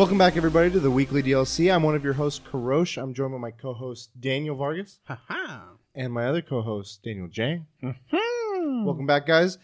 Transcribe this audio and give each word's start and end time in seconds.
Welcome 0.00 0.16
back, 0.16 0.38
everybody, 0.38 0.70
to 0.70 0.80
the 0.80 0.90
weekly 0.90 1.22
DLC. 1.22 1.70
I'm 1.70 1.82
one 1.82 1.94
of 1.94 2.02
your 2.02 2.14
hosts, 2.14 2.40
Karosh. 2.50 2.96
I'm 2.96 3.12
joined 3.12 3.32
by 3.32 3.38
my 3.38 3.50
co-host 3.50 4.18
Daniel 4.18 4.56
Vargas 4.56 4.98
Haha. 5.04 5.74
and 5.94 6.10
my 6.10 6.24
other 6.24 6.40
co-host 6.40 7.02
Daniel 7.02 7.28
Jang. 7.28 7.66
Hmm. 7.82 8.86
Welcome 8.86 9.04
back, 9.04 9.26
guys. 9.26 9.58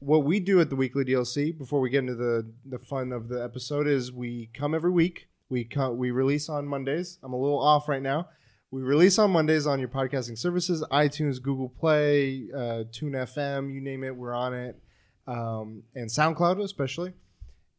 What 0.00 0.24
we 0.24 0.38
do 0.38 0.60
at 0.60 0.68
the 0.68 0.76
weekly 0.76 1.06
DLC 1.06 1.56
before 1.56 1.80
we 1.80 1.88
get 1.88 2.00
into 2.00 2.14
the 2.14 2.52
the 2.66 2.78
fun 2.78 3.10
of 3.10 3.28
the 3.28 3.42
episode 3.42 3.86
is 3.86 4.12
we 4.12 4.50
come 4.52 4.74
every 4.74 4.90
week. 4.90 5.28
We 5.48 5.64
come, 5.64 5.96
we 5.96 6.10
release 6.10 6.50
on 6.50 6.68
Mondays. 6.68 7.18
I'm 7.22 7.32
a 7.32 7.40
little 7.40 7.58
off 7.58 7.88
right 7.88 8.02
now. 8.02 8.28
We 8.70 8.82
release 8.82 9.18
on 9.18 9.30
Mondays 9.30 9.66
on 9.66 9.80
your 9.80 9.88
podcasting 9.88 10.36
services: 10.36 10.84
iTunes, 10.92 11.40
Google 11.40 11.70
Play, 11.70 12.50
uh, 12.54 12.84
Tune 12.92 13.12
FM, 13.12 13.72
you 13.72 13.80
name 13.80 14.04
it, 14.04 14.14
we're 14.14 14.34
on 14.34 14.52
it, 14.52 14.78
um, 15.26 15.84
and 15.94 16.10
SoundCloud 16.10 16.62
especially. 16.62 17.14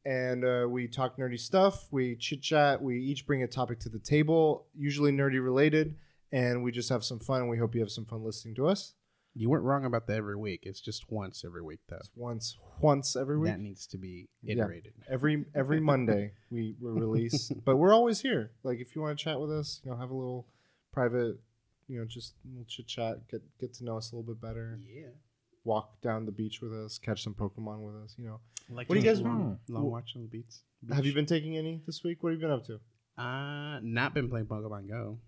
And 0.05 0.43
uh, 0.43 0.65
we 0.69 0.87
talk 0.87 1.17
nerdy 1.17 1.39
stuff. 1.39 1.87
We 1.91 2.15
chit 2.15 2.41
chat. 2.41 2.81
We 2.81 2.99
each 2.99 3.25
bring 3.27 3.43
a 3.43 3.47
topic 3.47 3.79
to 3.81 3.89
the 3.89 3.99
table, 3.99 4.65
usually 4.75 5.11
nerdy 5.11 5.43
related, 5.43 5.95
and 6.31 6.63
we 6.63 6.71
just 6.71 6.89
have 6.89 7.03
some 7.03 7.19
fun. 7.19 7.41
And 7.41 7.49
we 7.49 7.57
hope 7.57 7.75
you 7.75 7.81
have 7.81 7.91
some 7.91 8.05
fun 8.05 8.23
listening 8.23 8.55
to 8.55 8.67
us. 8.67 8.93
You 9.33 9.49
weren't 9.49 9.63
wrong 9.63 9.85
about 9.85 10.07
the 10.07 10.15
every 10.15 10.35
week. 10.35 10.61
It's 10.63 10.81
just 10.81 11.09
once 11.09 11.43
every 11.45 11.61
week, 11.61 11.79
though. 11.87 11.99
once 12.15 12.57
once 12.81 13.15
every 13.15 13.37
week. 13.37 13.51
That 13.51 13.59
needs 13.59 13.85
to 13.87 13.97
be 13.97 14.27
Yeah. 14.41 14.53
iterated. 14.55 14.93
Every 15.09 15.45
every 15.55 15.79
Monday 15.79 16.33
we, 16.49 16.75
we 16.81 16.91
release, 16.99 17.49
but 17.63 17.77
we're 17.77 17.93
always 17.93 18.19
here. 18.21 18.51
Like 18.63 18.79
if 18.79 18.95
you 18.95 19.01
want 19.01 19.17
to 19.17 19.23
chat 19.23 19.39
with 19.39 19.51
us, 19.51 19.81
you 19.85 19.91
know, 19.91 19.97
have 19.97 20.09
a 20.09 20.15
little 20.15 20.47
private, 20.91 21.37
you 21.87 21.99
know, 21.99 22.05
just 22.05 22.33
chit 22.67 22.87
chat, 22.87 23.29
get 23.29 23.41
get 23.59 23.73
to 23.75 23.85
know 23.85 23.97
us 23.97 24.11
a 24.11 24.15
little 24.17 24.33
bit 24.33 24.41
better. 24.41 24.79
Yeah. 24.85 25.11
Walk 25.63 26.01
down 26.01 26.25
the 26.25 26.31
beach 26.31 26.59
with 26.61 26.73
us, 26.73 26.97
catch 26.97 27.23
some 27.23 27.33
Pokemon 27.35 27.81
with 27.81 27.95
us. 28.03 28.15
You 28.17 28.25
know, 28.25 28.39
Like 28.69 28.87
What 28.89 28.95
do 28.95 29.01
you 29.01 29.05
guys- 29.07 29.21
long, 29.21 29.59
Hmm. 29.67 29.73
long 29.73 29.91
watch 29.91 30.13
on 30.15 30.21
the 30.23 30.27
beats? 30.27 30.63
have 30.93 31.05
you 31.05 31.13
been 31.13 31.25
taking 31.25 31.55
any 31.57 31.83
this 31.85 32.03
week? 32.03 32.23
What 32.23 32.31
have 32.31 32.39
you 32.41 32.47
been 32.47 32.55
up 32.55 32.65
to? 32.65 32.79
Uh, 33.21 33.79
not 33.83 34.13
been 34.13 34.29
playing 34.29 34.47
Pokemon 34.47 34.87
Go. 34.89 35.19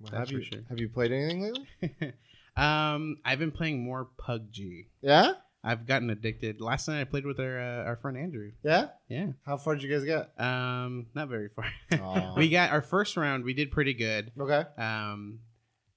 Well, 0.00 0.12
have 0.12 0.30
you 0.30 0.42
sure. 0.42 0.60
have 0.68 0.78
you 0.78 0.88
played 0.88 1.10
anything 1.10 1.42
lately? 1.42 1.66
um, 2.56 3.16
I've 3.24 3.38
been 3.40 3.50
playing 3.50 3.82
more 3.82 4.08
PUBG. 4.18 4.86
Yeah, 5.00 5.32
I've 5.64 5.86
gotten 5.86 6.08
addicted. 6.10 6.60
Last 6.60 6.86
night 6.86 7.00
I 7.00 7.04
played 7.04 7.26
with 7.26 7.40
our 7.40 7.58
uh, 7.58 7.84
our 7.84 7.96
friend 7.96 8.16
Andrew. 8.16 8.52
yeah. 8.62 8.90
Yeah. 9.08 9.32
How 9.44 9.56
far 9.56 9.74
did 9.74 9.82
you 9.82 9.90
guys 9.90 10.04
get? 10.04 10.38
Um, 10.40 11.06
not 11.14 11.28
very 11.28 11.48
far. 11.48 11.66
We 12.36 12.48
got 12.48 12.70
our 12.70 12.82
first 12.82 13.16
round. 13.16 13.42
We 13.44 13.54
did 13.54 13.72
pretty 13.72 13.94
good. 13.94 14.30
Okay. 14.38 14.62
Um, 14.80 15.40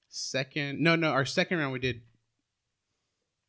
second, 0.08 0.80
no, 0.80 0.96
no, 0.96 1.10
our 1.10 1.24
second 1.26 1.58
round 1.58 1.72
we 1.72 1.78
did. 1.78 2.00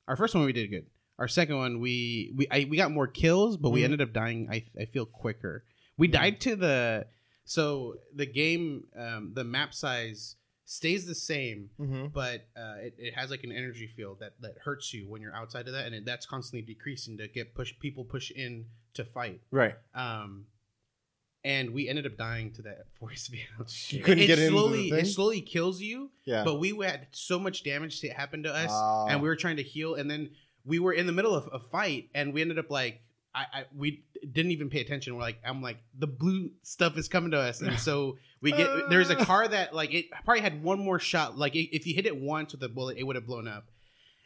Our 0.07 0.15
first 0.15 0.35
one 0.35 0.45
we 0.45 0.53
did 0.53 0.67
good. 0.69 0.85
Our 1.19 1.27
second 1.27 1.57
one 1.57 1.79
we 1.79 2.33
we 2.35 2.47
I, 2.49 2.65
we 2.69 2.77
got 2.77 2.91
more 2.91 3.07
kills, 3.07 3.57
but 3.57 3.69
we 3.69 3.81
Mhm. 3.81 3.85
ended 3.85 4.01
up 4.01 4.13
dying. 4.13 4.47
I 4.51 4.65
I 4.79 4.85
feel 4.85 5.05
quicker. 5.05 5.63
We 5.97 6.07
Mhm. 6.07 6.11
died 6.11 6.41
to 6.41 6.55
the 6.55 7.07
so 7.45 7.95
the 8.15 8.25
game 8.25 8.85
um, 8.95 9.31
the 9.33 9.43
map 9.43 9.73
size 9.73 10.35
stays 10.65 11.05
the 11.05 11.13
same, 11.15 11.69
Mm-hmm. 11.79 12.07
but 12.13 12.47
uh, 12.55 12.75
it, 12.79 12.95
it 12.97 13.13
has 13.15 13.29
like 13.29 13.43
an 13.43 13.51
energy 13.51 13.85
field 13.87 14.19
that 14.21 14.39
that 14.41 14.57
hurts 14.65 14.93
you 14.93 15.07
when 15.09 15.21
you're 15.21 15.35
outside 15.35 15.67
of 15.67 15.73
that, 15.73 15.85
and 15.85 15.93
it, 15.95 16.05
that's 16.05 16.25
constantly 16.25 16.65
decreasing 16.73 17.17
to 17.17 17.27
get 17.27 17.53
push 17.53 17.73
people 17.79 18.05
push 18.05 18.31
in 18.31 18.65
to 18.95 19.03
fight. 19.05 19.41
Right. 19.51 19.75
Um, 19.93 20.47
and 21.43 21.71
we 21.71 21.89
ended 21.89 22.05
up 22.05 22.17
dying 22.17 22.51
to 22.53 22.61
that 22.63 22.85
force 22.99 23.27
field. 23.27 23.71
You 23.89 24.01
couldn't 24.01 24.23
it 24.23 24.27
get 24.27 24.39
into 24.39 24.51
the 24.51 24.57
slowly 24.57 24.89
thing? 24.89 24.99
it 24.99 25.05
slowly 25.07 25.41
kills 25.41 25.81
you, 25.81 26.11
Yeah. 26.25 26.43
but 26.43 26.59
we 26.59 26.69
had 26.85 27.07
so 27.11 27.39
much 27.39 27.63
damage 27.63 27.99
to 28.01 28.09
happen 28.09 28.43
to 28.43 28.53
us, 28.53 28.69
Ah. 28.71 29.07
and 29.07 29.21
we 29.21 29.27
were 29.27 29.35
trying 29.35 29.57
to 29.57 29.63
heal, 29.63 29.95
and 29.95 30.09
then 30.09 30.29
we 30.65 30.79
were 30.79 30.93
in 30.93 31.05
the 31.07 31.11
middle 31.13 31.35
of 31.35 31.49
a 31.51 31.59
fight, 31.59 32.09
and 32.15 32.33
we 32.33 32.41
ended 32.41 32.59
up 32.59 32.69
like. 32.69 33.01
I, 33.35 33.45
I 33.51 33.65
we 33.75 34.03
didn't 34.31 34.51
even 34.51 34.69
pay 34.69 34.79
attention. 34.81 35.15
We're 35.15 35.23
like, 35.23 35.39
I'm 35.43 35.59
like, 35.63 35.77
the 35.97 36.05
blue 36.05 36.51
stuff 36.61 36.95
is 36.99 37.07
coming 37.07 37.31
to 37.31 37.39
us, 37.39 37.61
and 37.61 37.79
so 37.79 38.19
we 38.41 38.51
get. 38.51 38.69
there's 38.91 39.09
a 39.09 39.15
car 39.15 39.47
that 39.47 39.73
like 39.73 39.91
it 39.91 40.11
probably 40.23 40.41
had 40.41 40.61
one 40.63 40.77
more 40.77 40.99
shot. 40.99 41.35
Like 41.35 41.55
i- 41.55 41.67
if 41.71 41.87
you 41.87 41.95
hit 41.95 42.05
it 42.05 42.15
once 42.15 42.51
with 42.51 42.61
a 42.61 42.69
bullet, 42.69 42.97
it 42.99 43.03
would 43.05 43.15
have 43.15 43.25
blown 43.25 43.47
up. 43.47 43.71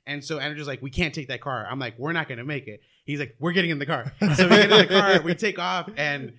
And 0.06 0.22
so 0.26 0.40
Andrew's 0.40 0.68
like, 0.68 0.82
we 0.82 0.90
can't 0.90 1.14
take 1.16 1.30
that 1.30 1.40
car. 1.40 1.66
I'm 1.72 1.80
like, 1.80 1.98
we're 1.98 2.12
not 2.12 2.28
gonna 2.28 2.44
make 2.44 2.68
it. 2.68 2.82
He's 3.06 3.20
like, 3.22 3.38
we're 3.40 3.54
getting 3.54 3.72
in 3.72 3.80
the 3.80 3.86
car. 3.86 4.12
So 4.36 4.44
we 4.50 4.58
get 4.58 4.72
in 4.74 4.78
the 4.78 4.88
car, 4.88 5.22
we 5.22 5.34
take 5.36 5.58
off, 5.58 5.90
and 5.96 6.34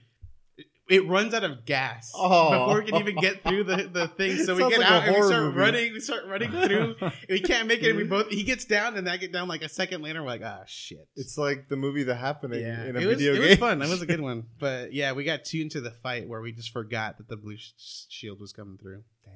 it 0.88 1.06
runs 1.06 1.34
out 1.34 1.44
of 1.44 1.65
gas 1.65 2.10
Oh. 2.15 2.50
before 2.66 2.81
we 2.82 2.91
can 2.91 3.00
even 3.00 3.16
get 3.16 3.43
through 3.44 3.65
the, 3.65 3.88
the 3.93 4.09
thing. 4.09 4.38
So 4.44 4.54
we 4.54 4.69
get 4.71 4.81
like 4.81 4.91
out 4.91 5.04
and 5.06 5.16
we 5.16 5.22
start 5.22 5.43
movie. 5.44 5.59
running. 5.59 5.93
We 5.93 6.00
start 6.00 6.26
running 6.26 6.50
through. 6.50 6.97
we 7.28 7.41
can't 7.41 7.69
make 7.69 7.82
it. 7.82 7.91
And 7.91 7.99
we 7.99 8.04
both 8.04 8.28
he 8.28 8.43
gets 8.43 8.65
down, 8.65 8.97
and 8.97 9.09
I 9.09 9.16
get 9.19 9.32
down 9.32 9.49
like 9.49 9.62
a 9.62 9.69
second 9.69 10.03
later. 10.03 10.22
We're 10.22 10.28
like, 10.28 10.43
ah, 10.44 10.62
shit. 10.66 11.06
It's 11.16 11.37
like 11.38 11.69
the 11.69 11.76
movie 11.76 12.03
The 12.04 12.15
Happening 12.15 12.60
yeah, 12.60 12.84
in 12.87 12.97
a 12.97 13.00
it 13.00 13.06
was, 13.06 13.16
video 13.16 13.34
it 13.34 13.38
game. 13.38 13.49
was 13.50 13.59
fun. 13.59 13.78
That 13.81 13.88
was 13.88 14.03
a 14.03 14.06
good 14.06 14.21
one. 14.31 14.44
But 14.59 14.93
yeah, 14.93 15.12
we 15.12 15.25
got 15.25 15.44
too 15.44 15.60
into 15.60 15.81
the 15.81 15.91
fight 15.91 16.26
where 16.28 16.41
we 16.41 16.53
just 16.53 16.72
forgot 16.72 17.19
that 17.19 17.28
the 17.28 17.37
blue 17.37 17.56
sh- 17.56 17.72
shield 18.09 18.41
was 18.41 18.53
coming 18.53 18.78
through. 18.78 19.03
Damn. 19.25 19.34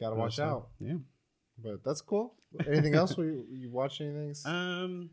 Gotta 0.00 0.16
watch 0.16 0.36
fun. 0.36 0.48
out. 0.48 0.68
Yeah. 0.80 0.94
But 1.62 1.84
that's 1.84 2.00
cool. 2.00 2.34
Anything 2.66 2.94
else? 2.94 3.16
We 3.16 3.26
you 3.50 3.70
watch 3.70 4.00
anything? 4.00 4.34
Um, 4.44 5.10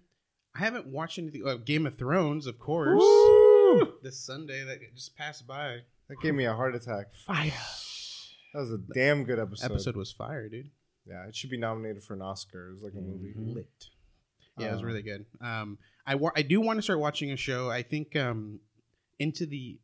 I 0.56 0.60
haven't 0.60 0.88
watched 0.88 1.20
anything. 1.20 1.44
Uh, 1.48 1.56
Game 1.58 1.86
of 1.86 1.96
Thrones, 1.98 2.48
of 2.48 2.58
course. 2.60 3.00
Woo! 3.00 3.59
This 4.04 4.18
Sunday 4.20 4.64
that 4.64 4.80
just 4.96 5.16
passed 5.18 5.46
by. 5.48 5.80
That 6.08 6.20
gave 6.22 6.34
me 6.34 6.46
a 6.46 6.54
heart 6.54 6.76
attack. 6.76 7.14
Fire. 7.26 7.52
That 8.54 8.60
was 8.62 8.72
a 8.72 8.80
damn 8.94 9.24
good 9.26 9.38
episode. 9.40 9.66
Episode 9.72 9.96
was 9.96 10.12
fire, 10.12 10.50
dude. 10.50 10.70
Yeah, 11.06 11.28
it 11.28 11.36
should 11.36 11.50
be 11.52 11.58
nominated 11.58 12.04
for 12.04 12.14
an 12.16 12.22
Oscar. 12.22 12.70
It 12.70 12.74
was 12.74 12.84
like 12.84 12.94
a 12.94 13.02
movie. 13.02 13.34
Lit. 13.38 13.68
Yeah, 14.58 14.70
it 14.70 14.72
was 14.74 14.82
Uh, 14.82 14.86
really 14.86 15.02
good. 15.04 15.26
Um, 15.42 15.78
I 16.06 16.16
wa- 16.16 16.32
I 16.36 16.42
do 16.42 16.60
want 16.62 16.78
to 16.78 16.82
start 16.82 17.00
watching 17.00 17.32
a 17.32 17.38
show. 17.38 17.70
I 17.70 17.84
think 17.84 18.16
um, 18.16 18.60
into 19.20 19.46
the 19.46 19.80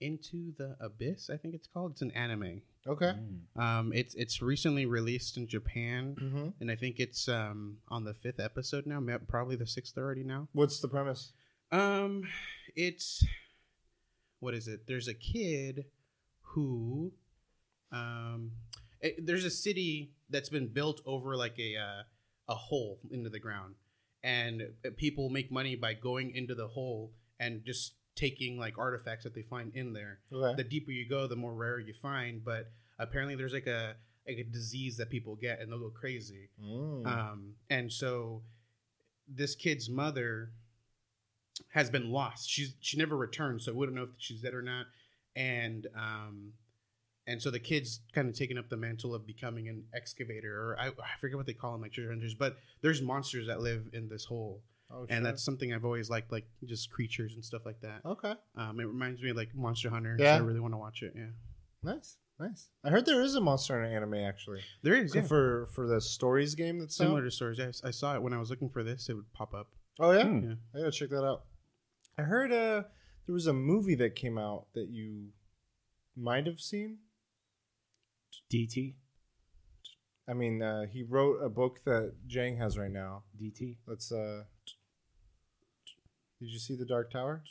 into 0.00 0.52
the 0.56 0.76
abyss. 0.80 1.28
I 1.30 1.36
think 1.36 1.54
it's 1.54 1.66
called. 1.68 1.92
It's 1.92 2.02
an 2.02 2.10
anime. 2.12 2.62
Okay. 2.86 3.12
Um, 3.56 3.92
it's 3.94 4.14
it's 4.14 4.40
recently 4.40 4.86
released 4.86 5.36
in 5.36 5.46
Japan, 5.46 6.16
Mm-hmm. 6.20 6.48
and 6.60 6.70
I 6.70 6.76
think 6.76 6.98
it's 6.98 7.28
um 7.28 7.78
on 7.88 8.04
the 8.04 8.14
fifth 8.14 8.40
episode 8.40 8.86
now. 8.86 9.00
ma- 9.00 9.18
Probably 9.28 9.56
the 9.56 9.66
sixth 9.66 9.96
already 9.98 10.22
now. 10.24 10.48
What's 10.52 10.80
the 10.80 10.88
premise? 10.88 11.32
Um, 11.72 12.24
it's 12.74 13.24
what 14.40 14.54
is 14.54 14.68
it? 14.68 14.86
There's 14.86 15.08
a 15.08 15.14
kid 15.14 15.84
who, 16.42 17.12
um, 17.92 18.52
it- 19.00 19.24
there's 19.26 19.44
a 19.44 19.50
city 19.50 20.12
that's 20.28 20.48
been 20.48 20.68
built 20.68 21.00
over 21.06 21.36
like 21.36 21.58
a 21.58 21.76
uh, 21.76 22.02
a 22.48 22.54
hole 22.54 22.98
into 23.10 23.30
the 23.30 23.38
ground, 23.38 23.74
and 24.22 24.62
uh, 24.84 24.90
people 24.96 25.28
make 25.30 25.50
money 25.52 25.76
by 25.76 25.94
going 25.94 26.34
into 26.34 26.54
the 26.54 26.68
hole 26.68 27.12
and 27.38 27.64
just 27.64 27.94
taking 28.16 28.58
like 28.58 28.76
artifacts 28.78 29.24
that 29.24 29.34
they 29.34 29.42
find 29.42 29.74
in 29.74 29.92
there. 29.92 30.18
Okay. 30.32 30.56
The 30.62 30.68
deeper 30.68 30.90
you 30.90 31.08
go, 31.08 31.26
the 31.26 31.36
more 31.36 31.54
rare 31.54 31.78
you 31.78 31.94
find. 31.94 32.44
But 32.44 32.70
apparently, 32.98 33.34
there's 33.36 33.52
like 33.52 33.66
a 33.66 33.94
like 34.26 34.38
a 34.38 34.44
disease 34.44 34.96
that 34.98 35.10
people 35.10 35.36
get, 35.36 35.60
and 35.60 35.70
they'll 35.70 35.78
go 35.78 35.90
crazy. 35.90 36.50
Mm. 36.62 37.06
Um, 37.06 37.54
and 37.70 37.92
so 37.92 38.42
this 39.28 39.54
kid's 39.54 39.88
mother 39.88 40.50
has 41.68 41.90
been 41.90 42.10
lost. 42.10 42.48
She's 42.48 42.74
she 42.80 42.96
never 42.96 43.16
returned, 43.16 43.62
so 43.62 43.72
we 43.72 43.86
don't 43.86 43.94
know 43.94 44.04
if 44.04 44.10
she's 44.18 44.40
dead 44.42 44.54
or 44.54 44.62
not. 44.62 44.86
And 45.36 45.86
um, 45.96 46.52
and 47.26 47.40
so 47.40 47.50
the 47.50 47.60
kid's 47.60 48.00
kind 48.12 48.28
of 48.28 48.34
taking 48.34 48.58
up 48.58 48.68
the 48.68 48.76
mantle 48.76 49.14
of 49.14 49.26
becoming 49.26 49.68
an 49.68 49.84
excavator, 49.94 50.52
or 50.52 50.76
I, 50.78 50.88
I 50.88 51.18
forget 51.20 51.36
what 51.36 51.46
they 51.46 51.52
call 51.52 51.72
them, 51.72 51.82
like 51.82 51.92
treasure 51.92 52.10
hunters. 52.10 52.34
But 52.34 52.56
there's 52.82 53.00
monsters 53.02 53.46
that 53.46 53.60
live 53.60 53.88
in 53.92 54.08
this 54.08 54.24
hole, 54.24 54.62
oh, 54.90 55.06
and 55.08 55.24
that's 55.24 55.42
something 55.44 55.72
I've 55.72 55.84
always 55.84 56.10
liked, 56.10 56.32
like 56.32 56.46
just 56.64 56.90
creatures 56.90 57.34
and 57.34 57.44
stuff 57.44 57.62
like 57.64 57.80
that. 57.82 58.00
okay. 58.04 58.34
Um, 58.56 58.80
it 58.80 58.84
reminds 58.84 59.22
me 59.22 59.30
of 59.30 59.36
like 59.36 59.54
Monster 59.54 59.90
Hunter. 59.90 60.16
Yeah. 60.18 60.38
so 60.38 60.42
I 60.42 60.46
really 60.46 60.60
want 60.60 60.74
to 60.74 60.78
watch 60.78 61.02
it. 61.02 61.12
Yeah, 61.14 61.26
Nice. 61.82 62.16
Nice. 62.40 62.68
I 62.82 62.88
heard 62.88 63.04
there 63.04 63.20
is 63.20 63.34
a 63.34 63.40
Monster 63.40 63.78
Hunter 63.78 63.94
anime 63.94 64.14
actually. 64.14 64.60
there 64.82 64.94
is 64.94 65.14
yeah. 65.14 65.22
For 65.22 65.66
for 65.74 65.86
the 65.86 66.00
stories 66.00 66.54
game 66.54 66.78
that's 66.78 66.96
similar 66.96 67.20
out? 67.20 67.24
to 67.24 67.30
stories. 67.30 67.60
I, 67.60 67.88
I 67.88 67.90
saw 67.90 68.14
it 68.14 68.22
when 68.22 68.32
I 68.32 68.38
was 68.38 68.48
looking 68.48 68.70
for 68.70 68.82
this. 68.82 69.10
It 69.10 69.14
would 69.14 69.30
pop 69.34 69.52
up. 69.54 69.68
Oh 70.00 70.10
yeah. 70.12 70.26
Yeah. 70.26 70.54
I 70.74 70.78
gotta 70.78 70.90
check 70.90 71.10
that 71.10 71.22
out. 71.22 71.44
I 72.20 72.24
heard 72.24 72.52
uh 72.52 72.82
there 73.26 73.32
was 73.32 73.46
a 73.46 73.52
movie 73.52 73.94
that 73.96 74.14
came 74.14 74.36
out 74.38 74.66
that 74.74 74.88
you 74.90 75.28
might 76.16 76.46
have 76.46 76.60
seen. 76.60 76.98
DT. 78.52 78.94
I 80.28 80.34
mean, 80.34 80.62
uh, 80.62 80.86
he 80.90 81.02
wrote 81.02 81.38
a 81.42 81.48
book 81.48 81.80
that 81.84 82.12
Jang 82.26 82.56
has 82.58 82.76
right 82.78 82.90
now. 82.90 83.22
DT. 83.40 83.76
Let's. 83.86 84.12
uh 84.12 84.42
Did 86.40 86.50
you 86.50 86.58
see 86.58 86.76
the 86.76 86.84
Dark 86.84 87.10
Tower? 87.10 87.42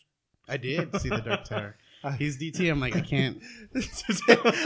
I 0.47 0.57
did 0.57 0.95
see 1.01 1.09
the 1.09 1.17
Dark 1.21 1.43
Tower. 1.45 1.75
He's 2.17 2.37
DT. 2.39 2.69
I'm 2.71 2.79
like, 2.79 2.95
I 2.95 3.01
can't. 3.01 3.41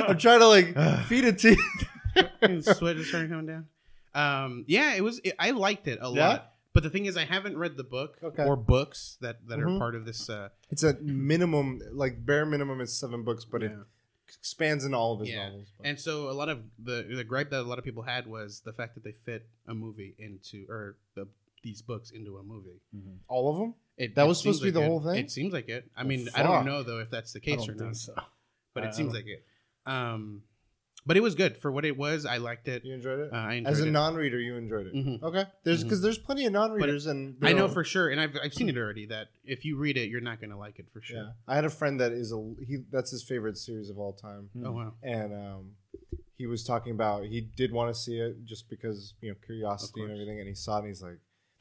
I'm 0.08 0.18
trying 0.18 0.40
to 0.40 0.48
like 0.48 0.76
feed 1.08 1.26
it 1.26 1.40
to 1.40 1.56
you. 1.56 2.62
Sweat 2.62 2.96
is 2.98 3.10
starting 3.10 3.30
coming 3.30 3.46
down. 3.48 3.68
Um, 4.16 4.66
yeah, 4.68 4.94
it 4.96 5.04
was. 5.04 5.20
It, 5.24 5.34
I 5.40 5.52
liked 5.52 5.88
it 5.88 6.00
a 6.02 6.10
Yeah? 6.12 6.28
lot. 6.28 6.53
But 6.74 6.84
the 6.84 6.90
thing 6.90 7.06
is, 7.06 7.16
I 7.16 7.26
haven't 7.26 7.58
read 7.58 7.78
the 7.78 7.84
book 7.84 8.18
Okay. 8.24 8.44
or 8.44 8.56
books 8.56 9.18
that 9.22 9.48
that 9.48 9.60
Mhm. 9.60 9.76
are 9.76 9.80
part 9.80 9.96
of 9.96 10.06
this. 10.06 10.30
Uh, 10.30 10.50
It's 10.72 10.84
a 10.84 10.94
minimum, 11.02 11.82
like 11.92 12.26
bare 12.26 12.46
minimum 12.46 12.82
is 12.82 12.98
seven 12.98 13.24
books, 13.24 13.46
but 13.46 13.62
it 13.64 13.72
yeah. 13.72 13.84
expands 14.28 14.84
in 14.84 14.94
all 14.94 15.14
of 15.14 15.20
his 15.20 15.30
Yeah. 15.30 15.50
novels. 15.50 15.72
but- 15.78 15.86
And 15.86 16.00
so 16.00 16.30
a 16.30 16.34
lot 16.34 16.50
of 16.50 16.64
the 16.80 17.04
the 17.04 17.24
gripe 17.24 17.52
that 17.52 17.62
a 17.62 17.64
lot 17.64 17.78
of 17.78 17.84
people 17.86 18.04
had 18.04 18.26
was 18.26 18.62
the 18.62 18.74
fact 18.74 18.96
that 18.96 19.04
they 19.04 19.12
fit 19.12 19.48
a 19.68 19.76
movie 19.76 20.16
into 20.18 20.66
or 20.68 20.98
the 21.14 21.28
these 21.62 21.82
books 21.82 22.12
into 22.12 22.38
a 22.38 22.44
movie. 22.44 22.82
All 23.30 23.50
of 23.52 23.58
them. 23.58 23.76
It, 23.96 24.16
That 24.16 24.26
it 24.26 24.28
was 24.28 24.40
supposed 24.40 24.60
to 24.60 24.66
be 24.66 24.72
like 24.72 24.74
the 24.74 24.82
it. 24.82 24.88
whole 24.88 25.00
thing? 25.02 25.24
It 25.24 25.32
seems 25.32 25.54
like 25.54 25.70
it. 25.70 25.90
I 25.96 26.02
Oh, 26.02 26.06
mean, 26.06 26.28
I 26.36 26.44
don't 26.44 26.66
know 26.66 26.82
though 26.84 27.00
if 27.00 27.10
that's 27.10 27.32
the 27.32 27.40
I 27.40 27.46
case 27.46 27.60
don't 27.60 27.70
or 27.70 27.74
think 27.74 27.82
not, 27.92 27.96
so. 27.96 28.16
but 28.74 28.84
I 28.84 28.88
it 28.88 28.96
seems 28.96 29.14
like 29.14 29.28
it. 29.28 29.46
Um, 29.86 30.44
but 31.06 31.18
it 31.18 31.22
was 31.24 31.36
good 31.36 31.58
for 31.58 31.72
what 31.72 31.86
it 31.86 31.98
was. 31.98 32.26
I 32.26 32.38
liked 32.38 32.68
it. 32.68 32.84
You 32.86 32.94
enjoyed 32.94 33.20
it. 33.20 33.34
Uh, 33.34 33.36
I 33.36 33.54
enjoyed 33.56 33.72
As 33.74 33.82
a 33.82 33.88
it. 33.88 33.92
non-reader, 33.92 34.40
you 34.40 34.56
enjoyed 34.56 34.88
it. 34.88 34.94
Mhm. 34.96 35.22
Okay. 35.24 35.46
There's 35.64 35.84
because 35.84 36.02
there's 36.02 36.18
plenty 36.18 36.46
of 36.46 36.54
non-readers, 36.54 37.06
and 37.08 37.36
I 37.42 37.54
know 37.54 37.68
for 37.68 37.84
sure, 37.84 38.10
and 38.10 38.20
I've 38.22 38.36
I've 38.42 38.54
seen 38.54 38.70
it 38.70 38.78
already. 38.78 39.06
That 39.08 39.28
if 39.46 39.66
you 39.66 39.78
read 39.78 39.98
it, 39.98 40.10
you're 40.10 40.22
not 40.22 40.40
gonna 40.42 40.58
like 40.58 40.80
it 40.80 40.86
for 40.94 41.02
sure. 41.02 41.18
Yeah, 41.18 41.30
I 41.48 41.56
had 41.56 41.66
a 41.66 41.70
friend 41.70 42.00
that 42.00 42.12
is 42.12 42.32
a 42.32 42.54
he. 42.66 42.84
That's 42.92 43.12
his 43.12 43.24
favorite 43.24 43.58
series 43.58 43.90
of 43.90 43.98
all 44.00 44.14
time, 44.14 44.50
Oh 44.64 44.72
wow. 44.72 44.94
and 45.04 45.34
um, 45.34 45.72
he 46.38 46.46
was 46.48 46.64
talking 46.64 46.92
about 46.94 47.26
he 47.26 47.42
did 47.42 47.72
want 47.72 47.94
to 47.94 48.00
see 48.00 48.18
it 48.20 48.44
just 48.46 48.70
because 48.70 49.14
you 49.22 49.30
know 49.30 49.36
curiosity 49.46 50.02
and 50.02 50.12
everything, 50.12 50.40
and 50.40 50.48
he 50.48 50.56
saw 50.56 50.76
it 50.78 50.80
and 50.80 50.88
he's 50.88 51.02
like, 51.02 51.20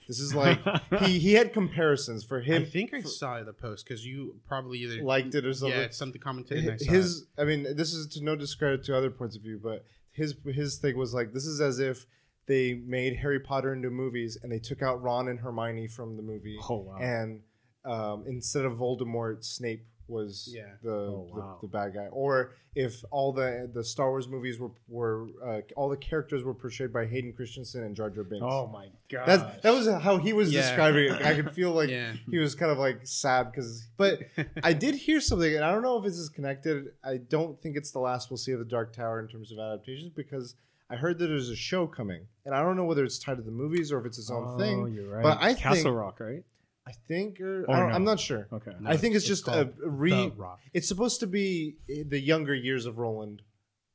"This 0.09 0.19
is 0.21 0.35
like." 0.35 0.59
he 1.01 1.19
he 1.19 1.33
had 1.35 1.53
comparisons 1.53 2.25
for 2.25 2.41
him. 2.41 2.63
I 2.63 2.65
think 2.65 2.93
I 2.95 3.03
for- 3.03 3.09
saw 3.09 3.43
the 3.43 3.53
post 3.53 3.85
because 3.87 4.05
you 4.07 4.41
probably 4.47 4.79
either 4.81 5.03
liked 5.03 5.35
it 5.35 5.45
or 5.47 5.53
something. 5.55 5.79
yeah 5.79 5.89
something 5.91 6.21
commented. 6.21 6.59
And 6.59 6.71
I 6.73 6.77
saw 6.77 6.93
his 6.93 7.27
i 7.39 7.45
mean 7.45 7.63
this 7.77 7.93
is 7.93 8.07
to 8.15 8.23
no 8.25 8.37
discredit 8.37 8.85
to 8.85 8.97
other 8.97 9.11
points 9.11 9.37
of 9.37 9.43
view 9.43 9.59
but 9.63 9.85
his 10.13 10.35
his 10.47 10.79
thing 10.79 10.97
was 10.97 11.15
like 11.15 11.33
this 11.33 11.47
is 11.47 11.61
as 11.61 11.79
if 11.79 12.07
they 12.47 12.75
made 12.75 13.17
harry 13.17 13.41
potter 13.41 13.73
into 13.73 13.89
movies 13.91 14.37
and 14.43 14.51
they 14.53 14.59
took 14.59 14.83
out 14.83 15.01
ron 15.03 15.29
and 15.29 15.41
hermione 15.41 15.87
from 15.87 16.17
the 16.17 16.23
movie 16.23 16.59
Oh 16.69 16.77
wow. 16.79 16.97
and 17.01 17.41
um, 17.85 18.25
instead 18.27 18.65
of 18.65 18.73
voldemort 18.75 19.45
snape 19.45 19.87
was 20.09 20.51
Yeah. 20.55 20.65
the, 20.83 20.91
Oh, 20.93 21.29
wow. 21.33 21.59
the 21.61 21.67
the 21.67 21.71
bad 21.73 21.95
guy 21.95 22.07
or 22.11 22.53
if 22.75 23.05
all 23.11 23.33
the 23.33 23.71
the 23.73 23.85
star 23.85 24.11
wars 24.11 24.29
movies 24.29 24.59
were 24.59 24.71
were 24.89 25.27
uh, 25.45 25.61
all 25.77 25.89
the 25.89 25.97
characters 25.97 26.43
were 26.45 26.55
portrayed 26.55 26.93
by 26.93 27.07
hayden 27.07 27.33
christensen 27.33 27.85
and 27.85 27.95
jar 27.95 28.09
jar 28.11 28.25
binks 28.25 28.43
oh 28.47 28.67
my 28.67 28.89
god. 29.11 29.27
that's, 29.27 29.63
that 29.63 29.73
was 29.73 29.87
how 30.03 30.17
he 30.19 30.33
was 30.33 30.53
Yeah. 30.53 30.63
describing 30.63 31.13
it. 31.13 31.23
I 31.23 31.35
could 31.35 31.51
feel 31.53 31.71
like 31.81 31.91
Yeah. 31.91 32.13
he 32.31 32.39
was 32.39 32.55
kind 32.55 32.73
of 32.73 32.79
like 32.79 33.01
sad 33.07 33.51
because, 33.53 33.87
but 33.97 34.21
I 34.63 34.73
did 34.73 34.95
hear 34.95 35.21
something, 35.21 35.55
and 35.55 35.65
I 35.65 35.71
don't 35.73 35.83
know 35.83 35.99
if 35.99 36.05
this 36.05 36.19
is 36.19 36.29
connected. 36.29 36.93
I 37.05 37.19
don't 37.19 37.61
think 37.63 37.77
it's 37.77 37.91
the 37.93 38.01
last 38.01 38.31
we'll 38.31 38.39
see 38.39 38.53
of 38.53 38.59
the 38.59 38.65
Dark 38.65 38.93
Tower 38.95 39.21
in 39.21 39.29
terms 39.29 39.53
of 39.53 39.59
adaptations 39.59 40.11
because 40.11 40.55
I 40.91 40.97
heard 40.97 41.19
that 41.21 41.27
there's 41.29 41.49
a 41.49 41.57
show 41.57 41.87
coming, 41.87 42.27
and 42.45 42.55
I 42.55 42.61
don't 42.63 42.77
know 42.77 42.85
whether 42.85 43.05
it's 43.05 43.19
tied 43.19 43.37
to 43.37 43.43
the 43.43 43.51
movies 43.51 43.91
or 43.93 43.99
if 44.01 44.07
it's 44.07 44.19
its 44.19 44.31
own 44.31 44.45
oh, 44.55 44.59
thing. 44.59 44.93
You're 44.95 45.09
right. 45.09 45.23
But 45.23 45.39
I 45.41 45.55
Castle 45.55 45.85
think- 45.85 45.97
Rock, 45.97 46.21
right? 46.21 46.43
I 46.87 46.93
think, 47.09 47.41
or, 47.41 47.63
Or 47.65 47.71
I 47.71 47.79
don't, 47.79 47.89
no. 47.91 47.95
I'm 47.95 48.05
not 48.05 48.19
sure. 48.19 48.49
Okay. 48.53 48.73
No, 48.81 48.91
I 48.91 48.97
think 48.97 49.15
it's, 49.15 49.29
it's 49.29 49.43
just 49.43 49.49
a 49.49 49.67
called 49.67 49.75
re. 49.85 50.11
The 50.11 50.33
Rock. 50.37 50.59
It's 50.75 50.89
supposed 50.89 51.21
to 51.21 51.27
be 51.27 51.77
the 51.87 52.19
younger 52.21 52.55
years 52.55 52.87
of 52.87 52.99
Roland, 52.99 53.43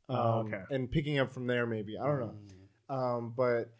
um, 0.09 0.17
Oh, 0.17 0.39
okay. 0.47 0.61
and 0.69 0.89
picking 0.89 1.19
up 1.19 1.31
from 1.33 1.47
there. 1.47 1.65
Maybe 1.65 1.97
I 1.97 2.05
don't 2.05 2.19
know. 2.19 2.33
Mm. 2.89 2.95
Um, 3.17 3.33
but 3.35 3.71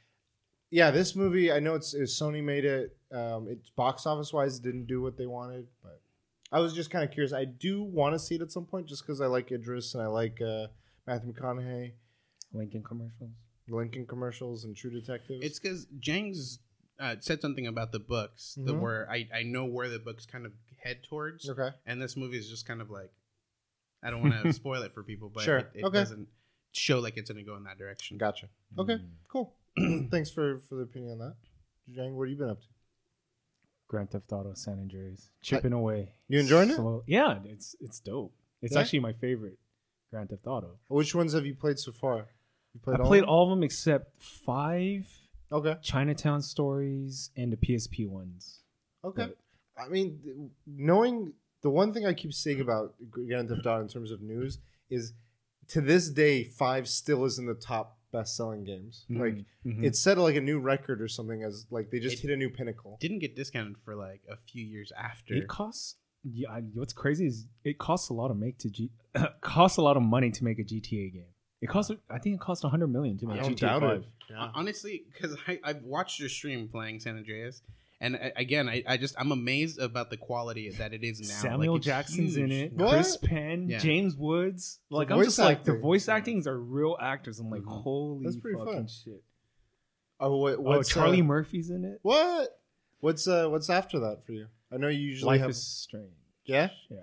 yeah, 0.71 0.92
this 0.92 1.15
movie, 1.15 1.51
I 1.51 1.59
know 1.59 1.75
it's, 1.75 1.94
it's 1.94 2.19
Sony 2.19 2.44
made 2.44 2.65
it. 2.65 2.98
Um, 3.13 3.48
it's 3.50 3.69
box 3.69 4.06
office 4.06 4.33
wise, 4.33 4.59
didn't 4.59 4.88
do 4.88 5.01
what 5.01 5.18
they 5.18 5.25
wanted, 5.27 5.68
but 5.81 6.01
I 6.51 6.60
was 6.60 6.74
just 6.74 6.89
kind 6.92 7.06
of 7.06 7.12
curious. 7.12 7.31
I 7.31 7.45
do 7.45 7.81
want 7.83 8.13
to 8.13 8.19
see 8.19 8.36
it 8.36 8.42
at 8.42 8.51
some 8.51 8.65
point, 8.65 8.88
just 8.88 9.03
because 9.03 9.21
I 9.21 9.27
like 9.27 9.50
Idris 9.51 9.94
and 9.94 10.03
I 10.03 10.07
like 10.07 10.42
uh, 10.42 10.68
Matthew 11.06 11.33
McConaughey, 11.33 11.94
Lincoln 12.53 12.83
commercials. 12.83 13.31
Lincoln 13.69 14.06
commercials, 14.06 14.65
and 14.65 14.75
True 14.75 14.92
Detective. 14.92 15.39
It's 15.42 15.60
because 15.60 15.88
Jang's 16.00 16.60
uh, 16.99 17.15
said 17.19 17.41
something 17.41 17.67
about 17.67 17.91
the 17.91 17.99
books, 17.99 18.55
the 18.57 18.73
Mhm. 18.73 18.79
where 18.79 19.09
I, 19.09 19.27
I 19.33 19.44
know 19.44 19.65
where 19.65 19.88
the 19.89 19.99
books 19.99 20.25
kind 20.25 20.45
of 20.45 20.53
head 20.83 21.03
towards, 21.03 21.49
okay. 21.49 21.69
and 21.85 22.01
this 22.01 22.15
movie 22.17 22.38
is 22.38 22.49
just 22.49 22.65
kind 22.65 22.81
of 22.81 22.89
like 22.89 23.11
I 24.03 24.09
don't 24.11 24.21
want 24.21 24.41
to 24.44 24.53
spoil 24.61 24.81
it 24.83 24.94
for 24.94 25.03
people, 25.03 25.29
but 25.29 25.44
Sure. 25.44 25.57
it, 25.59 25.71
it 25.75 25.83
Okay. 25.83 25.97
doesn't 25.99 26.27
show 26.71 26.99
like 26.99 27.17
it's 27.17 27.29
going 27.31 27.44
to 27.44 27.49
go 27.49 27.55
in 27.57 27.63
that 27.63 27.77
direction. 27.79 28.17
Gotcha. 28.17 28.47
Okay, 28.77 28.95
Mm. 28.95 29.09
cool. 29.27 29.53
Thanks 30.11 30.29
for 30.29 30.59
for 30.59 30.75
the 30.75 30.81
opinion 30.83 31.13
on 31.13 31.17
that, 31.19 31.35
Jang. 31.94 32.15
What 32.15 32.27
have 32.27 32.31
you 32.31 32.38
been 32.38 32.49
up 32.49 32.61
to? 32.61 32.67
Grand 33.88 34.11
Theft 34.11 34.31
Auto 34.33 34.53
San 34.53 34.79
Andreas, 34.79 35.29
chipping 35.41 35.71
away. 35.73 36.11
You 36.27 36.39
enjoying 36.39 36.69
it? 36.71 36.79
Yeah, 37.07 37.39
it's 37.45 37.75
it's 37.79 38.00
dope. 38.00 38.33
It's 38.61 38.73
Yeah? 38.73 38.81
actually 38.81 39.00
my 39.00 39.13
favorite 39.13 39.57
Grand 40.11 40.29
Theft 40.29 40.45
Auto. 40.47 40.77
Which 40.88 41.13
ones 41.15 41.33
have 41.33 41.45
you 41.45 41.55
played 41.55 41.79
so 41.79 41.91
far? 41.91 42.27
You 42.73 42.81
I 42.93 42.97
played 42.97 43.23
of 43.23 43.29
all 43.29 43.43
of 43.45 43.50
them 43.50 43.63
except 43.63 44.21
five 44.21 45.07
Okay. 45.51 45.75
Chinatown 45.81 46.41
stories 46.41 47.31
and 47.38 47.51
the 47.51 47.57
PSP 47.57 48.07
ones. 48.07 48.61
Okay. 49.03 49.27
But- 49.27 49.38
I 49.79 49.89
mean, 49.89 50.49
knowing 50.65 51.33
the 51.61 51.69
one 51.69 51.94
thing 51.94 52.05
I 52.07 52.13
keep 52.13 52.33
saying 52.33 52.59
about 52.61 52.95
Grand 53.11 53.49
Theft 53.49 53.65
Auto 53.67 53.81
in 53.81 53.88
terms 53.88 54.09
of 54.11 54.21
news 54.21 54.57
is 54.89 55.13
to 55.67 55.81
this 55.81 56.09
day, 56.09 56.44
five 56.44 56.88
still 56.88 57.25
is 57.25 57.38
in 57.38 57.45
the 57.45 57.53
top 57.53 57.99
best-selling 58.11 58.63
games. 58.63 59.05
Like 59.09 59.35
Mhm. 59.65 59.83
it 59.83 59.95
set 59.95 60.17
like 60.17 60.35
a 60.35 60.41
new 60.41 60.59
record 60.59 60.99
or 61.01 61.07
something 61.07 61.44
as 61.44 61.67
like 61.69 61.91
they 61.91 62.00
just 62.00 62.15
It- 62.23 62.27
hit 62.27 62.31
a 62.31 62.38
new 62.38 62.50
pinnacle. 62.50 62.97
Didn't 63.00 63.19
get 63.19 63.35
discounted 63.35 63.77
for 63.77 63.95
like 63.95 64.23
a 64.27 64.35
few 64.38 64.65
years 64.65 64.91
after. 64.93 65.35
It 65.35 65.47
costs. 65.47 65.97
Yeah, 66.23 66.51
I- 66.51 66.61
what's 66.61 66.93
crazy 66.93 67.27
is 67.27 67.47
it 67.63 67.77
costs 67.77 68.09
a 68.09 68.13
lot 68.13 68.29
to 68.29 68.33
make 68.33 68.57
to 68.59 68.69
G. 68.71 68.91
costs 69.41 69.77
a 69.77 69.81
lot 69.83 69.95
of 69.97 70.03
money 70.03 70.31
to 70.31 70.43
make 70.43 70.57
a 70.57 70.63
GTA 70.63 71.09
game. 71.13 71.33
It 71.62 71.68
costs. 71.68 71.92
I 72.09 72.19
think 72.19 72.36
it 72.36 72.39
cost 72.42 72.63
a 72.63 72.69
hundred 72.69 72.88
million 72.88 73.18
to 73.19 73.25
make 73.27 73.39
I 73.42 73.48
GTA 73.50 73.56
doubt 73.59 73.81
Five. 73.81 74.06
it. 74.30 74.36
Hon- 74.36 74.51
Honestly, 74.56 75.04
because 75.12 75.36
I've 75.63 75.81
watched 75.83 76.19
your 76.19 76.30
stream 76.30 76.68
playing 76.68 77.00
San 77.00 77.18
Andreas, 77.18 77.62
and 78.00 78.15
I, 78.15 78.31
again, 78.36 78.69
I, 78.69 78.83
I 78.88 78.98
just 78.98 79.15
I'm 79.18 79.31
amazed 79.31 79.80
about 79.80 80.09
the 80.12 80.18
quality 80.18 80.69
that 80.69 80.94
it 80.94 81.04
is 81.04 81.19
now. 81.21 81.33
Samuel 81.33 81.74
Like, 81.74 81.77
it's 81.80 81.86
Jackson's 81.88 82.38
in 82.38 82.51
it. 82.51 82.74
What? 82.74 82.92
Chris 82.92 83.18
Penn, 83.18 83.69
Yeah. 83.69 83.80
James 83.80 84.15
Woods. 84.15 84.80
Like 84.92 85.09
I'm 85.09 85.18
voice 85.18 85.27
just 85.27 85.39
like 85.39 85.63
the 85.63 85.74
voice 85.77 86.07
actings 86.07 86.45
are 86.45 86.59
real 86.59 86.95
actors. 87.01 87.39
I'm 87.39 87.50
like, 87.50 87.63
Mhm. 87.63 87.81
holy 87.81 88.25
That's 88.25 88.38
pretty 88.38 88.57
fucking 88.60 88.74
fun. 88.74 88.88
shit. 88.88 89.24
Oh, 90.19 90.38
what, 90.38 90.60
Oh, 90.60 90.83
Charlie 90.83 91.21
uh, 91.21 91.25
Murphy's 91.25 91.69
in 91.69 91.86
it. 91.86 92.00
what? 92.03 92.50
What's 93.00 93.27
uh 93.27 93.48
what's 93.50 93.69
after 93.69 94.00
that 94.01 94.24
for 94.25 94.31
you? 94.31 94.48
I 94.71 94.77
know 94.77 94.88
you 94.89 95.00
usually 95.00 95.27
Life 95.33 95.42
have. 95.42 95.50
is 95.51 95.63
strange. 95.65 96.12
yeah, 96.45 96.69
Yeah, 96.89 96.98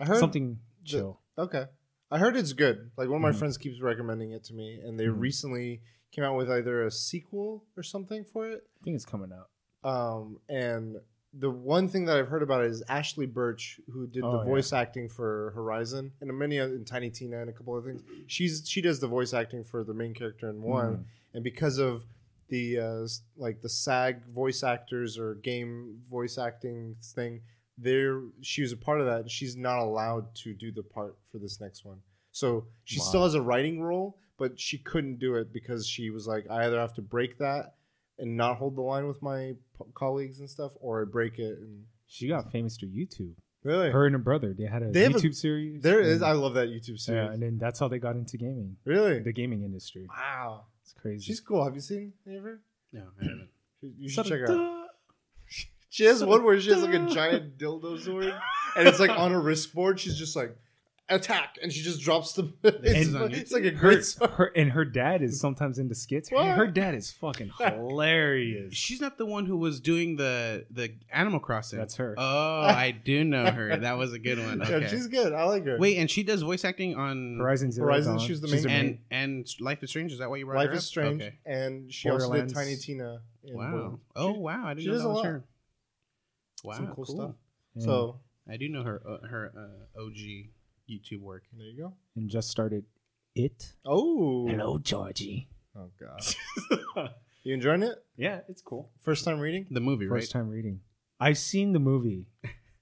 I 0.00 0.04
heard 0.06 0.18
something 0.18 0.58
chill. 0.84 1.20
Okay. 1.36 1.64
I 2.12 2.18
heard 2.18 2.36
it's 2.36 2.52
good. 2.52 2.90
Like 2.98 3.08
one 3.08 3.16
of 3.16 3.22
my 3.22 3.30
Mhm. 3.30 3.38
friends 3.38 3.56
keeps 3.56 3.80
recommending 3.80 4.32
it 4.32 4.44
to 4.44 4.54
me, 4.54 4.78
and 4.80 5.00
they 5.00 5.06
Mhm. 5.06 5.18
recently 5.18 5.82
came 6.10 6.24
out 6.24 6.36
with 6.36 6.50
either 6.50 6.84
a 6.84 6.90
sequel 6.90 7.64
or 7.74 7.82
something 7.82 8.22
for 8.24 8.48
it. 8.50 8.68
I 8.80 8.84
think 8.84 8.96
it's 8.96 9.06
coming 9.06 9.32
out. 9.32 9.48
Um, 9.82 10.38
and 10.48 10.98
the 11.32 11.50
one 11.50 11.88
thing 11.88 12.04
that 12.04 12.18
I've 12.18 12.28
heard 12.28 12.42
about 12.42 12.64
it 12.64 12.70
is 12.70 12.82
Ashly 12.86 13.24
Burch, 13.24 13.80
who 13.88 14.06
did 14.06 14.22
Oh, 14.22 14.32
the 14.32 14.38
yeah. 14.40 14.44
voice 14.44 14.74
acting 14.74 15.08
for 15.08 15.52
Horizon 15.54 16.12
and 16.20 16.38
many 16.38 16.58
and 16.58 16.86
Tiny 16.86 17.08
Tina 17.10 17.40
and 17.40 17.48
a 17.48 17.52
couple 17.54 17.74
of 17.78 17.86
things. 17.86 18.02
She's 18.26 18.68
she 18.68 18.82
does 18.82 19.00
the 19.00 19.08
voice 19.08 19.32
acting 19.32 19.64
for 19.64 19.82
the 19.82 19.94
main 19.94 20.12
character 20.12 20.50
in 20.50 20.60
one, 20.60 20.98
Mhm. 20.98 21.04
and 21.32 21.42
because 21.44 21.78
of 21.78 22.04
the 22.48 22.78
uh, 22.78 23.08
like 23.36 23.62
the 23.62 23.70
SAG 23.70 24.26
voice 24.26 24.62
actors 24.62 25.16
or 25.18 25.34
game 25.36 26.02
voice 26.06 26.36
acting 26.36 26.96
thing, 27.02 27.40
there 27.78 28.20
she 28.42 28.62
was 28.62 28.72
a 28.72 28.76
part 28.76 29.00
of 29.00 29.06
that. 29.06 29.20
and 29.22 29.30
She's 29.30 29.56
not 29.56 29.78
allowed 29.78 30.34
to 30.36 30.54
do 30.54 30.70
the 30.72 30.82
part 30.82 31.16
for 31.30 31.38
this 31.38 31.60
next 31.60 31.84
one, 31.84 31.98
so 32.30 32.66
she 32.84 32.98
Wow. 33.00 33.04
still 33.06 33.22
has 33.24 33.34
a 33.34 33.42
writing 33.42 33.80
role, 33.82 34.18
but 34.38 34.58
she 34.60 34.78
couldn't 34.78 35.18
do 35.18 35.34
it 35.36 35.52
because 35.52 35.86
she 35.86 36.10
was 36.10 36.26
like, 36.26 36.46
I 36.50 36.66
either 36.66 36.78
have 36.78 36.94
to 36.94 37.02
break 37.02 37.38
that 37.38 37.74
and 38.18 38.36
not 38.36 38.56
hold 38.58 38.76
the 38.76 38.82
line 38.82 39.06
with 39.08 39.22
my 39.22 39.54
p- 39.78 39.84
colleagues 39.94 40.40
and 40.40 40.48
stuff, 40.48 40.72
or 40.80 41.02
I 41.02 41.04
break 41.04 41.38
it. 41.38 41.58
And 41.58 41.86
She 42.06 42.28
got 42.28 42.50
famous 42.52 42.76
through 42.76 42.90
YouTube. 42.90 43.34
really, 43.64 43.90
Her 43.90 44.06
and 44.06 44.14
her 44.14 44.18
brother, 44.18 44.52
they 44.52 44.64
had 44.66 44.82
a 44.82 44.90
They 44.90 45.02
have 45.04 45.14
a- 45.14 45.18
YouTube 45.18 45.34
series. 45.34 45.82
there 45.82 46.00
is. 46.00 46.16
and- 46.16 46.24
I 46.26 46.32
love 46.32 46.54
that 46.54 46.68
YouTube 46.68 46.98
series. 46.98 47.08
yeah, 47.26 47.32
and 47.32 47.42
then 47.42 47.58
that's 47.58 47.78
how 47.80 47.88
they 47.88 47.98
got 47.98 48.16
into 48.16 48.36
gaming, 48.36 48.76
really, 48.84 49.20
the 49.20 49.32
gaming 49.32 49.62
industry. 49.62 50.06
wow, 50.08 50.66
It's 50.82 50.92
crazy. 50.92 51.24
she's 51.24 51.40
cool. 51.40 51.64
Have 51.64 51.74
you 51.74 51.80
seen 51.80 52.12
any 52.26 52.36
of 52.36 52.44
her? 52.44 52.60
No, 52.92 53.08
I 53.20 53.24
haven't. 53.24 53.48
You- 53.80 53.94
You 53.98 54.08
should 54.10 54.26
check 54.26 54.40
her 54.40 54.50
out. 54.52 54.81
Ta-da. 55.92 55.96
She 55.96 56.04
has 56.04 56.24
one 56.24 56.42
where 56.44 56.60
she 56.60 56.70
has 56.70 56.82
like 56.82 56.94
a 56.94 57.06
giant 57.06 57.58
dildo 57.58 58.00
sword, 58.00 58.34
and 58.76 58.88
it's 58.88 58.98
like 59.00 59.10
on 59.10 59.30
her 59.32 59.40
wristboard. 59.40 59.98
She's 59.98 60.16
just 60.16 60.34
like 60.36 60.56
attack, 61.08 61.56
and 61.62 61.70
she 61.70 61.82
just 61.82 62.00
drops 62.00 62.32
the. 62.32 62.52
It's, 62.64 63.08
And- 63.08 63.20
like, 63.20 63.32
it's 63.32 63.52
like 63.52 63.64
a 63.64 63.70
Her, 63.70 63.90
great. 63.90 64.04
sword. 64.04 64.30
her 64.30 64.46
and 64.56 64.70
her 64.72 64.84
dad 64.86 65.20
is 65.22 65.38
sometimes 65.38 65.78
into 65.78 65.94
skits. 65.94 66.30
Her, 66.30 66.36
What? 66.36 66.46
her 66.56 66.66
dad 66.66 66.94
is 66.94 67.10
fucking 67.10 67.50
hilarious. 67.58 68.72
She's 68.74 69.00
not 69.00 69.18
the 69.18 69.26
one 69.26 69.44
who 69.46 69.56
was 69.58 69.80
doing 69.80 70.16
the 70.16 70.64
the 70.70 70.94
Animal 71.12 71.40
Crossing. 71.40 71.78
That's 71.78 71.96
her. 71.96 72.14
Oh, 72.16 72.62
I 72.62 72.90
do 72.92 73.24
know 73.24 73.50
her. 73.50 73.76
That 73.76 73.98
was 73.98 74.12
a 74.14 74.18
good 74.18 74.38
one. 74.38 74.60
Yeah, 74.66 74.86
she's 74.88 75.06
good. 75.08 75.32
I 75.32 75.44
like 75.44 75.64
her. 75.66 75.76
Wait, 75.78 75.98
and 75.98 76.10
she 76.10 76.22
does 76.22 76.42
voice 76.42 76.64
acting 76.64 76.94
on 76.96 77.36
Horizon 77.38 77.70
Zero 77.72 77.86
Horizon, 77.88 78.16
Dawn. 78.16 78.26
she's 78.26 78.40
the 78.40 78.48
She's 78.48 78.64
main- 78.64 78.74
and 79.10 79.42
and 79.44 79.46
Life 79.60 79.82
is 79.82 79.90
Strange. 79.90 80.12
Is 80.12 80.18
that 80.20 80.30
what 80.30 80.38
you 80.38 80.46
brought 80.46 80.56
Life 80.58 80.68
her 80.70 80.74
is 80.76 80.80
up? 80.80 80.84
Strange, 80.84 81.22
Okay. 81.22 81.34
and 81.44 81.92
she 81.92 82.08
also 82.08 82.32
did 82.32 82.54
Tiny 82.54 82.76
Tina. 82.76 83.20
in 83.44 83.54
Wow. 83.56 83.70
Borderlands. 83.70 84.00
Oh 84.16 84.32
wow, 84.32 84.62
I 84.66 84.74
didn't 84.74 84.82
she 84.82 84.86
know 84.88 84.92
does 84.94 85.02
that 85.02 85.08
a 85.08 85.12
was 85.12 85.16
lot. 85.18 85.26
her. 85.26 85.44
Wow, 86.62 86.72
Some 86.74 86.94
cool 86.94 87.04
stuff. 87.04 87.34
And, 87.74 87.82
So 87.84 88.20
I 88.48 88.56
do 88.56 88.68
know 88.68 88.82
her 88.82 89.02
uh, 89.08 89.26
her 89.26 89.52
uh, 89.56 90.00
OG 90.02 90.50
YouTube 90.90 91.20
work. 91.20 91.44
there 91.56 91.66
you 91.66 91.76
go. 91.78 91.94
and 92.16 92.28
just 92.28 92.50
started 92.50 92.84
it. 93.34 93.72
Oh, 93.84 94.46
Hello, 94.48 94.78
Georgie. 94.78 95.48
Oh 95.76 95.88
god, 95.98 97.10
you 97.44 97.54
enjoying 97.54 97.82
it? 97.82 97.96
Yeah, 98.16 98.40
it's 98.48 98.60
cool. 98.60 98.90
First 99.00 99.24
time 99.24 99.40
reading? 99.40 99.66
The 99.70 99.80
movie, 99.80 100.06
right? 100.06 100.20
First 100.20 100.32
time 100.32 100.48
reading. 100.50 100.80
I've 101.18 101.38
seen 101.38 101.72
the 101.72 101.78
movie. 101.78 102.26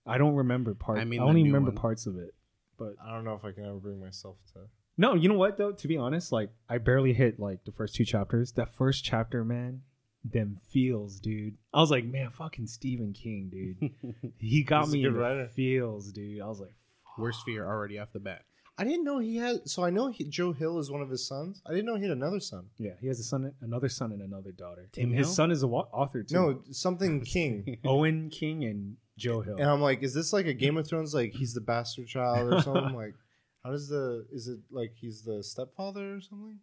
I 0.06 0.18
don't 0.18 0.34
remember 0.34 0.74
parts. 0.74 0.98
I 0.98 1.02
I, 1.02 1.04
mean 1.04 1.20
the 1.20 1.26
only 1.26 1.42
remember 1.44 1.70
one. 1.70 1.76
parts 1.76 2.06
of 2.06 2.16
it. 2.16 2.34
But 2.78 2.94
I 3.04 3.12
don't 3.14 3.24
know 3.24 3.34
if 3.34 3.44
I 3.44 3.52
can 3.52 3.64
ever 3.64 3.76
bring 3.76 4.00
myself 4.00 4.36
to. 4.54 4.60
no, 4.96 5.14
you 5.14 5.28
know 5.28 5.36
what 5.36 5.56
though? 5.56 5.70
To 5.72 5.86
be 5.88 5.96
honest, 5.96 6.32
like 6.32 6.50
I 6.68 6.78
barely 6.78 7.12
hit 7.12 7.38
like 7.38 7.64
the 7.64 7.70
first 7.72 7.94
two 7.94 8.04
chapters. 8.04 8.52
That 8.52 8.74
first 8.74 9.04
chapter, 9.04 9.44
man, 9.44 9.82
them 10.24 10.56
feels, 10.72 11.18
dude. 11.20 11.54
I 11.72 11.80
was 11.80 11.90
like, 11.90 12.04
man, 12.04 12.30
fucking 12.30 12.66
Stephen 12.66 13.12
King, 13.12 13.48
dude. 13.50 13.90
He 14.38 14.62
got 14.64 14.84
He's 14.84 14.92
a 14.92 14.96
me 14.96 15.02
good 15.02 15.08
in 15.08 15.14
the 15.14 15.20
writer. 15.20 15.48
feels, 15.48 16.12
dude. 16.12 16.40
I 16.40 16.46
was 16.46 16.60
like, 16.60 16.74
Worst 17.18 17.42
fear 17.44 17.66
already 17.66 17.98
off 17.98 18.12
the 18.12 18.20
bat. 18.20 18.42
I 18.78 18.84
didn't 18.84 19.04
know 19.04 19.18
he 19.18 19.36
had. 19.36 19.68
So 19.68 19.84
I 19.84 19.90
know 19.90 20.10
he, 20.10 20.24
Joe 20.24 20.52
Hill 20.52 20.78
is 20.78 20.90
one 20.90 21.02
of 21.02 21.10
his 21.10 21.26
sons. 21.26 21.60
I 21.66 21.70
didn't 21.72 21.84
know 21.86 21.96
he 21.96 22.02
had 22.04 22.12
another 22.12 22.40
son. 22.40 22.66
yeah, 22.78 22.92
he 23.00 23.08
has 23.08 23.20
a 23.20 23.22
son, 23.24 23.52
another 23.60 23.90
son, 23.90 24.10
and 24.12 24.22
another 24.22 24.52
daughter. 24.52 24.88
Tim 24.92 25.04
and 25.10 25.14
his 25.14 25.26
Hill? 25.26 25.34
son 25.34 25.50
is 25.50 25.62
a 25.62 25.66
wa- 25.68 25.88
author 25.92 26.22
too. 26.22 26.34
No, 26.34 26.62
something 26.70 27.20
King. 27.24 27.78
Owen 27.84 28.30
King 28.30 28.64
and 28.64 28.96
Joe 29.18 29.42
Hill. 29.42 29.56
And 29.58 29.68
I'm 29.68 29.82
like, 29.82 30.02
is 30.02 30.14
this 30.14 30.32
like 30.32 30.46
a 30.46 30.54
Game 30.54 30.78
of 30.78 30.86
Thrones? 30.88 31.12
Like 31.12 31.32
he's 31.32 31.52
the 31.52 31.60
bastard 31.60 32.06
child 32.08 32.50
or 32.54 32.62
something? 32.62 32.94
like, 32.94 33.14
how 33.64 33.70
does 33.70 33.88
the? 33.88 34.26
Is 34.32 34.48
it 34.48 34.60
like 34.70 34.92
he's 34.96 35.22
the 35.24 35.42
stepfather 35.42 36.14
or 36.16 36.20
something 36.22 36.60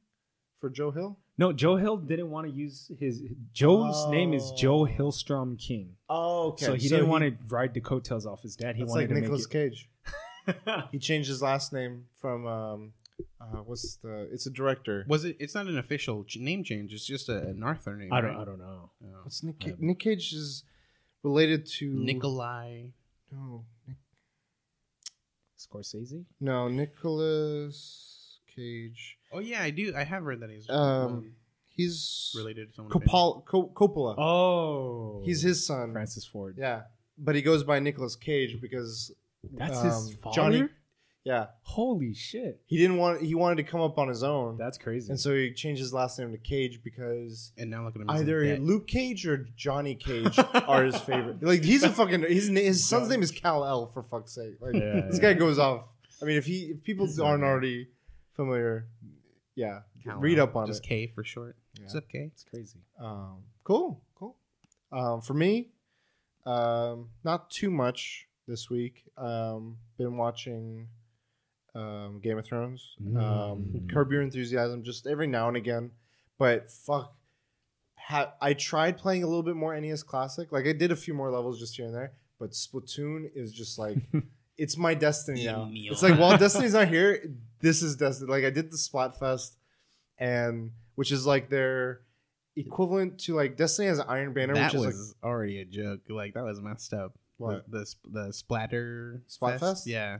for 0.59 0.71
Joe 0.71 0.89
Hill? 0.89 1.19
No, 1.39 1.53
Joe 1.53 1.75
Hill 1.75 1.98
didn't 1.98 2.32
want 2.32 2.48
to 2.48 2.53
use 2.53 2.89
his 3.00 3.22
Joe's 3.53 4.10
name 4.10 4.34
is 4.34 4.51
Joe 4.58 4.82
Oh. 4.82 4.86
Hillstrom 4.88 5.58
King. 5.60 5.96
Oh, 6.10 6.48
okay. 6.50 6.65
So 6.65 6.74
he 6.74 6.89
didn't 6.89 7.10
want 7.10 7.24
to 7.25 7.36
ride 7.48 7.74
the 7.75 7.82
coattails 7.82 8.25
off 8.25 8.41
his 8.41 8.56
dad. 8.56 8.75
He 8.75 8.84
wanted 8.84 9.01
like 9.01 9.10
to 9.10 9.22
Nicolas 9.22 9.44
make 9.44 9.51
Cage. 9.72 9.89
He 10.91 10.98
changed 11.00 11.27
his 11.27 11.41
last 11.41 11.74
name 11.74 12.06
from 12.22 12.48
um, 12.48 12.94
uh, 13.41 13.58
what's 13.65 13.98
the? 13.98 14.29
It's 14.32 14.46
a 14.48 14.50
director. 14.50 15.06
Was 15.08 15.25
it? 15.25 15.36
It's 15.39 15.53
not 15.53 15.67
an 15.67 15.77
official 15.77 16.24
ch- 16.24 16.38
name 16.38 16.63
change. 16.63 16.94
It's 16.94 17.06
just 17.06 17.27
a, 17.27 17.38
an 17.50 17.62
Arthur 17.63 17.96
name. 17.98 18.13
I 18.13 18.22
don't. 18.22 18.32
right? 18.36 18.41
I 18.41 18.46
don't 18.46 18.60
know. 18.60 18.91
Oh. 19.03 19.08
What's 19.24 19.44
Nick? 19.44 19.56
I 19.62 19.70
Ca- 19.72 19.75
Nick 19.79 20.00
Cage 20.00 20.32
is 20.34 20.63
related 21.22 21.65
to 21.79 21.94
Nikolai. 21.94 22.84
No, 23.32 23.65
Nick, 23.86 23.98
Scorsese. 25.60 26.24
no, 26.39 26.67
Nicholas 26.70 28.39
Cage. 28.56 29.16
Oh 29.31 29.39
yeah, 29.39 29.62
I 29.62 29.69
do. 29.69 29.93
I 29.96 30.03
have 30.03 30.24
read 30.24 30.39
that 30.41 30.50
he's 30.50 30.69
Um, 30.69 31.34
he's 31.67 32.34
related 32.38 32.69
to 32.69 32.75
someone. 32.75 32.91
Coppola, 32.93 33.46
Co- 33.46 33.72
Coppola. 33.75 34.15
Oh, 34.17 35.22
He's 35.25 35.41
his 35.41 35.65
son. 35.65 35.91
Francis 35.93 36.25
Ford. 36.25 36.55
Yeah, 36.57 36.84
but 37.17 37.36
he 37.36 37.41
goes 37.41 37.63
by 37.63 37.79
Nicolas 37.79 38.15
Cage 38.15 38.60
because 38.62 39.12
That's 39.53 39.77
um, 39.77 39.86
his 39.86 40.13
father. 40.22 40.36
Johnny. 40.36 40.69
Yeah, 41.24 41.48
Holy 41.63 42.13
shit, 42.13 42.62
he 42.67 42.77
didn't 42.77 42.96
want. 42.96 43.22
He 43.22 43.36
wanted 43.36 43.57
to 43.57 43.63
come 43.63 43.81
up 43.81 43.98
on 43.98 44.07
his 44.07 44.24
own, 44.24 44.55
that's 44.57 44.77
crazy. 44.77 45.10
and 45.12 45.19
so 45.19 45.36
he 45.36 45.51
changed 45.51 45.81
his 45.81 45.93
last 45.93 46.17
name 46.17 46.31
to 46.31 46.38
Cage 46.38 46.79
because 46.86 47.51
And 47.57 47.69
now 47.69 47.84
look 47.84 47.96
at 47.98 48.01
him. 48.01 48.10
either. 48.10 48.57
Luke 48.60 48.88
Cage 48.88 49.27
or 49.27 49.46
Johnny 49.57 49.93
Cage 49.96 50.39
are 50.53 50.86
his 50.86 50.96
favorite. 51.01 51.43
Like 51.43 51.65
he's 51.65 51.84
a 51.84 51.89
fucking. 51.89 52.22
His 52.22 52.48
his 52.48 52.88
son's 52.88 53.10
name 53.10 53.22
is 53.24 53.31
Kal-El 53.31 53.88
for 53.88 54.03
fuck's 54.03 54.36
sake. 54.36 54.53
Like 54.62 54.75
Yeah, 54.75 55.01
this 55.01 55.15
yeah. 55.22 55.22
guy 55.22 55.34
goes 55.34 55.60
off. 55.60 55.86
I 56.22 56.25
mean, 56.25 56.38
if 56.38 56.46
he 56.46 56.72
if 56.77 56.84
people 56.86 57.10
aren't 57.22 57.43
already 57.43 57.89
familiar, 58.38 58.88
yeah, 59.57 59.81
Cal 60.03 60.17
read 60.19 60.39
up 60.39 60.55
on 60.55 60.67
just 60.67 60.85
it. 60.85 60.87
K 60.87 61.07
for 61.07 61.23
short. 61.25 61.57
What's 61.81 61.93
Yeah. 61.93 61.97
up, 61.97 62.07
K? 62.07 62.29
it's 62.33 62.43
crazy. 62.45 62.79
Um, 62.99 63.43
cool, 63.65 64.01
cool. 64.15 64.37
Um, 64.93 65.19
for 65.21 65.33
me, 65.33 65.71
um, 66.45 67.09
not 67.25 67.49
too 67.49 67.69
much 67.69 68.27
this 68.47 68.69
week. 68.69 69.03
Um, 69.17 69.77
been 69.97 70.15
watching 70.15 70.87
um, 71.75 72.19
Game 72.23 72.37
of 72.37 72.45
Thrones. 72.45 72.95
Um, 72.99 73.13
Mm. 73.17 73.89
Curb 73.91 74.11
Your 74.11 74.21
Enthusiasm, 74.21 74.83
just 74.83 75.05
every 75.05 75.27
now 75.27 75.47
and 75.49 75.57
again. 75.57 75.91
But 76.39 76.71
fuck, 76.71 77.13
ha- 77.97 78.33
I 78.41 78.53
tried 78.53 78.97
playing 78.97 79.23
a 79.23 79.27
little 79.27 79.43
bit 79.43 79.55
more 79.55 79.79
NES 79.79 80.03
Classic. 80.03 80.51
Like 80.51 80.65
I 80.67 80.73
did 80.73 80.91
a 80.91 80.95
few 80.95 81.13
more 81.13 81.29
levels 81.29 81.59
just 81.59 81.75
here 81.75 81.85
and 81.85 81.93
there. 81.95 82.13
But 82.39 82.51
Splatoon 82.51 83.29
is 83.35 83.51
just 83.51 83.77
like 83.77 83.97
it's 84.57 84.77
my 84.77 84.93
destiny 84.93 85.45
now. 85.45 85.67
It's 85.71 86.01
like 86.03 86.17
while 86.19 86.37
Destiny's 86.37 86.73
not 86.73 86.87
here, 86.87 87.29
this 87.61 87.81
is 87.81 87.95
Destiny. 87.95 88.29
Like 88.31 88.43
I 88.43 88.49
did 88.49 88.71
the 88.71 88.77
Splatfest, 88.77 89.55
and 90.17 90.71
which 90.95 91.11
is 91.11 91.25
like 91.25 91.49
their 91.49 92.01
equivalent 92.55 93.19
to 93.19 93.35
like 93.35 93.55
Destiny 93.57 93.87
has 93.87 93.99
an 93.99 94.05
Iron 94.07 94.33
Banner, 94.33 94.53
that 94.55 94.73
which 94.73 94.81
is 94.81 94.85
was 94.85 95.15
already 95.23 95.61
a 95.61 95.65
joke. 95.65 96.01
Like 96.09 96.33
that 96.33 96.43
was 96.43 96.59
messed 96.61 96.93
up. 96.93 97.17
What? 97.37 97.69
The 97.69 97.85
the, 98.03 98.25
the 98.25 98.33
splatter 98.33 99.21
Splatfest? 99.29 99.59
fest? 99.59 99.87
Yeah. 99.87 100.19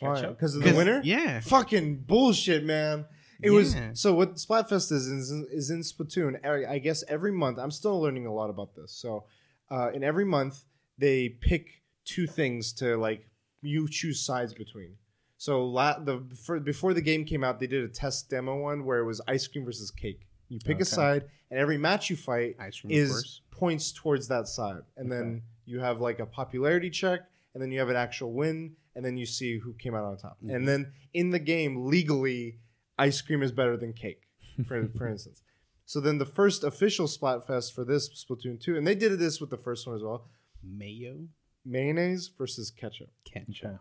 because 0.00 0.54
of 0.54 0.62
the 0.62 0.68
'Cause- 0.70 0.76
winner. 0.76 1.00
Yeah. 1.04 1.40
Fucking 1.40 2.04
bullshit, 2.06 2.64
man. 2.64 3.04
It 3.40 3.50
was 3.50 3.76
so 3.94 4.14
what 4.14 4.34
Splatfest 4.36 4.90
is 4.90 5.06
is 5.06 5.30
in, 5.30 5.46
is 5.52 5.70
in 5.70 5.80
Splatoon. 5.80 6.44
I 6.44 6.74
I 6.74 6.78
guess 6.78 7.04
every 7.08 7.30
month. 7.32 7.58
I'm 7.58 7.70
still 7.70 8.00
learning 8.00 8.26
a 8.26 8.32
lot 8.32 8.50
about 8.50 8.74
this. 8.74 8.90
So, 8.92 9.24
uh, 9.70 9.90
in 9.94 10.02
every 10.02 10.24
month 10.24 10.64
they 10.96 11.28
pick 11.28 11.82
two 12.04 12.26
things 12.26 12.72
to 12.72 12.96
like 12.96 13.28
you 13.62 13.86
choose 13.88 14.18
sides 14.20 14.54
between. 14.54 14.96
So 15.38 15.64
la- 15.66 15.98
the 16.00 16.22
for, 16.44 16.58
before 16.60 16.92
the 16.94 17.00
game 17.00 17.24
came 17.24 17.42
out, 17.44 17.58
they 17.60 17.66
did 17.66 17.84
a 17.84 17.88
test 17.88 18.28
demo 18.28 18.56
one 18.60 18.84
where 18.84 18.98
it 18.98 19.04
was 19.06 19.20
ice 19.26 19.46
cream 19.46 19.64
versus 19.64 19.90
cake. 19.90 20.26
You 20.48 20.58
pick 20.58 20.76
Okay. 20.76 20.82
a 20.82 20.84
side, 20.84 21.24
and 21.50 21.58
every 21.60 21.78
match 21.78 22.10
you 22.10 22.16
fight 22.16 22.56
Ice 22.58 22.80
cream, 22.80 22.90
is 22.92 23.40
points 23.50 23.92
towards 23.92 24.28
that 24.28 24.48
side, 24.48 24.82
and 24.96 25.10
then 25.12 25.42
you 25.64 25.78
have 25.80 26.00
like 26.00 26.18
a 26.20 26.26
popularity 26.26 26.90
check, 26.90 27.20
and 27.54 27.62
then 27.62 27.70
you 27.70 27.78
have 27.78 27.88
an 27.88 27.96
actual 27.96 28.32
win, 28.32 28.74
and 28.96 29.04
then 29.04 29.16
you 29.16 29.26
see 29.26 29.58
who 29.58 29.74
came 29.74 29.94
out 29.94 30.04
on 30.04 30.16
top. 30.16 30.38
Mhm. 30.42 30.54
And 30.54 30.66
then 30.68 30.92
in 31.14 31.30
the 31.30 31.38
game, 31.38 31.86
legally, 31.86 32.58
ice 32.98 33.20
cream 33.20 33.42
is 33.42 33.52
better 33.52 33.76
than 33.76 33.92
cake, 33.92 34.22
for, 34.66 34.88
for 34.96 35.06
instance. 35.14 35.42
So 35.84 36.00
then 36.00 36.18
the 36.18 36.26
first 36.26 36.64
official 36.64 37.06
Splatfest 37.06 37.72
for 37.74 37.84
this 37.84 38.08
Splatoon 38.24 38.58
2, 38.60 38.76
and 38.76 38.86
they 38.86 38.94
did 38.94 39.18
this 39.18 39.40
with 39.40 39.50
the 39.50 39.56
first 39.56 39.86
one 39.86 39.94
as 39.96 40.02
well 40.02 40.28
Mayo 40.62 41.28
mayonnaise 41.64 42.28
versus 42.36 42.70
ketchup. 42.70 43.10
ketchup. 43.24 43.80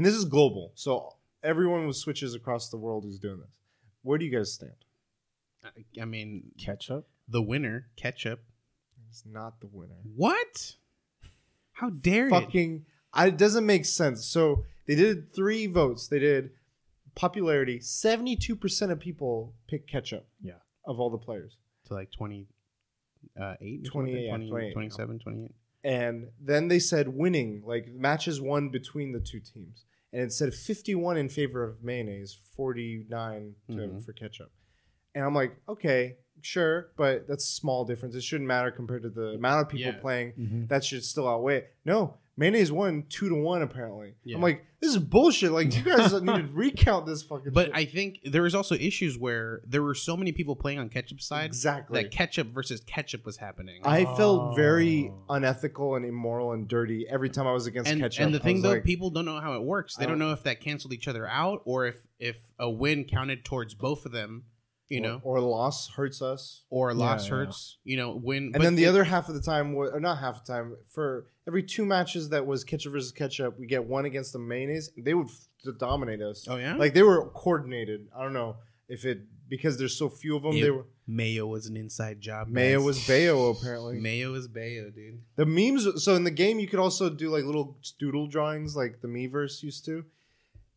Okay. 0.00 0.06
And 0.06 0.06
this 0.06 0.14
is 0.14 0.24
global. 0.24 0.72
So 0.74 1.14
everyone 1.42 1.86
with 1.86 1.96
switches 1.96 2.34
across 2.34 2.68
the 2.68 2.76
world 2.76 3.04
is 3.04 3.18
doing 3.18 3.38
this. 3.40 3.50
Where 4.02 4.18
do 4.18 4.24
you 4.24 4.30
guys 4.36 4.52
stand? 4.52 4.72
I- 5.64 6.00
I 6.00 6.04
mean, 6.04 6.52
Ketchup. 6.58 7.06
the 7.28 7.42
winner, 7.42 7.88
ketchup. 7.96 8.40
It's 9.10 9.24
not 9.26 9.60
the 9.60 9.66
winner. 9.66 9.98
What? 10.16 10.74
How 11.72 11.90
dare 11.90 12.28
it? 12.28 12.30
fucking 12.30 12.86
I, 13.12 13.26
it 13.28 13.36
doesn't 13.36 13.66
make 13.66 13.84
sense. 13.84 14.24
So 14.24 14.64
they 14.86 14.94
did 14.94 15.32
three 15.34 15.66
votes. 15.66 16.06
They 16.08 16.18
did 16.20 16.50
popularity. 17.14 17.80
Seventy-two 17.80 18.54
percent 18.56 18.92
of 18.92 19.00
people 19.00 19.54
pick 19.68 19.86
ketchup. 19.88 20.26
Yeah. 20.40 20.54
Of 20.86 20.98
all 21.00 21.10
the 21.10 21.18
players, 21.18 21.56
To 21.86 21.94
like 21.94 22.10
20, 22.12 22.46
uh, 23.40 23.54
8? 23.60 23.84
28, 23.84 24.24
yeah, 24.24 24.36
28. 24.36 24.72
27, 24.72 25.18
28. 25.18 25.50
and 25.84 26.28
then 26.40 26.68
they 26.68 26.78
said 26.78 27.08
winning 27.08 27.62
like 27.66 27.88
matches 27.92 28.40
won 28.40 28.70
between 28.70 29.12
the 29.12 29.20
two 29.20 29.40
teams, 29.40 29.84
and 30.12 30.22
it 30.22 30.32
said 30.32 30.54
fifty-one 30.54 31.16
in 31.16 31.28
favor 31.28 31.62
of 31.64 31.82
mayonnaise, 31.82 32.36
forty-nine 32.56 33.54
to, 33.68 33.72
Mhm. 33.76 34.04
for 34.04 34.12
ketchup. 34.12 34.50
And 35.14 35.24
I'm 35.24 35.34
like, 35.34 35.56
okay, 35.68 36.16
sure, 36.40 36.92
but 36.96 37.26
that's 37.26 37.44
a 37.44 37.52
small 37.52 37.84
difference. 37.84 38.14
It 38.14 38.22
shouldn't 38.22 38.46
matter 38.48 38.70
compared 38.70 39.02
to 39.02 39.10
the 39.10 39.28
amount 39.34 39.62
of 39.62 39.68
people 39.68 39.92
Yeah. 39.92 40.00
playing. 40.00 40.32
Mm-hmm. 40.32 40.66
that 40.66 40.84
should 40.84 41.04
still 41.04 41.28
outweigh 41.28 41.58
it. 41.58 41.74
No, 41.84 42.16
mayonnaise 42.40 42.72
won 42.72 43.04
two 43.08 43.28
to 43.28 43.34
one 43.36 43.62
apparently. 43.62 44.14
Yeah. 44.24 44.36
I'm 44.36 44.42
like, 44.42 44.64
this 44.80 44.90
is 44.90 44.98
bullshit. 44.98 45.52
Like 45.52 45.76
you 45.76 45.82
guys 45.84 46.12
need 46.22 46.26
to 46.26 46.48
recount 46.52 47.04
this 47.06 47.22
fucking. 47.22 47.52
But 47.52 47.66
shit. 47.66 47.74
I 47.76 47.84
think 47.84 48.18
there 48.24 48.42
was 48.42 48.54
also 48.54 48.74
issues 48.74 49.18
where 49.18 49.60
there 49.66 49.82
were 49.82 49.94
so 49.94 50.16
many 50.16 50.32
people 50.32 50.56
playing 50.56 50.78
on 50.78 50.88
ketchup 50.88 51.20
side 51.20 51.44
exactly. 51.44 52.02
that 52.02 52.10
ketchup 52.10 52.48
versus 52.48 52.80
ketchup 52.80 53.24
was 53.26 53.36
happening. 53.36 53.82
I 53.84 54.06
felt 54.16 54.56
very 54.56 55.12
Oh. 55.28 55.34
unethical 55.34 55.94
and 55.96 56.04
immoral 56.04 56.52
and 56.52 56.66
dirty 56.66 57.06
every 57.08 57.28
time 57.28 57.46
I 57.46 57.52
was 57.52 57.66
against 57.66 57.90
and, 57.90 58.00
ketchup. 58.00 58.24
and 58.24 58.34
the 58.34 58.40
thing 58.40 58.62
though, 58.62 58.70
like, 58.70 58.84
people 58.84 59.10
don't 59.10 59.26
know 59.26 59.38
how 59.40 59.52
it 59.52 59.62
works. 59.62 59.94
They 59.96 60.06
don't 60.06 60.18
don't- 60.18 60.28
know 60.28 60.32
if 60.32 60.42
that 60.44 60.60
canceled 60.60 60.92
each 60.94 61.06
other 61.06 61.28
out 61.28 61.60
or 61.66 61.86
if 61.86 62.06
if 62.18 62.38
a 62.58 62.68
win 62.70 63.04
counted 63.04 63.44
towards 63.44 63.74
both 63.74 64.06
of 64.06 64.12
them. 64.12 64.44
You 64.88 64.98
or- 64.98 65.02
know, 65.02 65.20
or, 65.22 65.40
loss 65.40 65.88
hurts 65.90 66.20
us. 66.20 66.64
or 66.68 66.90
a 66.90 66.94
loss 66.94 67.26
Yeah, 67.28 67.30
yeah. 67.32 67.38
hurts. 67.44 67.78
You 67.84 67.96
know, 67.96 68.20
win. 68.20 68.50
And 68.54 68.64
then 68.64 68.74
the 68.74 68.86
other 68.86 69.04
half 69.04 69.28
of 69.28 69.36
the 69.36 69.40
time, 69.40 69.72
or 69.76 70.00
not 70.00 70.18
half 70.18 70.44
the 70.44 70.52
time, 70.52 70.76
for 70.92 71.28
every 71.50 71.64
two 71.64 71.84
matches 71.84 72.28
that 72.28 72.46
was 72.46 72.62
ketchup 72.62 72.92
versus 72.92 73.10
ketchup, 73.10 73.58
we 73.58 73.66
get 73.66 73.84
one 73.84 74.04
against 74.04 74.32
the 74.32 74.38
mayonnaise. 74.38 74.88
They 74.96 75.14
would 75.14 75.26
f- 75.26 75.74
dominate 75.78 76.22
us. 76.22 76.46
Oh 76.48 76.54
yeah, 76.56 76.76
Like 76.76 76.94
they 76.94 77.02
were 77.02 77.26
coordinated. 77.30 78.06
I 78.16 78.22
don't 78.22 78.32
know 78.32 78.56
if 78.88 79.04
it 79.04 79.22
because 79.48 79.76
there's 79.78 79.96
so 79.98 80.08
few 80.08 80.36
of 80.36 80.44
them. 80.44 80.52
Yeah. 80.52 80.62
They 80.62 80.70
were 80.70 80.86
mayo 81.08 81.44
was 81.48 81.66
an 81.66 81.76
inside 81.76 82.20
job. 82.20 82.46
Mayo 82.46 82.78
guys. 82.78 82.86
was 82.86 83.06
Bayo 83.08 83.50
apparently. 83.54 83.98
Mayo 83.98 84.32
is 84.34 84.46
Bayo, 84.46 84.90
dude. 84.90 85.22
The 85.34 85.44
memes. 85.44 86.04
So 86.04 86.14
in 86.14 86.22
the 86.22 86.30
game, 86.30 86.60
you 86.60 86.68
could 86.68 86.78
also 86.78 87.10
do 87.10 87.30
like 87.30 87.42
little 87.44 87.76
doodle 87.98 88.28
drawings, 88.28 88.76
like 88.76 89.00
the 89.00 89.08
Miiverse 89.08 89.60
used 89.64 89.84
to. 89.86 90.04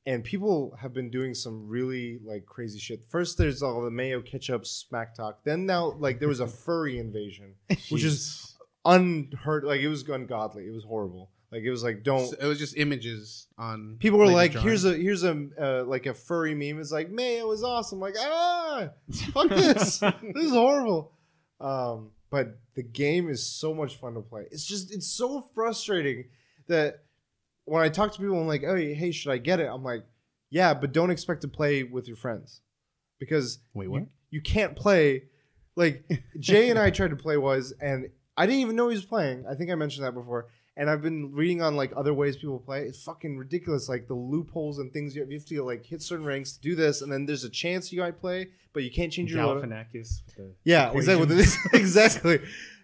And 0.05 0.23
people 0.23 0.75
have 0.81 0.91
been 0.93 1.09
doing 1.09 1.33
some 1.33 1.67
really 1.69 2.19
like 2.25 2.45
crazy 2.47 2.79
shit. 2.79 3.05
First, 3.09 3.37
there's 3.37 3.61
all 3.63 3.81
the 3.81 3.91
mayo 3.91 4.21
ketchup 4.21 4.65
smack 4.65 5.15
talk. 5.15 5.45
Then 5.45 5.65
now, 5.65 5.93
like 5.97 6.19
there 6.19 6.27
was 6.27 6.41
a 6.41 6.47
furry 6.65 6.97
invasion, 6.99 7.53
which 7.89 8.03
is 8.03 8.52
unheard. 8.85 9.63
Like 9.63 9.81
it 9.81 9.87
was 9.87 10.07
ungodly. 10.07 10.67
It 10.67 10.73
was 10.73 10.83
horrible. 10.83 11.29
Like 11.51 11.61
it 11.61 11.69
was 11.69 11.83
like 11.83 12.03
don't. 12.03 12.27
So 12.27 12.35
it 12.39 12.45
was 12.47 12.57
just 12.57 12.77
images 12.77 13.47
on. 13.59 13.97
People 13.99 14.17
were 14.17 14.27
like, 14.27 14.53
drawing. 14.53 14.67
"Here's 14.67 14.85
a 14.85 14.95
here's 14.95 15.23
a 15.23 15.47
uh, 15.59 15.83
like 15.85 16.07
a 16.07 16.13
furry 16.13 16.55
meme." 16.55 16.81
It's 16.81 16.91
like 16.91 17.11
mayo 17.11 17.51
is 17.51 17.63
awesome. 17.63 17.99
Like 17.99 18.15
ah, 18.17 18.89
fuck 19.33 19.49
this. 19.49 19.99
this 19.99 20.45
is 20.45 20.51
horrible. 20.51 21.11
Um, 21.61 22.09
but 22.31 22.57
the 22.75 22.81
game 22.81 23.29
is 23.29 23.45
so 23.45 23.73
much 23.73 23.97
fun 23.97 24.15
to 24.15 24.21
play. 24.21 24.47
It's 24.49 24.65
just 24.65 24.91
it's 24.91 25.05
so 25.05 25.41
frustrating 25.53 26.25
that 26.67 27.03
when 27.65 27.83
I 27.83 27.89
talk 27.89 28.13
to 28.13 28.19
people, 28.19 28.39
I'm 28.39 28.47
like, 28.47 28.63
"Oh, 28.65 28.75
hey, 28.75 29.11
should 29.11 29.31
I 29.31 29.37
get 29.37 29.59
it?" 29.59 29.69
I'm 29.71 29.83
like, 29.83 30.03
"Yeah, 30.49 30.73
but 30.73 30.91
don't 30.91 31.11
expect 31.11 31.41
to 31.41 31.47
play 31.47 31.83
with 31.83 32.07
your 32.07 32.17
friends 32.17 32.61
because 33.19 33.59
Wait, 33.75 33.85
you- 33.85 33.91
what? 33.91 34.03
You, 34.31 34.41
can't 34.41 34.75
play 34.75 35.25
like 35.75 36.09
Jay 36.39 36.71
and 36.71 36.79
I 36.79 36.89
tried 36.89 37.11
to 37.11 37.15
play 37.15 37.37
was, 37.37 37.73
and 37.79 38.09
I 38.35 38.45
didn't 38.45 38.61
even 38.61 38.75
know 38.75 38.89
he 38.89 38.95
was 38.95 39.05
playing. 39.05 39.45
I 39.49 39.55
think 39.55 39.71
I 39.71 39.75
mentioned 39.75 40.05
that 40.05 40.13
before. 40.13 40.47
And 40.75 40.89
I've 40.89 41.03
been 41.03 41.31
reading 41.33 41.61
on 41.61 41.75
like 41.75 41.91
other 41.95 42.13
ways 42.13 42.35
people 42.35 42.59
play. 42.59 42.81
It's 42.81 43.03
fucking 43.03 43.37
ridiculous. 43.37 43.87
Like 43.87 44.07
the 44.07 44.15
loopholes 44.15 44.79
and 44.79 44.91
things 44.91 45.15
you 45.15 45.21
have, 45.21 45.31
you 45.31 45.37
have 45.37 45.47
to 45.47 45.63
like 45.63 45.85
hit 45.85 46.01
certain 46.01 46.25
ranks 46.25 46.53
to 46.53 46.61
do 46.61 46.75
this, 46.75 47.03
and 47.03 47.11
then 47.11 47.27
there's 47.27 47.43
a 47.43 47.49
chance 47.49 47.91
you 47.93 48.01
might 48.01 48.19
play, 48.19 48.47
but 48.73 48.81
you 48.81 48.89
can't 48.89 49.11
change 49.11 49.31
your. 49.31 49.43
Galifianakis. 49.43 49.93
with 50.25 50.35
the 50.35 50.51
Yeah, 50.63 50.91
exactly. 50.91 51.43
exactly. 51.79 52.39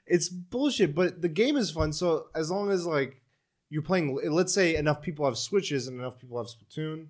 It's 0.05 0.29
bullshit, 0.29 0.93
but 0.93 1.21
the 1.23 1.29
game 1.29 1.57
is 1.57 1.71
fun. 1.71 1.91
So 1.91 2.27
as 2.35 2.51
long 2.51 2.69
as 2.69 2.85
like 2.85 3.23
you're 3.71 3.81
playing, 3.81 4.19
let's 4.31 4.53
say 4.53 4.75
enough 4.75 5.01
people 5.01 5.25
have 5.25 5.37
Switches 5.37 5.87
and 5.87 5.99
enough 5.99 6.19
people 6.19 6.37
have 6.37 6.47
Splatoon, 6.47 7.07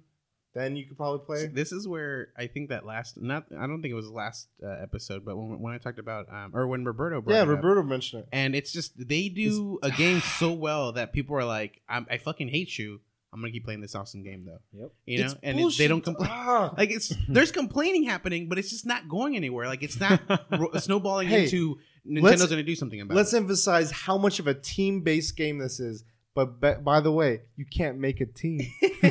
then 0.56 0.76
you 0.76 0.86
could 0.86 0.98
probably 0.98 1.26
play. 1.26 1.46
This 1.48 1.72
is 1.72 1.88
where 1.88 2.30
I 2.38 2.48
think 2.48 2.70
that 2.70 2.86
last 2.86 3.22
not 3.22 3.46
I 3.58 3.68
don't 3.68 3.82
think 3.82 3.92
it 3.92 3.96
was 3.96 4.08
the 4.08 4.14
last 4.14 4.48
uh, 4.64 4.68
episode, 4.82 5.24
but 5.24 5.38
when, 5.38 5.60
when 5.60 5.74
I 5.74 5.78
talked 5.78 6.00
about 6.00 6.28
um, 6.32 6.52
or 6.56 6.68
when 6.68 6.84
Roberto 6.86 7.22
brought 7.22 7.36
Yeah, 7.36 7.42
it 7.42 7.44
up, 7.44 7.50
Roberto 7.50 7.84
mentioned 7.84 8.24
it. 8.24 8.30
and 8.32 8.56
it's 8.56 8.72
just 8.72 8.94
they 9.08 9.30
do 9.30 9.78
a 9.84 9.92
game 9.92 10.22
so 10.40 10.52
well 10.52 10.92
that 10.94 11.14
people 11.14 11.36
are 11.36 11.46
like, 11.46 11.82
I'm, 11.88 12.08
I 12.10 12.18
fucking 12.18 12.48
hate 12.50 12.78
you. 12.80 13.00
I'm 13.32 13.42
gonna 13.42 13.52
keep 13.52 13.64
playing 13.64 13.82
this 13.82 13.94
awesome 13.94 14.24
game 14.24 14.44
though. 14.46 14.58
Yep. 14.74 14.92
You 15.06 15.18
know, 15.20 15.26
It's 15.26 15.36
and 15.44 15.60
it, 15.60 15.78
they 15.78 15.88
don't 15.88 16.04
complain. 16.04 16.32
Ah. 16.34 16.74
Like 16.78 16.90
it's 16.90 17.14
there's 17.28 17.52
complaining 17.52 18.04
happening, 18.06 18.50
but 18.50 18.58
it's 18.58 18.72
just 18.72 18.88
not 18.88 19.08
going 19.08 19.36
anywhere. 19.36 19.68
Like 19.68 19.84
it's 19.84 20.00
not 20.00 20.20
ro- 20.52 20.72
snowballing 20.80 21.28
Hey, 21.28 21.44
into 21.44 21.78
Nintendo's 22.10 22.48
gonna 22.50 22.64
do 22.64 22.74
something 22.74 23.00
about 23.02 23.14
it. 23.14 23.18
Let's 23.18 23.34
it. 23.34 23.38
emphasize 23.38 23.92
how 23.92 24.18
much 24.18 24.40
of 24.40 24.48
a 24.48 24.56
team-based 24.56 25.38
game 25.38 25.60
this 25.60 25.80
is. 25.80 26.04
But 26.34 26.60
be- 26.60 26.82
by 26.84 27.02
the 27.02 27.12
way, 27.12 27.42
you 27.56 27.66
can't 27.66 28.00
make 28.00 28.20
a 28.22 28.26
team. 28.26 28.62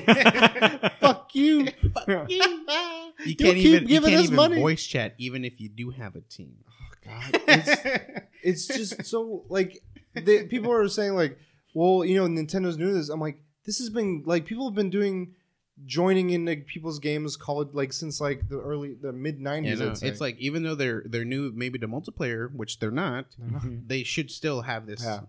Fuck 1.00 1.18
you. 1.35 1.67
Fuck 1.95 2.09
you. 2.31 2.43
You 3.25 3.37
can't 3.37 3.57
keep 3.57 3.57
even 3.57 3.83
you 3.83 3.89
giving 3.89 4.11
can't 4.11 4.21
us 4.21 4.25
even 4.25 4.37
money. 4.37 4.61
voice 4.61 4.85
chat 4.87 5.15
even 5.19 5.45
if 5.45 5.61
you 5.61 5.69
do 5.69 5.91
have 5.91 6.17
a 6.17 6.21
team. 6.21 6.57
Oh 6.69 6.95
God, 7.05 7.41
it's, 7.49 8.21
it's 8.43 8.67
just 8.67 9.05
so 9.11 9.45
like 9.49 9.83
they, 10.15 10.45
people 10.47 10.73
are 10.73 10.89
saying 10.89 11.15
like, 11.15 11.39
well, 11.75 12.05
you 12.05 12.17
know, 12.17 12.27
Nintendo's 12.27 12.77
new 12.79 12.87
to 12.89 12.93
this. 12.95 13.09
I'm 13.09 13.21
like, 13.21 13.39
this 13.65 13.79
has 13.79 13.91
been 13.91 14.23
like 14.27 14.47
people 14.47 14.69
have 14.69 14.75
been 14.75 14.91
doing 14.91 15.35
joining 15.87 16.31
in 16.31 16.45
like 16.45 16.67
people's 16.67 16.99
games 16.99 17.37
called 17.37 17.73
like 17.75 17.93
since 17.93 18.21
like 18.21 18.49
the 18.49 18.59
early 18.61 18.95
the 19.01 19.13
mid 19.13 19.39
Yeah, 19.41 19.49
'90s. 19.51 19.79
no, 19.79 19.91
I'd 19.93 20.03
it's 20.03 20.21
like 20.21 20.37
even 20.39 20.63
though 20.65 20.75
they're 20.75 21.03
they're 21.07 21.25
new 21.25 21.53
maybe 21.55 21.79
to 21.79 21.87
multiplayer, 21.89 22.53
which 22.55 22.79
they're 22.81 22.91
not, 22.91 23.37
Mhm. 23.41 23.87
they 23.87 24.03
should 24.03 24.31
still 24.31 24.63
have 24.63 24.87
this 24.87 25.03
Yeah. 25.05 25.21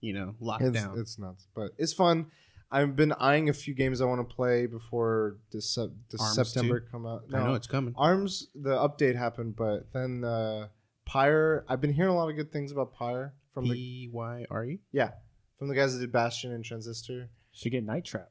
you 0.00 0.12
know, 0.12 0.34
locked 0.40 0.64
it's, 0.64 0.72
down. 0.80 0.98
it's 0.98 1.18
nuts, 1.18 1.46
but 1.54 1.70
it's 1.78 1.92
fun. 1.92 2.26
I've 2.70 2.96
been 2.96 3.12
eyeing 3.12 3.48
a 3.48 3.52
few 3.52 3.74
games 3.74 4.00
I 4.00 4.06
want 4.06 4.28
to 4.28 4.34
play 4.34 4.66
before 4.66 5.36
this, 5.52 5.74
sep- 5.74 5.90
this 6.10 6.20
Arms 6.20 6.34
September 6.34 6.80
come 6.80 7.06
out. 7.06 7.24
I 7.32 7.38
know 7.44 7.54
it's 7.54 7.66
coming. 7.66 7.94
Arms 7.96 8.48
the 8.54 8.70
update 8.76 9.16
happened, 9.16 9.56
but 9.56 9.92
then 9.92 10.24
uh, 10.24 10.68
Pyre. 11.04 11.64
I've 11.68 11.80
been 11.80 11.92
hearing 11.92 12.10
a 12.10 12.16
lot 12.16 12.28
of 12.28 12.36
good 12.36 12.50
things 12.52 12.72
about 12.72 12.92
Pyre 12.94 13.34
from 13.54 13.64
the 13.68 13.74
P 13.74 14.10
Y 14.12 14.44
R 14.50 14.64
E. 14.64 14.80
yeah 14.92 15.10
from 15.58 15.68
the 15.68 15.74
guys 15.74 15.94
that 15.94 16.00
did 16.00 16.12
Bastion 16.12 16.52
and 16.52 16.64
Transistor. 16.64 17.30
Should 17.52 17.72
get 17.72 17.84
Night 17.84 18.04
Trap. 18.04 18.30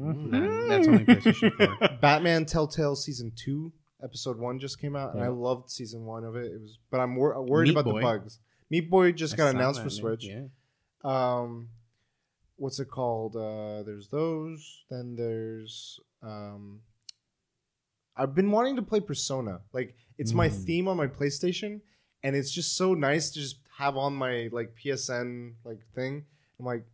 Mm. 0.00 0.30
Nah, 0.30 0.68
that's 0.68 0.88
only 0.88 1.04
PlayStation 1.04 1.78
4. 1.78 1.98
Batman 2.00 2.44
Telltale 2.46 2.96
season 2.96 3.32
two, 3.36 3.72
episode 4.02 4.38
one 4.38 4.58
just 4.58 4.80
came 4.80 4.96
out, 4.96 5.14
and 5.14 5.22
I 5.22 5.28
loved 5.28 5.70
season 5.70 6.04
one 6.04 6.24
of 6.24 6.36
it. 6.36 6.46
It 6.52 6.60
was, 6.60 6.78
but 6.90 7.00
I'm 7.00 7.16
wor- 7.16 7.40
worried 7.42 7.68
Meat 7.68 7.72
about 7.72 7.84
Boy. 7.84 8.00
the 8.00 8.02
bugs. 8.02 8.40
Meat 8.70 8.90
Boy 8.90 9.12
just 9.12 9.34
I 9.34 9.36
got 9.36 9.54
announced 9.54 9.82
for. 9.82 9.90
Switch. 9.90 10.24
Yeah. 10.24 10.44
Um, 11.04 11.68
what's 12.56 12.78
it 12.80 12.90
called? 12.90 13.36
Uh, 13.36 13.82
there's 13.82 14.08
those. 14.08 14.84
Then 14.90 15.14
there's 15.16 16.00
um, 16.22 16.80
I've 18.16 18.34
been 18.34 18.50
wanting 18.50 18.76
to 18.76 18.82
play 18.82 19.00
Persona. 19.00 19.60
Like 19.72 19.94
it's 20.18 20.32
my 20.32 20.48
Mm. 20.48 20.64
theme 20.64 20.88
on 20.88 20.96
my 20.96 21.06
PlayStation, 21.06 21.80
and 22.22 22.34
it's 22.34 22.50
just 22.50 22.76
so 22.76 22.94
nice 22.94 23.30
to 23.30 23.40
just 23.40 23.56
have 23.78 23.96
on 23.96 24.14
my 24.14 24.48
like 24.52 24.74
PSN 24.82 25.54
like 25.64 25.80
thing. 25.94 26.24
I'm 26.58 26.64
like, 26.66 26.84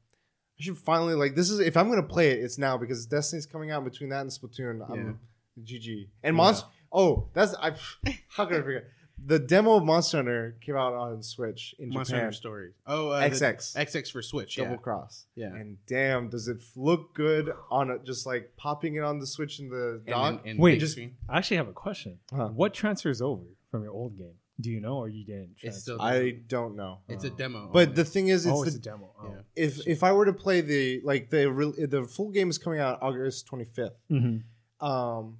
I 0.59 0.62
should 0.62 0.78
finally 0.78 1.14
like 1.14 1.35
this 1.37 1.50
is 1.50 1.61
if 1.61 1.76
I'm 1.76 1.88
gonna 1.88 2.02
play 2.02 2.31
it, 2.33 2.40
it's 2.40 2.59
now 2.59 2.76
because 2.76 3.06
Destiny's 3.06 3.47
coming 3.47 3.71
out 3.71 3.84
between 3.84 4.10
that 4.10 4.23
and 4.23 4.30
Splatoon. 4.30 4.89
I'm 4.91 5.19
GG 5.63 6.08
and 6.23 6.34
Yeah. 6.34 6.43
Monster. 6.43 6.67
Oh, 6.93 7.28
that's 7.32 7.54
I. 7.54 7.73
How 8.28 8.45
could 8.47 8.58
I 8.60 8.63
forget? 8.63 8.84
The 9.25 9.39
demo 9.39 9.75
of 9.76 9.85
Monster 9.85 10.17
Hunter 10.19 10.56
came 10.61 10.76
out 10.76 10.95
on 10.95 11.23
Switch 11.23 11.75
in 11.78 11.91
Monster 11.91 12.13
Japan. 12.15 12.25
Hunter 12.25 12.37
Stories. 12.37 12.75
Oh, 12.87 13.11
uh, 13.11 13.21
the- 13.28 13.35
XX. 13.35 13.76
XX 13.76 14.11
for 14.11 14.23
Switch. 14.23 14.56
Double 14.56 14.73
Yeah. 14.73 14.76
Cross. 14.78 15.26
Yeah. 15.37 15.47
And 15.54 15.76
damn, 15.87 16.28
does 16.28 16.49
it 16.49 16.58
look 16.75 17.15
good 17.15 17.52
on 17.71 17.91
it? 17.91 18.04
Just 18.04 18.26
like 18.26 18.52
popping 18.56 18.97
it 18.97 19.02
on 19.04 19.19
the 19.21 19.26
Switch 19.26 19.61
in 19.61 19.69
the 19.69 20.02
dock. 20.06 20.41
and, 20.45 20.50
and 20.50 20.58
Wait, 20.58 20.80
just- 20.80 20.93
screen. 20.93 21.17
I 21.28 21.39
actually 21.39 21.58
have 21.58 21.69
a 21.69 21.73
question. 21.73 22.19
Huh. 22.32 22.49
What 22.49 22.75
transfers 22.75 23.23
over 23.23 23.45
from 23.71 23.82
your 23.85 23.93
old 23.93 24.17
game? 24.19 24.35
Do 24.61 24.71
you 24.71 24.80
know, 24.80 24.99
or 24.99 25.08
you 25.08 25.25
didn't? 25.25 25.56
It's 25.63 25.78
still 25.80 26.00
I 26.00 26.30
don't 26.47 26.76
know. 26.76 26.99
it's 27.08 27.25
a 27.25 27.30
Oh. 27.32 27.37
demo. 27.37 27.71
But 27.73 27.89
only. 27.89 27.95
the 27.95 28.04
thing 28.04 28.28
is, 28.28 28.45
it's 28.47 28.54
oh, 28.54 28.63
it's 28.63 28.73
the, 28.75 28.78
a 28.78 28.82
demo. 28.82 29.11
Oh. 29.21 29.26
Yeah. 29.28 29.41
if 29.56 29.87
if 29.89 30.02
I 30.04 30.13
were 30.13 30.26
to 30.26 30.32
play 30.32 30.61
the 30.61 31.00
like 31.04 31.30
the 31.30 31.50
real 31.50 31.73
the 31.73 32.02
full 32.04 32.30
game 32.30 32.50
is 32.50 32.58
coming 32.58 32.78
out 32.78 32.99
August 33.02 33.47
twenty 33.47 33.65
fifth. 33.65 33.97
Mhm. 34.11 34.43
Um, 34.80 35.39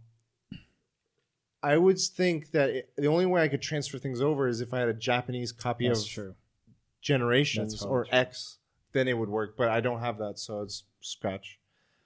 I 1.63 1.77
would 1.77 1.99
think 1.99 2.51
that 2.51 2.71
it, 2.71 2.93
the 2.97 3.07
only 3.07 3.27
way 3.27 3.43
I 3.43 3.49
could 3.49 3.63
transfer 3.63 3.99
things 3.99 4.21
over 4.21 4.49
is 4.49 4.61
if 4.61 4.75
I 4.75 4.81
had 4.81 4.89
a 4.89 4.95
Japanese 4.95 5.53
copy 5.53 5.89
That's 5.89 6.03
of 6.05 6.09
true. 6.09 6.35
Generations 7.01 7.75
That's 7.75 7.85
or 7.85 8.05
true. 8.05 8.19
X. 8.19 8.59
Then 8.93 9.09
it 9.09 9.17
would 9.17 9.29
work, 9.29 9.57
but 9.57 9.69
I 9.69 9.81
don't 9.81 10.01
have 10.01 10.19
that, 10.19 10.39
so 10.39 10.61
it's 10.61 10.85
scratch. 11.01 11.59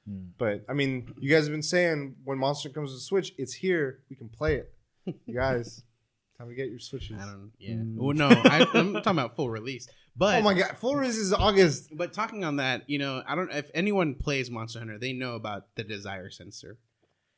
Mm. 0.09 0.29
But 0.39 0.65
I 0.69 0.73
mean, 0.73 1.13
you 1.19 1.31
guys 1.31 1.45
have 1.45 1.53
been 1.53 1.63
saying 1.63 2.17
when 2.25 2.39
Monster 2.39 2.69
comes 2.69 2.95
to 2.95 3.01
Switch, 3.01 3.33
it's 3.39 3.55
here. 3.55 4.01
We 4.09 4.17
can 4.17 4.29
play 4.29 4.57
it. 4.57 4.73
You 5.05 5.35
guys, 5.35 5.83
time 6.39 6.49
to 6.49 6.55
get 6.55 6.69
your 6.69 6.79
Switches. 6.79 7.17
I 7.21 7.25
don't. 7.25 7.51
Yeah. 7.59 7.75
Mm. 7.75 7.97
Well, 7.97 8.15
no, 8.15 8.29
I, 8.29 8.67
I'm 8.75 8.95
talking 8.95 9.13
about 9.13 9.35
full 9.35 9.51
release. 9.51 9.89
But 10.17 10.39
oh 10.39 10.43
my 10.43 10.55
god, 10.55 10.77
full 10.79 10.95
release 10.95 11.17
is 11.17 11.33
August. 11.33 11.89
But 11.93 12.13
talking 12.13 12.45
on 12.45 12.57
that, 12.57 12.89
you 12.89 12.99
know, 12.99 13.23
I 13.27 13.35
don't. 13.35 13.51
If 13.53 13.71
anyone 13.75 14.15
plays 14.15 14.51
Monster 14.51 14.79
Hunter, 14.79 14.99
they 14.99 15.13
know 15.13 15.35
about 15.35 15.75
the 15.75 15.83
desire 15.83 16.31
sensor. 16.31 16.79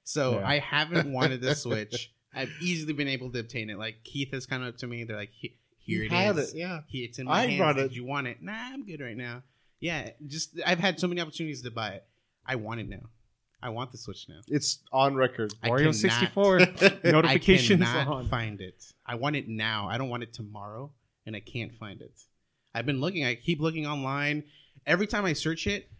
So 0.08 0.38
Yeah. 0.38 0.48
I 0.48 0.58
haven't 0.58 1.12
wanted 1.12 1.42
the 1.42 1.54
Switch. 1.54 2.10
I've 2.34 2.50
easily 2.62 2.94
been 2.94 3.08
able 3.08 3.30
to 3.32 3.40
obtain 3.40 3.68
it. 3.68 3.78
Like 3.78 4.04
Keith 4.04 4.32
has 4.32 4.46
come 4.46 4.62
up 4.62 4.78
to 4.78 4.86
me. 4.86 5.04
They're 5.04 5.16
like, 5.16 5.32
"Here 5.38 5.50
You 5.84 6.04
it 6.04 6.12
had 6.12 6.38
is. 6.38 6.54
it, 6.54 6.56
yeah. 6.58 6.80
He, 6.86 7.00
it's 7.04 7.18
in 7.18 7.26
my 7.26 7.32
I 7.42 7.46
hands. 7.46 7.58
brought 7.58 7.76
Did 7.76 7.94
you 7.94 8.04
want 8.06 8.26
it? 8.26 8.42
Nah, 8.42 8.52
I'm 8.54 8.86
good 8.86 9.00
right 9.02 9.16
now. 9.16 9.42
Yeah, 9.80 10.10
just 10.26 10.58
I've 10.64 10.78
had 10.78 10.98
so 10.98 11.08
many 11.08 11.20
opportunities 11.20 11.60
to 11.62 11.70
buy 11.70 11.90
it. 11.90 12.04
I 12.46 12.56
want 12.56 12.80
it 12.80 12.88
now. 12.88 13.10
I 13.62 13.68
want 13.68 13.92
the 13.92 13.98
Switch 13.98 14.26
now. 14.30 14.40
It's 14.48 14.78
on 14.92 15.14
record. 15.14 15.52
I 15.62 15.68
Wario 15.68 15.78
cannot- 15.78 15.94
sixty 15.96 16.26
four 16.26 16.58
notifications 17.04 17.82
I 17.82 17.84
cannot 17.84 18.08
on. 18.08 18.28
find 18.28 18.60
it. 18.62 18.82
I 19.04 19.14
want 19.16 19.36
it 19.36 19.46
now. 19.46 19.88
I 19.90 19.98
don't 19.98 20.08
want 20.08 20.22
it 20.22 20.32
tomorrow, 20.32 20.90
and 21.26 21.36
I 21.36 21.40
can't 21.40 21.74
find 21.74 22.00
it. 22.00 22.12
I've 22.74 22.86
been 22.86 23.00
looking. 23.00 23.26
I 23.26 23.34
keep 23.34 23.60
looking 23.60 23.86
online. 23.86 24.44
Every 24.86 25.06
time 25.06 25.26
I 25.26 25.34
search 25.34 25.66
it, 25.66 25.90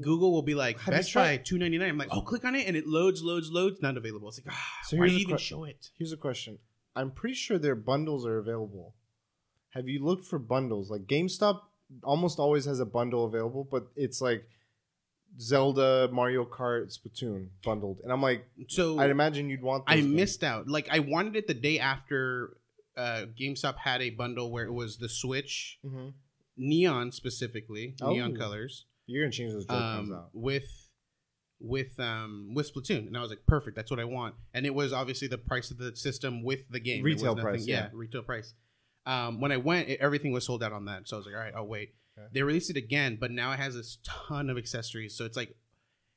Google 0.00 0.32
will 0.32 0.42
be 0.42 0.54
like 0.54 0.80
Have 0.80 0.92
Best 0.94 1.14
Buy 1.14 1.36
two 1.36 1.58
ninety 1.58 1.78
nine. 1.78 1.90
I'm 1.90 1.98
like, 1.98 2.08
oh, 2.10 2.20
click 2.22 2.44
on 2.44 2.54
it, 2.54 2.66
and 2.66 2.76
it 2.76 2.86
loads, 2.86 3.22
loads, 3.22 3.50
loads. 3.50 3.80
Not 3.80 3.96
available. 3.96 4.28
It's 4.28 4.38
like, 4.44 4.52
ah, 4.54 4.78
So 4.84 4.96
why 4.96 5.06
do 5.06 5.12
you 5.12 5.20
even 5.20 5.36
que- 5.36 5.42
show 5.44 5.64
it? 5.64 5.90
Here's 5.98 6.12
a 6.12 6.16
question. 6.16 6.58
I'm 6.96 7.10
pretty 7.10 7.34
sure 7.36 7.58
their 7.58 7.74
bundles 7.76 8.26
are 8.26 8.38
available. 8.38 8.94
Have 9.70 9.86
you 9.88 10.04
looked 10.04 10.24
for 10.24 10.38
bundles? 10.38 10.90
Like 10.90 11.02
GameStop 11.02 11.60
almost 12.02 12.38
always 12.38 12.64
has 12.64 12.80
a 12.80 12.86
bundle 12.86 13.24
available, 13.26 13.68
but 13.70 13.86
it's 13.94 14.20
like 14.20 14.48
Zelda, 15.38 16.08
Mario 16.12 16.44
Kart, 16.44 16.96
Splatoon 16.96 17.48
bundled. 17.64 17.98
And 18.02 18.10
I'm 18.12 18.22
like, 18.22 18.46
So 18.68 18.98
I'd 18.98 19.10
imagine 19.10 19.50
you'd 19.50 19.62
want. 19.62 19.84
I 19.86 20.00
missed 20.00 20.42
out. 20.42 20.66
Like 20.68 20.88
I 20.90 21.00
wanted 21.00 21.36
it 21.36 21.46
the 21.46 21.54
day 21.54 21.78
after 21.78 22.56
uh, 22.96 23.26
GameStop 23.38 23.76
had 23.76 24.00
a 24.00 24.10
bundle 24.10 24.50
where 24.50 24.64
it 24.64 24.72
was 24.72 24.96
the 24.96 25.08
Switch, 25.08 25.78
Mhm. 25.84 26.14
neon 26.56 27.12
specifically, 27.12 27.94
neon 28.00 28.34
Oh. 28.34 28.38
colors. 28.40 28.86
You're 29.06 29.22
gonna 29.24 29.32
change 29.32 29.52
those 29.52 29.66
Joy-Cons 29.66 30.10
um, 30.10 30.16
out. 30.16 30.30
with 30.32 30.64
with 31.60 31.98
um 31.98 32.52
with 32.54 32.72
Splatoon, 32.72 33.06
and 33.06 33.16
I 33.16 33.20
was 33.22 33.30
like, 33.30 33.46
perfect, 33.46 33.76
that's 33.76 33.90
what 33.90 34.00
I 34.00 34.04
want. 34.04 34.34
And 34.52 34.66
it 34.66 34.74
was 34.74 34.92
obviously 34.92 35.28
the 35.28 35.38
price 35.38 35.70
of 35.70 35.78
the 35.78 35.94
system 35.96 36.42
with 36.42 36.68
the 36.70 36.80
game, 36.80 37.02
Retail 37.04 37.34
nothing- 37.34 37.42
price, 37.42 37.66
yeah. 37.66 37.88
retail 37.92 38.22
price. 38.22 38.54
Um, 39.06 39.40
when 39.40 39.52
I 39.52 39.56
went, 39.56 39.88
it, 39.88 40.00
everything 40.00 40.32
was 40.32 40.44
sold 40.44 40.62
out 40.64 40.72
on 40.72 40.86
that, 40.86 41.06
so 41.08 41.16
I 41.16 41.18
was 41.18 41.26
like, 41.26 41.34
all 41.36 41.40
right, 41.40 41.54
I'll 41.54 41.66
wait. 41.66 41.94
Okay. 42.18 42.26
They 42.32 42.42
released 42.42 42.70
it 42.70 42.76
again, 42.76 43.16
but 43.20 43.30
now 43.30 43.52
it 43.52 43.58
has 43.60 43.76
a 43.76 43.82
ton 44.02 44.50
of 44.50 44.58
accessories, 44.58 45.14
so 45.16 45.24
it's 45.24 45.36
like 45.36 45.54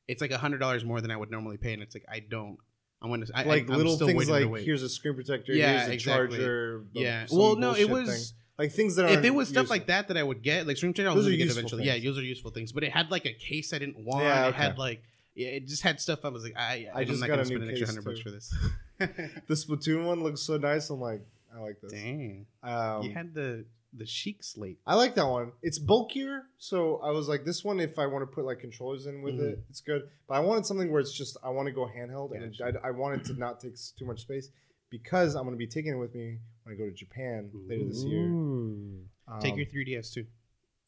it's 0.08 0.22
like 0.22 0.32
a 0.32 0.38
hundred 0.40 0.58
dollars 0.58 0.84
more 0.84 1.00
than 1.02 1.12
I 1.12 1.18
would 1.18 1.30
normally 1.30 1.58
pay, 1.58 1.74
and 1.74 1.84
it's 1.84 1.96
like 1.96 2.06
I 2.10 2.20
don't. 2.20 2.58
I'm 3.02 3.10
gonna 3.12 3.28
I, 3.34 3.44
Like 3.44 3.70
I, 3.70 3.76
little 3.76 3.98
things 3.98 4.28
like 4.30 4.58
here's 4.64 4.82
a 4.84 4.90
screen 4.90 5.14
protector, 5.16 5.54
Yeah, 5.54 5.78
here's 5.78 5.88
a 5.90 5.94
exactly. 5.94 6.38
charger. 6.40 6.84
yeah. 6.94 7.28
Well, 7.32 7.56
no, 7.56 7.76
it 7.76 7.90
was. 7.90 8.10
thing. 8.10 8.38
Like 8.60 8.72
things 8.72 8.96
that 8.98 9.06
are 9.06 9.18
If 9.18 9.24
it 9.26 9.34
was 9.34 9.48
stuff 9.50 9.70
like 9.70 9.88
that 9.88 10.10
that 10.10 10.18
I 10.18 10.24
would 10.24 10.44
get, 10.44 10.68
like 10.68 10.78
Stream 10.78 10.94
I 10.98 11.02
was 11.14 11.16
Those 11.16 11.26
are 11.26 11.30
gonna 11.30 11.38
get 11.38 11.44
useful 11.46 11.60
eventually. 11.60 11.84
Yeah, 11.86 11.94
things. 11.94 12.06
those 12.06 12.18
are 12.20 12.22
useful 12.24 12.52
things. 12.52 12.72
But 12.72 12.84
it 12.84 12.92
had 12.92 13.10
like 13.10 13.26
a 13.26 13.34
case 13.34 13.74
I 13.74 13.80
didn't 13.80 13.98
want. 14.06 14.26
Yeah, 14.26 14.48
It 14.50 14.54
had 14.54 14.78
like 14.78 15.02
yeah, 15.36 15.48
it 15.48 15.68
just 15.68 15.82
had 15.84 16.02
stuff 16.02 16.26
I 16.26 16.30
was 16.30 16.44
like, 16.44 16.58
I, 16.58 16.88
I 16.94 17.02
I'm 17.02 17.08
just 17.08 17.26
got 17.26 17.40
a 17.40 17.44
new 17.44 17.46
spend 17.46 17.64
an 17.64 17.70
extra 17.70 17.88
hundred 17.88 18.04
bucks 18.06 18.20
for 18.20 18.30
this. 18.32 18.54
the 19.00 19.54
Splatoon 19.54 20.06
one 20.06 20.22
looks 20.22 20.42
so 20.42 20.58
nice. 20.58 20.90
I'm 20.90 21.00
like, 21.00 21.22
I 21.56 21.60
like 21.62 21.80
this. 21.82 21.92
Dang, 21.94 22.46
Um, 22.62 23.04
you 23.04 23.12
had 23.12 23.34
the 23.34 23.66
the 23.94 24.06
chic 24.06 24.44
slate. 24.44 24.78
I 24.86 24.94
like 24.96 25.16
that 25.16 25.26
one. 25.28 25.52
It's 25.64 25.80
bulkier, 25.80 26.44
so 26.60 26.98
I 26.98 27.10
was 27.12 27.28
like, 27.28 27.44
this 27.46 27.64
one, 27.64 27.80
if 27.80 27.98
I 27.98 28.06
want 28.06 28.22
to 28.22 28.28
put 28.36 28.46
like 28.46 28.60
controllers 28.60 29.08
in 29.08 29.22
with 29.24 29.36
Mhm. 29.40 29.54
it, 29.54 29.60
it's 29.70 29.82
good. 29.82 30.10
But 30.28 30.36
I 30.36 30.40
wanted 30.42 30.66
something 30.66 30.92
where 30.92 31.00
it's 31.02 31.12
just 31.14 31.38
I 31.44 31.50
want 31.50 31.68
to 31.68 31.72
go 31.72 31.88
handheld, 31.88 32.36
and. 32.36 32.54
I, 32.62 32.90
I 32.90 32.92
want 32.92 33.20
it 33.22 33.26
to 33.28 33.40
not 33.40 33.60
take 33.62 33.74
too 33.98 34.06
much 34.06 34.22
space. 34.22 34.50
because 34.92 35.36
I'm 35.36 35.44
going 35.44 35.54
to 35.54 35.58
be 35.58 35.68
taking 35.68 35.92
it 35.94 35.98
with 35.98 36.14
me 36.16 36.38
when 36.70 36.76
I 36.76 36.80
go 36.80 36.86
to 36.90 36.96
Japan 36.96 37.50
later 37.68 37.86
this 37.86 38.04
year. 38.04 38.22
Ooh. 38.28 39.02
Take 39.42 39.54
Um, 39.54 39.60
your 39.60 39.68
3DS 39.68 40.14
too. 40.14 40.26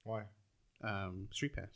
why? 0.03 0.23
Um, 0.83 1.27
Street 1.31 1.55
Pass. 1.55 1.69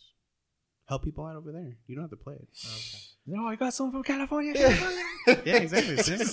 Help 0.88 1.04
people 1.04 1.26
out 1.26 1.36
over 1.36 1.52
there. 1.52 1.78
You 1.88 1.96
don't 1.96 2.04
have 2.04 2.12
to 2.12 2.18
play 2.18 2.36
it. 2.36 2.48
No, 3.28 3.48
I 3.48 3.56
got 3.56 3.74
some 3.74 3.92
from 3.92 4.04
California. 4.04 4.54
Yeah, 5.44 5.56
exactly. 5.56 5.98
Sim. 5.98 6.28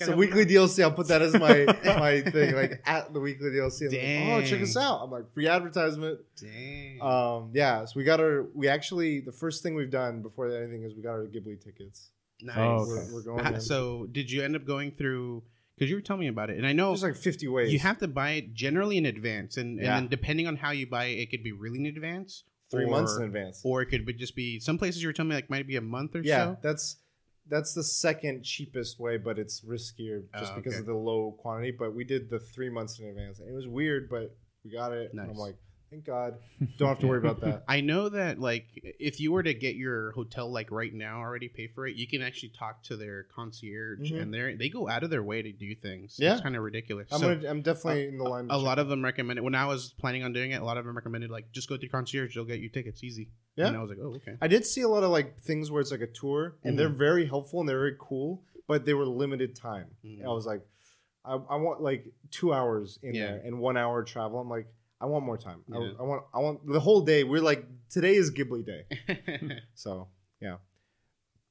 so 0.00 0.14
weekly 0.14 0.44
DLC, 0.44 0.82
I'll 0.82 0.92
put 0.92 1.08
that 1.08 1.22
as 1.22 1.32
my 1.32 1.64
my 1.98 2.20
thing, 2.20 2.54
like 2.54 2.82
at 2.84 3.14
the 3.14 3.20
weekly 3.20 3.48
DLC. 3.48 3.86
I'm 3.88 4.28
like, 4.36 4.44
oh, 4.44 4.46
check 4.46 4.60
us 4.60 4.76
out! 4.76 5.00
I'm 5.02 5.10
like 5.10 5.32
free 5.32 5.48
advertisement. 5.48 6.20
Dang. 6.38 7.00
Um, 7.00 7.50
yeah, 7.54 7.86
so 7.86 7.92
we 7.96 8.04
got 8.04 8.20
our. 8.20 8.42
We 8.54 8.68
actually 8.68 9.20
the 9.20 9.32
first 9.32 9.62
thing 9.62 9.74
we've 9.74 9.90
done 9.90 10.20
before 10.20 10.54
anything 10.54 10.82
is 10.82 10.94
we 10.94 11.00
got 11.02 11.12
our 11.12 11.24
Ghibli 11.24 11.58
tickets. 11.64 12.10
nice. 12.42 12.58
Oh, 12.58 12.80
okay. 12.82 13.06
We're, 13.10 13.14
we're 13.14 13.22
going. 13.22 13.46
Uh, 13.46 13.50
in. 13.52 13.60
so, 13.62 14.06
did 14.12 14.30
you 14.30 14.42
end 14.42 14.56
up 14.56 14.66
going 14.66 14.90
through? 14.90 15.42
Because 15.80 15.88
you 15.88 15.96
were 15.96 16.02
telling 16.02 16.20
me 16.20 16.28
about 16.28 16.50
it, 16.50 16.58
and 16.58 16.66
I 16.66 16.74
know 16.74 16.88
there's 16.90 17.02
like 17.02 17.16
50 17.16 17.48
ways. 17.48 17.72
you 17.72 17.78
have 17.78 17.96
to 18.00 18.06
buy 18.06 18.32
it 18.32 18.52
generally 18.52 18.98
in 18.98 19.06
advance, 19.06 19.56
and, 19.56 19.78
Yeah. 19.78 19.96
and 19.96 20.04
then 20.04 20.08
depending 20.10 20.46
on 20.46 20.56
how 20.56 20.72
you 20.72 20.86
buy 20.86 21.06
it, 21.06 21.18
it 21.20 21.30
could 21.30 21.42
be 21.42 21.52
really 21.52 21.78
in 21.78 21.86
advance, 21.86 22.44
three 22.70 22.84
or- 22.84 22.90
months 22.90 23.16
in 23.16 23.22
advance. 23.22 23.62
or 23.64 23.80
it 23.80 23.86
could 23.86 24.04
be 24.04 24.12
just 24.12 24.36
be 24.36 24.60
some 24.60 24.76
places 24.76 25.00
you 25.02 25.08
were 25.08 25.14
telling 25.14 25.30
me 25.30 25.36
like 25.36 25.48
might 25.48 25.66
be 25.66 25.76
a 25.76 25.80
month 25.80 26.14
or 26.14 26.20
yeah, 26.20 26.44
so. 26.44 26.50
Yeah, 26.50 26.56
that's 26.62 26.98
that's 27.48 27.72
the 27.72 27.82
second 27.82 28.42
cheapest 28.44 29.00
way, 29.00 29.16
but 29.16 29.38
it's 29.38 29.62
riskier 29.62 30.24
oh, 30.34 30.38
just 30.38 30.52
Oh, 30.52 30.56
because 30.56 30.78
of 30.78 30.84
the 30.84 30.92
low 30.94 31.32
quantity. 31.40 31.70
But 31.76 31.94
we 31.94 32.04
did 32.04 32.28
the 32.28 32.38
three 32.38 32.68
months 32.68 32.98
in 33.00 33.06
advance, 33.06 33.40
and 33.40 33.48
it 33.48 33.54
was 33.54 33.66
weird, 33.66 34.10
but 34.10 34.36
we 34.62 34.70
got 34.70 34.92
it. 34.92 35.10
And 35.12 35.20
I'm 35.20 35.28
Nice. 35.28 35.36
like, 35.38 35.56
thank 35.90 36.04
God, 36.04 36.36
don't 36.78 36.88
have 36.88 36.98
to 37.00 37.06
worry 37.06 37.18
about 37.18 37.40
that. 37.40 37.64
I 37.68 37.80
know 37.80 38.08
that 38.10 38.38
like 38.38 38.66
if 38.74 39.18
you 39.20 39.32
were 39.32 39.42
to 39.42 39.52
get 39.54 39.74
your 39.76 40.12
hotel 40.12 40.50
like 40.50 40.70
right 40.70 40.92
now 40.94 41.18
already 41.18 41.48
pay 41.48 41.66
for 41.66 41.86
it, 41.86 41.96
you 41.96 42.06
can 42.06 42.22
actually 42.22 42.50
talk 42.50 42.82
to 42.84 42.96
their 42.96 43.24
concierge 43.24 44.12
Mhm. 44.12 44.22
and 44.22 44.34
they 44.34 44.54
they 44.54 44.68
go 44.68 44.88
out 44.88 45.02
of 45.02 45.10
their 45.10 45.22
way 45.22 45.42
to 45.42 45.52
do 45.52 45.74
things. 45.74 46.16
Yeah. 46.18 46.32
it's 46.34 46.42
kind 46.42 46.56
of 46.56 46.62
ridiculous. 46.62 47.08
I'm 47.12 47.20
So, 47.20 47.34
gonna, 47.34 47.48
I'm 47.48 47.62
definitely 47.62 48.08
in 48.08 48.18
the 48.18 48.24
line. 48.24 48.48
to 48.48 48.54
a 48.54 48.56
check. 48.58 48.64
lot 48.64 48.78
of 48.78 48.88
them 48.88 49.02
recommended 49.04 49.42
when 49.42 49.54
I 49.54 49.66
was 49.66 49.92
planning 49.98 50.22
on 50.22 50.32
doing 50.32 50.52
it. 50.52 50.60
A 50.60 50.64
lot 50.64 50.76
of 50.76 50.84
them 50.84 50.94
recommended 50.94 51.30
like 51.30 51.50
just 51.52 51.68
go 51.68 51.76
through 51.76 51.88
concierge; 51.88 52.34
they'll 52.34 52.44
get 52.44 52.60
you 52.60 52.68
tickets 52.68 53.02
easy. 53.02 53.30
Yeah. 53.56 53.66
and 53.68 53.76
I 53.76 53.80
was 53.82 53.90
like, 53.90 53.98
oh 54.00 54.14
okay. 54.16 54.36
I 54.40 54.46
did 54.48 54.64
see 54.64 54.82
a 54.82 54.88
lot 54.88 55.02
of 55.02 55.10
like 55.10 55.38
things 55.40 55.70
where 55.70 55.80
it's 55.80 55.90
like 55.90 56.00
a 56.00 56.06
tour, 56.06 56.56
and 56.64 56.78
they're 56.78 56.88
very 56.88 57.26
helpful 57.26 57.60
and 57.60 57.68
they're 57.68 57.78
very 57.78 57.96
cool, 57.98 58.42
but 58.68 58.86
they 58.86 58.94
were 58.94 59.04
limited 59.06 59.54
time. 59.56 59.86
Mhm. 60.04 60.24
I 60.24 60.28
was 60.28 60.46
like, 60.46 60.62
I, 61.24 61.32
I 61.34 61.56
want 61.56 61.82
like 61.82 62.06
two 62.30 62.54
hours 62.54 62.98
in 63.02 63.14
Yeah. 63.14 63.26
there 63.26 63.42
and 63.44 63.58
one 63.58 63.76
hour 63.76 64.02
travel. 64.04 64.38
I'm 64.38 64.48
like, 64.48 64.66
I 65.00 65.06
want 65.06 65.24
more 65.24 65.38
time. 65.38 65.60
I- 65.72 65.78
Yeah. 65.78 65.90
I, 65.98 66.02
want, 66.02 66.22
I 66.34 66.38
want 66.40 66.66
the 66.66 66.80
whole 66.80 67.00
day. 67.02 67.24
We're 67.24 67.40
like, 67.40 67.64
today 67.88 68.14
is 68.14 68.30
Ghibli 68.30 68.64
day, 68.66 68.84
so 69.74 70.08
yeah. 70.40 70.56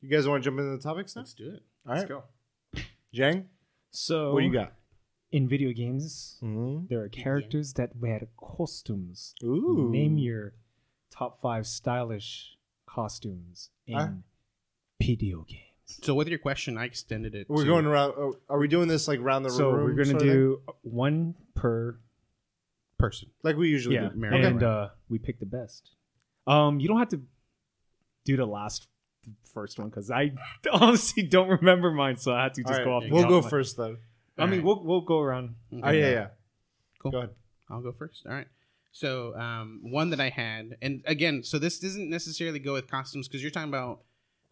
You 0.02 0.10
guys 0.10 0.28
want 0.28 0.44
to 0.44 0.50
jump 0.50 0.60
into 0.60 0.72
the 0.78 0.82
topics 0.82 1.16
now? 1.16 1.22
Let's 1.24 1.34
do 1.34 1.50
it. 1.50 1.64
All 1.86 1.94
right, 1.94 1.98
Let's 1.98 2.10
go. 2.10 2.24
Jang, 3.14 3.48
So, 3.92 4.34
what 4.34 4.42
do 4.42 4.46
you 4.46 4.54
got? 4.54 4.74
in 5.32 5.48
video 5.48 5.72
games? 5.74 6.38
Mm-hmm. 6.44 6.86
There 6.90 7.02
are 7.04 7.10
characters 7.10 7.74
that 7.74 7.96
wear 7.96 8.22
costumes. 8.38 9.34
Ooh, 9.44 9.90
Name 9.92 10.18
your 10.18 10.54
top 11.12 11.40
five 11.42 11.66
stylish 11.68 12.56
costumes 12.88 13.70
in 13.88 13.96
Huh? 13.98 14.08
video 15.02 15.46
games. 15.48 15.66
So 16.04 16.14
with 16.14 16.28
your 16.28 16.38
question, 16.40 16.78
I 16.78 16.86
extended 16.86 17.34
it. 17.36 17.48
We're 17.50 17.64
to- 17.64 17.68
going 17.70 17.86
around. 17.88 18.14
oh, 18.18 18.36
Are 18.48 18.60
we 18.60 18.68
doing 18.68 18.88
this 18.88 19.08
like 19.08 19.20
round 19.22 19.44
the 19.44 19.50
room? 19.50 19.58
So 19.58 19.70
room? 19.72 19.84
we're 19.86 19.94
gonna 19.94 20.12
sort 20.12 20.22
thing? 20.22 20.30
do 20.32 20.62
one 20.84 21.36
per 21.56 22.00
person. 23.00 23.30
like 23.44 23.56
we 23.56 23.70
usually 23.70 23.96
yeah, 23.96 24.10
do. 24.10 24.16
Mary. 24.16 24.44
and 24.46 24.62
uh, 24.62 24.90
we 25.10 25.18
pick 25.18 25.40
the 25.40 25.46
best. 25.46 25.92
Um, 26.46 26.80
you 26.80 26.88
don't 26.88 27.00
have 27.00 27.10
to 27.10 27.22
do 28.26 28.38
the 28.38 28.46
last 28.46 28.88
first 29.54 29.80
one 29.80 29.90
because 29.90 30.12
I 30.12 30.34
honestly 30.72 31.24
don't 31.24 31.50
remember 31.50 31.92
mine, 31.92 32.18
so 32.18 32.34
I 32.34 32.44
had 32.44 32.54
to 32.56 32.64
just 32.64 32.80
right, 32.80 32.86
go 32.86 32.94
off. 32.94 33.04
the 33.04 33.10
we'll 33.10 33.28
go 33.28 33.42
first 33.42 33.78
then. 33.78 33.98
I 34.38 34.46
mean, 34.46 34.60
Alright. 34.60 34.64
we'll 34.64 34.84
we'll 34.84 35.02
go 35.02 35.20
around. 35.20 35.56
Okay. 35.74 35.82
Oh 35.84 35.92
yeah, 35.92 36.10
yeah. 36.10 36.28
Cool. 37.02 37.12
Go 37.12 37.18
ahead. 37.20 37.30
I'll 37.70 37.82
go 37.82 37.92
first. 37.92 38.26
All 38.26 38.34
right. 38.34 38.48
So 38.92 39.36
um, 39.36 39.82
one 39.84 40.10
that 40.10 40.20
I 40.20 40.30
had, 40.30 40.78
and 40.82 41.04
again, 41.06 41.44
so 41.44 41.60
this 41.60 41.80
doesn't 41.80 42.10
necessarily 42.10 42.60
go 42.60 42.74
with 42.74 42.90
costumes 42.90 43.28
because 43.28 43.42
you're 43.42 43.52
talking 43.52 43.70
about 43.70 44.02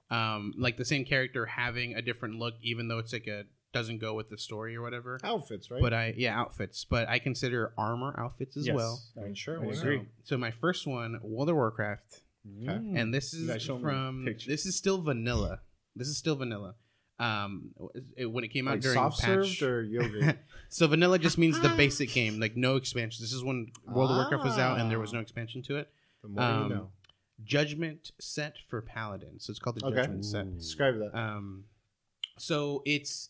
um, 0.10 0.54
like 0.58 0.78
the 0.78 0.86
same 0.86 1.06
character 1.06 1.46
having 1.46 1.96
a 1.96 2.02
different 2.02 2.36
look, 2.36 2.54
even 2.62 2.88
though 2.88 3.00
it's 3.00 3.14
like 3.14 3.28
a 3.28 3.44
doesn't 3.78 4.00
go 4.00 4.14
with 4.14 4.30
the 4.30 4.38
story 4.38 4.76
or 4.76 4.82
whatever. 4.82 5.20
Outfits, 5.24 5.70
right? 5.72 5.82
But 5.82 5.94
I 5.94 6.14
yeah 6.18 6.40
outfits, 6.40 6.86
but 6.86 7.08
I 7.08 7.20
consider 7.20 7.74
armor 7.78 8.14
outfits 8.18 8.58
as 8.58 8.66
Yes, 8.68 8.76
well. 8.76 9.02
I 9.18 9.20
mean, 9.26 9.34
sure. 9.36 9.60
I 9.64 9.68
agree. 9.68 10.00
So, 10.00 10.06
so 10.24 10.38
my 10.38 10.52
first 10.52 10.88
one, 10.88 11.20
World 11.22 11.50
of 11.50 11.56
Warcraft, 11.56 12.22
Mm. 12.48 12.98
and 12.98 13.14
this 13.14 13.34
is 13.34 13.66
from 13.66 14.24
this 14.26 14.66
is 14.66 14.76
still 14.78 15.02
vanilla. 15.02 15.60
This 15.96 16.08
is 16.08 16.18
still 16.18 16.36
vanilla. 16.38 16.76
Um, 17.20 17.72
it- 18.16 18.28
when 18.32 18.44
it 18.44 18.50
came 18.50 18.68
out 18.68 18.76
Like 18.76 18.82
during 18.82 18.96
soft 18.96 19.20
patch, 19.22 19.58
served 19.60 19.62
or 19.64 19.84
yogurt? 19.84 20.38
so 20.70 20.88
vanilla 20.88 21.18
just 21.20 21.38
means 21.38 21.60
the 21.60 21.70
basic 21.70 22.14
game, 22.20 22.40
like 22.40 22.56
no 22.56 22.76
expansion. 22.78 23.24
This 23.24 23.34
is 23.34 23.44
when 23.44 23.72
World 23.88 24.12
of 24.12 24.18
Warcraft 24.18 24.44
was 24.46 24.58
out 24.60 24.80
and 24.80 24.90
there 24.92 25.00
was 25.00 25.12
Ah. 25.12 25.16
no 25.18 25.22
expansion 25.22 25.62
to 25.64 25.78
it. 25.78 25.90
the 26.24 26.30
more 26.30 26.44
Um, 26.44 26.64
you 26.70 26.76
know. 26.76 26.92
Judgment 27.44 28.12
set 28.20 28.56
for 28.68 28.82
Paladin, 28.82 29.40
so 29.40 29.52
it's 29.52 29.60
called 29.60 29.80
the 29.80 29.86
Okay. 29.86 29.96
Judgment 29.98 30.26
set. 30.26 30.58
Describe 30.58 30.98
that. 31.00 31.16
Um, 31.18 31.66
so 32.38 32.82
it's 32.86 33.30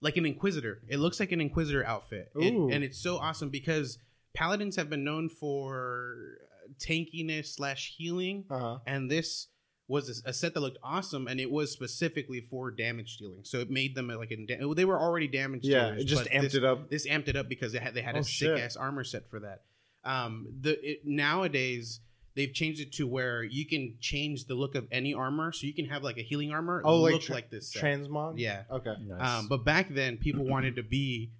like 0.00 0.16
an 0.16 0.26
Inquisitor. 0.26 0.82
It 0.88 0.98
looks 0.98 1.18
like 1.20 1.32
an 1.32 1.40
Inquisitor 1.40 1.84
outfit, 1.86 2.30
It- 2.36 2.54
and 2.54 2.84
it's 2.84 2.98
so 2.98 3.16
awesome 3.18 3.48
because 3.50 3.98
Paladins 4.34 4.76
have 4.76 4.88
been 4.90 5.04
known 5.04 5.28
for 5.28 6.38
uh, 6.44 6.72
tankiness 6.78 7.46
slash 7.54 7.94
healing, 7.96 8.44
Uh 8.50 8.58
huh. 8.58 8.78
and 8.86 9.10
this 9.10 9.48
was 9.88 10.22
a, 10.26 10.32
set 10.34 10.52
that 10.52 10.60
looked 10.60 10.76
awesome, 10.82 11.26
and 11.26 11.40
it 11.40 11.50
was 11.50 11.72
specifically 11.72 12.42
for 12.42 12.70
damage 12.70 13.16
dealing. 13.16 13.40
So 13.44 13.58
it 13.60 13.70
made 13.70 13.94
them 13.94 14.08
like 14.08 14.30
a, 14.30 14.36
da- 14.36 14.74
they 14.74 14.84
were 14.84 15.00
already 15.00 15.26
damage. 15.28 15.64
Yeah, 15.64 15.86
dealers, 15.90 16.02
it 16.02 16.04
just 16.04 16.24
amped 16.26 16.40
this, 16.42 16.54
it 16.56 16.64
up. 16.64 16.90
This 16.90 17.06
amped 17.08 17.28
it 17.28 17.36
up 17.36 17.48
because 17.48 17.72
they 17.72 17.78
had 17.78 17.94
they 17.94 18.02
had 18.02 18.14
Oh, 18.16 18.20
a 18.20 18.24
shit. 18.24 18.54
sick 18.56 18.62
ass 18.64 18.76
armor 18.76 19.02
set 19.02 19.28
for 19.30 19.40
that. 19.40 19.62
Um, 20.04 20.46
the 20.60 20.78
it, 20.88 21.00
nowadays 21.06 22.00
they've 22.38 22.54
changed 22.54 22.80
it 22.80 22.92
to 22.94 23.06
where 23.06 23.42
you 23.42 23.66
can 23.66 23.96
change 24.00 24.46
the 24.46 24.54
look 24.54 24.74
of 24.74 24.86
any 24.90 25.12
armor, 25.12 25.52
so 25.52 25.66
you 25.66 25.74
can 25.74 25.84
have 25.86 26.02
like 26.02 26.16
a 26.16 26.22
healing 26.22 26.50
armor 26.52 26.80
Oh, 26.84 27.00
like 27.02 27.12
look 27.14 27.22
tra- 27.22 27.34
like 27.34 27.50
this. 27.50 27.70
set. 27.72 27.82
Transmog. 27.82 28.34
Yeah. 28.38 28.62
Okay. 28.70 28.94
Nice. 29.06 29.20
Um, 29.40 29.48
but 29.48 29.64
back 29.64 29.86
then, 29.90 30.16
people 30.16 30.44
wanted 30.46 30.76
to 30.76 30.82
be 30.82 31.32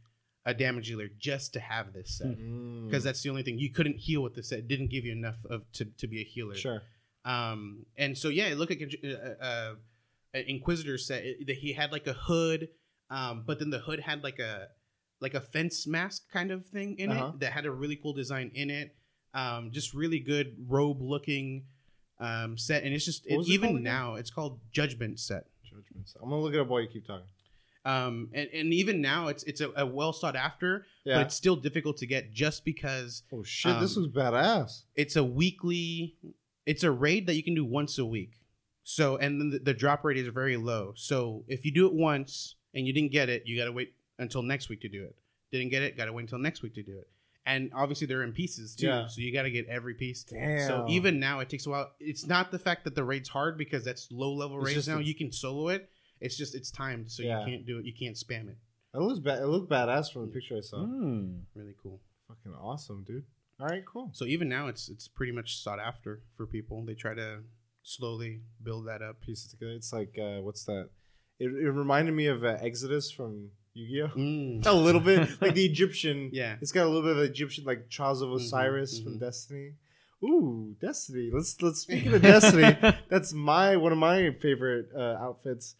a 0.45 0.55
damage 0.55 0.89
dealer 0.89 1.09
just 1.19 1.53
to 1.55 1.61
have 1.61 1.93
this 1.93 2.19
set 2.19 2.39
Mm. 2.39 2.87
because 2.87 3.05
that's 3.05 3.23
the 3.23 3.31
only 3.31 3.43
thing 3.43 3.59
you 3.59 3.71
couldn't 3.71 3.97
heal 3.99 4.23
with 4.23 4.35
this 4.35 4.49
set. 4.49 4.59
It 4.61 4.69
didn't 4.69 4.89
give 4.91 5.05
you 5.05 5.13
enough 5.13 5.37
of 5.49 5.71
to, 5.75 5.85
to 5.85 6.07
be 6.07 6.21
a 6.21 6.25
healer. 6.25 6.55
sure. 6.55 6.83
Um, 7.25 7.85
and 7.97 8.17
so 8.17 8.29
yeah, 8.29 8.47
it 8.47 8.57
looked 8.59 8.71
like 8.73 8.81
a, 8.81 9.07
a, 9.07 9.47
a, 9.47 9.77
an 10.39 10.45
Inquisitor 10.47 10.97
set. 10.99 11.23
That 11.47 11.57
he 11.57 11.73
had 11.75 11.93
like 11.93 12.07
a 12.07 12.13
hood, 12.15 12.69
um, 13.11 13.45
but 13.47 13.59
then 13.59 13.71
the 13.71 13.81
hood 13.81 14.01
had 14.01 14.23
like 14.25 14.39
a 14.39 14.69
like 15.21 15.35
a 15.35 15.41
fence 15.41 15.87
mask 15.87 16.31
kind 16.33 16.51
of 16.51 16.65
thing 16.67 16.97
in 16.99 17.11
Uh-huh. 17.11 17.33
it 17.35 17.41
that 17.41 17.53
had 17.53 17.67
a 17.67 17.71
really 17.71 17.97
cool 17.97 18.13
design 18.15 18.51
in 18.55 18.71
it. 18.71 18.95
Um, 19.39 19.71
just 19.71 19.95
really 19.95 20.19
good 20.19 20.57
robe 20.69 21.01
looking 21.01 21.65
um, 22.19 22.59
set, 22.59 22.83
and 22.83 22.93
it's 22.95 23.05
just 23.05 23.27
it, 23.27 23.35
it 23.35 23.49
even 23.49 23.83
now 23.83 24.15
it's 24.15 24.31
called 24.31 24.59
Judgment 24.73 25.21
set. 25.21 25.47
Judgments. 25.65 26.17
I'm 26.21 26.29
gonna 26.29 26.43
look 26.43 26.55
it 26.55 26.61
up 26.61 26.69
while 26.69 26.81
you 26.81 26.89
keep 26.89 27.07
talking. 27.07 27.27
Um, 27.85 28.29
and, 28.35 28.49
and 28.53 28.75
even 28.75 29.01
now 29.01 29.29
it's 29.29 29.45
it's 29.45 29.61
a, 29.61 29.71
a 29.77 29.87
well 29.87 30.13
sought 30.13 30.37
after, 30.37 30.87
Yeah. 31.05 31.17
but 31.17 31.27
it's 31.27 31.35
still 31.35 31.57
difficult 31.57 31.97
to 31.99 32.07
get 32.07 32.33
just 32.33 32.65
because 32.65 33.23
oh 33.33 33.43
shit! 33.43 33.79
this 33.81 33.97
um, 33.97 34.03
was 34.03 34.13
badass. 34.13 34.83
it's 34.97 35.17
a 35.17 35.25
weekly 35.25 36.17
it's 36.67 36.83
a 36.83 36.91
raid 36.91 37.27
that 37.27 37.35
you 37.35 37.43
can 37.43 37.55
do 37.55 37.65
once 37.65 37.97
a 37.97 38.05
week 38.05 38.33
so 38.85 39.17
and 39.17 39.41
then 39.41 39.51
the, 39.51 39.59
the 39.59 39.75
drop 39.75 40.05
rate 40.05 40.19
is 40.19 40.29
very 40.29 40.57
low 40.59 40.93
so 40.97 41.43
if 41.49 41.65
you 41.65 41.73
do 41.73 41.87
it 41.87 41.95
once 41.95 42.57
and 42.75 42.87
you 42.87 42.93
didn't 42.93 43.11
get 43.11 43.31
it 43.31 43.45
you 43.47 43.57
got 43.57 43.65
to 43.65 43.73
wait 43.73 43.95
until 44.19 44.43
next 44.43 44.69
week 44.69 44.83
to 44.83 44.89
do 44.89 45.03
it 45.03 45.17
didn't 45.51 45.71
get 45.71 45.83
it 45.83 45.97
got 45.97 46.05
to 46.05 46.13
wait 46.13 46.25
until 46.25 46.39
next 46.39 46.63
week 46.63 46.75
to 46.75 46.83
do 46.83 46.99
it 46.99 47.09
and 47.47 47.71
obviously 47.75 48.07
they're 48.07 48.23
in 48.23 48.33
pieces 48.33 48.75
too 48.75 48.87
Yeah. 48.87 49.07
so 49.07 49.21
you 49.21 49.33
got 49.33 49.43
to 49.43 49.51
get 49.51 49.67
every 49.69 49.95
piece 49.95 50.25
Damn. 50.25 50.67
so 50.67 50.87
even 50.89 51.19
now 51.19 51.41
it 51.41 51.49
takes 51.49 51.67
a 51.67 51.71
while 51.71 51.91
it's 52.01 52.27
not 52.27 52.51
the 52.51 52.59
fact 52.59 52.85
that 52.85 52.95
the 52.95 53.05
raid's 53.05 53.29
hard 53.29 53.57
because 53.59 53.85
that's 53.85 54.09
low 54.11 54.33
level 54.35 54.59
It's 54.59 54.75
raids 54.75 54.89
now 54.89 54.97
the- 54.99 55.05
you 55.05 55.15
can 55.15 55.33
solo 55.33 55.69
it 55.69 55.89
it's 56.21 56.37
just 56.37 56.55
it's 56.55 56.71
timed 56.71 57.11
so 57.11 57.23
Yeah. 57.23 57.41
you 57.41 57.47
can't 57.53 57.67
do 57.67 57.79
it 57.79 57.85
you 57.85 57.95
can't 57.95 58.17
spam 58.17 58.49
it 58.49 58.57
it 58.95 58.99
looks 58.99 59.21
bad. 59.21 59.43
it 59.43 59.47
looked 59.47 59.71
badass 59.71 60.13
from 60.13 60.23
the 60.23 60.33
picture 60.33 60.57
I 60.57 60.61
saw. 60.61 60.79
Mm. 60.79 61.43
really 61.55 61.75
cool 61.83 62.01
Fucking 62.29 62.53
awesome, 62.55 63.05
dude. 63.07 63.25
All 63.59 63.67
right, 63.67 63.83
cool. 63.87 64.11
So 64.13 64.27
even 64.27 64.51
now, 64.51 64.67
it's 64.69 64.89
it's 64.91 65.09
pretty 65.09 65.33
much 65.33 65.57
sought 65.63 65.79
after 65.81 66.23
for 66.37 66.47
people. 66.47 66.85
They 66.85 66.93
try 66.95 67.15
to 67.15 67.39
slowly 67.83 68.43
build 68.63 68.87
that 68.87 69.01
up. 69.03 69.21
Pieces 69.23 69.51
together. 69.51 69.73
It's 69.73 69.93
like 69.95 70.17
uh, 70.21 70.41
what's 70.43 70.65
that? 70.65 70.91
It, 71.39 71.47
it 71.47 71.71
reminded 71.71 72.13
me 72.15 72.27
of 72.27 72.45
uh, 72.45 72.59
Exodia 72.59 73.15
from 73.15 73.51
Yu-Gi-Oh. 73.79 74.19
Mm. 74.19 74.67
a 74.67 74.73
little 74.73 75.01
bit 75.01 75.29
like 75.41 75.55
the 75.55 75.65
Egyptian. 75.65 76.31
Yeah. 76.33 76.57
it's 76.61 76.73
got 76.73 76.85
a 76.85 76.89
little 76.91 77.03
bit 77.03 77.13
of 77.17 77.23
Egyptian, 77.31 77.65
like 77.65 77.89
Trials 77.89 78.23
of 78.23 78.29
Mhm, 78.31 78.37
Osiris 78.37 79.01
from 79.01 79.15
mhm. 79.17 79.21
Destiny. 79.21 79.73
Ooh, 80.25 80.75
Destiny. 80.81 81.31
Let's 81.33 81.61
let's 81.63 81.81
speaking 81.81 82.13
of 82.13 82.23
Destiny. 82.35 82.77
That's 83.09 83.33
my 83.33 83.77
one 83.77 83.93
of 83.93 83.99
my 83.99 84.33
favorite 84.41 84.89
uh, 84.95 85.17
outfits. 85.21 85.77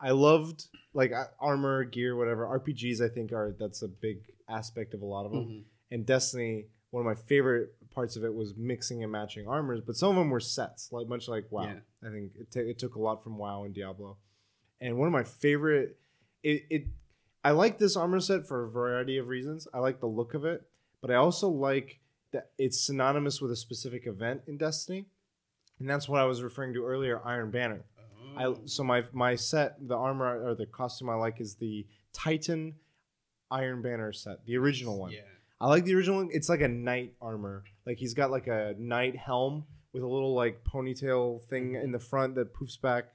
I 0.00 0.10
loved 0.12 0.66
like 0.94 1.12
armor, 1.38 1.84
gear, 1.84 2.16
whatever. 2.16 2.46
RPGs, 2.58 3.00
I 3.04 3.08
think 3.12 3.32
are 3.32 3.54
that's 3.58 3.82
a 3.82 3.88
big 3.88 4.18
aspect 4.48 4.94
of 4.94 5.02
a 5.02 5.06
lot 5.06 5.26
of 5.26 5.32
them. 5.32 5.44
Mhm. 5.44 5.62
And 5.90 6.06
Destiny, 6.06 6.66
one 6.90 7.02
of 7.02 7.06
my 7.06 7.14
favorite 7.14 7.74
parts 7.90 8.16
of 8.16 8.24
it 8.24 8.34
was 8.34 8.54
mixing 8.56 9.02
and 9.02 9.12
matching 9.12 9.46
armors, 9.46 9.82
but 9.86 9.94
some 9.96 10.08
of 10.10 10.16
them 10.16 10.30
were 10.30 10.40
sets, 10.40 10.90
like 10.90 11.06
much 11.06 11.28
like 11.28 11.44
WoW. 11.50 11.64
Yeah. 11.64 12.08
I 12.08 12.10
think 12.10 12.32
it, 12.40 12.50
ta 12.50 12.60
it 12.60 12.78
took 12.78 12.94
a 12.94 13.00
lot 13.00 13.22
from 13.22 13.36
WoW 13.36 13.64
and 13.64 13.74
Diablo. 13.74 14.16
And 14.80 14.96
one 14.96 15.06
of 15.06 15.12
my 15.12 15.22
favorite, 15.24 15.98
it, 16.42 16.64
it 16.70 16.86
I 17.44 17.50
like 17.50 17.78
this 17.78 17.96
armor 17.96 18.20
set 18.20 18.46
for 18.46 18.64
a 18.64 18.70
variety 18.70 19.18
of 19.18 19.28
reasons. 19.28 19.66
I 19.74 19.78
like 19.78 20.00
the 20.00 20.06
look 20.06 20.34
of 20.34 20.44
it, 20.44 20.62
but 21.00 21.10
I 21.10 21.16
also 21.16 21.48
like 21.48 22.00
that 22.32 22.50
it's 22.58 22.80
synonymous 22.80 23.40
with 23.40 23.50
a 23.50 23.56
specific 23.56 24.06
event 24.06 24.42
in 24.46 24.56
Destiny, 24.56 25.06
and 25.78 25.88
that's 25.88 26.08
what 26.08 26.20
I 26.20 26.24
was 26.24 26.42
referring 26.42 26.74
to 26.74 26.84
earlier. 26.84 27.20
Iron 27.24 27.50
Banner. 27.50 27.84
I 28.36 28.54
so 28.64 28.82
my 28.82 29.04
my 29.12 29.34
set, 29.36 29.76
the 29.86 29.96
armor 29.96 30.48
or 30.48 30.54
the 30.54 30.66
costume 30.66 31.10
I 31.10 31.14
like 31.14 31.40
is 31.40 31.56
the 31.56 31.86
Titan 32.12 32.76
Iron 33.50 33.82
Banner 33.82 34.12
set, 34.12 34.44
the 34.46 34.56
original 34.56 34.98
one. 34.98 35.12
Yeah. 35.12 35.20
I 35.60 35.68
like 35.68 35.84
the 35.84 35.94
original 35.94 36.16
one. 36.16 36.30
It's 36.32 36.48
like 36.48 36.60
a 36.60 36.68
knight 36.68 37.14
armor. 37.20 37.64
Like 37.86 37.98
he's 37.98 38.14
got 38.14 38.30
like 38.30 38.46
a 38.46 38.74
knight 38.78 39.16
helm 39.16 39.64
with 39.92 40.02
a 40.02 40.08
little 40.08 40.34
like 40.34 40.64
ponytail 40.64 41.42
thing 41.44 41.74
in 41.74 41.92
the 41.92 41.98
front 41.98 42.34
that 42.34 42.54
poofs 42.54 42.80
back. 42.80 43.12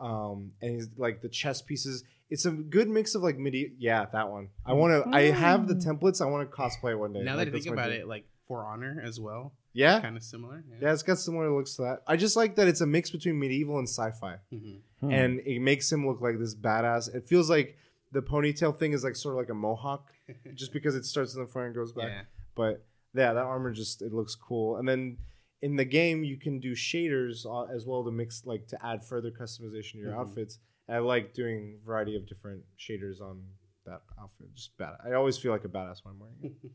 Um, 0.00 0.50
and 0.62 0.72
he's 0.72 0.88
like 0.96 1.20
the 1.20 1.28
chest 1.28 1.66
pieces. 1.66 2.04
It's 2.32 2.46
a 2.46 2.50
good 2.50 2.88
mix 2.88 3.14
of 3.14 3.22
like 3.22 3.36
midi. 3.38 3.72
Yeah, 3.78 4.06
that 4.12 4.30
one. 4.30 4.48
I 4.64 4.72
want 4.72 4.90
to. 5.04 5.14
I 5.16 5.22
have 5.30 5.68
the 5.68 5.74
templates. 5.74 6.20
I 6.20 6.26
want 6.26 6.48
to 6.50 6.56
cosplay 6.56 6.92
it 6.92 6.96
one 7.04 7.12
day. 7.12 7.22
Now 7.22 7.36
Like, 7.36 7.50
that 7.50 7.56
I 7.56 7.60
think 7.60 7.72
about 7.72 7.88
dream. 7.88 8.00
it, 8.02 8.08
like 8.08 8.24
For 8.48 8.64
Honor 8.64 9.02
as 9.04 9.20
well, 9.20 9.52
yeah, 9.74 10.00
kind 10.00 10.16
of 10.16 10.22
similar. 10.22 10.64
yeah, 10.80 10.92
it's 10.92 11.02
got 11.02 11.18
similar 11.18 11.50
looks 11.54 11.76
to 11.76 11.82
that. 11.82 12.02
I 12.06 12.16
just 12.16 12.34
like 12.36 12.56
that 12.56 12.68
it's 12.68 12.80
a 12.80 12.86
mix 12.86 13.10
between 13.10 13.38
medieval 13.38 13.78
and 13.78 13.88
sci-fi. 13.88 14.36
hmm 14.50 14.76
Hmm. 15.00 15.10
and 15.10 15.40
it 15.40 15.60
makes 15.60 15.90
him 15.90 16.06
look 16.06 16.20
like 16.20 16.38
this 16.38 16.54
badass. 16.54 17.12
It 17.14 17.26
feels 17.26 17.50
like 17.50 17.76
the 18.12 18.22
ponytail 18.22 18.76
thing 18.78 18.92
is 18.92 19.02
like 19.04 19.16
sort 19.16 19.34
of 19.34 19.38
like 19.40 19.48
a 19.50 19.54
mohawk, 19.54 20.12
just 20.54 20.72
because 20.72 20.94
it 20.94 21.04
starts 21.04 21.34
in 21.34 21.40
the 21.42 21.48
front 21.48 21.66
and 21.66 21.74
goes 21.74 21.92
back. 21.92 22.08
Yeah. 22.08 22.22
But 22.54 22.84
yeah, 23.14 23.32
that 23.32 23.42
armor 23.44 23.72
just 23.72 24.00
it 24.00 24.12
looks 24.12 24.34
cool. 24.36 24.76
And 24.76 24.88
then 24.88 25.18
in 25.60 25.76
the 25.76 25.84
game, 25.84 26.22
you 26.24 26.36
can 26.38 26.60
do 26.60 26.72
shaders 26.74 27.44
uh, 27.46 27.64
as 27.74 27.84
well 27.84 28.04
to 28.04 28.10
mix 28.10 28.46
like 28.46 28.68
to 28.68 28.76
add 28.86 29.04
further 29.04 29.30
customization 29.30 29.92
to 29.92 29.98
your 29.98 30.12
Mhm. 30.12 30.20
outfits. 30.20 30.58
And 30.92 30.96
I 30.96 30.98
like 31.00 31.32
doing 31.32 31.78
variety 31.86 32.16
of 32.16 32.26
different 32.28 32.62
shaders 32.78 33.20
on 33.22 33.40
that 33.86 34.02
outfit. 34.20 34.48
Just 34.54 34.76
bad. 34.76 34.94
I 35.04 35.12
always 35.14 35.38
feel 35.38 35.50
like 35.52 35.64
a 35.64 35.68
badass 35.68 36.04
when 36.04 36.12
I'm 36.14 36.18
wearing 36.20 36.36
it. 36.42 36.52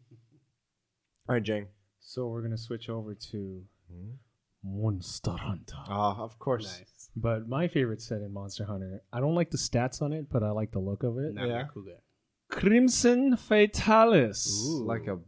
All 1.30 1.36
right, 1.36 1.44
Jang. 1.44 1.68
So 2.00 2.28
we're 2.28 2.42
gonna 2.42 2.58
switch 2.58 2.90
over 2.90 3.14
to 3.32 3.62
Monster 4.64 5.32
Hunter. 5.32 5.76
Ah, 5.88 6.18
of 6.20 6.40
course. 6.40 6.80
Nice. 6.80 7.10
But 7.16 7.48
my 7.48 7.68
favorite 7.68 8.02
set 8.02 8.22
in 8.22 8.34
Monster 8.34 8.66
Hunter, 8.66 9.02
I 9.14 9.20
don't 9.20 9.36
like 9.36 9.52
the 9.52 9.58
stats 9.58 10.02
on 10.02 10.14
it, 10.14 10.30
but 10.30 10.42
I 10.44 10.50
like 10.52 10.72
the 10.72 10.80
look 10.80 11.04
of 11.04 11.18
it. 11.18 11.34
Nah, 11.34 11.44
Yeah. 11.46 11.48
yeah. 11.58 11.64
cool 11.74 11.84
guy. 11.84 11.92
Crimson 12.50 13.36
Fatalis. 13.36 14.48
Ooh. 14.66 14.86
Like 14.86 15.08
a. 15.08 15.20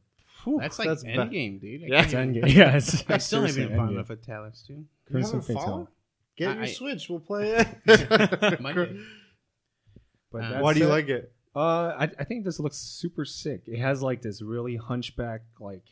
That's 0.57 0.79
like 0.79 0.87
That's 0.87 1.03
ba- 1.03 1.09
Endgame, 1.09 1.59
dude. 1.61 1.83
I 1.83 1.87
Yeah. 1.87 2.01
It's 2.03 2.11
can't- 2.11 2.33
Endgame. 2.35 2.53
Yeah, 2.55 2.77
it's, 2.77 3.03
I 3.09 3.17
still 3.17 3.41
haven't 3.41 3.53
seriously 3.55 3.63
even 3.65 3.77
found 3.77 3.89
Endgame. 3.91 3.93
enough 3.95 4.09
of 4.09 4.21
Talus, 4.25 4.63
dude. 4.67 4.77
You 4.77 4.85
Crimson 5.11 5.41
haven't? 5.41 5.55
Fatalis. 5.57 5.87
Get 6.39 6.49
I- 6.49 6.53
your 6.55 6.63
I- 6.63 6.67
Switch. 6.67 7.07
We'll 7.09 7.19
play 7.19 7.51
it. 7.85 8.59
Monday. 8.61 8.99
But 10.31 10.43
Uh, 10.43 10.59
Why 10.61 10.73
do 10.73 10.79
you 10.79 10.85
set- 10.85 10.91
like 10.91 11.09
it? 11.09 11.31
Uh, 11.55 11.95
I, 11.99 12.03
I 12.19 12.23
think 12.23 12.45
this 12.45 12.59
looks 12.59 12.77
super 12.77 13.25
sick. 13.25 13.63
It 13.67 13.79
has 13.79 14.01
like 14.01 14.21
this 14.21 14.41
really 14.41 14.75
hunchback, 14.75 15.41
like 15.59 15.83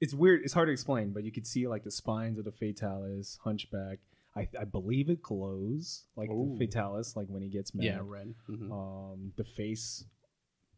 it's 0.00 0.12
weird. 0.12 0.42
It's 0.44 0.52
hard 0.52 0.68
to 0.68 0.72
explain, 0.72 1.12
but 1.12 1.22
you 1.24 1.30
could 1.32 1.46
see 1.46 1.66
like 1.68 1.84
the 1.84 1.90
spines 1.90 2.38
of 2.38 2.44
the 2.44 2.50
Fatalis, 2.52 3.38
hunchback. 3.44 3.98
I, 4.36 4.48
I 4.60 4.64
believe 4.64 5.08
it 5.10 5.22
glows 5.22 6.02
like 6.16 6.28
Ooh. 6.28 6.56
the 6.58 6.66
Fatalis, 6.66 7.14
like 7.16 7.28
when 7.28 7.40
he 7.42 7.48
gets 7.48 7.72
mad. 7.74 7.84
Yeah, 7.84 8.00
red. 8.02 8.34
Mhm. 8.50 8.70
Um, 8.72 9.32
the 9.36 9.44
face 9.44 10.04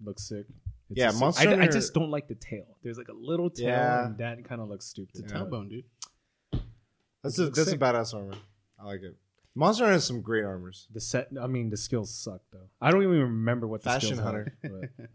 looks 0.04 0.28
sick. 0.28 0.44
It's 0.90 0.98
Yeah, 0.98 1.06
just- 1.06 1.20
Monster 1.20 1.48
I, 1.48 1.62
I 1.62 1.66
just 1.68 1.94
don't 1.94 2.10
like 2.10 2.28
the 2.28 2.34
tail. 2.34 2.76
There's 2.82 2.98
like 2.98 3.08
a 3.08 3.14
little 3.14 3.48
tail, 3.48 3.68
Yeah. 3.68 4.06
and 4.06 4.18
that 4.18 4.44
kind 4.44 4.60
of 4.60 4.68
looks 4.68 4.84
stupid. 4.84 5.16
It's 5.24 5.32
a 5.32 5.34
tailbone, 5.34 5.70
dude. 5.70 5.84
That's 7.24 7.38
It 7.38 7.42
a 7.42 7.44
looks 7.46 7.58
that's 7.58 7.72
a 7.72 7.78
badass 7.78 8.14
armor. 8.14 8.34
I 8.78 8.84
like 8.84 9.02
it. 9.02 9.16
Monster 9.54 9.84
Hunter 9.84 9.94
has 9.94 10.04
some 10.04 10.20
great 10.20 10.44
armors. 10.44 10.86
The 10.92 11.00
set, 11.00 11.28
I 11.40 11.46
mean, 11.46 11.70
the 11.70 11.76
skills 11.78 12.14
suck 12.14 12.42
though. 12.52 12.68
I 12.80 12.90
don't 12.90 13.02
even 13.02 13.18
remember 13.20 13.66
what 13.66 13.82
the 13.82 13.90
Fashion 13.90 14.08
skills 14.16 14.20
Hunter. 14.20 14.54
Are, 14.64 14.70
but- 14.98 15.08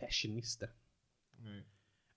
Fashionista. 0.02 0.68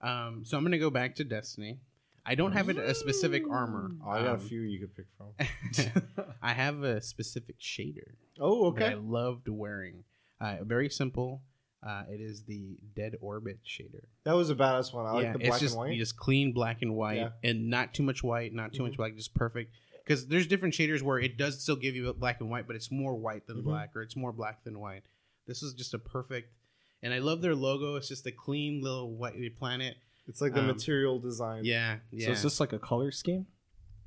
Um, 0.01 0.43
so 0.45 0.57
I'm 0.57 0.63
gonna 0.63 0.77
go 0.79 0.89
back 0.89 1.15
to 1.15 1.23
Destiny. 1.23 1.79
I 2.25 2.35
don't 2.35 2.51
have 2.53 2.69
a, 2.69 2.77
a 2.89 2.93
specific 2.95 3.43
armor. 3.49 3.91
Oh, 4.05 4.09
I 4.09 4.19
got 4.21 4.27
a 4.27 4.33
Um, 4.33 4.39
few 4.39 4.61
you 4.61 4.79
could 4.79 4.95
pick 4.95 5.05
from. 5.17 6.03
I 6.41 6.53
have 6.53 6.83
a 6.83 7.01
specific 7.01 7.59
shader 7.59 8.13
Oh, 8.39 8.71
that 8.73 8.83
I 8.83 8.87
okay. 8.93 8.95
loved 9.03 9.47
wearing. 9.47 10.03
Uh, 10.39 10.57
very 10.63 10.89
simple. 10.89 11.41
Uh, 11.85 12.03
it 12.09 12.21
is 12.21 12.43
the 12.43 12.77
Dead 12.95 13.15
Orbit 13.21 13.59
shader. 13.65 14.03
That 14.23 14.33
was 14.35 14.51
a 14.51 14.55
badass 14.55 14.93
one. 14.93 15.07
I 15.07 15.11
like 15.13 15.23
yeah, 15.23 15.33
the 15.33 15.39
it's 15.39 15.47
black 15.49 15.59
just 15.61 15.73
and 15.73 15.79
white. 15.79 15.93
you 15.93 15.99
just 15.99 16.15
clean 16.15 16.53
black 16.53 16.83
and 16.83 16.95
white, 16.95 17.17
Yeah. 17.17 17.29
and 17.43 17.69
not 17.71 17.93
too 17.95 18.03
much 18.03 18.23
white, 18.23 18.53
not 18.53 18.73
too 18.73 18.83
much 18.83 18.97
black, 18.97 19.15
just 19.15 19.33
perfect. 19.33 19.73
Because 20.11 20.27
there's 20.27 20.45
different 20.45 20.73
shaders 20.73 21.01
where 21.01 21.19
it 21.19 21.37
does 21.37 21.61
still 21.61 21.77
give 21.77 21.95
you 21.95 22.11
black 22.13 22.41
and 22.41 22.49
white, 22.49 22.67
but 22.67 22.75
it's 22.75 22.91
more 22.91 23.15
white 23.15 23.47
than 23.47 23.61
Mhm. 23.61 23.63
black, 23.63 23.95
or 23.95 24.01
it's 24.01 24.17
more 24.17 24.33
black 24.33 24.61
than 24.65 24.77
white. 24.77 25.03
This 25.47 25.63
is 25.63 25.73
just 25.73 25.93
a 25.93 25.99
perfect, 25.99 26.53
and 27.01 27.13
I 27.13 27.19
love 27.19 27.41
their 27.41 27.55
logo. 27.55 27.95
It's 27.95 28.09
just 28.09 28.25
a 28.27 28.31
clean 28.33 28.81
little 28.81 29.15
white 29.15 29.55
planet. 29.55 29.95
It's 30.27 30.41
like 30.41 30.53
the 30.53 30.59
um, 30.59 30.67
material 30.67 31.17
design. 31.19 31.63
Yeah, 31.63 31.99
yeah, 32.11 32.25
So 32.25 32.31
it's 32.33 32.41
just 32.41 32.59
like 32.59 32.73
a 32.73 32.79
color 32.79 33.11
scheme. 33.11 33.47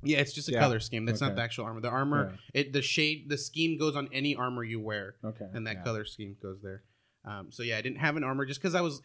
yeah. 0.03 0.19
It's 0.19 0.31
just 0.33 0.47
a 0.47 0.51
Yeah. 0.51 0.59
color 0.59 0.79
scheme. 0.79 1.05
That's 1.05 1.21
not 1.21 1.35
the 1.35 1.41
actual 1.41 1.65
armor. 1.65 1.81
The 1.81 1.89
armor, 1.89 2.37
it 2.53 2.71
the 2.71 2.83
shade, 2.83 3.27
the 3.29 3.37
scheme 3.37 3.75
goes 3.75 3.95
on 3.95 4.07
any 4.11 4.35
armor 4.35 4.63
you 4.63 4.79
wear, 4.79 5.15
Okay. 5.23 5.47
and 5.53 5.65
that 5.65 5.77
yeah. 5.77 5.83
color 5.83 6.05
scheme 6.05 6.37
goes 6.39 6.61
there. 6.61 6.83
Um, 7.23 7.51
so 7.51 7.63
yeah, 7.63 7.77
I 7.79 7.81
didn't 7.81 7.97
have 7.97 8.15
an 8.15 8.23
armor 8.23 8.45
just 8.45 8.59
because 8.61 8.75
I 8.75 8.81
was. 8.81 9.01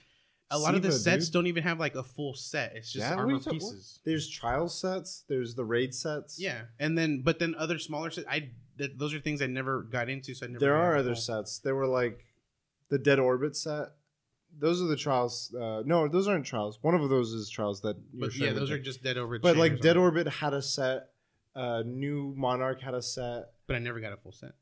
A 0.52 0.58
lot 0.58 0.74
of 0.74 0.82
the 0.82 0.90
sets 0.92 1.26
dude. 1.26 1.32
don't 1.34 1.46
even 1.46 1.62
have 1.62 1.78
like 1.78 1.94
a 1.94 2.02
full 2.02 2.34
set. 2.34 2.72
It's 2.74 2.92
just 2.92 3.06
Yeah, 3.06 3.14
armor 3.14 3.38
talking- 3.38 3.60
pieces. 3.60 4.00
There's 4.04 4.28
trial 4.28 4.68
sets. 4.68 5.24
There's 5.28 5.54
the 5.54 5.64
raid 5.64 5.94
sets. 5.94 6.40
Yeah, 6.40 6.62
and 6.78 6.98
then 6.98 7.22
but 7.22 7.38
then 7.38 7.54
other 7.56 7.78
smaller 7.78 8.10
sets. 8.10 8.26
I 8.28 8.50
th- 8.78 8.92
those 8.96 9.14
are 9.14 9.20
things 9.20 9.40
I 9.42 9.46
never 9.46 9.82
got 9.82 10.08
into, 10.08 10.34
so 10.34 10.46
I 10.46 10.48
never. 10.48 10.58
There 10.60 10.74
are 10.76 10.96
other 10.96 11.14
sets. 11.14 11.58
There 11.60 11.74
were 11.76 11.86
like 11.86 12.24
the 12.88 12.98
Dead 12.98 13.18
Orbit 13.20 13.56
set. 13.56 13.90
Those 14.58 14.82
are 14.82 14.86
the 14.86 14.96
trials. 14.96 15.54
Uh, 15.54 15.82
no, 15.86 16.08
those 16.08 16.26
aren't 16.26 16.44
trials. 16.46 16.78
One 16.82 16.94
of 16.96 17.08
those 17.08 17.32
is 17.32 17.48
trials 17.48 17.82
that. 17.82 17.96
But 18.12 18.34
yeah, 18.34 18.52
those 18.52 18.72
are 18.72 18.78
just 18.80 19.04
Dead 19.04 19.16
Orbit. 19.18 19.42
But 19.42 19.56
like 19.56 19.80
Dead. 19.80 19.96
Orbit 19.96 20.26
had 20.26 20.52
a 20.54 20.62
set. 20.62 21.10
Uh, 21.54 21.82
New 21.86 22.34
Monarch 22.36 22.80
had 22.80 22.94
a 22.94 23.02
set. 23.02 23.52
But 23.68 23.76
I 23.76 23.78
never 23.78 24.00
got 24.00 24.12
a 24.12 24.16
full 24.16 24.32
set. 24.32 24.52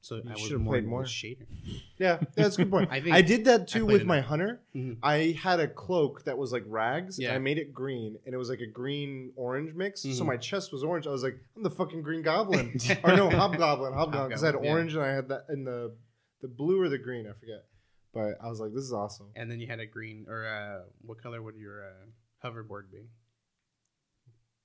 So 0.00 0.16
You 0.16 0.22
I 0.30 0.34
should've 0.34 0.60
more 0.60 0.74
played 0.74 0.86
more. 0.86 1.04
shader. 1.04 1.46
Yeah, 1.98 2.18
that's 2.34 2.58
a 2.58 2.62
good 2.64 2.70
point. 2.70 2.90
I 2.92 3.02
I, 3.18 3.22
did 3.22 3.44
that 3.46 3.68
too 3.68 3.86
with 3.86 4.04
my 4.04 4.20
hunter. 4.20 4.60
Mhm. 4.74 4.98
I 5.02 5.36
had 5.40 5.60
a 5.60 5.68
cloak 5.68 6.24
that 6.24 6.36
was 6.36 6.52
like 6.52 6.64
rags. 6.66 7.18
Yeah. 7.18 7.28
And 7.28 7.36
I 7.36 7.38
made 7.38 7.56
it 7.58 7.72
green, 7.72 8.18
and 8.26 8.34
it 8.34 8.36
was 8.36 8.50
like 8.50 8.60
a 8.60 8.66
green 8.66 9.32
orange 9.36 9.74
mix. 9.74 10.02
So 10.02 10.08
Mhm. 10.08 10.26
my 10.26 10.36
chest 10.36 10.72
was 10.72 10.82
orange. 10.82 11.06
I 11.06 11.10
was 11.10 11.22
like, 11.22 11.38
I'm 11.56 11.62
the 11.62 11.70
fucking 11.70 12.02
Green 12.02 12.22
Goblin, 12.22 12.76
or 13.04 13.16
no, 13.16 13.30
Hobgoblin, 13.30 13.92
Hobgoblin, 13.94 14.28
because 14.28 14.42
I 14.42 14.46
had 14.46 14.54
Hobgoblin, 14.56 14.64
yeah. 14.64 14.72
orange 14.72 14.94
and 14.94 15.02
I 15.04 15.12
had 15.14 15.28
that 15.28 15.46
in 15.48 15.64
the 15.64 15.94
the 16.42 16.48
blue 16.48 16.80
or 16.82 16.88
the 16.90 16.98
green, 16.98 17.26
I 17.26 17.32
forget. 17.32 17.64
But 18.12 18.36
I 18.42 18.48
was 18.48 18.60
like, 18.60 18.72
this 18.74 18.84
is 18.84 18.92
awesome. 18.92 19.28
And 19.34 19.50
then 19.50 19.58
you 19.60 19.66
had 19.66 19.80
a 19.80 19.86
green 19.86 20.26
or 20.28 20.46
uh, 20.46 20.82
what 21.00 21.22
color 21.22 21.40
would 21.40 21.56
your 21.56 21.86
uh, 21.86 22.46
hoverboard 22.46 22.90
be? 22.92 23.08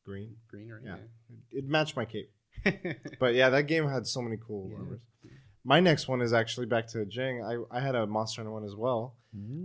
Green. 0.03 0.35
Green 0.47 0.71
or 0.71 0.81
Yeah. 0.83 0.97
It 1.51 1.65
matched 1.67 1.95
my 1.95 2.05
cape. 2.05 2.31
But 3.19 3.33
yeah, 3.35 3.49
that 3.49 3.63
game 3.63 3.87
had 3.87 4.07
so 4.07 4.21
many 4.21 4.37
cool 4.37 4.69
Yeah. 4.71 4.77
armors. 4.77 4.99
My 5.63 5.79
next 5.79 6.07
one 6.07 6.21
is 6.21 6.33
actually 6.33 6.65
back 6.67 6.87
to 6.89 7.05
Jing. 7.05 7.43
I, 7.43 7.57
I 7.69 7.79
had 7.81 7.93
a 7.95 8.07
Monster 8.07 8.41
Hunter 8.41 8.51
one 8.53 8.63
as 8.63 8.75
well. 8.75 9.15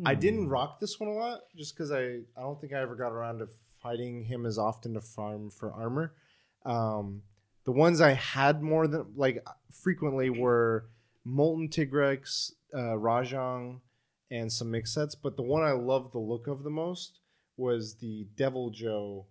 I 0.04 0.14
Hmm. 0.14 0.20
didn't 0.20 0.48
rock 0.48 0.78
this 0.80 1.00
one 1.00 1.09
a 1.09 1.14
lot 1.14 1.40
just 1.57 1.74
because 1.74 1.90
I, 1.90 2.02
I 2.37 2.40
don't 2.42 2.61
think 2.61 2.72
I 2.74 2.80
ever 2.80 2.94
got 2.96 3.12
around 3.12 3.38
to 3.38 3.46
fighting 3.83 4.24
him 4.24 4.44
as 4.44 4.59
often 4.59 4.94
to 4.94 5.00
farm 5.00 5.50
for 5.50 5.72
armor. 5.72 6.12
Um, 6.66 7.22
the 7.64 7.72
ones 7.72 8.00
I 8.00 8.12
had 8.12 8.62
more 8.62 8.87
than 8.87 9.07
like 9.16 9.42
frequently 9.72 10.28
were 10.28 10.87
Molten 11.24 11.68
Tigrex, 11.68 12.52
uh, 12.74 12.96
Rajang, 12.98 13.80
and 14.30 14.52
some 14.52 14.70
mix 14.70 14.92
sets. 14.92 15.14
But 15.14 15.37
the 15.37 15.42
one 15.42 15.62
I 15.62 15.72
loved 15.72 16.12
the 16.12 16.18
look 16.18 16.46
of 16.46 16.62
the 16.64 16.70
most 16.70 17.20
was 17.57 17.94
the 17.96 18.26
Deviljho 18.37 19.24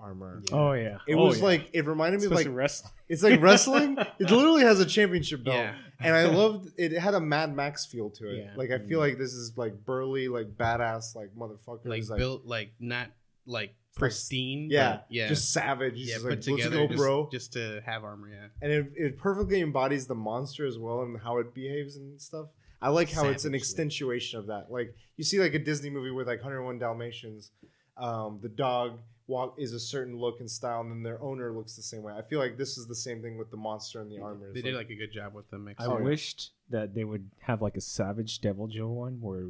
armor. 0.00 0.40
Yeah. 0.50 0.56
Oh 0.56 0.72
yeah. 0.72 0.98
It 1.06 1.14
Oh, 1.14 1.26
was 1.26 1.38
yeah. 1.38 1.44
like 1.44 1.70
it 1.72 1.86
reminded 1.86 2.20
me 2.20 2.26
of 2.26 2.32
like 2.32 2.48
wrestling. 2.50 2.92
it's 3.08 3.22
like 3.22 3.40
wrestling. 3.40 3.98
it 4.18 4.30
literally 4.30 4.62
has 4.62 4.80
a 4.80 4.86
championship 4.86 5.44
belt 5.44 5.56
Yeah. 5.56 5.74
and 6.00 6.14
I 6.14 6.24
loved 6.26 6.70
it. 6.78 6.92
It 6.92 6.98
had 6.98 7.14
a 7.14 7.20
Mad 7.20 7.54
Max 7.54 7.86
feel 7.86 8.10
to 8.10 8.30
it. 8.30 8.38
Yeah. 8.38 8.50
Like 8.56 8.70
I 8.70 8.78
feel 8.78 8.98
like 8.98 9.18
this 9.18 9.32
is 9.32 9.56
like 9.56 9.84
burly, 9.84 10.28
like 10.28 10.56
badass, 10.56 11.14
like 11.14 11.30
motherfucker. 11.36 11.86
like, 11.86 12.08
like 12.08 12.18
built 12.18 12.44
like 12.46 12.72
not 12.80 13.08
like 13.46 13.74
pristine. 13.96 14.68
yeah, 14.70 14.92
but 14.92 15.06
yeah, 15.10 15.28
just 15.28 15.52
savage. 15.52 15.94
yeah, 15.96 16.14
just 16.14 16.24
put 16.24 16.30
like, 16.30 16.40
together 16.40 16.76
go, 16.76 16.86
just, 16.86 16.98
bro. 16.98 17.28
just 17.30 17.52
to 17.54 17.82
have 17.84 18.04
armor. 18.04 18.28
Yeah, 18.28 18.46
and 18.62 18.72
it, 18.72 18.92
it 18.96 19.18
perfectly 19.18 19.60
embodies 19.60 20.06
the 20.06 20.14
monster 20.14 20.66
as 20.66 20.78
well 20.78 21.02
and 21.02 21.18
how 21.20 21.38
it 21.38 21.52
behaves 21.54 21.96
and 21.96 22.20
stuff. 22.20 22.46
I 22.82 22.88
like 22.88 23.10
how 23.10 23.26
it's 23.26 23.44
an 23.44 23.52
Savagely. 23.52 23.60
extensuation 23.88 24.34
of 24.38 24.46
that. 24.46 24.66
Like 24.70 24.94
you 25.16 25.24
see, 25.24 25.38
like 25.38 25.52
a 25.54 25.58
Disney 25.58 25.90
movie 25.90 26.10
with 26.10 26.26
like 26.26 26.38
101 26.38 26.78
Dalmatians. 26.78 27.50
Um, 27.98 28.38
the 28.40 28.48
dog 28.48 29.00
walk 29.30 29.54
is 29.56 29.72
a 29.72 29.80
certain 29.80 30.16
look 30.18 30.40
and 30.40 30.50
style, 30.50 30.80
and 30.82 30.90
then 30.90 31.02
their 31.02 31.22
owner 31.22 31.52
looks 31.52 31.74
the 31.76 31.82
same 31.82 32.02
way. 32.02 32.12
I 32.12 32.22
feel 32.22 32.38
like 32.38 32.58
this 32.58 32.76
is 32.76 32.86
the 32.86 32.94
same 32.94 33.22
thing 33.22 33.38
with 33.38 33.50
the 33.50 33.56
monster 33.56 34.00
and 34.02 34.10
the 34.10 34.20
armor. 34.20 34.52
they 34.52 34.58
It's 34.60 34.64
did 34.66 34.74
like 34.74 34.90
a 34.90 34.94
good 34.96 35.12
job 35.12 35.32
with 35.34 35.48
the 35.50 35.58
mix. 35.58 35.82
I 35.82 35.86
Oh, 35.86 35.98
yeah. 35.98 36.04
wished 36.04 36.50
that 36.68 36.94
they 36.94 37.04
would 37.04 37.30
have 37.40 37.62
like 37.62 37.76
a 37.76 37.80
Savage 37.80 38.40
Deviljho 38.40 38.88
one 38.88 39.20
where 39.20 39.46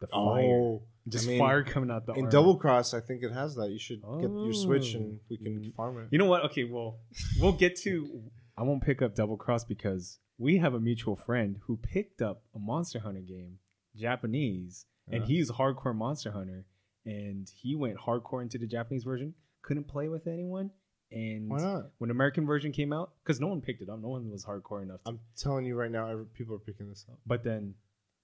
the 0.00 0.08
oh, 0.12 0.34
fire, 0.34 0.44
oh, 0.44 0.82
just 1.08 1.26
I 1.26 1.30
mean, 1.30 1.38
fire 1.38 1.62
coming 1.64 1.90
out 1.90 2.06
the 2.06 2.12
in 2.14 2.20
armor. 2.20 2.30
Double 2.30 2.56
Cross, 2.56 2.92
I 2.94 3.00
think 3.00 3.22
it 3.22 3.32
has 3.32 3.54
that. 3.56 3.70
You 3.70 3.78
should 3.78 4.02
get 4.20 4.30
your 4.30 4.52
Switch 4.52 4.94
Oh. 4.94 4.98
and 4.98 5.20
we 5.30 5.36
can 5.38 5.64
oh. 5.68 5.72
farm 5.76 5.98
it. 5.98 6.08
You 6.10 6.18
know 6.18 6.26
what? 6.26 6.44
Okay, 6.46 6.64
well, 6.64 6.98
we'll 7.40 7.52
get 7.52 7.76
to. 7.82 8.22
I 8.58 8.62
won't 8.62 8.82
pick 8.82 9.00
up 9.02 9.14
Double 9.14 9.36
Cross 9.36 9.64
because 9.64 10.18
we 10.38 10.58
have 10.58 10.74
a 10.74 10.80
mutual 10.80 11.16
friend 11.16 11.58
who 11.66 11.76
picked 11.76 12.20
up 12.22 12.42
a 12.54 12.58
Monster 12.58 12.98
Hunter 13.00 13.20
game, 13.20 13.58
Japanese, 13.94 14.86
and 15.08 15.22
Yeah. 15.22 15.26
he's 15.28 15.50
a 15.50 15.52
hardcore 15.54 15.94
Monster 15.94 16.30
Hunter, 16.32 16.64
and 17.06 17.50
he 17.54 17.74
went 17.76 17.96
hardcore 17.98 18.42
into 18.42 18.58
the 18.58 18.66
Japanese 18.66 19.04
version. 19.04 19.34
Couldn't 19.62 19.84
play 19.88 20.08
with 20.08 20.26
anyone, 20.26 20.70
and 21.12 21.48
Why 21.48 21.58
not? 21.58 21.90
when 21.98 22.08
the 22.08 22.14
American 22.14 22.46
version 22.46 22.72
came 22.72 22.92
out, 22.92 23.12
because 23.22 23.40
no 23.40 23.46
one 23.46 23.60
picked 23.60 23.82
it 23.82 23.88
up, 23.90 24.00
no 24.00 24.08
one 24.08 24.30
was 24.30 24.44
hardcore 24.44 24.82
enough. 24.82 25.02
To, 25.04 25.10
I'm 25.10 25.20
telling 25.36 25.64
you 25.66 25.74
right 25.76 25.90
now, 25.90 26.08
every, 26.08 26.24
people 26.26 26.54
are 26.54 26.58
picking 26.60 26.88
this 26.88 27.04
up. 27.10 27.18
but 27.26 27.44
then 27.44 27.74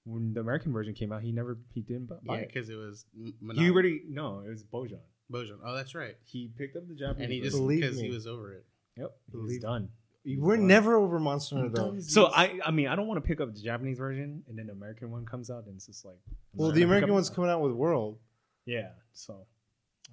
when 0.05 0.33
the 0.35 0.41
American 0.41 0.73
version 0.73 0.95
came 0.95 1.12
out, 1.12 1.23
he 1.23 1.33
never 1.33 1.59
he 1.75 1.81
didn't 1.83 2.07
bu- 2.07 2.15
buy 2.25 2.37
Yeah, 2.37 2.41
it. 2.43 2.49
because 2.53 2.71
it 2.71 2.77
was 2.77 3.05
m- 3.19 3.53
He 3.55 3.69
already 3.71 4.03
no, 4.09 4.41
it 4.47 4.49
was 4.51 4.62
Bojan. 4.65 5.01
Bojan. 5.33 5.59
Oh, 5.65 5.75
that's 5.75 5.95
right. 5.95 6.17
He 6.25 6.49
picked 6.57 6.77
up 6.77 6.87
the 6.89 6.95
Japanese, 6.95 7.25
And 7.25 7.33
he 7.33 7.41
just 7.41 7.57
version. 7.59 7.81
Because 7.81 7.99
he 8.01 8.09
was 8.11 8.27
over 8.27 8.53
it. 8.53 8.65
yep, 8.97 9.11
he 9.31 9.37
was 9.37 9.47
Believe- 9.47 9.62
done. 9.62 9.89
We're 10.25 10.57
done. 10.57 10.67
never 10.67 10.97
over 10.97 11.21
Monster 11.21 11.57
Hunter 11.57 11.71
though. 11.71 11.99
So 12.01 12.27
I, 12.27 12.59
I 12.65 12.71
mean, 12.73 12.89
I 12.89 12.97
don't 12.97 13.07
want 13.07 13.23
to 13.23 13.27
pick 13.29 13.41
up 13.41 13.53
the 13.55 13.61
Japanese 13.61 13.99
version, 13.99 14.43
and 14.49 14.59
then 14.59 14.67
the 14.69 14.73
American 14.73 15.11
one 15.12 15.25
comes 15.25 15.51
out, 15.51 15.67
and 15.67 15.77
it's 15.77 15.87
just 15.87 16.05
like, 16.05 16.19
Well, 16.55 16.73
the 16.73 16.83
American 16.83 17.11
up- 17.11 17.15
one's 17.15 17.31
coming 17.31 17.51
out 17.51 17.61
with 17.61 17.73
World. 17.73 18.19
Yeah, 18.66 18.90
so 19.12 19.33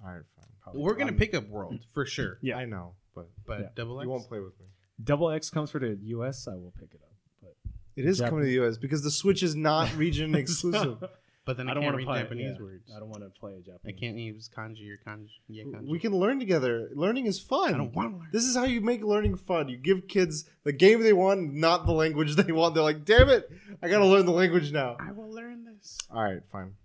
All 0.04 0.12
right, 0.12 0.22
fine. 0.36 0.46
probably 0.62 0.82
We're 0.82 0.94
gonna 0.94 1.10
I'm- 1.10 1.18
pick 1.18 1.34
up 1.34 1.48
World 1.48 1.80
for 1.92 2.06
sure. 2.16 2.38
Yeah. 2.40 2.56
I 2.56 2.64
know, 2.64 2.94
but 3.14 3.28
But 3.46 3.60
Yeah. 3.60 3.66
double 3.74 4.00
X. 4.00 4.04
you 4.04 4.10
won't 4.10 4.28
play 4.28 4.40
with 4.40 4.58
me. 4.60 4.66
Double 5.02 5.30
X 5.30 5.50
comes 5.50 5.70
for 5.70 5.80
the 5.80 5.98
U.S. 6.04 6.46
I 6.48 6.54
will 6.54 6.72
pick 6.78 6.94
it 6.94 7.00
up, 7.02 7.12
but 7.42 7.54
It 7.96 8.06
is 8.06 8.20
Jap- 8.20 8.28
coming 8.30 8.44
to 8.44 8.46
the 8.50 8.64
US 8.64 8.76
because 8.78 9.02
the 9.02 9.10
Switch 9.10 9.42
is 9.42 9.54
not 9.56 9.94
region 9.96 10.34
exclusive. 10.34 11.02
But 11.46 11.58
then 11.58 11.68
I, 11.68 11.72
I 11.72 11.74
don't 11.74 11.82
can't 11.82 11.92
want 11.92 11.96
read 11.98 12.04
to 12.04 12.10
play 12.10 12.20
Japanese 12.22 12.56
yeah, 12.58 12.64
words. 12.64 12.92
I 12.96 12.98
don't 13.00 13.10
want 13.10 13.22
to 13.22 13.28
play 13.38 13.52
a 13.52 13.56
I 13.56 13.60
Japanese. 13.60 13.80
I 13.84 13.92
can't 14.00 14.16
use 14.16 14.48
kanji 14.48 14.88
or 14.90 14.96
kanji. 15.06 15.28
Yeah, 15.46 15.64
kanji. 15.64 15.88
we 15.88 15.98
can 15.98 16.14
learn 16.16 16.38
together. 16.38 16.88
Learning 16.94 17.26
is 17.26 17.38
fun. 17.38 17.74
I 17.74 17.76
don't 17.76 17.94
want 17.94 18.12
to 18.12 18.16
learn. 18.20 18.28
This 18.32 18.44
is 18.44 18.56
how 18.56 18.64
you 18.64 18.80
make 18.80 19.02
learning 19.04 19.36
fun. 19.36 19.68
You 19.68 19.76
give 19.76 20.08
kids 20.08 20.48
the 20.62 20.72
game 20.72 21.02
they 21.02 21.12
want, 21.12 21.52
not 21.52 21.84
the 21.84 21.92
language 21.92 22.34
they 22.42 22.50
want. 22.50 22.72
They're 22.74 22.82
like, 22.82 23.04
damn 23.04 23.28
it, 23.28 23.50
I 23.82 23.88
gotta 23.90 24.06
learn 24.06 24.24
the 24.24 24.32
language 24.32 24.72
now. 24.72 24.96
I 24.98 25.12
will 25.12 25.30
learn 25.30 25.66
this. 25.66 25.98
All 26.10 26.22
right, 26.22 26.40
fine. 26.50 26.76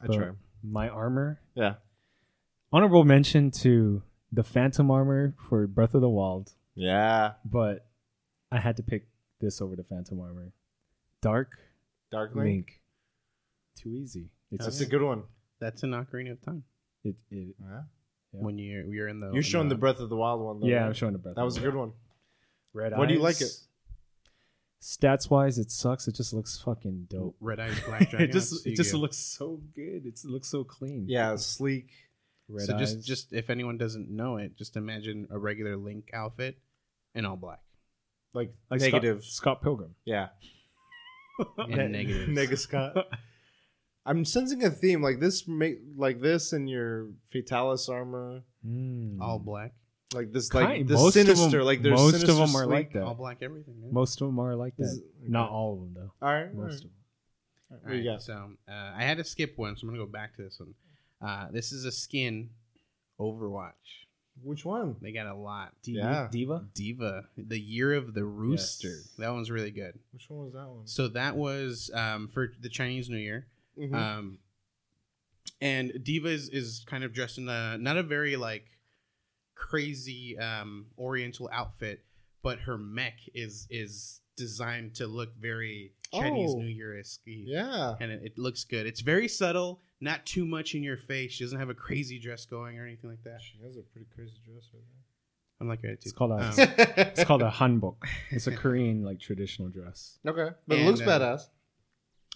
I 0.00 0.06
But 0.06 0.16
try. 0.16 0.28
My 0.66 0.88
armor. 0.88 1.40
Yeah. 1.54 1.74
Honorable 2.72 3.04
mention 3.04 3.50
to 3.62 4.02
the 4.32 4.42
Phantom 4.42 4.90
armor 4.90 5.34
for 5.48 5.66
Breath 5.66 5.94
of 5.94 6.00
the 6.00 6.08
Wild, 6.08 6.52
Yeah. 6.74 7.34
but 7.44 7.86
I 8.50 8.58
had 8.58 8.76
to 8.78 8.82
pick 8.82 9.06
this 9.40 9.60
over 9.60 9.76
the 9.76 9.84
Phantom 9.84 10.18
armor. 10.20 10.52
Dark 11.20 11.58
Dark 12.10 12.34
Link. 12.34 12.46
Link. 12.46 12.80
Too 13.76 13.90
easy. 13.90 14.30
It's 14.50 14.64
That's 14.64 14.78
just, 14.78 14.88
a 14.88 14.90
good 14.90 15.02
one. 15.02 15.24
That's 15.60 15.82
an 15.82 15.90
Ocarina 15.90 16.32
of 16.32 16.40
Time. 16.42 16.64
it, 17.04 17.16
it, 17.30 17.54
Yeah. 17.60 17.82
Yeah. 18.32 18.40
When 18.40 18.58
you're 18.58 18.84
you're 18.86 19.08
in 19.08 19.20
the 19.20 19.26
You're 19.28 19.36
in 19.36 19.42
showing 19.42 19.68
the 19.68 19.74
Breath 19.76 20.00
of 20.00 20.08
the 20.08 20.16
Wild 20.16 20.40
one. 20.40 20.60
Though, 20.60 20.66
yeah, 20.66 20.80
right? 20.80 20.86
I'm 20.86 20.92
showing 20.94 21.12
the 21.12 21.18
Breath. 21.18 21.36
That 21.36 21.42
of 21.42 21.46
was 21.46 21.56
a 21.56 21.60
good 21.60 21.74
one. 21.76 21.92
Red 22.72 22.96
What 22.96 23.06
do 23.08 23.14
you 23.14 23.20
like 23.20 23.40
it? 23.40 23.52
Stats 24.84 25.30
wise, 25.30 25.56
it 25.58 25.70
sucks. 25.70 26.06
It 26.08 26.14
just 26.14 26.34
looks 26.34 26.60
fucking 26.62 27.06
dope. 27.08 27.36
Red 27.40 27.58
Eyes 27.58 27.80
Black 27.86 28.00
Dragon. 28.10 28.28
it 28.28 28.32
just 28.32 28.66
it 28.66 28.76
just 28.76 28.92
looks 28.92 29.16
so 29.16 29.62
good. 29.74 30.02
It's, 30.04 30.24
it 30.24 30.30
looks 30.30 30.48
so 30.50 30.62
clean. 30.62 31.06
Yeah, 31.08 31.36
sleek. 31.36 31.88
Red 32.50 32.66
so 32.66 32.74
eyes. 32.74 32.80
just 32.94 33.06
just 33.06 33.32
if 33.32 33.48
anyone 33.48 33.78
doesn't 33.78 34.10
know 34.10 34.36
it, 34.36 34.56
just 34.58 34.76
imagine 34.76 35.26
a 35.30 35.38
regular 35.38 35.76
Link 35.78 36.10
outfit 36.12 36.58
in 37.14 37.24
all 37.24 37.36
black. 37.36 37.60
Like, 38.34 38.52
like 38.70 38.80
negative. 38.82 39.20
Scott, 39.24 39.32
Scott 39.58 39.62
Pilgrim. 39.62 39.94
Yeah. 40.04 40.28
And 41.58 41.70
Ne- 41.92 42.04
negatives. 42.04 42.28
Nega 42.38 42.58
Scott. 42.58 42.96
I'm 44.06 44.24
sensing 44.26 44.62
a 44.64 44.70
theme 44.70 45.02
like 45.02 45.18
this, 45.18 45.48
make 45.48 45.78
like 45.96 46.20
this 46.20 46.52
in 46.52 46.68
your 46.68 47.08
Fatalis 47.34 47.88
armor, 47.88 48.42
Mm. 48.66 49.18
All 49.20 49.38
black. 49.38 49.72
Like 50.12 50.32
this, 50.32 50.52
like 50.54 50.66
Kind- 50.66 50.88
the 50.88 50.94
most 50.94 51.16
of 51.16 51.26
sinister, 51.26 51.58
them- 51.58 51.66
like 51.66 51.82
there's 51.82 51.98
most 51.98 52.22
of 52.22 52.36
them 52.36 52.54
are 52.54 52.66
like 52.66 52.92
that. 52.92 53.02
All 53.02 53.14
black 53.14 53.38
everything. 53.42 53.76
yeah. 53.82 53.88
Most 53.90 54.20
of 54.20 54.28
them 54.28 54.38
are 54.38 54.54
like 54.54 54.76
that. 54.76 54.84
Is- 54.84 55.02
Not 55.26 55.50
all 55.50 55.72
of 55.74 55.80
them 55.80 55.94
though. 55.94 56.12
All 56.26 56.32
right, 56.32 56.48
all 56.48 56.54
Most 56.54 56.64
right. 56.64 56.74
of 56.74 56.80
them. 56.82 56.90
All 57.70 57.76
right, 57.78 57.82
All 57.84 57.90
What 57.90 57.96
you 57.98 58.04
got? 58.12 58.22
so 58.22 58.50
uh, 58.68 58.92
I 58.96 59.02
had 59.02 59.16
to 59.18 59.24
skip 59.24 59.54
one, 59.56 59.76
so 59.76 59.82
I'm 59.86 59.88
gonna 59.94 60.04
go 60.04 60.10
back 60.10 60.36
to 60.36 60.42
this 60.42 60.60
one. 60.60 60.74
Uh, 61.20 61.48
this 61.50 61.72
is 61.72 61.84
a 61.84 61.90
skin 61.92 62.50
Overwatch. 63.18 63.72
Which 64.42 64.64
one? 64.64 64.96
They 65.00 65.12
got 65.12 65.26
a 65.26 65.34
lot. 65.34 65.72
D.Va. 65.84 65.98
Yeah. 66.00 66.28
D.Va. 66.30 66.64
D.Va, 66.74 67.22
the 67.36 67.58
year 67.58 67.94
of 67.94 68.14
the 68.14 68.24
rooster. 68.24 68.88
Yes. 68.88 69.14
That 69.18 69.32
one's 69.32 69.48
really 69.50 69.70
good. 69.70 69.98
Which 70.12 70.28
one 70.28 70.44
was 70.44 70.52
that 70.54 70.68
one? 70.68 70.86
So 70.86 71.06
that 71.08 71.36
was 71.36 71.90
um, 71.94 72.28
for 72.28 72.52
the 72.60 72.68
Chinese 72.68 73.08
New 73.08 73.16
Year. 73.16 73.46
Mhm. 73.78 73.94
Um, 73.94 74.38
and 75.60 75.92
D.Va 76.02 76.28
is, 76.28 76.48
is 76.48 76.84
kind 76.86 77.04
of 77.04 77.12
dressed 77.12 77.38
in 77.38 77.48
a 77.48 77.78
not 77.78 77.96
a 77.96 78.02
very 78.02 78.34
like 78.36 78.66
crazy 79.54 80.38
um, 80.38 80.86
Oriental 80.98 81.48
outfit, 81.52 82.04
but 82.42 82.60
her 82.60 82.78
mech 82.78 83.18
is 83.34 83.66
is 83.70 84.20
designed 84.36 84.94
to 84.96 85.06
look 85.06 85.34
very 85.38 85.92
Chinese 86.12 86.50
Oh. 86.54 86.58
New 86.58 86.66
Year 86.66 86.98
esque. 86.98 87.20
yeah. 87.24 87.94
And 88.00 88.10
it, 88.10 88.20
it 88.24 88.38
looks 88.38 88.64
good. 88.64 88.86
It's 88.86 89.00
very 89.00 89.28
subtle, 89.28 89.80
not 90.00 90.26
too 90.26 90.44
much 90.44 90.74
in 90.74 90.82
your 90.82 90.96
face. 90.96 91.32
She 91.32 91.44
doesn't 91.44 91.58
have 91.58 91.68
a 91.70 91.74
crazy 91.74 92.18
dress 92.18 92.44
going 92.46 92.78
or 92.78 92.84
anything 92.86 93.10
like 93.10 93.22
that. 93.24 93.40
She 93.42 93.58
has 93.64 93.76
a 93.76 93.82
pretty 93.82 94.06
crazy 94.14 94.34
dress 94.44 94.64
right 94.74 94.82
there. 94.82 95.00
I'm 95.60 95.68
like 95.68 95.80
It's 95.84 96.10
called 96.12 96.32
a 96.32 96.34
Um, 96.34 96.52
it's 96.58 97.22
called 97.24 97.42
a 97.42 97.50
hanbok. 97.50 97.96
It's 98.30 98.48
a 98.48 98.52
Korean 98.56 99.04
like 99.04 99.20
traditional 99.20 99.68
dress. 99.68 100.18
okay, 100.26 100.48
but 100.66 100.78
it 100.78 100.84
looks 100.84 101.00
uh, 101.00 101.04
badass. 101.06 101.42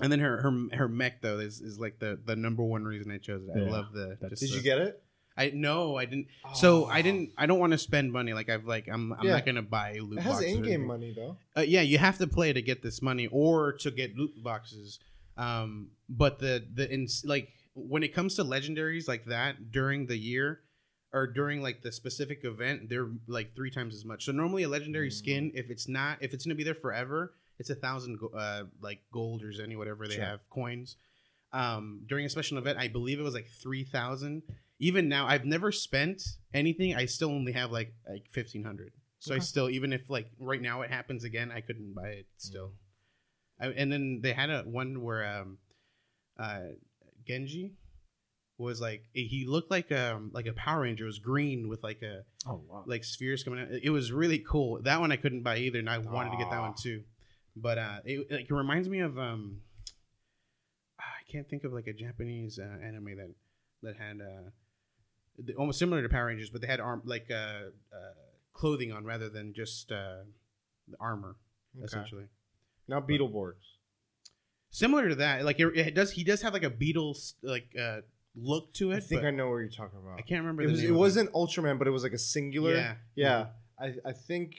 and 0.00 0.11
then 0.12 0.20
her 0.20 0.40
her 0.40 0.76
her 0.76 0.88
mech 0.88 1.20
though 1.20 1.40
is, 1.40 1.61
is 1.61 1.81
like 1.81 1.98
the 1.98 2.18
the 2.24 2.37
number 2.37 2.62
one 2.62 2.85
reason 2.85 3.11
I 3.11 3.18
chose 3.18 3.42
it. 3.44 3.50
I 3.57 3.64
Yeah, 3.64 3.70
love 3.72 3.92
the. 3.92 4.16
just 4.31 4.40
Did 4.42 4.50
the- 4.50 4.54
you 4.54 4.62
get 4.62 4.78
it? 4.78 5.02
I 5.38 5.51
no, 5.55 5.96
I 5.96 6.05
didn't. 6.05 6.27
So 6.55 6.85
I 6.87 6.98
Oh. 6.98 7.03
didn't. 7.03 7.31
I 7.38 7.46
don't 7.46 7.59
want 7.61 7.72
to 7.72 7.79
spend 7.79 8.12
money. 8.12 8.33
Like 8.35 8.48
I've 8.51 8.66
like 8.66 8.88
I'm. 8.88 9.12
I'm 9.12 9.24
Yeah. 9.24 9.33
not 9.35 9.46
gonna 9.46 9.62
buy 9.62 9.98
loot 10.01 10.18
It 10.18 10.22
has 10.22 10.42
in-game 10.42 10.85
money 10.87 11.12
though. 11.14 11.37
Uh, 11.57 11.61
yeah, 11.62 11.81
you 11.83 11.98
have 11.98 12.18
to 12.18 12.27
play 12.27 12.53
to 12.53 12.61
get 12.61 12.83
this 12.83 13.01
money 13.01 13.29
or 13.29 13.72
to 13.74 13.90
get 13.90 14.16
loot 14.16 14.42
boxes. 14.42 14.98
Um, 15.37 15.92
but 16.09 16.40
the 16.40 16.66
the 16.74 16.92
in, 16.92 17.07
like 17.24 17.48
when 17.74 18.03
it 18.03 18.12
comes 18.12 18.35
to 18.35 18.42
legendaries 18.44 19.07
like 19.07 19.27
that 19.27 19.70
during 19.70 20.07
the 20.07 20.16
year 20.18 20.61
or 21.12 21.27
during 21.29 21.62
like 21.62 21.83
the 21.83 21.92
specific 21.92 22.40
event, 22.44 22.88
they're 22.88 23.09
like 23.29 23.55
three 23.55 23.70
times 23.70 23.94
as 23.94 24.05
much. 24.05 24.24
So 24.24 24.33
normally 24.33 24.64
a 24.64 24.68
legendary 24.68 25.09
Mm. 25.11 25.12
skin, 25.12 25.53
if 25.55 25.70
it's 25.70 25.87
not 25.88 26.18
if 26.20 26.35
it's 26.35 26.44
gonna 26.44 26.57
be 26.57 26.64
there 26.64 26.74
forever, 26.74 27.33
it's 27.61 27.70
a 27.70 27.77
thousand 27.77 28.18
uh 28.37 28.64
like 28.83 29.01
gold 29.12 29.42
or 29.44 29.53
any 29.62 29.77
whatever 29.77 30.09
they 30.09 30.16
Sure. 30.16 30.24
have 30.24 30.40
coins. 30.51 30.96
Um, 31.53 32.03
during 32.07 32.27
a 32.27 32.29
special 32.29 32.59
event, 32.59 32.79
I 32.79 32.88
believe 32.88 33.18
it 33.18 33.22
was 33.22 33.35
like 33.35 33.48
three 33.48 33.85
thousand. 33.85 34.42
Even 34.81 35.09
now, 35.09 35.27
I've 35.27 35.45
never 35.45 35.73
spent 35.73 36.23
anything. 36.55 36.95
I 36.95 37.07
still 37.07 37.31
only 37.31 37.53
have 37.53 37.73
like 37.73 37.95
like 38.09 38.27
fifteen 38.31 38.64
hundred. 38.64 38.93
So 39.21 39.35
I 39.35 39.41
still, 39.41 39.69
even 39.69 39.93
if 39.93 40.09
like 40.09 40.31
right 40.38 40.62
now 40.62 40.83
it 40.83 40.91
happens 40.91 41.25
again, 41.25 41.51
I 41.51 41.61
couldn't 41.61 41.93
buy 41.95 42.09
it 42.09 42.27
still. 42.37 42.73
I, 43.61 43.69
and 43.69 43.91
then 43.93 44.21
they 44.23 44.33
had 44.33 44.51
a 44.51 44.62
one 44.62 45.03
where 45.03 45.27
um, 45.27 45.59
uh, 46.38 46.61
Genji 47.27 47.73
was 48.59 48.81
like 48.81 49.05
he 49.12 49.45
looked 49.47 49.71
like 49.71 49.91
um 49.93 50.31
like 50.33 50.47
a 50.47 50.53
Power 50.53 50.83
Ranger. 50.83 51.05
It 51.05 51.07
was 51.09 51.19
green 51.19 51.69
with 51.69 51.83
like 51.83 52.03
a 52.03 52.25
Oh 52.47 52.62
wow. 52.69 52.85
like 52.87 53.05
spheres 53.05 53.43
coming 53.43 53.61
out. 53.61 53.69
It 53.83 53.91
was 53.91 54.12
really 54.12 54.38
cool. 54.38 54.81
That 54.83 55.01
one 55.01 55.11
I 55.11 55.17
couldn't 55.17 55.43
buy 55.43 55.59
either, 55.59 55.79
and 55.81 55.91
I 55.91 55.99
wanted 55.99 56.31
to 56.31 56.37
get 56.37 56.51
that 56.51 56.61
one 56.61 56.75
too. 56.81 57.03
But 57.57 57.79
uh, 57.79 57.99
it 58.05 58.31
like 58.31 58.51
it 58.51 58.55
reminds 58.55 58.88
me 58.88 59.01
of 59.01 59.19
um, 59.19 59.62
I 61.01 61.31
can't 61.31 61.49
think 61.49 61.64
of 61.64 61.73
like 61.73 61.87
a 61.88 61.93
Japanese 61.93 62.59
uh, 62.59 62.85
anime 62.85 63.17
that 63.17 63.35
that 63.83 63.97
had 63.97 64.21
uh, 64.21 64.51
almost 65.57 65.79
similar 65.79 66.03
to 66.03 66.09
Power 66.09 66.27
Rangers, 66.27 66.51
but 66.51 66.61
they 66.61 66.66
had 66.66 66.81
arm 66.81 67.03
like 67.05 67.27
uh, 67.31 67.35
uh 67.35 68.14
clothing 68.53 68.92
on 68.92 69.05
rather 69.05 69.29
than 69.29 69.55
just 69.55 69.92
uh, 69.92 70.24
armor 71.01 71.37
Okay. 71.77 71.85
essentially. 71.85 72.24
Now 72.87 73.01
Beetleborgs. 73.01 73.77
Similar 74.70 75.11
to 75.11 75.14
that, 75.16 75.44
like 75.44 75.61
it, 75.61 75.77
it 75.77 75.94
does. 75.94 76.12
He 76.12 76.24
does 76.24 76.42
have 76.42 76.53
like 76.53 76.62
a 76.62 76.70
Beatles 76.70 77.35
like 77.42 77.74
uh, 77.81 78.01
look 78.37 78.72
to 78.74 78.92
it. 78.92 78.96
I 78.96 79.01
think 79.01 79.24
I 79.24 79.31
know 79.31 79.48
what 79.48 79.57
you're 79.57 79.68
talking 79.68 79.98
about. 79.98 80.18
I 80.18 80.22
can't 80.22 80.40
remember. 80.40 80.62
It 80.62 80.66
the 80.66 80.72
was, 80.72 80.83
name 80.83 80.94
it 80.94 80.96
wasn't 80.96 81.33
Ultraman, 81.33 81.79
but 81.79 81.87
it 81.87 81.90
was 81.90 82.03
like 82.03 82.12
a 82.12 82.18
singular. 82.18 82.74
Yeah. 82.74 82.94
Yeah. 83.14 83.46
I. 83.81 83.94
I 84.05 84.12
think 84.12 84.57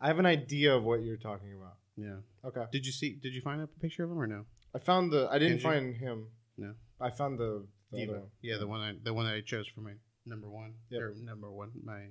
I 0.00 0.06
have 0.06 0.18
an 0.18 0.26
idea 0.26 0.74
of 0.74 0.84
what 0.84 1.02
you're 1.02 1.18
talking 1.18 1.52
about. 1.54 1.76
Yeah. 1.96 2.16
Okay. 2.44 2.64
Did 2.72 2.86
you 2.86 2.92
see? 2.92 3.18
Did 3.22 3.34
you 3.34 3.42
find 3.42 3.60
a 3.60 3.66
picture 3.66 4.04
of 4.04 4.10
him 4.10 4.18
or 4.18 4.26
no? 4.26 4.46
I 4.74 4.78
found 4.78 5.12
the. 5.12 5.28
I 5.30 5.38
didn't 5.38 5.60
find 5.60 5.94
him. 5.94 6.28
No. 6.56 6.72
I 7.00 7.10
found 7.10 7.38
the. 7.38 7.66
the 7.90 8.04
other 8.04 8.20
one. 8.20 8.28
Yeah, 8.40 8.56
the 8.56 8.66
one 8.66 8.80
I 8.80 8.94
the 9.02 9.12
one 9.12 9.26
that 9.26 9.34
I 9.34 9.42
chose 9.42 9.66
for 9.66 9.80
my 9.80 9.92
number 10.26 10.48
one 10.48 10.74
Yep. 10.90 11.02
or 11.02 11.14
number 11.20 11.50
one 11.50 11.70
my 11.82 12.08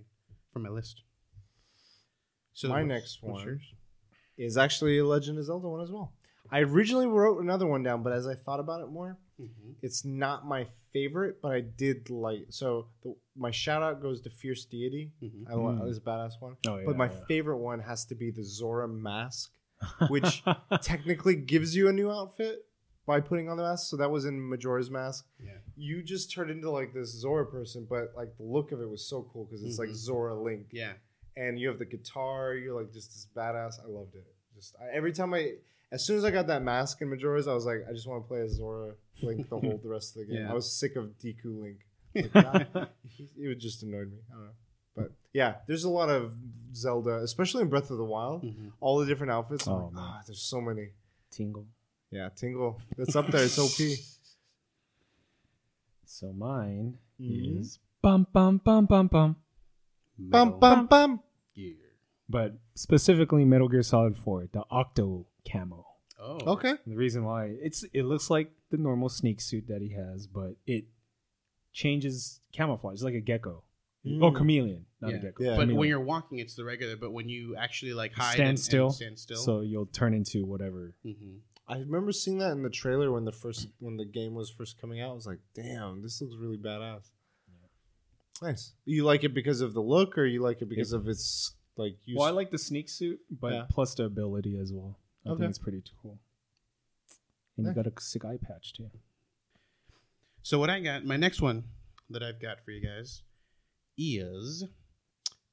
from 0.51 0.63
my 0.63 0.69
list. 0.69 1.03
So 2.53 2.67
My 2.69 2.83
next 2.83 3.23
one 3.23 3.43
yours? 3.45 3.61
is 4.37 4.57
actually 4.57 4.97
a 4.97 5.05
Legend 5.05 5.37
of 5.37 5.45
Zelda 5.45 5.67
one 5.69 5.81
as 5.81 5.91
well. 5.91 6.13
I 6.51 6.59
originally 6.59 7.07
wrote 7.07 7.41
another 7.41 7.65
one 7.65 7.81
down, 7.83 8.03
but 8.03 8.11
as 8.11 8.27
I 8.27 8.35
thought 8.35 8.59
about 8.59 8.81
it 8.81 8.87
more, 8.87 9.17
it's 9.81 10.03
not 10.03 10.45
my 10.45 10.67
favorite, 10.91 11.41
but 11.41 11.53
I 11.53 11.61
did 11.61 12.09
like. 12.09 12.47
So 12.49 12.87
the, 13.03 13.15
my 13.37 13.51
shout 13.51 13.81
out 13.81 14.01
goes 14.01 14.21
to 14.21 14.29
Fierce 14.29 14.65
Deity. 14.65 15.13
Mhm. 15.23 15.49
I 15.49 15.53
love 15.53 15.75
Mm. 15.77 15.87
this 15.87 15.99
badass 15.99 16.41
one. 16.41 16.57
Oh, 16.67 16.77
yeah, 16.77 16.83
but 16.85 16.97
my 16.97 17.05
yeah. 17.09 17.25
favorite 17.27 17.57
one 17.59 17.79
has 17.79 18.05
to 18.07 18.15
be 18.15 18.31
the 18.31 18.43
Zora 18.43 18.87
mask, 18.89 19.53
which 20.09 20.43
technically 20.81 21.35
gives 21.37 21.75
you 21.75 21.87
a 21.87 21.93
new 21.93 22.11
outfit 22.11 22.65
by 23.05 23.21
putting 23.21 23.49
on 23.49 23.55
the 23.57 23.63
mask. 23.63 23.89
So 23.89 23.95
that 23.97 24.11
was 24.11 24.25
in 24.25 24.39
Majora's 24.49 24.91
Mask. 24.91 25.25
Yeah. 25.43 25.53
You 25.81 26.03
just 26.03 26.31
turned 26.31 26.51
into 26.51 26.69
like 26.69 26.93
this 26.93 27.09
Zora 27.09 27.45
person, 27.45 27.87
but 27.89 28.13
like 28.15 28.37
the 28.37 28.43
look 28.43 28.71
of 28.71 28.81
it 28.81 28.89
was 28.89 29.03
so 29.05 29.27
cool 29.33 29.45
because 29.45 29.63
it's 29.63 29.79
like 29.79 29.89
Mhm. 29.89 29.95
Zora 29.95 30.35
Link, 30.35 30.67
Yeah. 30.71 30.93
and 31.35 31.59
you 31.59 31.67
have 31.69 31.79
the 31.79 31.85
guitar. 31.85 32.53
You're 32.55 32.79
like 32.79 32.91
just 32.93 33.09
this 33.11 33.27
badass. 33.35 33.79
I 33.83 33.87
loved 33.87 34.15
it. 34.15 34.25
just 34.55 34.75
I, 34.79 34.89
every 34.93 35.11
time 35.11 35.33
I, 35.33 35.55
as 35.91 36.05
soon 36.05 36.17
as 36.17 36.23
I 36.25 36.29
got 36.29 36.45
that 36.47 36.61
mask 36.61 37.01
in 37.01 37.09
Majora's, 37.09 37.47
I 37.47 37.53
was 37.53 37.65
like, 37.65 37.79
I 37.89 37.93
just 37.93 38.07
want 38.07 38.23
to 38.23 38.27
play 38.27 38.41
as 38.41 38.51
Zora 38.57 38.93
Link 39.23 39.49
the 39.49 39.59
whole 39.59 39.77
the 39.81 39.89
rest 39.89 40.15
of 40.15 40.19
the 40.21 40.25
game. 40.33 40.41
Yeah. 40.45 40.51
I 40.51 40.53
was 40.53 40.71
sick 40.71 40.95
of 40.97 41.17
Deku 41.17 41.59
Link. 41.61 41.79
Like, 42.13 42.33
God, 42.73 42.89
it 43.37 43.55
just 43.55 43.81
annoyed 43.83 44.11
me. 44.11 44.17
I 44.29 44.33
don't 44.35 44.43
know, 44.45 44.51
but 44.95 45.11
yeah, 45.33 45.55
there's 45.67 45.85
a 45.85 45.89
lot 45.89 46.09
of 46.09 46.35
Zelda, 46.75 47.15
especially 47.23 47.61
in 47.63 47.69
Breath 47.69 47.89
of 47.89 47.97
the 47.97 48.03
Wild. 48.03 48.43
Mhm. 48.43 48.73
All 48.81 48.99
the 48.99 49.05
different 49.07 49.31
outfits. 49.31 49.65
I'm 49.65 49.73
Oh, 49.73 49.85
like, 49.85 49.93
man. 49.93 50.03
ah, 50.05 50.21
there's 50.27 50.41
so 50.41 50.59
many. 50.61 50.89
Tingle. 51.31 51.65
Yeah, 52.11 52.27
Tingle. 52.35 52.79
That's 52.97 53.15
up 53.15 53.27
there. 53.31 53.45
It's 53.45 53.57
OP. 53.57 53.79
So 56.11 56.33
mine 56.33 56.97
Mhm. 57.19 57.59
is 57.61 57.79
bum 58.01 58.27
bum 58.33 58.57
bum 58.57 58.85
bum 58.85 59.07
bum. 59.07 59.35
Bum 60.19 60.59
bum 60.59 60.87
bum. 60.87 61.21
Gear. 61.55 61.77
But 62.27 62.59
specifically 62.75 63.45
Metal 63.45 63.69
Gear 63.69 63.81
Solid 63.83 64.15
4, 64.17 64.47
the 64.51 64.63
Octo 64.69 65.25
camo. 65.49 65.85
Oh, 66.19 66.53
Okay. 66.53 66.75
The 66.85 66.95
reason 66.95 67.23
why 67.23 67.45
it's 67.61 67.83
it 67.93 68.03
looks 68.03 68.29
like 68.29 68.51
the 68.69 68.77
normal 68.77 69.09
sneak 69.09 69.39
suit 69.41 69.67
that 69.67 69.81
he 69.81 69.89
has, 69.89 70.27
but 70.27 70.55
it 70.67 70.85
changes 71.73 72.41
camouflage. 72.51 72.95
It's 72.95 73.03
like 73.03 73.15
a 73.15 73.21
gecko. 73.21 73.63
Mm. 74.05 74.21
Oh, 74.23 74.31
chameleon, 74.31 74.85
not 74.99 75.11
Yeah. 75.11 75.17
a 75.17 75.21
gecko. 75.21 75.43
Yeah. 75.43 75.49
But 75.51 75.61
Chameleon. 75.61 75.77
when 75.79 75.89
you're 75.89 76.03
walking, 76.03 76.39
it's 76.39 76.55
the 76.55 76.63
regular. 76.65 76.95
But 76.97 77.11
when 77.11 77.29
you 77.29 77.55
actually 77.55 77.93
like 77.93 78.13
hide 78.13 78.33
stand 78.33 78.49
and, 78.49 78.59
still, 78.59 78.85
and 78.87 78.95
stand 78.95 79.19
still. 79.19 79.37
so 79.37 79.61
you'll 79.61 79.85
turn 79.87 80.13
into 80.13 80.45
whatever. 80.45 80.93
hmm 81.03 81.37
I 81.71 81.79
remember 81.79 82.11
seeing 82.11 82.37
that 82.39 82.51
in 82.51 82.63
the 82.63 82.69
trailer 82.69 83.11
when 83.11 83.23
the 83.25 83.31
first 83.31 83.69
when 83.79 83.95
the 83.97 84.05
game 84.05 84.33
was 84.35 84.49
first 84.49 84.79
coming 84.79 84.99
out. 85.01 85.11
I 85.11 85.13
was 85.13 85.25
like, 85.27 85.39
"Damn, 85.53 86.01
this 86.01 86.21
looks 86.21 86.35
really 86.35 86.57
badass." 86.57 87.09
Nice. 88.41 88.73
You 88.85 89.03
like 89.05 89.23
it 89.23 89.33
because 89.35 89.61
of 89.61 89.73
the 89.73 89.81
look, 89.81 90.17
or 90.17 90.25
you 90.25 90.41
like 90.41 90.61
it 90.61 90.65
because 90.69 90.93
of 90.93 91.07
its 91.07 91.53
like? 91.77 91.95
Use? 92.05 92.17
Well, 92.17 92.27
I 92.27 92.31
like 92.31 92.49
the 92.51 92.57
sneak 92.57 92.89
suit, 92.89 93.19
but 93.29 93.53
Yeah. 93.53 93.65
plus 93.69 93.93
the 93.95 94.05
ability 94.05 94.57
as 94.57 94.73
well. 94.73 94.97
I 95.25 95.29
Okay. 95.29 95.39
think 95.41 95.49
it's 95.51 95.59
pretty 95.59 95.83
cool. 96.01 96.19
And 97.57 97.65
Yeah. 97.65 97.71
you 97.71 97.75
got 97.75 97.87
a 97.87 98.01
sick 98.01 98.25
eye 98.25 98.37
patch 98.37 98.73
too. 98.73 98.89
So 100.41 100.57
what 100.59 100.71
I 100.71 100.79
got, 100.79 101.05
my 101.05 101.17
next 101.17 101.39
one 101.41 101.65
that 102.09 102.23
I've 102.23 102.39
got 102.41 102.59
for 102.65 102.71
you 102.71 102.81
guys 102.81 103.21
is 103.97 104.63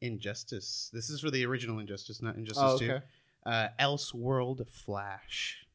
Injustice. 0.00 0.88
This 0.92 1.10
is 1.10 1.20
for 1.20 1.30
the 1.30 1.44
original 1.44 1.78
Injustice, 1.78 2.22
not 2.22 2.36
Injustice 2.36 2.62
Oh, 2.64 2.78
Two. 2.78 2.90
okay. 2.90 3.06
Uh, 3.44 3.68
Elseworld 3.78 4.66
Flash. 4.66 5.66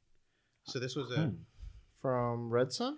So 0.66 0.80
this 0.80 0.95
was 0.95 1.11
a. 1.11 1.18
Hmm. 1.18 1.30
From 2.01 2.49
Red 2.49 2.74
Sun. 2.74 2.97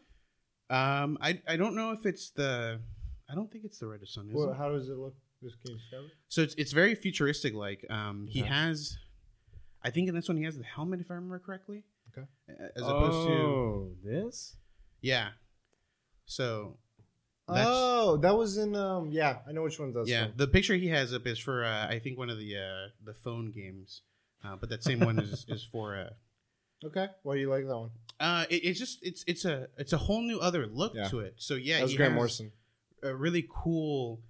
Um, 0.69 1.17
I 1.21 1.39
I 1.47 1.57
don't 1.57 1.75
know 1.75 1.91
if 1.91 2.05
it's 2.07 2.31
the. 2.31 2.79
I 3.29 3.35
don't 3.35 3.51
think 3.51 3.65
it's 3.65 3.77
the 3.77 3.85
Red 3.87 3.99
Sun. 4.07 4.29
Is 4.29 4.33
Well, 4.35 4.49
it? 4.49 4.57
how 4.57 4.69
does 4.71 4.89
it 4.89 4.97
look? 4.97 5.13
Just 5.43 5.61
can 5.61 5.73
you 5.73 5.77
describe? 5.77 6.03
So 6.27 6.41
it's 6.41 6.55
it's 6.55 6.71
very 6.71 6.95
futuristic. 6.95 7.53
Like 7.53 7.85
um, 7.91 8.25
he 8.27 8.41
Okay. 8.41 8.49
has. 8.49 8.97
I 9.83 9.91
think 9.91 10.09
in 10.09 10.15
this 10.15 10.27
one 10.27 10.37
he 10.37 10.43
has 10.43 10.57
the 10.57 10.63
helmet, 10.63 11.01
if 11.01 11.11
I 11.11 11.15
remember 11.15 11.37
correctly. 11.37 11.83
Okay. 12.17 12.27
As 12.75 12.81
opposed 12.81 13.27
to 13.27 13.33
oh, 13.33 13.91
this. 14.03 14.55
yeah. 15.01 15.29
So. 16.25 16.77
Oh, 17.47 18.17
that 18.17 18.35
was 18.35 18.57
in. 18.57 18.75
Um, 18.75 19.11
yeah, 19.11 19.37
I 19.47 19.51
know 19.51 19.61
which 19.61 19.79
one 19.79 19.93
that's 19.93 20.09
yeah, 20.09 20.25
from. 20.29 20.33
the 20.37 20.47
picture 20.47 20.73
he 20.73 20.87
has 20.87 21.13
up 21.13 21.27
is 21.27 21.37
for 21.37 21.63
uh, 21.63 21.85
I 21.87 21.99
think 21.99 22.17
one 22.17 22.31
of 22.31 22.39
the 22.39 22.55
uh, 22.57 22.89
the 23.03 23.13
phone 23.13 23.51
games, 23.51 24.01
uh, 24.43 24.55
but 24.55 24.69
that 24.69 24.83
same 24.83 24.99
one 24.99 25.19
is, 25.19 25.45
is 25.47 25.63
for 25.63 25.95
uh, 25.95 26.09
Okay, 26.85 27.07
why 27.23 27.35
do 27.35 27.39
you 27.41 27.49
like 27.49 27.65
that 27.67 27.77
one? 27.77 27.89
uh, 28.19 28.45
it, 28.49 28.55
it's 28.57 28.79
just 28.79 28.99
it's 29.01 29.23
it's 29.27 29.43
a 29.45 29.67
it's 29.77 29.91
a 29.93 29.97
whole 29.97 30.21
new 30.21 30.39
other 30.39 30.67
look 30.67 30.93
Yeah. 30.95 31.07
to 31.09 31.19
it. 31.19 31.33
So 31.37 31.55
yeah, 31.55 31.77
that 31.77 31.83
was 31.83 31.95
Grant 31.95 32.13
Morrison. 32.15 32.51
a 33.03 33.13
really 33.15 33.45
cool 33.49 34.21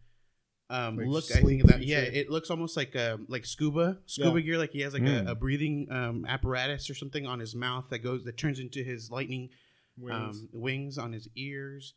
um, 0.70 0.98
Like 0.98 1.08
look. 1.08 1.24
I 1.32 1.42
think 1.42 1.64
that 1.68 1.84
yeah, 1.84 2.00
it 2.00 2.30
looks 2.32 2.50
almost 2.50 2.76
like 2.76 2.96
uh, 2.96 3.18
like 3.28 3.46
scuba 3.46 4.00
scuba 4.08 4.40
Yeah. 4.40 4.46
gear. 4.46 4.58
Like 4.58 4.72
he 4.72 4.82
has 4.82 4.94
like 4.94 5.04
Mm. 5.04 5.28
a, 5.28 5.32
a 5.32 5.36
breathing 5.36 5.88
um, 5.92 6.26
apparatus 6.28 6.90
or 6.90 6.96
something 6.96 7.28
on 7.28 7.40
his 7.40 7.54
mouth 7.54 7.90
that 7.92 8.00
goes 8.00 8.24
that 8.24 8.38
turns 8.38 8.60
into 8.60 8.84
his 8.84 9.12
lightning 9.12 9.50
Wings. 9.98 10.14
um, 10.16 10.50
wings 10.52 10.98
on 10.98 11.14
his 11.14 11.30
ears. 11.36 11.94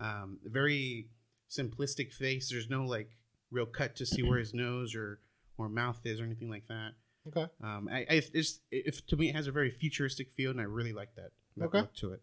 Um, 0.00 0.38
very 0.44 1.08
simplistic 1.50 2.12
face. 2.12 2.48
There's 2.50 2.70
no 2.70 2.84
like 2.86 3.10
real 3.50 3.66
cut 3.66 3.96
to 3.96 4.06
see 4.06 4.22
where 4.22 4.38
his 4.38 4.54
nose 4.54 4.94
or 4.94 5.20
or 5.58 5.68
mouth 5.68 6.00
is 6.04 6.20
or 6.20 6.24
anything 6.24 6.48
like 6.50 6.66
that. 6.68 6.92
Okay. 7.28 7.46
Um, 7.62 7.88
I, 7.90 7.98
I 8.00 8.22
it's, 8.34 8.60
if 8.70 9.06
to 9.08 9.16
me 9.16 9.30
it 9.30 9.34
has 9.34 9.46
a 9.46 9.52
very 9.52 9.70
futuristic 9.70 10.30
feel, 10.32 10.50
and 10.50 10.60
I 10.60 10.64
really 10.64 10.92
like 10.92 11.14
that, 11.16 11.30
that 11.56 11.66
Okay. 11.66 11.80
look 11.80 11.94
to 11.96 12.12
it. 12.12 12.22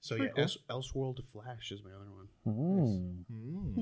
So 0.00 0.16
Pretty 0.16 0.28
yeah, 0.36 0.44
cool. 0.46 0.70
Else, 0.70 0.92
Elseworld 0.94 1.24
Flash 1.32 1.72
is 1.72 1.80
my 1.82 1.90
other 1.90 2.10
one. 2.10 2.28
Hmm. 2.44 3.34
Mm. 3.34 3.74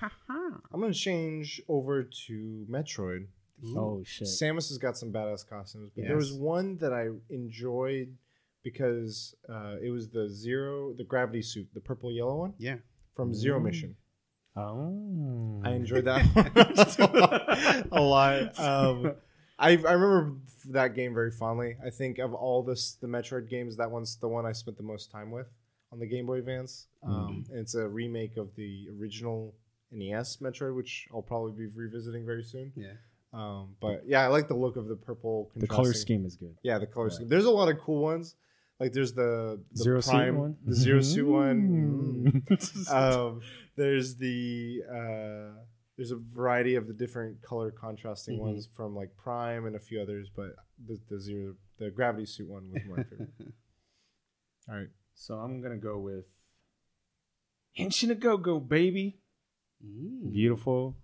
Mm. 0.00 0.54
I'm 0.72 0.80
gonna 0.80 0.94
change 0.94 1.60
over 1.68 2.02
to 2.26 2.66
Metroid. 2.70 3.26
Oh 3.74 4.02
shit. 4.04 4.28
Samus 4.28 4.68
has 4.68 4.78
got 4.78 4.96
some 4.96 5.12
badass 5.12 5.46
costumes, 5.48 5.90
but 5.94 6.04
there 6.06 6.16
was 6.16 6.32
one 6.32 6.76
that 6.78 6.92
I 6.92 7.08
enjoyed 7.32 8.14
because 8.62 9.34
uh, 9.48 9.76
it 9.82 9.90
was 9.90 10.08
the 10.08 10.28
zero, 10.28 10.92
the 10.92 11.04
gravity 11.04 11.40
suit, 11.42 11.68
the 11.72 11.80
purple 11.80 12.10
yellow 12.12 12.36
one 12.36 12.54
Yeah, 12.58 12.76
from 13.14 13.32
Zero 13.34 13.60
Mm. 13.60 13.64
Mission. 13.64 13.96
Oh. 14.56 15.60
I 15.64 15.70
enjoyed 15.72 16.04
that 16.10 17.86
a 17.92 18.00
lot. 18.00 18.58
Um, 18.58 19.12
I 19.58 19.70
I 19.70 19.92
remember 19.92 20.34
that 20.70 20.94
game 20.94 21.14
very 21.14 21.30
fondly. 21.30 21.76
I 21.84 21.90
think 21.90 22.18
of 22.18 22.34
all 22.34 22.62
this 22.62 22.94
the 23.00 23.06
Metroid 23.06 23.48
games, 23.48 23.76
that 23.76 23.90
one's 23.90 24.16
the 24.16 24.28
one 24.28 24.44
I 24.46 24.52
spent 24.52 24.76
the 24.76 24.82
most 24.82 25.10
time 25.10 25.30
with 25.30 25.46
on 25.92 25.98
the 25.98 26.06
Game 26.06 26.26
Boy 26.26 26.38
Advance. 26.38 26.86
Um, 27.02 27.44
and 27.50 27.60
it's 27.60 27.74
a 27.74 27.86
remake 27.88 28.36
of 28.36 28.54
the 28.56 28.88
original 28.98 29.54
NES 29.92 30.38
Metroid, 30.38 30.74
which 30.76 31.06
I'll 31.14 31.22
probably 31.22 31.52
be 31.52 31.66
revisiting 31.74 32.26
very 32.26 32.42
soon. 32.42 32.72
yeah. 32.76 32.92
Um, 33.32 33.76
but 33.80 34.02
yeah, 34.06 34.22
I 34.24 34.28
like 34.28 34.48
the 34.48 34.54
look 34.56 34.76
of 34.76 34.88
the 34.88 34.96
purple. 34.96 35.50
the 35.56 35.66
color 35.66 35.92
scheme 35.92 36.24
is 36.24 36.36
good. 36.36 36.56
Yeah, 36.62 36.78
the 36.78 36.86
color 36.86 37.08
Yeah. 37.08 37.14
scheme. 37.16 37.28
There's 37.28 37.44
a 37.44 37.50
lot 37.50 37.68
of 37.68 37.78
cool 37.78 38.02
ones. 38.02 38.34
Like 38.80 38.92
there's 38.92 39.12
the, 39.12 39.60
the 39.72 39.82
Zero 39.82 40.00
suit 40.00 40.32
one. 40.34 40.56
the 40.64 40.74
zero 40.74 41.00
suit 41.00 41.26
one. 41.26 42.42
Mm. 42.50 42.92
um, 42.92 43.40
there's 43.76 44.16
the 44.16 44.82
uh, 44.90 45.60
there's 45.96 46.10
a 46.10 46.16
variety 46.16 46.74
of 46.74 46.86
the 46.86 46.92
different 46.92 47.40
color 47.42 47.70
contrasting 47.70 48.36
Mhm. 48.38 48.42
ones 48.42 48.68
from 48.74 48.94
like 48.94 49.16
Prime 49.16 49.66
and 49.66 49.74
a 49.76 49.78
few 49.78 50.00
others, 50.00 50.28
but 50.34 50.54
the, 50.86 50.98
the 51.08 51.18
zero 51.20 51.54
the 51.78 51.90
gravity 51.90 52.26
suit 52.26 52.48
one 52.48 52.70
was 52.70 52.82
my 52.88 53.02
favorite. 53.02 53.30
All 54.68 54.74
right, 54.76 54.88
so 55.14 55.34
I'm 55.36 55.60
gonna 55.62 55.76
go 55.78 55.98
with 55.98 56.24
Henshin 57.78 58.10
a 58.10 58.14
Go 58.14 58.36
Go 58.36 58.60
baby. 58.60 59.18
Mm. 59.84 60.32
Viewtiful 60.32 60.96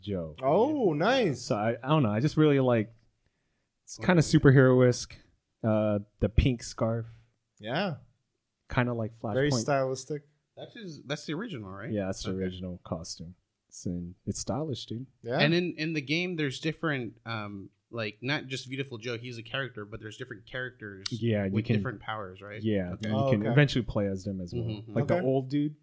Joe. 0.00 0.36
oh 0.42 0.92
nice. 0.92 1.42
So 1.42 1.56
I, 1.56 1.76
I 1.82 1.88
don't 1.88 2.02
know. 2.02 2.10
I 2.10 2.20
just 2.20 2.36
really 2.36 2.60
like. 2.60 2.92
It's 3.84 3.98
kind 3.98 4.18
of 4.18 4.24
superhero 4.24 4.86
esque. 4.88 5.16
Uh, 5.62 5.98
the 6.20 6.28
pink 6.30 6.62
scarf, 6.62 7.04
Yeah, 7.58 7.96
kind 8.68 8.88
of 8.88 8.96
like 8.96 9.12
flashback. 9.20 9.34
very 9.34 9.50
Flashpoint. 9.50 9.60
stylistic. 9.60 10.22
That's 10.56 10.74
his, 10.74 11.02
that's 11.04 11.26
the 11.26 11.34
original, 11.34 11.68
right? 11.70 11.90
Yeah, 11.90 12.06
that's 12.06 12.22
the 12.22 12.30
Okay. 12.30 12.38
original 12.44 12.80
costume. 12.82 13.34
It's, 13.70 13.86
in, 13.86 14.14
it's 14.26 14.40
stylish, 14.40 14.86
dude. 14.86 15.06
Yeah, 15.22 15.38
And 15.38 15.54
in 15.54 15.74
in 15.78 15.92
the 15.92 16.00
game, 16.00 16.36
there's 16.36 16.58
different, 16.60 17.14
um, 17.24 17.70
like 17.92 18.18
not 18.20 18.46
just 18.48 18.66
Viewtiful 18.68 18.98
Joe. 18.98 19.16
He's 19.16 19.38
a 19.38 19.42
character, 19.44 19.84
but 19.84 20.00
there's 20.00 20.16
different 20.16 20.44
characters. 20.46 21.06
Yeah, 21.10 21.44
you 21.46 21.52
with 21.52 21.64
can- 21.66 21.76
different 21.76 22.00
powers, 22.00 22.40
right? 22.42 22.60
Yeah, 22.62 22.90
Okay. 22.94 23.08
you 23.08 23.14
Oh, 23.16 23.30
can 23.30 23.40
okay. 23.42 23.50
eventually 23.50 23.84
play 23.84 24.06
as 24.08 24.24
them 24.24 24.40
as 24.40 24.52
well. 24.52 24.64
Mhm. 24.64 24.94
Like 24.94 25.06
the 25.06 25.20
old 25.22 25.48
dude. 25.50 25.76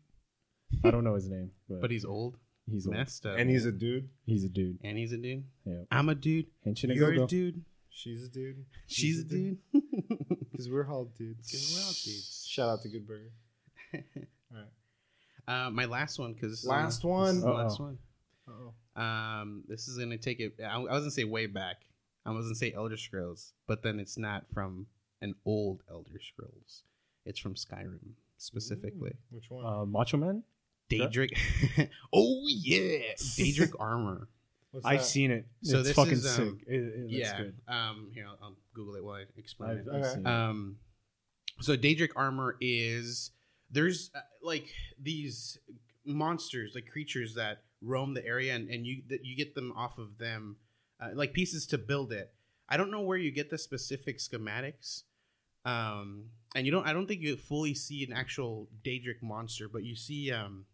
I 0.83 0.91
don't 0.91 1.03
know 1.05 1.15
his 1.15 1.29
name, 1.29 1.51
but, 1.69 1.79
But 1.81 1.91
he's 1.91 2.03
old, 2.03 2.38
he's 2.69 2.85
old. 2.88 2.95
messed 2.97 3.25
up, 3.25 3.38
and 3.39 3.49
he's 3.49 3.65
a 3.65 3.71
dude. 3.71 4.09
He's 4.25 4.43
a 4.43 4.49
dude. 4.49 4.79
and 4.83 4.97
he's 4.97 5.13
a 5.13 5.17
dude. 5.17 5.45
Yeah. 5.65 5.83
I'm 5.89 6.09
a 6.09 6.15
dude. 6.15 6.47
Henshin 6.65 6.91
a 6.91 6.95
You're 6.95 7.23
a 7.23 7.25
dude. 7.25 7.63
She's 7.89 8.25
a 8.25 8.29
dude. 8.29 8.65
She's 8.85 9.21
a 9.21 9.23
dude. 9.23 9.57
Because 10.51 10.69
we're 10.69 10.88
all 10.88 11.05
dudes. 11.05 11.49
'Cause 11.51 11.73
we're 11.73 11.83
all 11.88 11.93
dudes. 11.93 12.45
Shout 12.47 12.69
out 12.69 12.81
to 12.83 12.89
Good 12.89 13.07
Burger. 13.07 13.31
All 14.51 14.57
right. 14.59 14.67
Uh, 15.48 15.70
my 15.72 15.86
last 15.86 16.20
one, 16.20 16.34
because 16.34 16.66
Last 16.66 16.98
This 16.98 17.04
one. 17.06 17.36
is 17.38 17.43
last 17.43 17.80
one. 17.80 17.98
Uh-oh. 18.48 19.02
Um, 19.02 19.64
this 19.68 19.88
is 19.88 19.98
gonna 19.98 20.18
take 20.18 20.39
it. 20.39 20.54
I, 20.62 20.76
I 20.76 20.78
was 20.80 21.02
gonna 21.02 21.12
say 21.12 21.24
way 21.24 21.45
back. 21.45 21.78
I 22.26 22.32
was 22.32 22.45
gonna 22.45 22.56
say 22.56 22.74
Elder 22.76 22.98
Scrolls, 22.98 23.54
but 23.68 23.84
then 23.84 24.00
it's 24.00 24.18
not 24.18 24.45
from 24.54 24.88
an 25.22 25.36
old 25.45 25.84
Elder 25.89 26.20
Scrolls. 26.22 26.84
It's 27.26 27.39
from 27.39 27.56
Skyrim 27.56 28.14
specifically. 28.38 29.12
Ooh, 29.12 29.36
which 29.36 29.50
one? 29.50 29.66
Uh, 29.66 29.86
Macho 29.86 30.18
Man. 30.18 30.43
Daedric. 30.89 31.38
oh 32.14 32.45
yeah, 32.48 33.14
Daedric 33.18 33.74
armor. 33.80 34.30
What's 34.72 34.86
I've 34.86 35.00
that? 35.00 35.06
seen 35.06 35.32
it. 35.32 35.45
So 35.64 35.80
it's 35.80 35.89
this 35.89 35.95
fucking 35.95 36.14
is, 36.14 36.30
sick. 36.30 36.45
um, 36.45 36.60
It, 36.68 36.76
it 36.76 37.00
looks 37.02 37.14
yeah. 37.14 37.38
good. 37.38 37.56
Um. 37.68 38.12
Here, 38.14 38.26
I'll, 38.28 38.38
I'll 38.41 38.56
Google 38.74 38.95
it 38.95 39.04
while 39.04 39.16
I 39.16 39.24
explain 39.38 39.72
I've, 39.72 39.78
it. 39.78 39.88
Okay. 39.89 40.24
Um, 40.24 40.78
so 41.62 41.76
Daedric 41.78 42.10
armor 42.16 42.58
is 42.62 43.32
there's 43.72 44.11
uh, 44.15 44.20
like 44.41 44.68
these 45.01 45.57
monsters, 46.05 46.74
like 46.76 46.88
creatures 46.88 47.36
that 47.36 47.63
roam 47.82 48.13
the 48.13 48.26
area, 48.26 48.55
and, 48.55 48.70
and 48.70 48.86
you 48.86 49.01
that 49.09 49.26
you 49.26 49.36
get 49.36 49.55
them 49.55 49.74
off 49.76 49.97
of 49.97 50.18
them, 50.18 50.57
uh, 50.99 51.09
like 51.13 51.34
pieces 51.34 51.65
to 51.68 51.78
build 51.78 52.11
it. 52.11 52.34
I 52.70 52.78
don't 52.78 52.91
know 52.91 53.01
where 53.01 53.18
you 53.18 53.32
get 53.32 53.49
the 53.49 53.57
specific 53.57 54.20
schematics, 54.20 55.03
um, 55.65 56.26
and 56.55 56.65
you 56.65 56.72
don't. 56.72 56.86
I 56.88 56.93
don't 56.93 57.07
think 57.07 57.22
you 57.22 57.36
fully 57.38 57.74
see 57.74 58.03
an 58.05 58.13
actual 58.13 58.68
Daedric 58.84 59.22
monster, 59.22 59.68
but 59.70 59.84
you 59.84 59.95
see 59.95 60.32
um, 60.32 60.65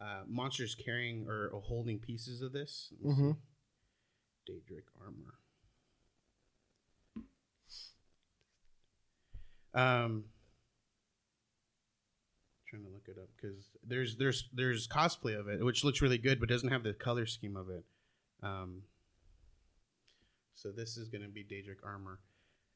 uh, 0.00 0.22
monsters 0.26 0.74
carrying 0.74 1.26
or, 1.28 1.48
or 1.48 1.60
holding 1.60 1.98
pieces 1.98 2.42
of 2.42 2.52
this. 2.52 2.92
Mhm. 3.04 3.36
Daedric 4.48 4.84
armor. 5.00 5.38
Um, 9.74 10.24
trying 12.72 12.84
to 12.84 12.90
look 12.90 13.06
it 13.08 13.20
up 13.20 13.28
because 13.36 13.68
there's 13.86 14.16
there's 14.16 14.48
there's 14.54 14.88
cosplay 14.88 15.38
of 15.38 15.46
it, 15.48 15.62
which 15.64 15.84
looks 15.84 16.00
really 16.00 16.18
good, 16.18 16.40
but 16.40 16.48
doesn't 16.48 16.70
have 16.70 16.82
the 16.82 16.94
color 16.94 17.26
scheme 17.26 17.56
of 17.56 17.68
it. 17.68 17.84
Um, 18.42 18.82
so 20.54 20.70
this 20.70 20.96
is 20.96 21.08
going 21.08 21.22
to 21.22 21.28
be 21.28 21.42
Daedric 21.44 21.84
armor, 21.84 22.18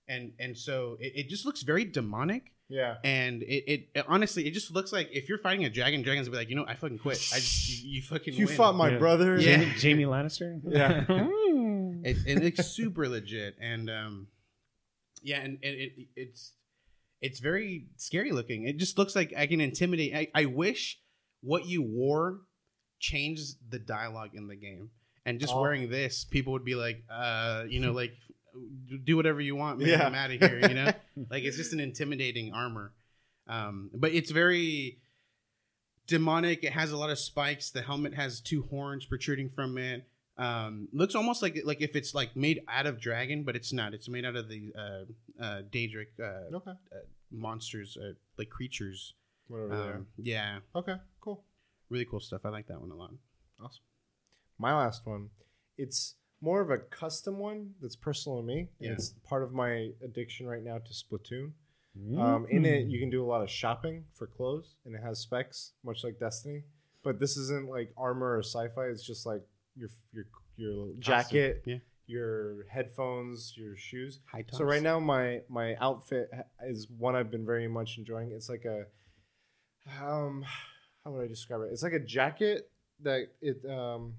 and 0.09 0.33
and 0.39 0.57
so 0.57 0.97
it, 1.01 1.13
it 1.17 1.29
just 1.29 1.45
looks 1.47 1.63
very 1.63 1.85
demonic. 1.85 2.53
Yeah. 2.69 2.97
And 3.05 3.43
it, 3.45 3.65
it, 3.71 3.89
it- 3.95 4.05
honestly, 4.09 4.45
it 4.47 4.51
just 4.51 4.73
looks 4.73 4.93
like 4.93 5.09
if 5.13 5.29
you're 5.29 5.39
fighting 5.39 5.65
a 5.65 5.71
dragon, 5.71 6.03
dragons 6.03 6.29
will 6.29 6.33
be 6.33 6.39
like, 6.39 6.51
you 6.51 6.57
know, 6.57 6.65
I 6.67 6.75
fucking 6.75 6.99
quit. 6.99 7.17
I 7.33 7.37
just 7.37 7.69
you, 7.85 7.91
you 7.93 8.03
fucking 8.03 8.35
You 8.35 8.47
win. 8.47 8.57
fought 8.57 8.75
my 8.75 8.91
Yeah. 8.91 8.99
brother. 8.99 9.39
Yeah. 9.39 9.59
Jamie, 9.59 9.73
Jamie 9.79 10.05
Lannister. 10.05 10.61
Yeah. 10.67 11.05
it, 11.09 12.17
it 12.27 12.43
looks 12.43 12.67
super 12.67 13.09
legit 13.09 13.57
and 13.61 13.89
um 13.89 14.27
yeah 15.23 15.39
and, 15.41 15.59
and 15.63 15.75
it, 15.77 15.93
it's 16.17 16.53
it's 17.23 17.41
very 17.41 17.87
scary 17.97 18.31
looking. 18.33 18.67
It 18.69 18.77
just 18.77 18.99
looks 18.99 19.17
like 19.17 19.33
i 19.37 19.47
can 19.47 19.61
intimidate 19.61 20.15
I, 20.15 20.43
I 20.43 20.45
wish 20.47 20.99
what 21.43 21.67
you 21.67 21.83
wore 21.83 22.41
changed 22.99 23.57
the 23.71 23.79
dialogue 23.79 24.31
in 24.35 24.49
the 24.49 24.57
game. 24.57 24.91
And 25.25 25.41
just 25.41 25.53
Oh. 25.55 25.61
wearing 25.61 25.91
this 25.91 26.25
people 26.25 26.53
would 26.55 26.65
be 26.65 26.75
like 26.75 27.05
uh 27.11 27.65
you 27.69 27.81
know 27.81 27.93
like 27.93 28.13
do 29.05 29.17
whatever 29.17 29.41
you 29.41 29.55
want 29.57 29.79
man. 29.79 29.89
Yeah. 29.89 30.07
i'm 30.07 30.15
out 30.15 30.31
of 30.31 30.41
here 30.41 30.59
you 30.69 30.75
know? 30.75 30.93
Like 31.31 31.45
it's 31.45 31.57
just 31.57 31.73
an 31.73 31.81
intimidating 31.81 32.53
armor. 32.53 32.93
Um 33.49 33.91
but 33.95 34.13
it's 34.13 34.31
very 34.31 34.99
demonic. 36.07 36.63
It 36.65 36.73
has 36.73 36.93
a 36.93 36.97
lot 36.97 37.11
of 37.11 37.19
spikes. 37.19 37.71
The 37.71 37.83
helmet 37.83 38.15
has 38.15 38.41
two 38.41 38.63
horns 38.71 39.07
protruding 39.07 39.49
from 39.51 39.77
it 39.79 40.07
um 40.39 40.89
looks 40.93 41.15
almost 41.15 41.41
like 41.43 41.59
like 41.65 41.81
if 41.81 41.97
it's 41.97 42.15
like 42.15 42.37
made 42.37 42.61
out 42.69 42.87
of 42.87 43.01
dragon 43.01 43.43
but 43.43 43.57
it's 43.57 43.73
not 43.73 43.95
it's 43.95 44.09
made 44.09 44.25
out 44.25 44.37
of 44.37 44.49
the 44.49 44.73
uh 44.77 45.05
uh 45.43 45.63
daedric 45.71 46.09
uh, 46.23 46.55
Okay. 46.57 46.73
monsters 47.31 47.97
uh, 47.97 48.13
like 48.39 48.49
creatures 48.51 49.15
Whatever 49.49 49.69
they 49.69 49.77
are. 49.77 49.95
um, 49.97 50.07
yeah 50.19 50.59
Okay. 50.75 50.97
Cool. 51.21 51.43
really 51.89 52.05
cool 52.05 52.21
stuff 52.21 52.43
i 52.45 52.49
like 52.51 52.67
that 52.69 52.81
one 52.81 52.91
a 52.91 52.95
lot 52.97 53.13
Awesome. 53.59 53.83
My 54.59 54.75
last 54.77 55.07
one. 55.07 55.31
It's 55.79 56.17
more 56.43 56.61
of 56.61 56.69
a 56.71 56.77
custom 56.77 57.39
one 57.39 57.71
that's 57.81 57.97
personal 57.97 58.41
to 58.41 58.47
me. 58.47 58.69
Yeah. 58.79 58.91
It's 58.93 59.15
part 59.27 59.43
of 59.43 59.53
my 59.55 59.93
addiction 60.05 60.47
right 60.47 60.63
now 60.63 60.77
to 60.77 60.93
Splatoon. 60.93 61.53
Um, 62.19 62.47
in 62.51 62.67
it, 62.67 62.89
you 62.89 62.99
can 63.01 63.09
do 63.09 63.25
a 63.25 63.29
lot 63.33 63.41
of 63.43 63.49
shopping 63.51 64.05
for 64.13 64.27
clothes, 64.27 64.75
and 64.85 64.95
it 64.95 65.03
has 65.03 65.21
specs, 65.21 65.73
much 65.83 66.05
like 66.05 66.19
Destiny. 66.21 66.65
But 67.03 67.19
this 67.19 67.39
isn't 67.39 67.71
like 67.71 67.95
armor 67.97 68.37
or 68.37 68.43
sci-fi. 68.43 68.85
It's 68.89 69.07
just 69.07 69.25
like 69.25 69.41
your 69.77 69.89
your 70.13 70.25
your 70.57 70.93
jacket, 70.99 71.63
yeah 71.67 71.79
your 72.09 72.67
headphones, 72.71 73.55
your 73.57 73.77
shoes. 73.77 74.21
high 74.31 74.43
tops 74.43 74.59
So 74.59 74.65
right 74.65 74.83
now, 74.83 75.01
my 75.01 75.41
my 75.49 75.75
outfit 75.81 76.31
is 76.65 76.89
one 76.89 77.17
I've 77.17 77.31
been 77.31 77.45
very 77.45 77.67
much 77.69 77.99
enjoying. 77.99 78.31
It's 78.33 78.49
like 78.49 78.65
a, 78.65 78.85
um, 80.03 80.45
how 81.05 81.11
would 81.13 81.25
I 81.25 81.29
describe 81.29 81.63
it? 81.63 81.71
It's 81.73 81.83
like 81.83 81.93
a 81.93 82.01
jacket 82.01 82.71
that 83.03 83.23
it 83.41 83.65
um, 83.69 84.15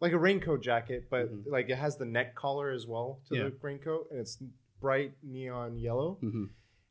like 0.00 0.12
a 0.12 0.18
raincoat 0.18 0.62
jacket, 0.62 1.08
but 1.10 1.28
Mhm. 1.30 1.44
like 1.50 1.68
it 1.70 1.76
has 1.76 1.96
the 1.96 2.04
neck 2.04 2.34
collar 2.34 2.70
as 2.70 2.86
well 2.86 3.20
to 3.28 3.34
Yeah. 3.34 3.44
the 3.44 3.56
raincoat, 3.60 4.08
and 4.10 4.20
it's 4.20 4.36
bright 4.80 5.12
neon 5.22 5.76
yellow. 5.78 6.14
hmm 6.20 6.46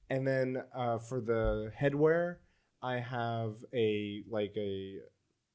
And 0.10 0.26
then 0.28 0.64
uh, 0.74 0.98
for 1.00 1.20
the 1.22 1.72
headwear, 1.78 2.38
I 2.82 3.00
have 3.00 3.64
a 3.74 4.24
like 4.30 4.56
a 4.58 5.00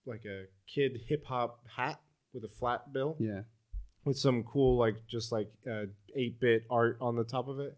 like 0.05 0.25
a 0.25 0.47
kid 0.67 1.01
hip 1.09 1.25
hop 1.25 1.65
hat 1.77 2.01
with 2.33 2.45
a 2.45 2.49
flat 2.49 2.93
bill 2.93 3.17
yeah. 3.19 3.43
with 4.05 4.19
some 4.19 4.43
cool 4.45 4.79
like 4.79 5.07
just 5.07 5.33
like 5.33 5.51
uh, 5.67 5.87
8-bit 6.17 6.65
art 6.71 6.99
on 7.01 7.17
the 7.17 7.25
top 7.25 7.49
of 7.49 7.61
it. 7.61 7.77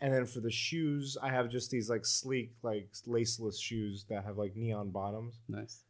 And 0.00 0.12
then 0.12 0.26
for 0.26 0.40
the 0.40 0.50
shoes 0.50 1.16
i 1.22 1.28
have 1.28 1.48
just 1.48 1.70
these 1.70 1.88
like 1.88 2.04
sleek 2.04 2.52
like 2.62 2.88
laceless 3.06 3.60
shoes 3.60 4.04
that 4.10 4.24
have 4.24 4.36
like 4.36 4.56
neon 4.56 4.90
bottoms. 4.90 5.40
Nice. 5.48 5.84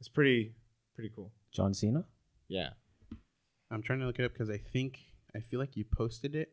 It's 0.00 0.08
pretty 0.08 0.54
pretty 0.94 1.10
cool. 1.14 1.32
John 1.52 1.74
Cena. 1.74 2.04
yeah. 2.48 2.70
I'm 3.70 3.82
trying 3.82 3.98
to 4.00 4.06
look 4.06 4.18
it 4.18 4.24
up 4.24 4.32
because 4.32 4.50
i 4.50 4.58
think 4.58 5.00
i 5.34 5.40
feel 5.40 5.58
like 5.58 5.76
you 5.76 5.84
posted 5.84 6.36
it. 6.36 6.52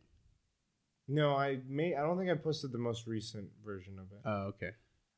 No 1.07 1.35
i 1.35 1.59
may 1.67 1.95
i 1.95 2.01
don't 2.01 2.17
think 2.17 2.31
i 2.31 2.35
posted 2.35 2.71
the 2.71 2.79
most 2.79 3.05
recent 3.05 3.49
version 3.63 3.99
of 3.99 4.05
it. 4.11 4.21
Oh 4.25 4.47
okay 4.53 4.71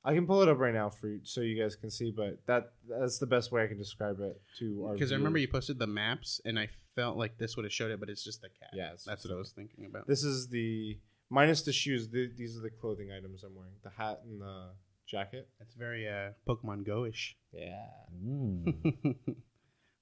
i 0.06 0.14
can 0.14 0.26
pull 0.26 0.41
it 0.41 0.47
up 0.47 0.58
right 0.60 0.74
now 0.74 0.89
for 0.89 1.08
you 1.08 1.20
so 1.24 1.41
you 1.41 1.62
guys 1.62 1.76
can 1.76 1.89
see 1.89 2.12
but 2.12 2.39
that 2.45 2.72
that's 2.88 3.18
the 3.20 3.26
best 3.26 3.51
way 3.51 3.64
i 3.64 3.68
can 3.68 3.78
describe 3.78 4.20
it 4.22 4.39
to 4.58 4.86
our 4.86 4.93
because 4.93 5.12
i 5.12 5.16
remember 5.16 5.39
you 5.39 5.47
posted 5.47 5.78
the 5.80 5.88
maps 5.88 6.39
and 6.45 6.58
i 6.58 6.70
felt 6.95 7.18
like 7.18 7.38
this 7.38 7.58
would 7.58 7.66
have 7.66 7.74
showed 7.74 7.91
it 7.91 7.99
but 7.99 8.10
it's 8.10 8.24
just 8.24 8.41
the 8.41 8.47
cat. 8.47 8.70
Yeah, 8.74 8.91
that's 9.06 9.26
what 9.26 9.34
i 9.34 9.38
was 9.38 9.51
thinking 9.51 9.86
about. 9.86 10.08
This 10.08 10.24
is 10.24 10.47
the 10.47 10.97
minus 11.30 11.64
the 11.64 11.74
shoes 11.74 12.08
the, 12.10 12.32
these 12.38 12.58
are 12.58 12.62
the 12.62 12.70
clothing 12.70 13.10
items 13.12 13.43
i'm 13.43 13.53
wearing 13.53 13.74
the 13.84 13.89
hat 13.89 14.22
and 14.24 14.39
the 14.39 14.70
jacket. 15.08 15.49
It's 15.60 15.76
very 15.76 16.08
uh 16.08 16.30
pokemon 16.47 16.86
go-ish. 16.86 17.36
Yeah. 17.51 17.86
Mm. 18.26 19.16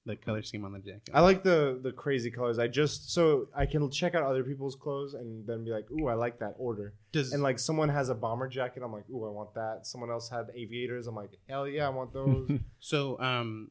the 0.06 0.16
color 0.16 0.42
scheme 0.42 0.64
on 0.64 0.72
the 0.72 0.78
jacket. 0.80 1.10
I 1.14 1.20
like 1.20 1.42
the 1.42 1.78
the 1.82 1.92
crazy 1.92 2.30
colors. 2.30 2.58
I 2.58 2.68
just 2.68 3.12
so 3.12 3.48
I 3.56 3.66
can 3.66 3.90
check 3.90 4.14
out 4.14 4.22
other 4.22 4.44
people's 4.44 4.74
clothes 4.76 5.14
and 5.14 5.46
then 5.46 5.64
be 5.64 5.70
like, 5.70 5.90
"Ooh, 5.90 6.08
I 6.08 6.14
like 6.14 6.38
that 6.40 6.54
order." 6.58 6.94
Does 7.12 7.32
And 7.32 7.42
like 7.42 7.58
someone 7.58 7.88
has 7.88 8.08
a 8.10 8.14
bomber 8.14 8.48
jacket, 8.48 8.82
I'm 8.84 8.92
like, 8.92 9.08
"Ooh, 9.10 9.24
I 9.26 9.30
want 9.30 9.54
that." 9.54 9.86
Someone 9.86 10.10
else 10.10 10.28
had 10.28 10.46
aviators, 10.54 11.06
I'm 11.06 11.14
like, 11.14 11.30
"Hell 11.48 11.66
yeah, 11.66 11.86
I 11.86 11.90
want 11.90 12.12
those." 12.12 12.50
so 12.80 13.18
um 13.20 13.70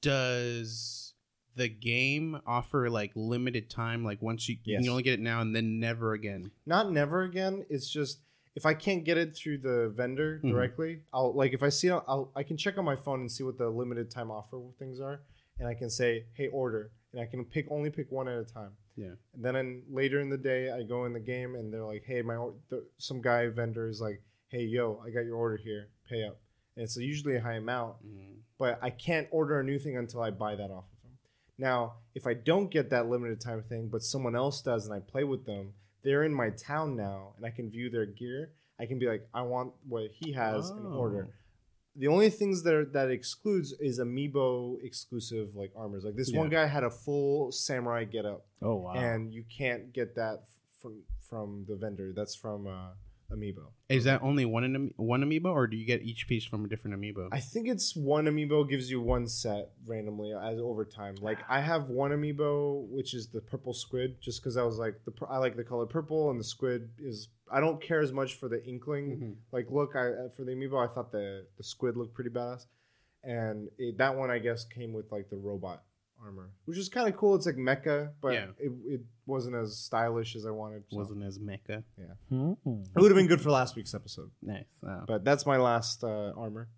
does 0.00 1.14
the 1.56 1.68
game 1.68 2.40
offer 2.46 2.88
like 2.88 3.12
limited 3.14 3.68
time 3.68 4.04
like 4.04 4.22
once 4.22 4.48
you 4.48 4.56
you 4.64 4.74
Yes. 4.74 4.82
can 4.84 4.90
only 4.90 5.02
get 5.02 5.14
it 5.14 5.20
now 5.20 5.40
and 5.40 5.54
then 5.54 5.78
never 5.78 6.12
again 6.14 6.50
Not 6.64 6.90
never 6.90 7.22
again. 7.22 7.66
It's 7.68 7.90
just 7.90 8.20
if 8.56 8.66
I 8.66 8.74
can't 8.74 9.04
get 9.04 9.16
it 9.18 9.34
through 9.36 9.58
the 9.58 9.88
vendor 9.94 10.40
Mhm. 10.42 10.50
directly, 10.50 11.02
I'll 11.12 11.32
like 11.32 11.52
if 11.52 11.62
I 11.62 11.68
see 11.68 11.88
I'll 11.90 12.32
I 12.34 12.42
can 12.42 12.56
check 12.56 12.78
on 12.78 12.84
my 12.84 12.96
phone 12.96 13.20
and 13.20 13.30
see 13.30 13.44
what 13.44 13.58
the 13.58 13.68
limited 13.70 14.10
time 14.10 14.30
offer 14.30 14.60
things 14.78 15.00
are, 15.00 15.20
and 15.58 15.68
I 15.68 15.74
can 15.74 15.90
say, 15.90 16.26
"Hey, 16.34 16.48
order," 16.48 16.90
and 17.12 17.20
I 17.20 17.26
can 17.26 17.44
pick 17.44 17.66
only 17.70 17.90
pick 17.90 18.10
one 18.10 18.28
at 18.28 18.38
a 18.38 18.44
time. 18.44 18.76
yeah 18.96 19.14
And 19.34 19.44
then 19.44 19.56
in, 19.56 19.82
later 19.88 20.20
in 20.20 20.28
the 20.30 20.36
day, 20.38 20.70
I 20.70 20.82
go 20.82 21.04
in 21.06 21.12
the 21.12 21.20
game 21.20 21.54
and 21.54 21.72
they're 21.72 21.84
like, 21.84 22.04
"Hey, 22.04 22.22
my 22.22 22.36
the, 22.68 22.86
some 22.98 23.20
guy 23.22 23.46
vendor 23.48 23.86
is 23.88 24.00
like, 24.00 24.20
hey, 24.48 24.64
yo, 24.64 24.98
I 25.04 25.10
got 25.10 25.24
your 25.24 25.36
order 25.36 25.56
here. 25.56 25.88
Pay 26.08 26.24
up." 26.24 26.40
And 26.76 26.82
it's 26.84 26.96
usually 26.96 27.36
a 27.36 27.40
high 27.40 27.54
amount, 27.56 28.04
Mm. 28.04 28.38
but 28.58 28.78
I 28.82 28.90
can't 28.90 29.28
order 29.30 29.60
a 29.60 29.64
new 29.64 29.78
thing 29.78 29.96
until 29.96 30.22
I 30.22 30.30
buy 30.30 30.56
that 30.56 30.70
off 30.70 30.84
of 30.92 31.02
them. 31.02 31.18
Now, 31.56 31.98
if 32.14 32.26
I 32.26 32.34
don't 32.34 32.70
get 32.70 32.90
that 32.90 33.08
limited 33.08 33.40
time 33.40 33.62
thing, 33.62 33.88
but 33.88 34.02
someone 34.02 34.34
else 34.34 34.60
does, 34.62 34.86
and 34.86 34.94
I 34.94 35.00
play 35.00 35.24
with 35.24 35.44
them, 35.46 35.74
they're 36.02 36.24
in 36.24 36.34
my 36.34 36.50
town 36.50 36.96
now, 36.96 37.34
and 37.36 37.44
I 37.46 37.50
can 37.50 37.70
view 37.70 37.90
their 37.90 38.06
gear. 38.06 38.52
I 38.78 38.86
can 38.86 38.98
be 38.98 39.06
like, 39.06 39.28
I 39.34 39.42
want 39.42 39.72
what 39.86 40.10
he 40.12 40.32
has 40.32 40.70
in 40.70 40.86
order. 40.86 41.28
Oh. 41.28 41.34
The 41.96 42.06
only 42.08 42.30
things 42.30 42.62
that 42.62 42.72
are, 42.74 42.84
that 42.86 43.10
excludes 43.10 43.72
is 43.80 43.98
amiibo 43.98 44.82
exclusive 44.82 45.54
like 45.54 45.72
armors. 45.76 46.04
Like 46.04 46.14
this 46.16 46.32
one 46.32 46.48
guy 46.48 46.66
had 46.66 46.84
a 46.84 46.90
full 46.90 47.50
samurai 47.52 48.04
getup 48.04 48.46
Oh 48.62 48.76
wow. 48.76 48.92
and 48.94 49.34
you 49.34 49.44
can't 49.58 49.92
get 49.92 50.14
that 50.14 50.44
from 50.80 51.02
from 51.28 51.64
the 51.68 51.76
vendor. 51.76 52.12
That's 52.14 52.34
from 52.34 52.66
uh, 52.68 52.90
Amiibo. 53.32 53.68
is 53.88 54.04
that 54.04 54.22
only 54.22 54.44
one 54.44 54.64
in 54.64 54.92
one 54.96 55.22
amiibo 55.22 55.46
or 55.46 55.66
do 55.66 55.76
you 55.76 55.84
get 55.86 56.02
each 56.02 56.26
piece 56.26 56.44
from 56.44 56.64
a 56.64 56.68
different 56.68 56.96
amiibo 57.00 57.28
I 57.32 57.40
think 57.40 57.68
it's 57.68 57.94
one 57.96 58.24
Amiibo 58.26 58.68
gives 58.68 58.90
you 58.90 59.00
one 59.00 59.26
set 59.26 59.70
randomly 59.86 60.32
as 60.32 60.58
over 60.58 60.84
time. 60.84 61.14
Like 61.20 61.38
I 61.48 61.60
have 61.60 61.88
one 61.88 62.10
Amiibo 62.10 62.88
which 62.88 63.14
is 63.14 63.28
the 63.28 63.40
purple 63.40 63.72
squid, 63.74 64.20
just 64.20 64.40
because 64.42 64.56
I 64.56 64.62
was 64.62 64.78
like 64.78 64.94
the 65.04 65.12
I 65.28 65.38
like 65.38 65.56
the 65.56 65.64
color 65.64 65.86
purple 65.86 66.30
and 66.30 66.38
the 66.40 66.44
squid 66.44 66.90
is 66.98 67.28
I 67.52 67.60
don't 67.60 67.80
care 67.82 68.00
as 68.00 68.12
much 68.12 68.34
for 68.34 68.48
the 68.48 68.64
inkling. 68.64 69.06
Mhm. 69.18 69.34
Like 69.52 69.66
look, 69.70 69.94
I 69.96 70.08
uh, 70.08 70.28
for 70.36 70.44
the 70.44 70.52
Amiibo 70.52 70.78
I 70.88 70.92
thought 70.92 71.12
the 71.12 71.46
the 71.56 71.64
squid 71.64 71.96
looked 71.96 72.14
pretty 72.14 72.30
badass, 72.30 72.66
and 73.22 73.68
it, 73.78 73.98
that 73.98 74.16
one 74.16 74.30
I 74.30 74.38
guess 74.38 74.64
came 74.64 74.92
with 74.92 75.10
like 75.12 75.30
the 75.30 75.36
robot 75.36 75.82
armor, 76.22 76.50
which 76.66 76.78
is 76.78 76.88
kind 76.88 77.08
of 77.08 77.16
cool. 77.16 77.34
It's 77.34 77.46
like 77.46 77.56
mecha, 77.56 78.12
but 78.20 78.32
Yeah. 78.34 78.46
it, 78.58 78.72
it 78.86 79.00
wasn't 79.30 79.56
as 79.56 79.76
stylish 79.78 80.36
as 80.36 80.44
I 80.44 80.50
wanted. 80.50 80.82
so. 80.90 80.96
wasn't 80.98 81.22
as 81.24 81.38
mecha 81.38 81.82
Mm. 82.32 82.56
It 82.66 83.00
would 83.00 83.10
have 83.10 83.16
been 83.16 83.26
good 83.28 83.40
for 83.40 83.50
last 83.50 83.76
week's 83.76 83.94
episode. 83.94 84.30
nice 84.42 84.64
wow. 84.82 85.04
But 85.06 85.24
that's 85.24 85.46
my 85.46 85.56
last 85.56 86.04
uh, 86.04 86.32
armor. 86.36 86.68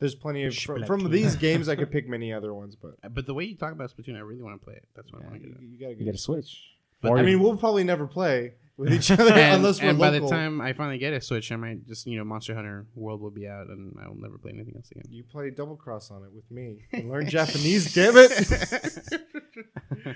There's 0.00 0.14
plenty 0.14 0.44
of 0.44 0.56
from, 0.56 0.84
from 0.86 1.02
Splatoon. 1.02 1.10
these 1.10 1.36
games. 1.36 1.68
I 1.68 1.76
could 1.76 1.90
pick 1.96 2.08
many 2.08 2.32
other 2.32 2.52
ones, 2.54 2.74
but 2.74 2.92
but 3.14 3.26
the 3.26 3.34
way 3.34 3.44
you 3.44 3.56
talk 3.56 3.72
about 3.72 3.90
Splatoon 3.94 4.16
I 4.16 4.20
really 4.20 4.42
want 4.42 4.58
to 4.60 4.64
play 4.64 4.74
it 4.74 4.88
that's 4.96 5.12
what 5.12 5.22
I 5.22 5.26
want 5.26 5.42
to 5.42 5.46
you, 5.48 5.54
get 5.54 5.62
it. 5.62 5.66
you 5.66 5.78
gotta 5.78 5.92
You 5.92 5.98
get. 5.98 6.04
get 6.06 6.14
a 6.14 6.18
switch. 6.18 6.58
But 7.02 7.10
Or 7.12 7.16
I 7.18 7.20
you- 7.20 7.26
mean, 7.26 7.40
we'll 7.42 7.56
probably 7.56 7.84
never 7.84 8.06
play 8.06 8.54
with 8.76 8.92
each 8.98 9.10
other 9.10 9.32
and, 9.34 9.56
unless 9.56 9.80
we're 9.82 9.90
and 9.90 9.98
by 9.98 10.08
local. 10.08 10.28
the 10.30 10.34
time 10.34 10.60
I 10.62 10.72
finally 10.72 10.96
get 10.98 11.12
a 11.12 11.20
Switch, 11.20 11.52
I 11.52 11.56
might 11.56 11.86
just 11.86 12.06
you 12.06 12.16
know 12.18 12.24
Monster 12.24 12.54
Hunter 12.54 12.86
World 12.94 13.20
will 13.20 13.30
be 13.30 13.46
out, 13.46 13.66
and 13.68 13.94
I 14.02 14.08
will 14.08 14.16
never 14.20 14.38
play 14.38 14.52
anything 14.54 14.74
else 14.76 14.90
again. 14.90 15.04
you 15.10 15.22
play 15.22 15.50
double 15.50 15.76
cross 15.76 16.10
on 16.10 16.24
it 16.24 16.32
with 16.32 16.50
me 16.50 16.86
and 16.92 17.10
learn 17.10 17.28
Japanese. 17.38 17.92
Damn 17.94 18.14
it! 18.16 19.20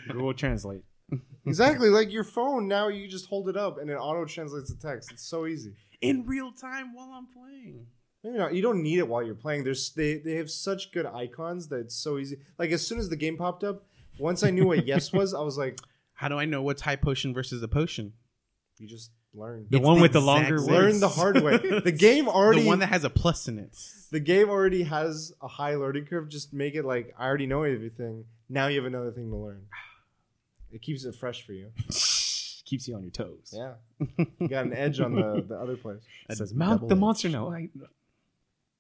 Google 0.09 0.33
Translate. 0.35 0.83
exactly 1.47 1.91
like 1.91 2.13
your 2.13 2.25
phone. 2.25 2.69
Now 2.69 2.89
you 2.89 3.09
just 3.09 3.27
hold 3.27 3.49
it 3.49 3.57
up 3.57 3.79
and 3.79 3.91
it 3.91 3.95
auto 3.95 4.25
translates 4.25 4.73
the 4.73 4.77
text. 4.89 5.13
It's 5.13 5.27
so 5.27 5.47
easy. 5.47 5.75
In 6.01 6.27
real 6.27 6.53
time 6.53 6.95
while 6.95 7.11
I'm 7.13 7.27
playing. 7.27 7.87
Maybe 8.23 8.39
not. 8.39 8.55
You 8.55 8.63
don't 8.63 8.83
need 8.83 8.99
it 8.99 9.09
while 9.09 9.23
you're 9.23 9.35
playing. 9.35 9.65
There's 9.65 9.91
they 9.93 10.19
they 10.19 10.37
have 10.37 10.51
such 10.51 10.93
good 10.93 11.07
icons 11.07 11.69
that 11.69 11.81
it's 11.81 11.95
so 11.95 12.19
easy. 12.19 12.39
Like 12.59 12.71
as 12.71 12.87
soon 12.87 12.99
as 12.99 13.09
the 13.11 13.17
game 13.17 13.37
popped 13.37 13.65
up, 13.65 13.85
once 14.19 14.43
I 14.43 14.51
knew 14.51 14.67
what 14.67 14.87
yes 14.87 15.13
was, 15.13 15.35
I 15.35 15.41
was 15.41 15.59
like, 15.59 15.79
How 16.15 16.29
do 16.29 16.39
I 16.39 16.45
know 16.47 16.63
what's 16.63 16.83
high 16.83 16.97
potion 16.97 17.35
versus 17.35 17.63
a 17.63 17.69
potion? 17.69 18.13
you 18.79 18.89
just 18.89 19.13
learn. 19.35 19.67
The 19.71 19.77
It's 19.79 19.87
one 19.87 19.97
the 19.97 20.03
with 20.03 20.13
the 20.13 20.21
longer 20.21 20.59
same. 20.59 20.73
words. 20.75 20.93
Learn 20.93 21.01
the 21.01 21.09
hard 21.09 21.43
way. 21.43 21.81
The 21.85 21.93
game 21.93 22.29
already 22.29 22.63
the 22.63 22.67
one 22.67 22.79
that 22.81 22.89
has 22.89 23.05
a 23.05 23.11
plus 23.11 23.47
in 23.47 23.59
it. 23.59 23.77
the 24.11 24.21
game 24.21 24.49
already 24.49 24.83
has 24.85 25.33
a 25.43 25.49
high 25.49 25.75
learning 25.77 26.07
curve. 26.07 26.29
Just 26.29 26.53
make 26.53 26.75
it 26.75 26.85
like 26.85 27.15
I 27.19 27.27
already 27.27 27.47
know 27.47 27.63
everything. 27.63 28.25
Now 28.49 28.67
you 28.69 28.77
have 28.79 28.87
another 28.87 29.11
thing 29.13 29.29
to 29.31 29.37
learn. 29.37 29.67
It 30.75 30.83
keeps 30.83 31.05
it 31.05 31.15
fresh 31.15 31.47
for 31.47 31.53
you. 31.53 31.71
Keeps 32.67 32.89
you 32.89 32.97
on 32.97 33.03
your 33.03 33.11
toes. 33.13 33.53
Yeah, 33.55 33.75
you 34.39 34.49
got 34.49 34.65
an 34.65 34.73
edge 34.73 34.99
on 34.99 35.15
the 35.15 35.45
the 35.47 35.55
other 35.55 35.77
place. 35.77 36.01
It 36.31 36.39
says 36.39 36.55
mount 36.55 36.89
the 36.89 36.95
edge. 36.95 37.01
monster. 37.01 37.29
No, 37.29 37.53
I, 37.53 37.69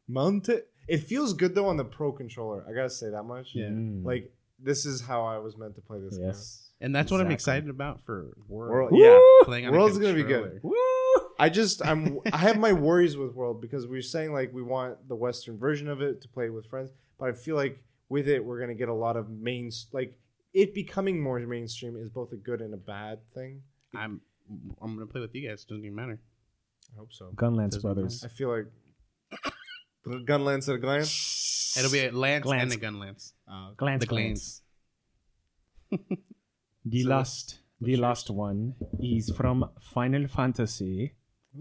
Mount 0.08 0.48
it. 0.48 0.70
It 0.88 0.98
feels 1.04 1.34
good 1.34 1.54
though 1.54 1.68
on 1.68 1.76
the 1.76 1.84
pro 1.84 2.10
controller. 2.10 2.64
I 2.68 2.72
gotta 2.72 2.90
say 2.90 3.10
that 3.10 3.24
much. 3.24 3.50
Yeah. 3.54 3.66
Mm. 3.66 4.04
Like 4.04 4.32
this 4.58 4.86
is 4.86 5.02
how 5.02 5.24
I 5.24 5.38
was 5.38 5.56
meant 5.58 5.74
to 5.76 5.82
play 5.82 6.00
this. 6.00 6.18
yes. 6.20 6.70
And 6.80 6.94
that's 6.94 7.10
what 7.12 7.20
I'm 7.20 7.30
excited 7.30 7.68
about 7.68 8.00
for 8.04 8.32
World. 8.48 8.92
World, 8.92 8.92
yeah. 8.94 9.18
Playing 9.44 9.66
on 9.66 9.72
World's 9.72 9.96
a 9.96 10.00
gonna 10.00 10.14
be 10.14 10.22
good. 10.22 10.60
Woo! 10.62 10.74
I 11.38 11.48
just 11.48 11.84
I'm 11.84 12.20
I 12.32 12.38
have 12.38 12.58
my 12.58 12.72
worries 12.72 13.16
with 13.16 13.34
World 13.34 13.60
because 13.60 13.86
we 13.86 13.98
are 13.98 14.02
saying 14.02 14.32
like 14.32 14.52
we 14.52 14.62
want 14.62 15.08
the 15.08 15.14
Western 15.14 15.58
version 15.58 15.88
of 15.88 16.00
it 16.00 16.22
to 16.22 16.28
play 16.28 16.50
with 16.50 16.66
friends, 16.66 16.90
but 17.18 17.28
I 17.28 17.32
feel 17.32 17.54
like 17.56 17.82
with 18.08 18.28
it 18.28 18.44
we're 18.44 18.60
gonna 18.60 18.74
get 18.74 18.88
a 18.88 18.94
lot 18.94 19.16
of 19.16 19.28
main 19.30 19.70
like 19.92 20.18
it 20.54 20.72
becoming 20.74 21.20
more 21.20 21.38
mainstream 21.40 21.96
is 21.96 22.08
both 22.08 22.32
a 22.32 22.36
good 22.36 22.60
and 22.62 22.72
a 22.72 22.78
bad 22.78 23.26
thing. 23.34 23.62
I'm 23.94 24.20
I'm 24.80 24.94
gonna 24.94 25.06
play 25.06 25.20
with 25.20 25.34
you 25.34 25.48
guys. 25.48 25.64
Doesn't 25.64 25.84
even 25.84 25.94
matter. 25.96 26.18
I 26.94 26.98
hope 26.98 27.12
so. 27.12 27.30
Gunlance 27.34 27.70
Doesn't 27.72 27.82
Brothers. 27.82 28.24
I 28.24 28.28
feel 28.28 28.50
like 28.56 28.66
the 30.04 30.18
gun 30.20 30.44
at 30.68 30.74
a 30.76 30.78
glance. 30.78 31.74
It'll 31.76 31.90
be 31.90 32.06
a 32.06 32.12
lance, 32.12 32.44
Glance. 32.44 32.62
and 32.62 32.72
a 32.72 32.76
gun 32.76 32.98
lance. 33.00 33.32
Uh, 33.50 33.70
glance, 33.76 34.00
the 34.00 34.06
glance. 34.06 34.62
glance. 35.90 36.04
The 36.86 37.02
So 37.02 37.08
last, 37.08 37.58
the 37.80 37.96
last 37.96 38.28
one 38.28 38.74
is 39.00 39.30
from 39.34 39.70
Final 39.80 40.28
Fantasy. 40.28 41.14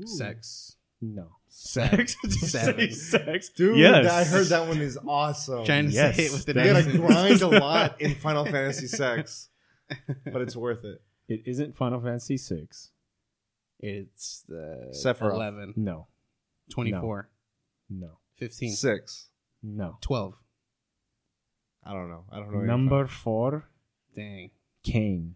Sex. 0.05 0.75
No, 1.01 1.27
Sex. 1.55 2.15
Did 2.23 2.33
you 2.33 2.47
Seven. 2.47 2.75
say 2.75 2.89
sex. 2.89 3.49
Dude, 3.49 3.77
Yes. 3.77 4.11
I 4.11 4.23
heard 4.23 4.47
that 4.47 4.67
one 4.67 4.79
is 4.81 4.97
awesome. 5.07 5.63
Trying 5.65 5.87
to 5.87 5.91
Yes, 5.93 6.15
say 6.17 6.25
it 6.25 6.31
with 6.31 6.45
the 6.45 6.53
that 6.53 6.65
you 6.65 6.73
gotta 6.73 6.89
is- 6.89 6.97
grind 6.97 7.41
a 7.43 7.59
lot 7.59 8.01
in 8.01 8.15
Final 8.15 8.43
Fantasy 8.45 8.87
sex, 8.87 9.49
but 10.25 10.41
it's 10.41 10.55
worth 10.55 10.83
it. 10.83 11.01
It 11.27 11.43
isn't 11.45 11.75
Final 11.75 12.01
Fantasy 12.01 12.37
six. 12.37 12.89
It's 13.79 14.43
the 14.47 14.91
Sephiroth. 14.93 15.33
11, 15.33 15.73
No, 15.77 16.07
24, 16.71 17.29
no, 17.89 18.17
15, 18.37 18.71
Six. 18.71 19.29
no. 19.61 19.97
12. 20.01 20.41
I 21.83 21.93
don't 21.93 22.09
know. 22.09 22.23
I 22.31 22.37
don't 22.37 22.51
know. 22.51 22.59
any 22.59 22.67
Number 22.67 23.05
four, 23.07 23.65
Dang. 24.15 24.51
Kain, 24.83 25.35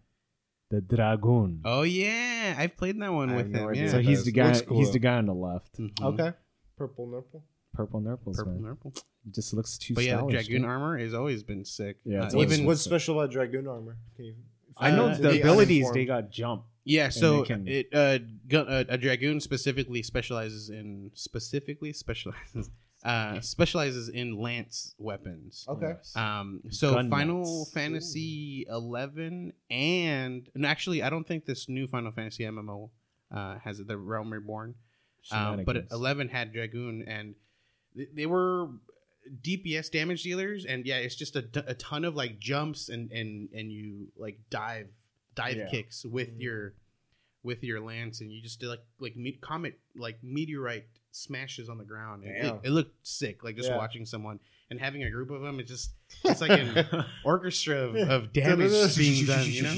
the 0.70 0.80
dragoon. 0.80 1.62
Oh 1.64 1.82
yeah, 1.82 2.54
I've 2.58 2.76
played 2.76 3.00
that 3.00 3.12
one 3.12 3.30
I 3.30 3.36
with 3.36 3.46
have 3.46 3.52
no 3.54 3.62
him. 3.64 3.68
idea. 3.70 3.84
Yeah. 3.84 3.90
so 3.90 3.98
it 3.98 4.04
he's 4.04 4.24
the 4.24 4.32
guy. 4.32 4.46
Looks 4.48 4.62
cool, 4.62 4.78
he's 4.78 4.92
the 4.92 4.98
guy 4.98 5.16
on 5.16 5.26
the 5.26 5.34
left. 5.34 5.78
Mhm. 5.78 6.02
Okay. 6.02 6.32
Purple 6.76 7.06
nurple. 7.06 7.44
Purple 7.74 8.00
nurples, 8.00 8.36
Purple 8.36 8.52
man. 8.52 8.62
purple. 8.64 8.92
It 9.26 9.34
just 9.34 9.52
looks 9.54 9.78
too 9.78 9.94
But 9.94 10.04
yeah, 10.04 10.12
the 10.14 10.18
stylish. 10.18 10.32
dragoon 10.34 10.62
dude. 10.62 10.70
armor 10.70 10.98
has 10.98 11.14
always 11.14 11.42
been 11.42 11.64
sick. 11.64 11.98
Yeah, 12.04 12.22
Uh, 12.22 12.26
it's 12.26 12.34
What's, 12.34 12.52
even 12.52 12.66
what's 12.66 12.80
special 12.80 13.18
about 13.18 13.30
Dragoon 13.32 13.66
armor? 13.66 13.96
Can 14.16 14.24
you, 14.26 14.34
I 14.78 14.90
know 14.90 15.06
Uh, 15.06 15.16
the 15.16 15.22
the 15.22 15.40
abilities. 15.40 15.70
uninformed- 15.84 15.96
They 15.96 16.04
got 16.04 16.30
jump. 16.30 16.64
yeah. 16.84 17.08
So 17.08 17.42
can- 17.44 17.66
it 17.68 17.88
uh, 17.94 18.18
gu- 18.48 18.58
uh, 18.58 18.84
a 18.88 18.96
dragoon 18.98 19.40
specifically 19.40 20.02
specializes 20.02 20.70
in 20.70 21.10
specifically 21.14 21.92
specializes 21.92 22.70
uh 23.04 23.40
specializes 23.40 24.08
in 24.08 24.36
lance 24.36 24.94
weapons. 24.98 25.64
Okay. 25.68 25.94
Um, 26.16 26.60
so 26.70 26.94
Gun 26.94 27.08
Final 27.10 27.60
nuts. 27.60 27.72
Fantasy 27.72 28.66
eleven 28.68 29.52
and 29.70 30.48
and 30.54 30.66
actually 30.66 31.02
I 31.02 31.10
don't 31.10 31.26
think 31.26 31.46
this 31.46 31.68
new 31.68 31.86
Final 31.86 32.10
Fantasy 32.10 32.44
MMO 32.44 32.90
uh, 33.30 33.58
has 33.58 33.78
the 33.78 33.96
Realm 33.96 34.32
Reborn. 34.32 34.74
Um, 35.30 35.62
but 35.64 35.86
eleven 35.92 36.28
had 36.28 36.52
Dragoon 36.52 37.04
and 37.06 37.34
th- 37.94 38.08
they 38.14 38.26
were 38.26 38.68
DPS 39.42 39.90
damage 39.90 40.22
dealers 40.22 40.64
and 40.64 40.86
yeah, 40.86 40.96
it's 40.96 41.14
just 41.14 41.36
a, 41.36 41.42
t- 41.42 41.60
a 41.66 41.74
ton 41.74 42.04
of 42.04 42.16
like 42.16 42.38
jumps 42.38 42.88
and 42.88 43.12
and 43.12 43.48
and 43.54 43.70
you 43.70 44.08
like 44.16 44.38
dive 44.50 44.88
dive 45.34 45.56
Yeah. 45.56 45.68
kicks 45.68 46.04
with 46.04 46.36
Mhm. 46.36 46.40
your 46.42 46.74
with 47.42 47.62
your 47.62 47.80
lance 47.80 48.20
and 48.20 48.32
you 48.32 48.40
just 48.42 48.58
did 48.60 48.68
like 48.68 48.82
like 48.98 49.16
me- 49.16 49.38
comet 49.40 49.78
like 49.94 50.18
meteorite 50.22 50.86
smashes 51.18 51.68
on 51.68 51.78
the 51.78 51.84
ground. 51.84 52.24
And 52.24 52.36
It, 52.36 52.42
Damn. 52.42 52.60
it 52.62 52.70
looked 52.70 53.06
sick, 53.06 53.42
like 53.44 53.56
just 53.56 53.68
Yeah. 53.68 53.76
watching 53.76 54.06
someone 54.06 54.38
and 54.70 54.78
having 54.80 55.02
a 55.02 55.10
group 55.10 55.30
of 55.30 55.40
them. 55.42 55.58
It 55.60 55.66
just 55.66 55.90
it's 56.24 56.40
like 56.40 56.50
an 56.50 57.04
orchestra 57.24 57.76
of, 57.88 57.96
of 57.96 58.32
damage 58.32 58.70
being 58.96 59.26
done. 59.26 59.46
You 59.50 59.62
know, 59.62 59.76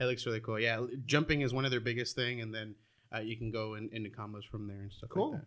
it 0.00 0.04
looks 0.04 0.24
really 0.26 0.40
cool. 0.40 0.58
Yeah, 0.60 0.84
jumping 1.06 1.40
is 1.40 1.52
one 1.54 1.64
of 1.64 1.70
their 1.70 1.80
biggest 1.80 2.14
thing, 2.16 2.40
and 2.40 2.54
then 2.54 2.74
uh, 3.14 3.20
you 3.20 3.36
can 3.36 3.50
go 3.50 3.74
in, 3.74 3.88
into 3.92 4.10
combos 4.10 4.44
from 4.50 4.66
there 4.68 4.80
and 4.80 4.92
stuff 4.92 5.10
Cool. 5.10 5.32
like 5.32 5.40
that. 5.40 5.46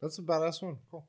That's 0.00 0.18
a 0.18 0.22
badass 0.22 0.62
one. 0.62 0.76
Cool. 0.90 1.06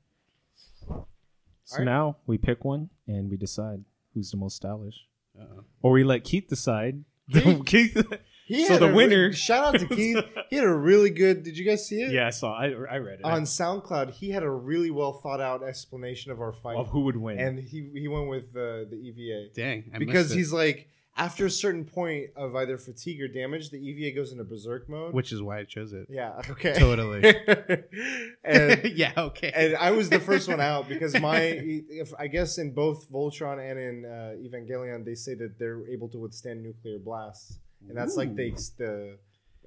So 1.66 1.74
Alright. 1.74 1.86
now 1.86 2.18
we 2.26 2.38
pick 2.38 2.66
one 2.66 2.90
and 3.08 3.30
we 3.30 3.38
decide 3.38 3.84
who's 4.14 4.32
the 4.32 4.38
most 4.38 4.56
stylish, 4.56 5.06
Uh-oh. 5.40 5.64
or 5.84 5.92
we 5.92 6.04
let 6.04 6.24
Keith 6.24 6.48
decide. 6.48 7.04
Keith? 7.32 7.64
Keith. 7.66 8.08
He 8.50 8.66
So 8.66 8.80
the 8.80 8.90
a 8.92 8.94
winner- 8.96 9.32
shout 9.32 9.76
out 9.76 9.80
to 9.80 9.88
Keith. 9.96 10.24
He 10.50 10.56
had 10.56 10.66
a 10.66 10.74
really 10.74 11.12
good. 11.12 11.44
Did 11.44 11.56
you 11.56 11.64
guys 11.66 11.88
see 11.88 12.02
it? 12.02 12.12
yeah, 12.12 12.26
I 12.26 12.32
saw. 12.32 12.52
I, 12.58 12.66
I 12.70 12.98
read 12.98 13.20
it. 13.20 13.24
On 13.24 13.44
SoundCloud, 13.44 14.10
he 14.12 14.32
had 14.32 14.42
a 14.42 14.50
really 14.50 14.90
well 14.90 15.14
thought 15.14 15.40
out 15.40 15.62
explanation 15.62 16.32
of 16.32 16.42
our 16.42 16.52
fight, 16.52 16.76
of 16.78 16.88
who 16.90 17.02
would 17.02 17.16
win. 17.16 17.38
and 17.40 17.60
he 17.60 17.92
he 17.94 18.08
went 18.08 18.28
with 18.28 18.52
the 18.52 18.88
the 18.90 18.96
EVA 18.98 19.54
Dang, 19.54 19.92
I 19.94 20.00
because 20.00 20.32
he's 20.32 20.52
like 20.52 20.88
after 21.16 21.46
a 21.46 21.50
certain 21.52 21.84
point 21.86 22.30
of 22.38 22.56
either 22.56 22.78
fatigue 22.78 23.22
or 23.22 23.28
damage, 23.28 23.70
the 23.72 23.78
EVA 23.78 24.16
goes 24.16 24.32
into 24.32 24.44
berserk 24.46 24.88
mode. 24.90 25.14
which 25.14 25.32
is 25.32 25.42
why 25.44 25.60
I 25.60 25.66
chose 25.66 25.92
it. 25.94 26.08
yeah, 26.10 26.42
okay, 26.50 26.74
Totally. 26.74 27.22
and 28.44 28.84
yeah. 28.96 29.12
Okay. 29.18 29.52
and 29.56 29.76
I 29.78 29.92
was 29.92 30.10
the 30.10 30.20
first 30.20 30.48
one 30.48 30.62
out 30.62 30.88
because 30.88 31.20
my 31.20 31.40
if 31.42 32.14
I 32.18 32.28
guess 32.28 32.58
in 32.58 32.74
both 32.74 33.12
Voltron 33.12 33.60
and 33.60 33.78
in 33.80 34.06
uh, 34.06 34.34
Evangelion 34.42 35.06
they 35.06 35.16
say 35.16 35.36
that 35.36 35.60
they're 35.60 35.86
able 35.88 36.10
to 36.10 36.18
withstand 36.18 36.64
nuclear 36.64 37.00
blasts, 37.00 37.60
and 37.88 37.98
that's 37.98 38.16
like 38.18 38.36
the 38.36 38.48
ex- 38.52 38.70
the 38.70 39.18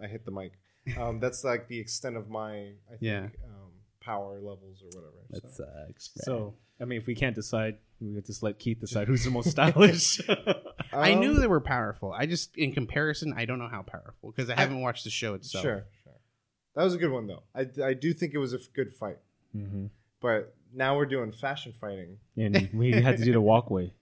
I 0.03 0.07
hit 0.07 0.25
the 0.25 0.31
mic. 0.31 0.53
Um, 0.99 1.21
that's 1.21 1.45
like 1.45 1.69
the 1.69 1.79
extent 1.79 2.17
of 2.17 2.29
my 2.29 2.53
I 2.53 2.91
think 2.91 3.01
Yeah. 3.01 3.27
um, 3.45 3.71
power 4.01 4.35
levels 4.41 4.83
or 4.83 4.89
whatever. 5.01 5.17
That 5.31 5.43
so. 5.55 5.65
sucks. 5.87 6.11
so 6.17 6.55
I 6.81 6.85
mean, 6.85 6.99
if 7.01 7.07
we 7.07 7.15
can't 7.15 7.35
decide, 7.37 7.77
we 8.01 8.15
could 8.15 8.27
just 8.27 8.43
let 8.43 8.59
Keith 8.59 8.81
decide 8.81 9.07
who's 9.09 9.25
the 9.25 9.31
most 9.31 9.51
stylish. 9.51 10.21
I 10.93 11.15
knew 11.15 11.31
Um, 11.31 11.41
they 11.41 11.47
were 11.47 11.61
powerful. 11.61 12.13
I 12.13 12.27
just, 12.27 12.57
in 12.57 12.73
comparison, 12.73 13.33
I 13.37 13.45
don't 13.45 13.61
know 13.61 13.69
how 13.69 13.83
powerful 13.83 14.33
because 14.33 14.51
I 14.51 14.57
haven't 14.57 14.81
watched 14.81 15.05
the 15.05 15.11
show 15.11 15.35
itself. 15.35 15.63
Sure, 15.63 15.85
sure. 16.03 16.13
That 16.75 16.83
was 16.85 16.95
a 16.95 16.99
good 16.99 17.13
one 17.13 17.29
though. 17.29 17.45
I, 17.55 17.67
I 17.85 17.95
do 17.95 18.13
think 18.13 18.35
it 18.35 18.39
was 18.39 18.53
a 18.53 18.57
f- 18.57 18.67
good 18.75 18.93
fight, 18.93 19.19
hmm 19.53 19.87
but 20.21 20.55
now 20.75 20.97
we're 20.97 21.07
doing 21.07 21.31
fashion 21.33 21.73
fighting. 21.81 22.17
And 22.37 22.71
we 22.73 22.93
had 22.93 23.19
to 23.19 23.25
do 23.25 23.33
the 23.33 23.41
walkway, 23.41 23.93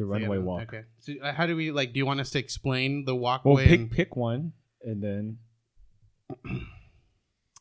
the 0.00 0.10
So, 0.10 0.16
yeah, 0.16 0.20
runway 0.22 0.38
walk. 0.38 0.62
Okay. 0.62 0.82
So 1.00 1.12
uh, 1.22 1.32
how 1.32 1.46
do 1.46 1.54
we 1.56 1.70
like? 1.70 1.92
Do 1.92 1.98
you 1.98 2.06
want 2.06 2.20
us 2.20 2.30
to 2.30 2.38
explain 2.38 3.04
the 3.04 3.14
walkway? 3.14 3.52
Well, 3.54 3.64
pick 3.64 3.80
and- 3.80 3.90
pick 3.90 4.16
one, 4.16 4.52
and 4.82 5.02
then. 5.02 5.38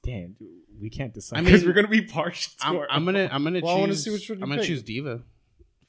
Damn, 0.03 0.33
dude, 0.39 0.47
we 0.81 0.89
can't 0.89 1.13
decide 1.13 1.39
I 1.39 1.41
because 1.43 1.61
mean, 1.61 1.69
we're 1.69 1.73
gonna 1.75 1.87
be 1.89 2.01
partial. 2.01 2.53
I'm, 2.61 2.77
our 2.77 2.87
I'm 2.89 3.05
gonna 3.05 3.29
I'm 3.31 3.43
gonna 3.43 3.59
Well, 3.61 3.75
I 3.75 3.79
wanna 3.79 3.93
choose. 3.93 4.03
see 4.05 4.11
which 4.11 4.29
one 4.29 4.39
you 4.39 4.43
I'm 4.43 4.49
gonna 4.49 4.63
choose 4.63 4.81
D.Va. 4.83 5.21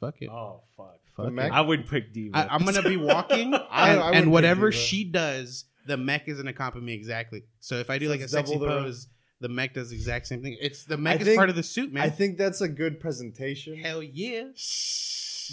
Fuck 0.01 0.17
it. 0.21 0.29
Oh 0.31 0.63
fuck! 0.77 0.99
Fuck 1.17 1.27
it. 1.29 1.31
mech? 1.33 1.53
I 1.53 1.61
would 1.61 1.89
pick 1.89 2.13
D.Va. 2.13 2.37
I, 2.37 2.55
I'm 2.55 2.65
gonna 2.65 2.83
be 2.83 2.97
walking, 3.13 3.55
and, 3.55 3.63
I- 3.71 3.97
I 3.99 4.11
and 4.13 4.33
whatever 4.33 4.73
she 4.73 5.05
does, 5.05 5.65
the 5.87 5.97
mech 5.97 6.27
is 6.29 6.39
gonna 6.39 6.53
copy 6.53 6.81
me 6.81 6.93
exactly. 6.95 7.45
So 7.61 7.77
if 7.77 7.89
I 7.91 7.99
do 7.99 8.07
So 8.07 8.11
like 8.11 8.21
a 8.21 8.29
sexy 8.29 8.59
the- 8.59 8.67
pose, 8.67 9.07
the 9.41 9.49
mech 9.49 9.75
does 9.75 9.91
the 9.91 9.97
exact 9.97 10.27
same 10.27 10.43
thing. 10.43 10.57
It's 10.61 10.85
the 10.85 10.97
mech 10.97 11.19
I 11.19 11.21
is 11.21 11.27
think- 11.29 11.37
part 11.39 11.51
of 11.51 11.57
the 11.57 11.63
suit, 11.63 11.93
man. 11.93 12.03
I 12.03 12.11
think 12.11 12.37
that's 12.37 12.61
a 12.61 12.69
good 12.69 12.99
presentation, 12.99 13.77
Hell 13.79 14.03
yeah. 14.03 14.49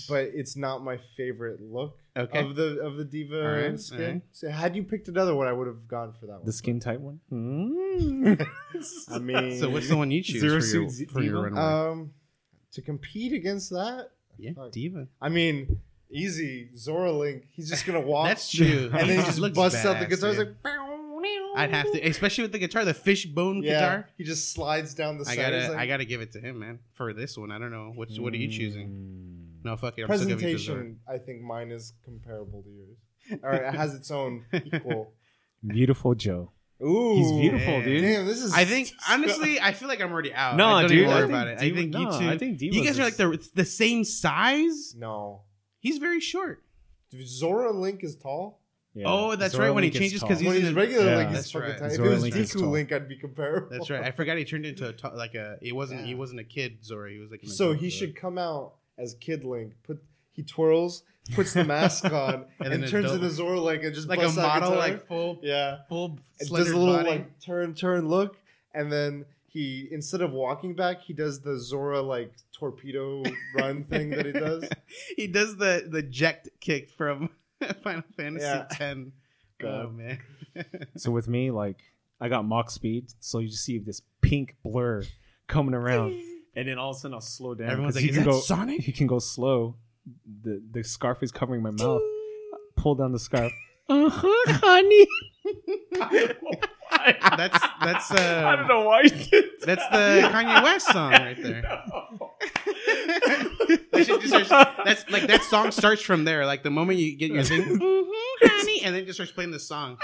But 0.10 0.32
it's 0.34 0.56
not 0.56 0.84
my 0.84 0.98
favorite 1.16 1.62
look 1.62 1.98
Okay. 2.16 2.40
of 2.40 2.56
the 2.56 2.80
of 2.82 2.98
the 2.98 3.06
D.Va 3.06 3.40
All 3.42 3.52
right, 3.70 3.80
skin. 3.80 4.02
all 4.02 4.08
right. 4.14 4.22
So 4.32 4.50
had 4.50 4.76
you 4.76 4.84
picked 4.84 5.08
another 5.08 5.36
one, 5.36 5.48
I 5.48 5.54
would 5.54 5.68
have 5.68 5.88
gone 5.88 6.14
for 6.20 6.26
that 6.28 6.38
one. 6.38 6.46
the 6.46 6.52
skin 6.52 6.80
tight 6.80 7.00
one. 7.00 7.20
Mm. 7.32 8.48
I 9.12 9.20
mean, 9.20 9.60
So 9.60 9.70
what's 9.70 9.88
the 9.90 9.98
one 9.98 10.10
you 10.12 10.22
choose 10.24 10.42
Zero 10.42 10.60
for 10.62 10.66
your, 10.68 10.90
Suit 10.90 11.12
for 11.12 11.22
your 11.22 11.50
D.Va? 11.50 11.62
um 11.62 12.12
to 12.74 12.82
compete 12.82 13.34
against 13.34 13.70
that? 13.72 14.10
yeah, 14.38 14.52
fuck. 14.54 14.72
D.Va. 14.72 15.08
I 15.22 15.30
mean, 15.30 15.80
easy 16.10 16.70
Zora 16.76 17.12
Link. 17.12 17.44
He's 17.52 17.70
just 17.70 17.86
gonna 17.86 18.02
walk. 18.02 18.28
That's 18.28 18.50
true. 18.52 18.90
And 18.94 18.94
then 18.94 19.08
he 19.10 19.16
He 19.18 19.22
just 19.24 19.40
looks 19.40 19.56
busts 19.56 19.86
out 19.86 20.00
the 20.00 20.06
badass, 20.06 20.10
guitar. 20.10 20.30
He's 20.30 20.38
like, 20.40 20.64
"Bow. 20.64 20.84
I'd 21.56 21.72
have 21.72 21.92
to, 21.92 22.00
especially 22.08 22.44
with 22.44 22.52
the 22.52 22.60
guitar, 22.60 22.86
the 22.86 22.94
fishbone 22.94 23.64
yeah. 23.64 23.72
guitar. 23.74 24.10
He 24.16 24.24
just 24.24 24.54
slides 24.54 24.94
down 24.94 25.18
the 25.18 25.24
I 25.28 25.36
side. 25.36 25.38
Gotta, 25.38 25.68
like- 25.70 25.78
I 25.80 25.88
gotta 25.88 26.06
give 26.06 26.22
it 26.22 26.32
to 26.34 26.40
him, 26.40 26.60
man. 26.60 26.78
For 26.94 27.14
this 27.14 27.36
one, 27.36 27.52
I 27.52 27.58
don't 27.58 27.72
know. 27.72 27.94
What's, 27.96 28.20
what 28.20 28.32
are 28.34 28.38
you 28.38 28.48
choosing? 28.48 29.47
No, 29.68 29.76
fuck 29.76 29.98
it. 29.98 30.10
I'm 30.10 30.18
still 30.18 30.28
giving 30.30 30.50
it 30.50 30.58
to 30.60 30.66
presentation. 30.66 31.00
I 31.08 31.18
think 31.18 31.42
mine 31.42 31.72
is 31.72 31.94
comparable 32.06 32.64
to 32.64 32.70
yours. 32.70 33.42
All 33.44 33.50
right, 33.50 33.62
it 33.64 33.74
has 33.76 33.94
its 33.94 34.10
own 34.12 34.46
equal. 34.54 35.14
Viewtiful 35.64 36.16
Joe. 36.16 36.52
Ooh, 36.82 37.16
He's 37.18 37.32
beautiful, 37.32 37.74
Yeah. 37.74 37.84
dude. 37.86 38.02
Damn, 38.04 38.26
this 38.28 38.42
is. 38.42 38.54
I 38.54 38.64
think 38.66 38.92
honestly, 39.10 39.60
I 39.60 39.74
feel 39.74 39.88
like 39.88 40.00
I'm 40.00 40.12
already 40.12 40.34
out. 40.34 40.56
No, 40.58 40.68
I 40.68 40.82
don't 40.84 40.92
dude, 40.92 41.00
even 41.00 41.10
I 41.12 41.14
worry 41.16 41.22
think 41.22 41.32
about 41.32 41.48
it. 41.48 41.58
I 41.58 41.62
D.Va- 41.64 41.76
think 41.76 41.96
you 41.96 42.06
two. 42.20 42.30
I 42.30 42.38
think 42.38 42.62
you 42.62 42.72
D.Va's 42.72 42.88
guys 42.98 43.00
are 43.00 43.04
like 43.04 43.16
the 43.42 43.50
the 43.56 43.66
same 43.66 44.04
size. 44.04 44.96
no. 44.98 45.42
He's 45.80 45.98
very 46.00 46.20
short. 46.20 46.64
Zora 47.24 47.72
Link 47.72 48.04
is 48.04 48.16
tall. 48.16 48.62
Yeah. 48.94 49.06
Oh, 49.08 49.36
that's 49.36 49.54
Zora 49.54 49.68
right, 49.68 49.76
when 49.76 49.84
he 49.84 49.88
Link 49.90 49.94
gets 49.94 50.04
changes 50.04 50.22
'cause 50.22 50.30
tall. 50.30 50.38
he's 50.40 50.48
when 50.48 50.62
he's 50.62 50.74
regular 50.74 51.06
Yeah. 51.06 51.18
Link, 51.18 51.30
he's 51.32 51.52
fucking 51.52 51.70
right. 51.70 51.78
tiny. 51.80 51.94
If 51.94 52.00
it 52.00 52.04
was 52.10 52.22
Link 52.24 52.36
Deku. 52.36 52.70
Link, 52.72 52.92
I'd 52.92 53.08
be 53.08 53.18
comparable. 53.18 53.70
That's 53.72 53.90
right. 53.90 54.04
I 54.04 54.12
forgot 54.12 54.38
he 54.38 54.46
turned 54.46 54.66
into 54.66 54.90
a 54.90 54.94
like 55.16 55.36
a. 55.36 55.58
He 55.62 55.72
wasn't. 55.72 56.06
He 56.06 56.16
wasn't 56.16 56.40
a 56.42 56.44
kid 56.44 56.84
Zora. 56.84 57.12
He 57.12 57.20
was 57.20 57.32
like. 57.32 57.44
An 57.44 57.50
So 57.50 57.74
he 57.74 57.90
Zora. 57.90 57.92
should 57.92 58.16
come 58.16 58.38
out 58.38 58.74
as 58.98 59.16
Kid 59.16 59.44
Link. 59.44 59.74
Put 59.84 60.02
he 60.34 60.44
twirls, 60.44 61.04
puts 61.34 61.54
the 61.54 61.64
mask 61.64 62.06
on, 62.12 62.46
And 62.60 62.74
and, 62.74 62.84
then 62.84 62.90
turns 62.90 63.12
into 63.12 63.30
Zora 63.30 63.60
Link 63.60 63.84
and 63.84 63.94
just 63.96 64.08
like 64.08 64.20
a 64.20 64.24
busts 64.24 64.38
out 64.38 64.48
model, 64.62 64.70
guitar. 64.72 64.78
like 64.78 65.08
full, 65.08 65.40
yeah. 65.42 65.78
full 65.90 66.20
It 66.40 66.48
slender 66.48 66.64
does 66.66 66.74
a 66.74 66.78
little 66.78 66.96
body. 66.98 67.10
like 67.10 67.40
turn, 67.40 67.74
turn, 67.74 68.08
look, 68.08 68.38
and 68.74 68.92
then 68.92 69.26
he 69.48 69.88
instead 69.92 70.22
of 70.22 70.32
walking 70.32 70.76
back, 70.76 71.02
he 71.02 71.14
does 71.14 71.42
the 71.42 71.58
Zora 71.58 72.02
like 72.02 72.32
torpedo 72.54 73.24
run 73.56 73.84
thing 73.86 74.12
that 74.12 74.26
he 74.28 74.32
does. 74.32 74.66
he 75.16 75.26
does 75.28 75.58
the 75.58 75.88
the 75.90 76.04
jet 76.04 76.48
kick 76.60 76.90
from 76.90 77.30
Final 77.84 78.04
Fantasy 78.16 78.46
Yeah. 78.46 78.66
X. 78.70 78.82
Oh 79.64 79.90
man. 79.90 80.20
So 80.98 81.10
with 81.10 81.28
me, 81.28 81.50
like 81.50 81.78
I 82.22 82.30
got 82.30 82.46
Mach 82.46 82.70
speed, 82.70 83.12
so 83.20 83.40
you 83.40 83.48
just 83.48 83.64
see 83.64 83.80
this 83.80 84.02
pink 84.22 84.56
blur 84.64 85.04
coming 85.48 85.74
around, 85.74 86.14
and 86.58 86.68
then 86.68 86.78
all 86.78 86.90
of 86.90 86.98
a 86.98 87.00
sudden 87.00 87.16
I'll 87.16 87.22
slow 87.22 87.54
down. 87.56 87.70
Everyone's 87.70 87.96
like, 87.96 88.04
he 88.04 88.10
"Is 88.10 88.18
can 88.18 88.26
that 88.26 88.32
go, 88.32 88.40
Sonic?" 88.42 88.82
He 88.82 88.92
can 88.92 89.08
go 89.08 89.20
slow. 89.20 89.78
The 90.44 90.62
the 90.72 90.84
scarf 90.84 91.24
is 91.24 91.32
covering 91.32 91.62
my 91.62 91.72
mouth. 91.72 92.02
Pull 92.76 92.96
down 92.96 93.14
the 93.14 93.20
scarf. 93.20 93.54
Uh 93.90 94.10
huh, 94.10 94.52
honey. 94.62 95.08
That's 97.38 97.58
that's 97.82 98.12
uh, 98.12 98.44
I 98.46 98.56
don't 98.58 98.68
know 98.68 98.82
why. 98.82 99.04
You 99.04 99.10
did 99.12 99.46
That's 99.64 99.88
the 99.88 100.28
Kanye 100.30 100.62
West 100.62 100.88
song 100.92 101.12
right 101.14 101.42
there. 101.42 101.64
That 103.92 104.06
shit 104.06 104.22
just 104.22 104.46
starts- 104.48 104.82
that's 104.86 105.10
like 105.10 105.28
that 105.28 105.44
song 105.44 105.72
starts 105.72 106.02
from 106.02 106.26
there. 106.26 106.46
Like 106.46 106.64
the 106.64 106.70
moment 106.70 107.00
you 107.00 107.18
get 107.18 107.32
your 107.32 107.44
thing, 107.44 107.64
"Mhm, 107.64 108.08
honey, 108.42 108.82
and 108.84 108.94
then 108.96 109.04
it 109.04 109.06
just 109.06 109.18
starts 109.18 109.32
playing 109.32 109.52
the 109.52 109.60
song. 109.60 109.98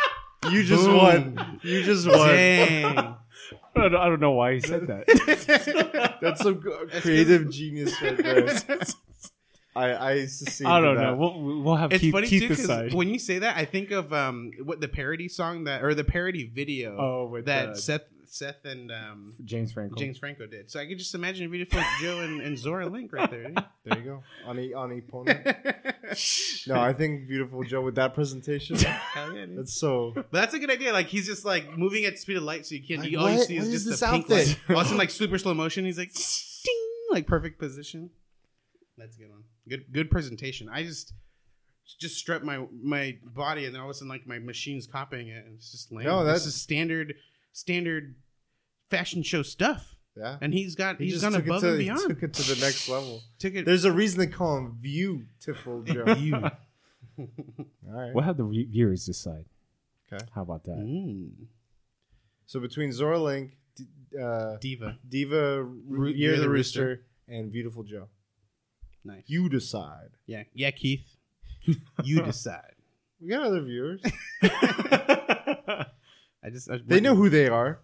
You 0.49 0.63
just 0.63 0.85
Boom. 0.85 0.97
won. 1.35 1.59
You 1.63 1.83
just 1.83 2.07
won. 2.07 2.17
Dang. 2.27 3.15
I 3.75 3.89
don't, 3.89 3.95
I 3.95 4.05
don't 4.05 4.19
know 4.19 4.31
why 4.31 4.55
he 4.55 4.59
said 4.59 4.87
that. 4.87 6.17
That's 6.21 6.41
some 6.41 6.61
creative 6.61 7.49
genius 7.49 7.93
right 8.01 8.17
there. 8.17 8.47
I 9.75 9.89
I 9.89 10.13
used 10.13 10.45
to 10.45 10.51
see. 10.51 10.65
I 10.65 10.79
don't 10.79 10.95
know. 10.95 11.15
We'll, 11.15 11.63
we'll 11.63 11.75
have 11.75 11.91
it's 11.91 12.01
Keith, 12.01 12.13
funny 12.13 12.27
Keith 12.27 12.43
too 12.43 12.49
because 12.49 12.67
decide. 12.67 12.93
when 12.93 13.09
you 13.09 13.17
say 13.17 13.39
that, 13.39 13.57
I 13.57 13.65
think 13.65 13.91
of 13.91 14.13
um 14.13 14.51
what 14.63 14.81
the 14.81 14.87
parody 14.87 15.27
song 15.27 15.63
that 15.63 15.83
or 15.83 15.95
the 15.95 16.03
parody 16.03 16.45
video 16.45 16.95
oh, 16.97 17.41
that 17.41 17.69
uh, 17.69 17.75
Seth 17.75 18.03
Seth 18.33 18.65
and 18.65 18.91
um 18.91 19.33
James 19.45 19.71
Franco. 19.71 19.95
James 19.95 20.17
Franco 20.17 20.47
did. 20.47 20.71
So 20.71 20.79
I 20.79 20.87
could 20.87 20.97
just 20.97 21.13
imagine 21.13 21.49
Viewtiful 21.51 21.79
Joe 22.01 22.21
and, 22.21 22.41
and 22.41 22.57
Zora 22.57 22.87
Link 22.87 23.13
right 23.13 23.29
there. 23.29 23.53
There 23.85 23.97
you 23.99 24.03
go. 24.05 24.23
On 24.45 24.57
a 24.57 24.73
on 24.73 24.91
a 24.93 25.01
pony. 25.01 25.33
No, 26.67 26.79
I 26.79 26.93
think 26.93 27.27
Viewtiful 27.27 27.63
Joe 27.63 27.81
with 27.81 27.95
that 27.95 28.13
presentation. 28.13 28.77
Hell 28.77 29.33
yeah, 29.35 29.45
dude. 29.45 29.57
That's 29.57 29.73
so. 29.73 30.11
But 30.15 30.31
that's 30.31 30.53
a 30.53 30.59
good 30.59 30.69
idea. 30.71 30.93
Like 30.93 31.07
he's 31.07 31.25
just 31.25 31.43
like 31.43 31.77
moving 31.77 32.05
at 32.05 32.13
the 32.13 32.17
speed 32.19 32.37
of 32.37 32.43
light, 32.43 32.65
so 32.65 32.75
you 32.75 32.83
can't. 32.83 33.01
Like, 33.01 33.11
you, 33.11 33.19
all 33.19 33.29
you 33.29 33.37
what? 33.39 33.47
see 33.47 33.57
is 33.57 33.65
What 33.65 33.73
is 33.73 33.83
just 33.83 34.01
this 34.01 34.01
a 34.01 34.11
pink 34.11 34.31
outfit? 34.31 34.47
light. 34.69 34.77
Also, 34.77 34.95
like 34.95 35.09
super 35.09 35.37
slow 35.37 35.53
motion. 35.53 35.83
He's 35.85 35.97
like, 35.97 36.13
ding, 36.13 36.75
like 37.11 37.27
perfect 37.27 37.59
position. 37.59 38.09
That's 38.97 39.15
a 39.17 39.19
good 39.19 39.29
one. 39.31 39.43
Good, 39.67 39.91
good 39.91 40.09
presentation. 40.09 40.69
I 40.71 40.83
just 40.83 41.13
just 41.99 42.15
strut 42.17 42.43
my 42.45 42.65
my 42.81 43.17
body, 43.25 43.65
and 43.65 43.73
then 43.75 43.81
all 43.81 43.87
of 43.89 43.91
a 43.91 43.93
sudden, 43.95 44.07
like 44.09 44.25
my 44.25 44.39
machine's 44.39 44.87
copying 44.87 45.27
it, 45.27 45.45
and 45.45 45.55
it's 45.55 45.71
just 45.71 45.91
lame. 45.91 46.05
No, 46.05 46.19
this 46.23 46.27
that's- 46.27 46.45
is 46.45 46.61
standard 46.61 47.15
standard 47.51 48.15
fashion 48.97 49.23
show 49.23 49.41
stuff. 49.43 49.97
Yeah. 50.15 50.37
And 50.41 50.53
he's 50.53 50.75
got 50.75 50.97
He 50.99 51.05
he's 51.05 51.13
just 51.13 51.23
gone 51.23 51.31
took 51.33 51.45
it, 51.45 51.49
above 51.49 51.61
to, 51.61 51.69
and 51.71 51.79
he 51.79 51.85
beyond. 51.85 52.09
took 52.09 52.23
it 52.23 52.33
to 52.33 52.55
the 52.55 52.61
next 52.63 52.87
level. 52.87 53.21
Took 53.39 53.55
it. 53.55 53.65
There's 53.65 53.85
a 53.85 53.91
reason 53.91 54.19
they 54.19 54.27
call 54.27 54.57
him 54.57 54.77
View 54.79 55.25
Beautiful 55.43 55.81
Joe. 55.83 56.13
View. 56.13 56.35
All 56.35 56.51
right. 57.87 58.13
We'll 58.13 58.23
have 58.23 58.37
the 58.37 58.43
re- 58.43 58.65
viewers 58.65 59.05
decide. 59.05 59.45
Okay. 60.11 60.23
How 60.35 60.43
about 60.43 60.63
that? 60.65 60.77
Mm, 60.77 61.31
So 62.45 62.59
between 62.59 62.91
Zora 62.91 63.19
Link, 63.19 63.57
D- 63.75 63.85
uh, 64.21 64.57
D.Va. 64.61 64.97
D.Va, 65.09 65.63
Ro- 65.63 66.07
Year 66.07 66.37
the 66.39 66.49
Rooster, 66.49 67.01
and 67.27 67.51
Viewtiful 67.51 67.83
Joe, 67.83 68.07
Nice. 69.03 69.23
you 69.27 69.49
decide. 69.49 70.09
yeah, 70.27 70.43
yeah, 70.53 70.71
Keith. 70.71 71.17
You 72.03 72.21
decide. 72.21 72.73
We 73.19 73.29
got 73.29 73.45
other 73.45 73.61
viewers. 73.61 74.01
I 74.43 75.85
just 76.51 76.69
I, 76.69 76.79
they 76.85 76.99
know 76.99 77.15
who 77.15 77.29
they 77.29 77.47
are. 77.47 77.79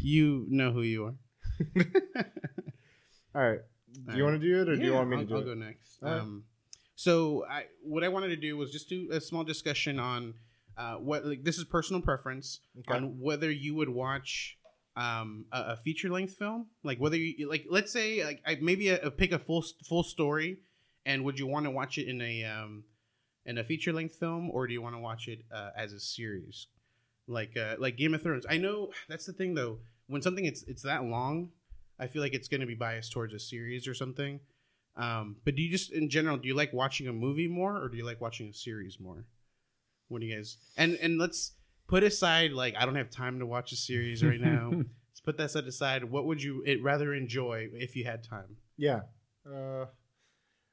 You 0.00 0.46
know 0.48 0.72
who 0.72 0.82
you 0.82 1.04
are. 1.06 1.14
All 3.34 3.42
right. 3.50 3.60
Do 4.10 4.16
you 4.16 4.24
want 4.24 4.40
to 4.40 4.46
do 4.46 4.60
it, 4.62 4.68
or 4.68 4.76
do 4.76 4.82
you 4.82 4.90
Yeah, 4.92 4.96
want 4.98 5.10
me 5.10 5.16
I'll, 5.16 5.22
to 5.22 5.28
do 5.28 5.34
I'll 5.34 5.40
it? 5.42 5.44
go 5.44 5.54
next. 5.54 5.98
All 6.02 6.08
right. 6.08 6.20
Um, 6.20 6.44
so 6.94 7.44
I, 7.48 7.64
what 7.82 8.04
I 8.04 8.08
wanted 8.08 8.28
to 8.28 8.36
do 8.36 8.56
was 8.56 8.70
just 8.70 8.88
do 8.88 9.08
a 9.12 9.20
small 9.20 9.44
discussion 9.44 9.98
on 9.98 10.34
uh, 10.76 10.94
what 10.94 11.24
like 11.26 11.44
this 11.44 11.58
is 11.58 11.64
personal 11.64 12.00
preference 12.02 12.60
Okay. 12.80 12.94
on 12.94 13.20
whether 13.20 13.50
you 13.50 13.74
would 13.74 13.88
watch 13.88 14.56
um, 14.96 15.46
a, 15.52 15.60
a 15.72 15.76
feature 15.76 16.08
length 16.10 16.34
film, 16.34 16.66
like 16.82 16.98
whether 16.98 17.16
you 17.16 17.48
like, 17.48 17.66
let's 17.70 17.92
say 17.92 18.24
like 18.24 18.40
I, 18.46 18.58
maybe 18.60 18.88
a, 18.88 19.00
a 19.00 19.10
pick 19.10 19.32
a 19.32 19.38
full 19.38 19.64
full 19.84 20.02
story, 20.02 20.58
and 21.04 21.24
would 21.24 21.38
you 21.38 21.46
want 21.46 21.64
to 21.66 21.70
watch 21.70 21.98
it 21.98 22.08
in 22.08 22.20
a 22.20 22.44
um, 22.44 22.84
in 23.44 23.58
a 23.58 23.64
feature 23.64 23.92
length 23.92 24.14
film, 24.16 24.50
or 24.50 24.66
do 24.66 24.72
you 24.72 24.82
want 24.82 24.94
to 24.94 25.00
watch 25.00 25.28
it 25.28 25.40
uh, 25.54 25.70
as 25.76 25.92
a 25.92 26.00
series, 26.00 26.68
like 27.32 27.56
uh, 27.56 27.76
like 27.78 27.96
Game 27.96 28.14
of 28.14 28.22
Thrones? 28.22 28.46
I 28.48 28.58
know 28.58 28.90
that's 29.08 29.26
the 29.26 29.32
thing 29.32 29.54
though. 29.54 29.78
When 30.06 30.22
something 30.22 30.44
it's 30.44 30.62
it's 30.64 30.82
that 30.82 31.04
long, 31.04 31.50
I 31.98 32.06
feel 32.06 32.22
like 32.22 32.34
it's 32.34 32.48
going 32.48 32.60
to 32.60 32.66
be 32.66 32.74
biased 32.74 33.12
towards 33.12 33.34
a 33.34 33.38
series 33.38 33.88
or 33.88 33.94
something. 33.94 34.40
Um, 34.96 35.36
but 35.44 35.56
do 35.56 35.62
you 35.62 35.70
just 35.70 35.92
in 35.92 36.10
general 36.10 36.36
do 36.36 36.46
you 36.48 36.54
like 36.54 36.72
watching 36.72 37.08
a 37.08 37.12
movie 37.12 37.48
more 37.48 37.82
or 37.82 37.88
do 37.88 37.96
you 37.96 38.04
like 38.04 38.20
watching 38.20 38.48
a 38.48 38.52
series 38.52 38.98
more? 39.00 39.24
What 40.08 40.20
do 40.20 40.26
you 40.26 40.36
guys 40.36 40.58
and 40.76 40.98
and 41.00 41.18
let's 41.18 41.52
put 41.88 42.02
aside 42.02 42.52
like 42.52 42.74
I 42.76 42.84
don't 42.84 42.96
have 42.96 43.10
time 43.10 43.38
to 43.38 43.46
watch 43.46 43.72
a 43.72 43.76
series 43.76 44.22
right 44.22 44.40
now. 44.40 44.70
let's 44.72 45.20
put 45.24 45.38
that 45.38 45.50
set 45.50 45.64
aside. 45.64 46.04
What 46.04 46.26
would 46.26 46.42
you 46.42 46.62
it 46.66 46.82
rather 46.82 47.14
enjoy 47.14 47.68
if 47.72 47.96
you 47.96 48.04
had 48.04 48.22
time? 48.22 48.56
Yeah. 48.76 49.00
Uh, 49.46 49.86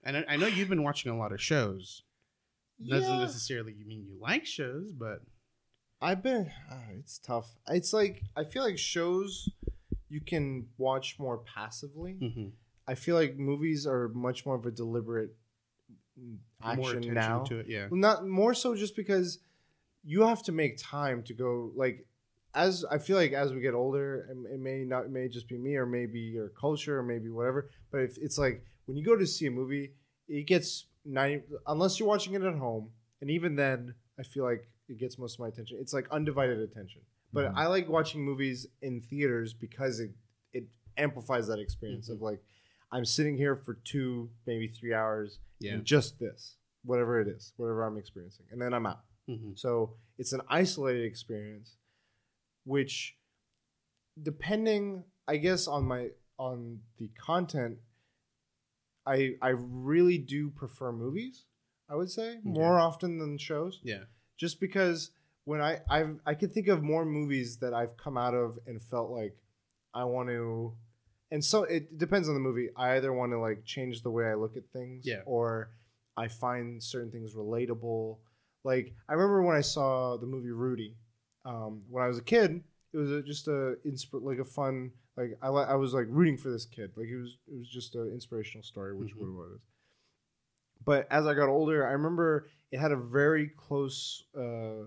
And 0.03 0.18
I, 0.18 0.26
I 0.30 0.36
know 0.38 0.47
you've 0.47 0.70
been 0.70 0.84
watching 0.84 1.12
a 1.12 1.18
lot 1.18 1.32
of 1.32 1.41
shows. 1.41 2.03
Doesn't 2.86 3.10
yeah. 3.10 3.20
necessarily 3.20 3.76
mean 3.86 4.05
you 4.05 4.18
like 4.20 4.45
shows, 4.45 4.91
but 4.93 5.22
I've 6.01 6.23
been. 6.23 6.51
Uh, 6.71 6.75
it's 6.97 7.17
tough. 7.19 7.55
It's 7.67 7.93
like 7.93 8.23
I 8.35 8.43
feel 8.43 8.63
like 8.63 8.77
shows 8.77 9.49
you 10.09 10.21
can 10.21 10.67
watch 10.77 11.17
more 11.19 11.37
passively. 11.37 12.13
mhm. 12.21 12.51
I 12.87 12.95
feel 12.95 13.15
like 13.15 13.37
movies 13.37 13.85
are 13.85 14.07
much 14.09 14.45
more 14.45 14.55
of 14.55 14.65
a 14.65 14.71
deliberate 14.71 15.35
action 16.63 17.13
now. 17.13 17.43
to 17.43 17.59
it. 17.59 17.67
Yeah, 17.67 17.87
not 17.91 18.27
more 18.27 18.53
so 18.53 18.75
just 18.75 18.95
because 18.95 19.39
you 20.03 20.23
have 20.23 20.41
to 20.43 20.51
make 20.51 20.77
time 20.77 21.23
to 21.23 21.33
go 21.33 21.71
like 21.75 22.05
as 22.55 22.83
I 22.89 22.97
feel 22.97 23.15
like 23.17 23.31
as 23.33 23.53
we 23.53 23.61
get 23.61 23.73
older, 23.75 24.27
it 24.51 24.59
may 24.59 24.83
not 24.83 25.05
it 25.05 25.11
may 25.11 25.27
just 25.27 25.47
be 25.47 25.57
me 25.57 25.75
or 25.75 25.85
maybe 25.85 26.19
your 26.19 26.49
culture 26.49 26.97
or 26.99 27.03
maybe 27.03 27.29
whatever. 27.29 27.69
But 27.91 27.99
if 28.01 28.17
it's 28.17 28.37
like 28.37 28.65
when 28.85 28.97
you 28.97 29.05
go 29.05 29.15
to 29.15 29.27
see 29.27 29.45
a 29.47 29.51
movie, 29.51 29.93
it 30.27 30.47
gets 30.47 30.85
ninety 31.05 31.43
unless 31.67 31.99
you're 31.99 32.07
watching 32.09 32.33
it 32.33 32.41
at 32.41 32.55
home, 32.55 32.89
and 33.21 33.29
even 33.29 33.55
then, 33.55 33.93
I 34.19 34.23
feel 34.23 34.43
like 34.43 34.67
it 34.89 34.97
gets 34.97 35.17
most 35.17 35.35
of 35.35 35.39
my 35.39 35.47
attention. 35.47 35.77
It's 35.79 35.93
like 35.93 36.09
undivided 36.09 36.59
attention. 36.59 37.01
But 37.31 37.51
Mhm. 37.51 37.55
I 37.55 37.67
like 37.67 37.87
watching 37.87 38.21
movies 38.25 38.67
in 38.81 39.01
theaters 39.01 39.53
because 39.53 39.99
it 39.99 40.11
it 40.51 40.67
amplifies 40.97 41.47
that 41.47 41.59
experience 41.59 42.09
of 42.09 42.21
like 42.21 42.43
I'm 42.91 43.05
sitting 43.05 43.37
here 43.37 43.55
for 43.55 43.75
two 43.75 44.31
maybe 44.47 44.67
three 44.67 44.93
hours 44.95 45.39
yeah. 45.59 45.73
and 45.73 45.85
just 45.85 46.17
this, 46.19 46.57
whatever 46.83 47.21
it 47.21 47.27
is, 47.27 47.53
whatever 47.57 47.83
I'm 47.85 47.97
experiencing, 47.97 48.47
and 48.51 48.59
then 48.61 48.73
I'm 48.73 48.85
out. 48.87 49.05
Mhm. 49.27 49.57
So 49.57 49.95
it's 50.17 50.33
an 50.33 50.41
isolated 50.49 51.05
experience, 51.05 51.77
which, 52.63 53.15
depending, 54.21 55.05
I 55.27 55.37
guess, 55.37 55.67
on 55.67 55.85
my 55.85 56.11
on 56.39 56.81
the 56.97 57.09
content, 57.09 57.77
I 59.05 59.37
I 59.41 59.49
really 59.49 60.17
do 60.17 60.49
prefer 60.49 60.91
movies. 60.91 61.45
I 61.87 61.95
would 61.95 62.09
say 62.09 62.39
more 62.43 62.79
often 62.79 63.17
than 63.19 63.37
shows, 63.37 63.79
Yeah. 63.83 64.05
Just 64.39 64.59
because 64.59 65.11
when 65.45 65.61
I 65.61 65.81
I 65.89 66.05
I 66.25 66.33
could 66.33 66.51
think 66.51 66.67
of 66.67 66.81
more 66.81 67.05
movies 67.05 67.57
that 67.57 67.73
I've 67.73 67.95
come 67.97 68.17
out 68.17 68.33
of 68.33 68.57
and 68.65 68.81
felt 68.81 69.11
like 69.11 69.35
I 69.93 70.05
want 70.05 70.29
to. 70.29 70.73
And 71.31 71.45
so 71.45 71.63
it 71.63 71.97
depends 71.99 72.27
on 72.27 72.33
the 72.33 72.39
movie. 72.39 72.69
I 72.75 72.95
either 72.95 73.13
want 73.13 73.31
to 73.33 73.39
like 73.39 73.63
change 73.65 74.01
the 74.01 74.09
way 74.09 74.25
I 74.25 74.33
look 74.33 74.57
at 74.57 74.63
things, 74.73 75.05
Yeah. 75.05 75.21
or 75.27 75.69
I 76.17 76.27
find 76.27 76.81
certain 76.81 77.11
things 77.11 77.35
relatable. 77.35 78.17
Like 78.63 78.93
I 79.07 79.13
remember 79.13 79.43
when 79.43 79.55
I 79.55 79.61
saw 79.61 80.17
the 80.17 80.25
movie 80.25 80.49
Rudy, 80.51 80.95
um, 81.45 81.83
when 81.89 82.03
I 82.03 82.07
was 82.07 82.17
a 82.17 82.23
kid. 82.23 82.63
It 82.91 82.97
was 82.97 83.11
a, 83.11 83.21
just 83.21 83.47
a 83.47 83.77
insp- 83.85 84.23
like 84.23 84.39
a 84.39 84.43
fun 84.43 84.91
like 85.15 85.37
I 85.43 85.47
I 85.49 85.75
was 85.75 85.93
like 85.93 86.07
rooting 86.09 86.37
for 86.37 86.49
this 86.49 86.65
kid. 86.65 86.91
Like 86.95 87.07
it 87.07 87.17
was 87.17 87.37
it 87.47 87.55
was 87.55 87.67
just 87.69 87.93
an 87.95 88.09
inspirational 88.11 88.63
story, 88.63 88.95
which 88.95 89.11
Mhm. 89.15 89.19
what 89.19 89.27
it 89.27 89.37
was. 89.51 89.59
But 90.83 91.07
as 91.11 91.27
I 91.27 91.33
got 91.35 91.49
older, 91.49 91.85
I 91.87 91.91
remember 91.91 92.47
it 92.72 92.80
had 92.80 92.91
a 92.91 92.97
very 92.97 93.47
close 93.57 94.24
uh, 94.38 94.86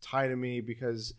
tie 0.00 0.28
to 0.28 0.36
me 0.36 0.60
because 0.60 1.14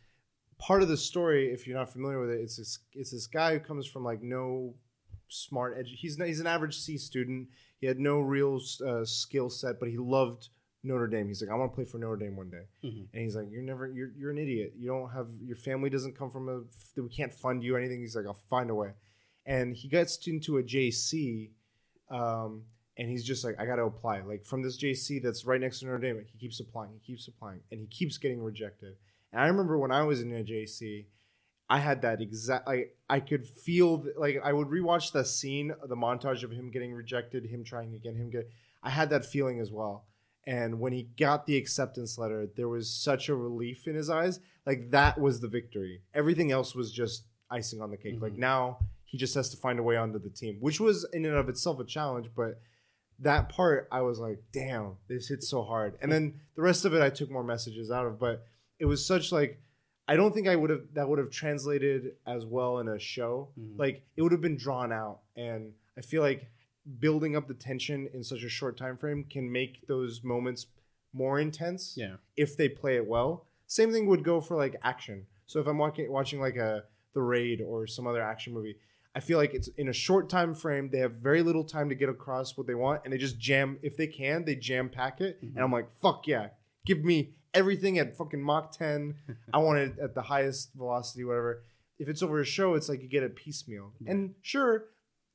part 0.57 0.81
of 0.81 0.87
the 0.89 0.97
story, 0.97 1.51
if 1.51 1.67
you're 1.67 1.77
not 1.77 1.91
familiar 1.91 2.19
with 2.19 2.29
it, 2.31 2.41
it's 2.41 2.57
this 2.57 2.79
it's 2.93 3.11
this 3.11 3.27
guy 3.27 3.53
who 3.53 3.59
comes 3.59 3.85
from 3.87 4.03
like 4.03 4.21
no 4.21 4.73
smart 5.27 5.77
edu- 5.77 5.95
he's 5.95 6.17
not, 6.17 6.27
he's 6.27 6.39
an 6.39 6.47
average 6.47 6.77
C 6.77 6.97
student. 6.97 7.47
He 7.79 7.87
had 7.87 7.99
no 7.99 8.19
real 8.19 8.59
uh, 8.85 9.05
skill 9.05 9.49
set, 9.49 9.79
but 9.79 9.89
he 9.89 9.97
loved 9.97 10.49
Notre 10.83 11.07
Dame. 11.07 11.27
He's 11.27 11.41
like, 11.41 11.49
I 11.51 11.55
want 11.55 11.71
to 11.71 11.75
play 11.75 11.85
for 11.85 11.97
Notre 11.99 12.17
Dame 12.17 12.35
one 12.35 12.49
day. 12.49 12.65
Mhm. 12.83 13.07
And 13.13 13.21
he's 13.23 13.35
like, 13.35 13.49
you're 13.51 13.61
never, 13.61 13.87
you're, 13.87 14.11
you're 14.17 14.31
an 14.31 14.37
idiot. 14.37 14.73
You 14.77 14.87
don't 14.89 15.09
have 15.11 15.27
your 15.41 15.55
family 15.55 15.89
doesn't 15.89 16.17
come 16.17 16.29
from 16.31 16.49
a, 16.49 17.01
we 17.01 17.09
can't 17.09 17.31
fund 17.33 17.63
you 17.63 17.75
or 17.75 17.79
anything. 17.79 18.01
He's 18.01 18.15
like, 18.15 18.25
I'll 18.25 18.33
find 18.49 18.69
a 18.69 18.75
way. 18.75 18.91
And 19.45 19.75
he 19.75 19.87
gets 19.87 20.27
into 20.27 20.57
a 20.57 20.63
JC, 20.63 21.51
um, 22.09 22.63
and 23.01 23.09
he's 23.09 23.23
just 23.23 23.43
like, 23.43 23.55
I 23.59 23.65
got 23.65 23.77
to 23.77 23.83
apply. 23.83 24.21
Like 24.21 24.45
from 24.45 24.61
this 24.61 24.77
JC 24.77 25.21
that's 25.23 25.43
right 25.43 25.59
next 25.59 25.79
to 25.79 25.85
Notre 25.85 25.97
Dame, 25.97 26.23
he 26.31 26.37
keeps 26.37 26.59
applying, 26.59 26.91
he 26.93 26.99
keeps 26.99 27.27
applying, 27.27 27.61
and 27.71 27.79
he 27.81 27.87
keeps 27.87 28.17
getting 28.19 28.41
rejected. 28.43 28.95
And 29.31 29.41
I 29.41 29.47
remember 29.47 29.77
when 29.79 29.91
I 29.91 30.03
was 30.03 30.21
in 30.21 30.31
a 30.31 30.43
JC, 30.43 31.05
I 31.69 31.79
had 31.79 32.01
that 32.03 32.21
exact. 32.21 32.67
Like 32.67 32.95
I 33.09 33.19
could 33.19 33.47
feel 33.47 33.99
th- 34.03 34.15
like 34.17 34.39
I 34.43 34.53
would 34.53 34.67
rewatch 34.67 35.11
the 35.13 35.25
scene, 35.25 35.73
the 35.87 35.95
montage 35.95 36.43
of 36.43 36.51
him 36.51 36.69
getting 36.69 36.93
rejected, 36.93 37.45
him 37.45 37.63
trying 37.63 37.95
again, 37.95 38.15
him 38.15 38.29
get. 38.29 38.49
I 38.83 38.89
had 38.89 39.09
that 39.09 39.25
feeling 39.25 39.59
as 39.59 39.71
well. 39.71 40.05
And 40.45 40.79
when 40.79 40.91
he 40.91 41.03
got 41.17 41.45
the 41.45 41.55
acceptance 41.57 42.17
letter, 42.17 42.47
there 42.57 42.67
was 42.67 42.89
such 42.89 43.29
a 43.29 43.35
relief 43.35 43.87
in 43.87 43.95
his 43.95 44.09
eyes. 44.09 44.39
Like 44.65 44.91
that 44.91 45.19
was 45.19 45.39
the 45.39 45.47
victory. 45.47 46.01
Everything 46.13 46.51
else 46.51 46.75
was 46.75 46.91
just 46.91 47.23
icing 47.49 47.81
on 47.81 47.89
the 47.91 47.97
cake. 47.97 48.21
Like 48.21 48.33
Mhm. 48.33 48.39
now 48.39 48.79
he 49.05 49.17
just 49.17 49.35
has 49.35 49.49
to 49.49 49.57
find 49.57 49.79
a 49.79 49.83
way 49.83 49.97
onto 49.97 50.19
the 50.19 50.29
team, 50.29 50.57
which 50.59 50.79
was 50.79 51.05
in 51.13 51.25
and 51.25 51.35
of 51.35 51.47
itself 51.49 51.79
a 51.79 51.85
challenge. 51.85 52.29
But 52.35 52.59
that 53.21 53.49
part, 53.49 53.87
I 53.91 54.01
was 54.01 54.19
like, 54.19 54.39
damn, 54.51 54.97
this 55.07 55.27
hits 55.29 55.47
so 55.47 55.61
hard. 55.63 55.97
And 56.01 56.11
then 56.11 56.41
the 56.55 56.61
rest 56.61 56.85
of 56.85 56.93
it, 56.93 57.01
I 57.01 57.09
took 57.09 57.29
more 57.29 57.43
messages 57.43 57.91
out 57.91 58.05
of. 58.05 58.19
But 58.19 58.45
it 58.79 58.85
was 58.85 59.05
such 59.05 59.31
like, 59.31 59.61
I 60.07 60.15
don't 60.15 60.33
think 60.33 60.47
I 60.47 60.55
would 60.55 60.69
have 60.71 60.81
that 60.93 61.07
would 61.07 61.19
have 61.19 61.29
translated 61.29 62.15
as 62.25 62.45
well 62.45 62.79
in 62.79 62.87
a 62.87 62.99
show. 62.99 63.49
Mhm. 63.59 63.77
Like 63.77 64.03
it 64.17 64.21
would 64.23 64.31
have 64.31 64.41
been 64.41 64.57
drawn 64.57 64.91
out, 64.91 65.19
and 65.35 65.73
I 65.97 66.01
feel 66.01 66.21
like 66.21 66.47
building 66.99 67.35
up 67.35 67.47
the 67.47 67.53
tension 67.53 68.07
in 68.13 68.23
such 68.23 68.43
a 68.43 68.49
short 68.49 68.75
time 68.77 68.97
frame 68.97 69.23
can 69.23 69.51
make 69.51 69.85
those 69.87 70.23
moments 70.23 70.65
more 71.13 71.39
intense 71.39 71.95
Yeah. 71.95 72.15
if 72.35 72.57
they 72.57 72.67
play 72.67 72.95
it 72.95 73.05
well. 73.05 73.45
Same 73.67 73.91
thing 73.91 74.07
would 74.07 74.23
go 74.23 74.41
for 74.41 74.57
like 74.57 74.75
action. 74.81 75.27
So 75.45 75.59
if 75.59 75.67
I'm 75.67 75.77
watching 75.77 76.11
watching 76.11 76.39
like 76.41 76.55
a 76.57 76.85
The 77.13 77.21
Raid 77.21 77.61
or 77.61 77.85
some 77.87 78.07
other 78.07 78.21
action 78.21 78.51
movie, 78.53 78.77
I 79.13 79.19
feel 79.19 79.37
like 79.37 79.53
it's 79.53 79.67
in 79.77 79.89
a 79.89 79.93
short 79.93 80.29
time 80.29 80.53
frame. 80.53 80.89
They 80.89 80.99
have 80.99 81.13
very 81.13 81.43
little 81.43 81.63
time 81.63 81.89
to 81.89 81.95
get 81.95 82.09
across 82.09 82.57
what 82.57 82.67
they 82.67 82.75
want, 82.75 83.01
and 83.03 83.13
they 83.13 83.17
just 83.17 83.39
jam. 83.39 83.77
If 83.81 83.97
they 83.97 84.07
can, 84.07 84.45
they 84.45 84.55
jam 84.55 84.89
pack 84.89 85.19
it, 85.19 85.37
and 85.41 85.51
mm-hmm. 85.51 85.63
I'm 85.63 85.71
like, 85.71 85.89
fuck 86.01 86.27
yeah, 86.27 86.49
give 86.85 87.03
me 87.03 87.33
everything 87.53 87.99
at 87.99 88.15
fucking 88.15 88.41
Mach 88.41 88.71
10. 88.71 89.15
I 89.53 89.57
want 89.57 89.79
it 89.79 89.99
at 90.01 90.15
the 90.15 90.21
highest 90.21 90.73
velocity, 90.73 91.23
whatever. 91.23 91.63
If 91.99 92.07
it's 92.07 92.23
over 92.23 92.39
a 92.39 92.45
show, 92.45 92.75
it's 92.75 92.89
like 92.89 93.01
you 93.01 93.09
get 93.09 93.23
it 93.23 93.35
piecemeal. 93.35 93.91
And 94.07 94.33
sure, 94.41 94.85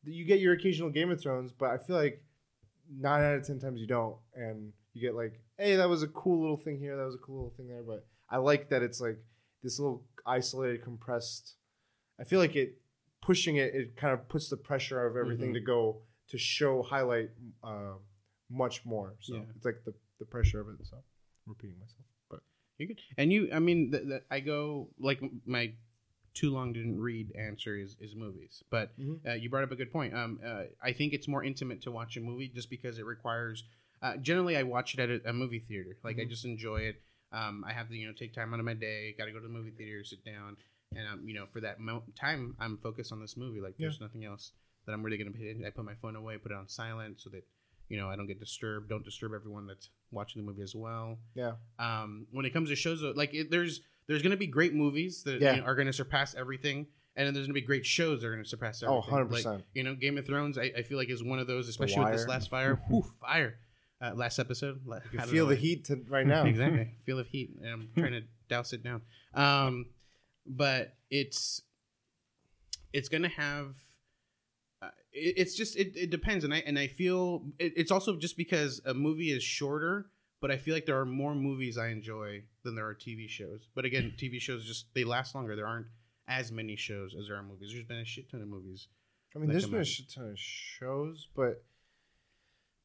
you 0.04 0.24
get 0.24 0.40
your 0.40 0.54
occasional 0.54 0.90
Game 0.90 1.10
of 1.10 1.20
Thrones, 1.20 1.52
but 1.52 1.70
I 1.70 1.78
feel 1.78 1.96
like 1.96 2.24
nine 2.90 3.22
out 3.22 3.34
of 3.34 3.46
ten 3.46 3.58
times 3.58 3.80
you 3.80 3.86
don't, 3.86 4.16
and 4.34 4.72
you 4.94 5.02
get 5.02 5.14
like, 5.14 5.40
hey, 5.58 5.76
that 5.76 5.88
was 5.88 6.02
a 6.02 6.08
cool 6.08 6.40
little 6.40 6.56
thing 6.56 6.78
here, 6.78 6.96
that 6.96 7.04
was 7.04 7.14
a 7.14 7.18
cool 7.18 7.36
little 7.36 7.54
thing 7.56 7.68
there. 7.68 7.82
But 7.82 8.06
I 8.30 8.38
like 8.38 8.70
that 8.70 8.82
it's 8.82 9.00
like 9.00 9.18
this 9.62 9.78
little 9.78 10.04
isolated, 10.26 10.82
compressed. 10.82 11.54
I 12.18 12.24
feel 12.24 12.40
like 12.40 12.56
it 12.56 12.78
pushing 13.26 13.56
it, 13.56 13.74
it 13.74 13.96
kind 13.96 14.12
of 14.14 14.28
puts 14.28 14.48
the 14.48 14.56
pressure 14.56 15.04
of 15.06 15.16
everything 15.16 15.50
Mhm. 15.50 15.54
to 15.54 15.60
go 15.74 16.02
to 16.28 16.38
show 16.38 16.82
highlight 16.82 17.30
uh, 17.62 17.94
much 18.48 18.84
more. 18.84 19.16
So 19.20 19.34
Yeah. 19.34 19.42
it's 19.56 19.64
like 19.64 19.80
the 19.84 19.94
the 20.18 20.24
pressure 20.24 20.60
of 20.60 20.68
it. 20.68 20.76
So 20.86 20.96
I'm 20.96 21.02
repeating 21.54 21.78
myself, 21.78 22.06
but 22.30 22.40
You're 22.78 22.88
good. 22.88 23.00
And 23.18 23.32
you, 23.32 23.48
I 23.52 23.58
mean, 23.58 23.90
the, 23.90 23.98
the, 24.10 24.22
I 24.30 24.40
go 24.40 24.88
like 24.98 25.20
my 25.44 25.74
too 26.34 26.50
long 26.50 26.72
didn't 26.72 27.00
read 27.00 27.34
answer 27.34 27.76
is, 27.76 27.96
is 28.00 28.14
movies, 28.14 28.62
but 28.70 28.86
Mhm. 28.98 29.26
uh, 29.26 29.32
you 29.32 29.50
brought 29.50 29.64
up 29.64 29.72
a 29.72 29.76
good 29.76 29.90
point. 29.92 30.14
Um, 30.14 30.38
uh, 30.44 30.64
I 30.80 30.92
think 30.92 31.12
it's 31.12 31.26
more 31.28 31.42
intimate 31.44 31.80
to 31.82 31.90
watch 31.90 32.16
a 32.16 32.20
movie 32.20 32.48
just 32.48 32.70
because 32.70 32.98
it 32.98 33.04
requires. 33.06 33.64
Uh, 34.02 34.16
generally, 34.18 34.56
I 34.56 34.62
watch 34.62 34.94
it 34.94 35.00
at 35.00 35.10
a, 35.10 35.30
a 35.30 35.32
movie 35.32 35.58
theater. 35.58 35.96
Like 36.04 36.18
I 36.18 36.24
Mhm. 36.24 36.30
just 36.30 36.44
enjoy 36.44 36.80
it. 36.90 37.02
Um, 37.32 37.64
I 37.66 37.72
have 37.72 37.88
to 37.88 37.96
you 37.96 38.06
know 38.06 38.12
take 38.12 38.32
time 38.32 38.52
out 38.54 38.60
of 38.60 38.66
my 38.66 38.74
day. 38.74 39.12
Got 39.18 39.24
to 39.26 39.32
go 39.32 39.38
to 39.38 39.46
the 39.50 39.52
movie 39.58 39.70
theater, 39.72 40.04
sit 40.04 40.24
down, 40.24 40.56
and 40.94 41.06
um, 41.08 41.22
you 41.26 41.34
know 41.34 41.46
for 41.52 41.60
that 41.60 41.80
mo- 41.80 42.04
time 42.14 42.54
I'm 42.60 42.76
focused 42.78 43.12
on 43.12 43.20
this 43.20 43.36
movie. 43.36 43.60
Like 43.60 43.74
there's 43.78 44.00
nothing 44.00 44.24
else 44.24 44.52
that 44.86 44.92
I'm 44.92 45.02
really 45.02 45.16
gonna 45.18 45.30
pay. 45.32 45.44
attention- 45.48 45.66
I 45.66 45.70
put 45.70 45.84
my 45.84 45.94
phone 45.94 46.16
away, 46.16 46.36
put 46.38 46.52
it 46.52 46.56
on 46.56 46.68
silent 46.68 47.20
so 47.20 47.30
that 47.30 47.44
you 47.88 47.96
know 47.98 48.08
I 48.08 48.16
don't 48.16 48.26
get 48.26 48.38
disturbed. 48.40 48.88
Don't 48.88 49.04
disturb 49.04 49.32
everyone 49.34 49.66
that's 49.66 49.90
watching 50.12 50.40
the 50.42 50.46
movie 50.46 50.62
as 50.62 50.74
well 50.74 51.18
yeah, 51.34 51.52
um, 51.80 52.26
when 52.30 52.46
it 52.46 52.52
comes 52.52 52.68
to 52.70 52.76
shows, 52.76 53.02
like 53.16 53.34
it, 53.34 53.50
there's 53.50 53.80
there's 54.06 54.22
gonna 54.22 54.36
be 54.36 54.46
great 54.46 54.72
movies 54.74 55.22
that 55.24 55.40
Yeah. 55.40 55.54
you 55.56 55.60
know, 55.60 55.66
are 55.66 55.74
gonna 55.74 55.92
surpass 55.92 56.34
everything, 56.36 56.86
and 57.16 57.26
then 57.26 57.34
there's 57.34 57.46
gonna 57.46 57.54
be 57.54 57.60
great 57.60 57.84
shows 57.84 58.20
that 58.22 58.28
are 58.28 58.32
gonna 58.32 58.44
surpass 58.44 58.82
Oh, 58.84 58.98
everything. 59.12 59.44
100%. 59.44 59.44
Like, 59.56 59.64
you 59.74 59.82
know, 59.82 59.94
Game 59.96 60.16
of 60.18 60.24
Thrones, 60.26 60.56
I, 60.58 60.70
I 60.76 60.82
feel 60.82 60.96
like 60.98 61.10
is 61.10 61.24
one 61.24 61.40
of 61.40 61.48
those, 61.48 61.68
especially 61.68 62.04
with 62.04 62.12
this 62.12 62.28
last 62.28 62.48
fire, 62.50 62.76
whew, 62.88 63.04
fire, 63.20 63.56
uh, 64.00 64.12
last 64.14 64.38
episode. 64.38 64.80
you 64.86 65.18
I 65.18 65.26
feel 65.26 65.44
know 65.46 65.50
the 65.50 65.56
heat 65.56 65.86
to, 65.86 65.96
right 66.08 66.26
now. 66.26 66.44
exactly, 66.46 66.94
feel 67.04 67.16
the 67.16 67.24
heat, 67.24 67.50
and 67.60 67.68
I'm 67.68 67.88
trying 67.98 68.12
to 68.12 68.22
douse 68.48 68.72
it 68.72 68.84
down. 68.84 69.02
Um, 69.34 69.86
but 70.46 70.94
it's 71.10 71.62
it's 72.92 73.08
gonna 73.08 73.28
have. 73.28 73.74
Uh, 74.82 74.88
it, 75.12 75.34
it's 75.38 75.54
just 75.54 75.76
it, 75.76 75.92
it 75.96 76.10
depends, 76.10 76.44
and 76.44 76.52
I 76.54 76.62
and 76.66 76.78
I 76.78 76.86
feel 76.86 77.44
it, 77.58 77.72
it's 77.76 77.90
also 77.90 78.16
just 78.16 78.36
because 78.36 78.80
a 78.84 78.94
movie 78.94 79.30
is 79.30 79.42
shorter, 79.42 80.06
but 80.40 80.50
I 80.50 80.56
feel 80.56 80.74
like 80.74 80.86
there 80.86 80.98
are 81.00 81.06
more 81.06 81.34
movies 81.34 81.78
I 81.78 81.88
enjoy 81.88 82.42
than 82.62 82.74
there 82.74 82.86
are 82.86 82.94
TV 82.94 83.28
shows. 83.28 83.68
But 83.74 83.84
again, 83.84 84.12
TV 84.16 84.40
shows 84.40 84.64
just 84.64 84.86
they 84.94 85.04
last 85.04 85.34
longer. 85.34 85.56
There 85.56 85.66
aren't 85.66 85.86
as 86.28 86.50
many 86.50 86.76
shows 86.76 87.14
as 87.18 87.28
there 87.28 87.36
are 87.36 87.42
movies. 87.42 87.70
There's 87.72 87.86
been 87.86 87.98
a 87.98 88.04
shit 88.04 88.30
ton 88.30 88.42
of 88.42 88.48
movies. 88.48 88.88
I 89.34 89.38
mean, 89.38 89.50
there's 89.50 89.66
been 89.66 89.80
a 89.80 89.84
shit 89.84 90.10
ton 90.12 90.30
of 90.30 90.38
shows, 90.38 91.28
but 91.36 91.62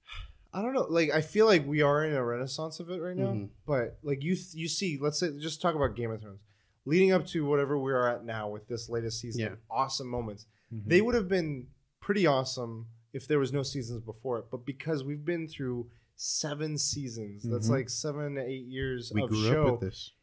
I 0.53 0.62
don't 0.62 0.74
know. 0.74 0.86
Like, 0.89 1.12
I 1.12 1.22
feel 1.22 1.45
like 1.45 1.66
we 1.66 1.82
are 1.82 2.03
in 2.03 2.14
a 2.14 2.24
renaissance 2.24 2.80
of 2.80 2.89
it 2.89 3.01
right 3.01 3.16
now. 3.16 3.28
Mhm. 3.32 3.49
But 3.66 3.97
like 4.03 4.22
you, 4.22 4.36
you 4.53 4.68
see, 4.68 4.97
let's 5.01 5.20
say, 5.20 5.30
just 5.39 5.62
talk 5.62 5.76
about 5.76 5.95
Game 5.95 6.12
of 6.12 6.22
Thrones, 6.22 6.41
leading 6.86 7.12
up 7.12 7.26
to 7.28 7.46
whatever 7.46 7.78
we 7.78 7.92
are 7.92 8.08
at 8.08 8.26
now 8.26 8.50
with 8.50 8.68
this 8.68 8.90
latest 8.90 9.20
season. 9.20 9.42
Yeah. 9.42 9.56
Awesome 9.70 10.08
moments. 10.08 10.48
Mhm. 10.74 10.86
They 10.88 11.02
would 11.02 11.16
have 11.16 11.28
been 11.28 11.68
pretty 12.00 12.26
awesome 12.26 12.88
if 13.14 13.28
there 13.28 13.40
was 13.40 13.54
no 13.54 13.62
seasons 13.64 14.02
before 14.02 14.40
it, 14.40 14.46
but 14.50 14.66
because 14.66 15.04
we've 15.04 15.26
been 15.26 15.48
through 15.48 15.90
seven 16.16 16.78
seasons, 16.78 17.44
that's 17.44 17.68
Mhm. 17.68 17.72
like 17.72 17.90
seven 17.90 18.36
to 18.36 18.42
eight 18.42 18.66
years 18.66 19.12
We 19.14 19.22
of 19.24 19.30
show 19.36 19.78
this. 19.78 20.14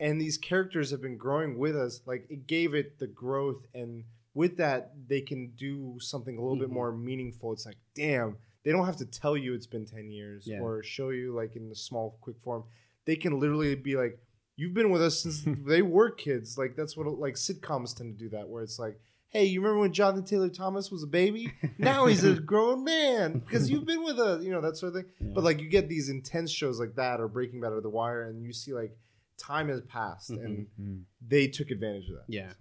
and 0.00 0.20
these 0.20 0.38
characters 0.38 0.90
have 0.90 1.00
been 1.00 1.16
growing 1.16 1.58
with 1.58 1.76
us 1.76 2.00
like 2.06 2.26
it 2.30 2.46
gave 2.46 2.74
it 2.74 2.98
the 2.98 3.06
growth 3.06 3.66
and 3.74 4.04
with 4.34 4.56
that 4.56 4.92
they 5.08 5.20
can 5.20 5.50
do 5.56 5.96
something 6.00 6.36
a 6.36 6.40
little 6.42 6.58
bit 6.58 6.68
Mhm. 6.68 6.72
more 6.74 6.92
meaningful 6.96 7.52
it's 7.52 7.64
like 7.64 7.78
damn 7.94 8.36
they 8.64 8.72
don't 8.72 8.86
have 8.86 8.96
to 8.96 9.06
tell 9.06 9.36
you 9.36 9.54
it's 9.54 9.66
been 9.68 9.84
10 9.86 10.10
years 10.10 10.46
Yeah. 10.46 10.60
or 10.60 10.82
show 10.82 11.10
you 11.10 11.32
like 11.32 11.54
in 11.56 11.68
the 11.68 11.76
small 11.76 12.18
quick 12.20 12.38
form 12.40 12.64
they 13.04 13.14
can 13.16 13.38
literally 13.38 13.74
be 13.76 13.96
like 13.96 14.18
you've 14.56 14.74
been 14.74 14.90
with 14.90 15.02
us 15.02 15.20
since 15.20 15.42
they 15.66 15.82
were 15.82 16.10
kids 16.10 16.56
like 16.58 16.76
that's 16.76 16.96
what 16.96 17.06
like 17.18 17.34
sitcoms 17.34 17.94
tend 17.96 18.16
to 18.18 18.24
do 18.24 18.30
that 18.30 18.48
where 18.48 18.62
it's 18.62 18.78
like 18.78 19.00
hey 19.30 19.44
you 19.44 19.60
remember 19.60 19.80
when 19.80 19.92
jonathan 19.92 20.24
taylor 20.24 20.48
thomas 20.48 20.90
was 20.90 21.02
a 21.02 21.06
baby 21.08 21.52
now 21.78 22.06
he's 22.06 22.22
a 22.24 22.34
grown 22.34 22.84
man 22.84 23.40
because 23.40 23.68
you've 23.70 23.84
been 23.86 24.04
with 24.04 24.18
us 24.18 24.42
you 24.44 24.50
know 24.50 24.60
that 24.60 24.76
sort 24.76 24.94
of 24.94 25.02
thing 25.02 25.10
Yeah. 25.20 25.32
but 25.34 25.44
like 25.44 25.60
you 25.60 25.68
get 25.68 25.88
these 25.88 26.08
intense 26.08 26.50
shows 26.50 26.78
like 26.78 26.94
that 26.96 27.20
or 27.20 27.28
breaking 27.28 27.60
bad 27.60 27.72
or 27.72 27.80
the 27.80 27.90
wire 27.90 28.22
and 28.22 28.44
you 28.44 28.52
see 28.52 28.72
like 28.72 28.96
time 29.36 29.68
has 29.68 29.80
passed 29.82 30.30
Mhm. 30.30 30.44
and 30.44 30.66
Mm. 30.80 31.02
they 31.26 31.48
took 31.48 31.70
advantage 31.72 32.08
of 32.08 32.14
that. 32.16 32.24
Yeah. 32.28 32.50
So. 32.50 32.56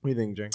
What 0.00 0.08
do 0.08 0.10
you 0.10 0.14
think, 0.14 0.36
Jay? 0.36 0.50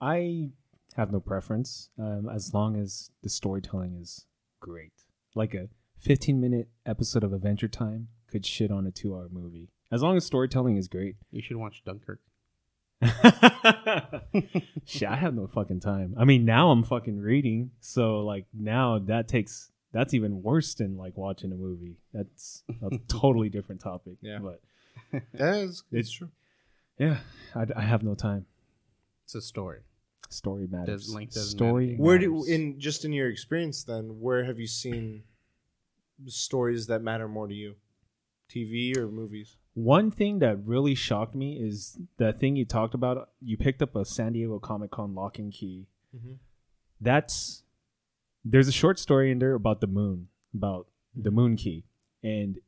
I 0.00 0.50
have 0.96 1.12
no 1.12 1.20
preference 1.20 1.90
um, 1.98 2.28
as 2.28 2.52
long 2.52 2.74
as 2.76 3.10
the 3.22 3.28
storytelling 3.28 3.94
is 3.94 4.26
great. 4.60 4.92
Like 5.36 5.54
a 5.54 5.68
15 5.98 6.40
minute 6.40 6.68
episode 6.86 7.22
of 7.22 7.32
Adventure 7.32 7.68
Time 7.68 8.08
could 8.30 8.44
shit 8.46 8.70
on 8.70 8.86
a 8.86 8.90
two 8.90 9.14
hour 9.14 9.28
movie. 9.30 9.68
As 9.90 10.02
long 10.02 10.16
as 10.16 10.24
storytelling 10.26 10.76
is 10.76 10.86
great. 10.88 11.16
You 11.30 11.40
should 11.42 11.56
watch 11.56 11.82
Dunkirk. 11.84 12.20
Shit, 14.84 15.08
I 15.08 15.16
have 15.16 15.34
no 15.34 15.46
fucking 15.46 15.80
time. 15.80 16.14
I 16.18 16.24
mean, 16.24 16.44
now 16.44 16.70
I'm 16.70 16.82
fucking 16.82 17.20
reading, 17.20 17.70
so 17.80 18.20
like 18.20 18.46
now 18.52 18.98
that 18.98 19.28
takes 19.28 19.70
that's 19.92 20.14
even 20.14 20.42
worse 20.42 20.74
than 20.74 20.96
like 20.96 21.16
watching 21.16 21.52
a 21.52 21.56
movie. 21.56 21.96
That's 22.12 22.62
a 22.82 22.98
totally 23.08 23.48
different 23.48 23.80
topic. 23.80 24.16
Yeah. 24.20 24.38
but 24.42 24.60
That 25.34 25.54
is, 25.58 25.82
It's- 25.90 26.06
it's 26.06 26.10
true. 26.10 26.30
yeah, 26.98 27.18
I, 27.54 27.66
I 27.76 27.82
have 27.82 28.02
no 28.02 28.14
time. 28.14 28.46
It's 29.24 29.34
a 29.34 29.40
story. 29.40 29.80
Story 30.28 30.66
matters. 30.66 31.04
Does- 31.06 31.14
length 31.14 31.34
doesn't 31.34 31.56
Story. 31.56 31.92
matter. 31.92 32.02
Where 32.02 32.18
do 32.18 32.44
in 32.44 32.78
just 32.80 33.04
in 33.04 33.12
your 33.12 33.28
experience 33.30 33.84
then? 33.84 34.20
Where 34.20 34.44
have 34.44 34.58
you 34.58 34.66
seen 34.66 35.22
stories 36.26 36.86
that 36.88 37.00
matter 37.02 37.28
more 37.28 37.46
to 37.46 37.54
you? 37.54 37.76
TV 38.48 38.96
or 38.96 39.08
movies? 39.08 39.56
One 39.74 40.10
thing 40.10 40.40
that 40.40 40.58
really 40.64 40.94
shocked 40.94 41.34
me 41.34 41.58
is 41.60 41.98
that 42.16 42.40
thing 42.40 42.56
you 42.56 42.64
talked 42.64 42.94
about. 42.94 43.30
You 43.40 43.56
picked 43.56 43.82
up 43.82 43.94
a 43.94 44.04
San 44.04 44.32
Diego 44.32 44.58
Comic 44.58 44.90
Con 44.90 45.14
Locke 45.14 45.38
and 45.38 45.52
Key. 45.52 45.86
Mm-hmm. 46.16 46.34
That's 47.00 47.62
there's 48.44 48.68
a 48.68 48.72
short 48.72 48.98
story 48.98 49.30
in 49.30 49.38
there 49.38 49.54
about 49.54 49.80
the 49.80 49.86
moon, 49.86 50.28
about 50.54 50.88
the 51.14 51.30
moon 51.30 51.56
key, 51.56 51.84
and 52.22 52.58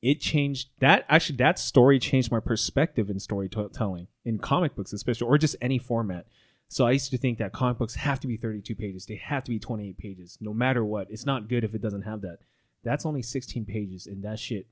it 0.00 0.20
changed 0.20 0.68
that. 0.80 1.04
Actually, 1.08 1.36
that 1.36 1.58
story 1.58 1.98
changed 1.98 2.30
my 2.30 2.40
perspective 2.40 3.10
in 3.10 3.18
storytelling 3.18 4.08
in 4.24 4.38
comic 4.38 4.74
books, 4.74 4.92
especially, 4.92 5.26
or 5.26 5.38
just 5.38 5.56
any 5.60 5.78
format. 5.78 6.26
So 6.68 6.86
I 6.86 6.92
used 6.92 7.10
to 7.10 7.18
think 7.18 7.38
that 7.38 7.52
comic 7.52 7.78
books 7.78 7.96
have 7.96 8.20
to 8.20 8.26
be 8.26 8.36
32 8.36 8.74
pages. 8.74 9.04
They 9.04 9.16
have 9.16 9.44
to 9.44 9.50
be 9.50 9.58
28 9.58 9.98
pages, 9.98 10.38
no 10.40 10.54
matter 10.54 10.84
what. 10.84 11.08
It's 11.10 11.26
not 11.26 11.48
good 11.48 11.64
if 11.64 11.74
it 11.74 11.82
doesn't 11.82 12.02
have 12.02 12.22
that. 12.22 12.38
That's 12.82 13.04
only 13.04 13.22
16 13.22 13.66
pages, 13.66 14.06
and 14.06 14.24
that 14.24 14.38
shit 14.38 14.66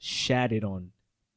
shattered 0.00 0.64
on 0.64 0.90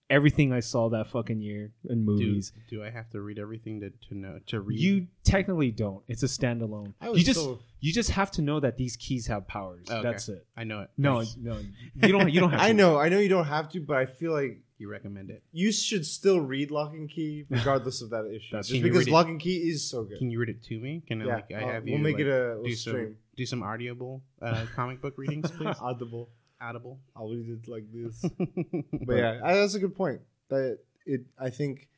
everything 0.09 0.51
I 0.53 0.59
saw 0.59 0.89
that 0.89 1.07
fucking 1.07 1.41
year 1.41 1.71
in 1.89 2.03
movies. 2.05 2.51
do 2.69 2.83
I 2.83 2.89
have 2.89 3.09
to 3.11 3.21
read 3.21 3.39
everything 3.39 3.79
to, 3.81 3.89
to 4.09 4.15
know 4.15 4.39
to 4.47 4.61
read? 4.61 4.79
You 4.79 5.07
technically 5.23 5.71
don't. 5.71 6.03
It's 6.07 6.23
a 6.23 6.27
standalone. 6.27 6.93
I 7.01 7.09
was 7.09 7.19
You 7.19 7.25
just 7.25 7.39
so- 7.39 7.59
you 7.79 7.91
just 7.91 8.11
have 8.11 8.31
to 8.31 8.41
know 8.41 8.59
that 8.61 8.77
these 8.77 8.95
keys 8.95 9.27
have 9.27 9.45
powers. 9.47 9.87
Okay. 9.89 10.01
That's 10.01 10.29
it. 10.29 10.45
I 10.55 10.63
know 10.63 10.81
it. 10.81 10.89
No, 10.97 11.19
Nice. 11.19 11.35
no, 11.37 11.57
you 11.95 12.11
don't. 12.13 12.31
You 12.31 12.39
don't 12.39 12.49
have. 12.55 12.59
To. 12.61 12.65
I 12.65 12.71
know, 12.71 12.97
I 12.97 13.09
know 13.09 13.19
you 13.19 13.27
don't 13.29 13.45
have 13.45 13.69
to, 13.71 13.81
but 13.81 13.97
I 13.97 14.05
feel 14.05 14.31
like 14.31 14.61
you 14.77 14.89
recommend 14.89 15.29
it. 15.29 15.43
you 15.51 15.71
should 15.71 16.05
still 16.05 16.39
read 16.41 16.69
Locke 16.71 16.93
and 16.93 17.09
Key 17.09 17.45
regardless 17.49 18.01
of 18.01 18.09
that 18.11 18.25
issue. 18.27 18.49
That's 18.55 18.67
Just 18.69 18.83
because? 18.83 19.07
Locke 19.09 19.27
and 19.27 19.39
Key 19.39 19.57
is 19.69 19.83
so 19.89 20.03
good. 20.03 20.17
Can 20.19 20.29
you 20.29 20.39
read 20.39 20.49
it 20.49 20.61
to 20.63 20.79
me? 20.79 21.01
Can 21.07 21.21
I 21.21 21.25
yeah, 21.25 21.35
like 21.35 21.51
I 21.51 21.63
uh, 21.63 21.67
have 21.73 21.87
you? 21.87 21.93
we'll 21.93 22.01
make 22.03 22.15
like, 22.15 22.25
it 22.25 22.27
a 22.27 22.55
do 22.55 22.61
we'll 22.63 22.75
some 22.75 22.91
stream. 22.93 23.17
do 23.35 23.45
some 23.45 23.63
audible 23.63 24.21
uh, 24.41 24.65
comic 24.75 25.01
book 25.01 25.13
readings, 25.17 25.49
please. 25.57 25.75
Audible. 25.81 26.29
Audible. 26.63 26.99
I'll 27.15 27.29
read 27.29 27.49
it 27.49 27.67
like 27.69 27.85
this. 27.91 28.23
but 29.05 29.13
yeah, 29.15 29.39
I, 29.43 29.55
that's 29.55 29.75
a 29.75 29.79
good 29.79 29.95
point. 29.95 30.21
That 30.49 30.79
it, 31.05 31.21
I 31.37 31.49
think 31.49 31.89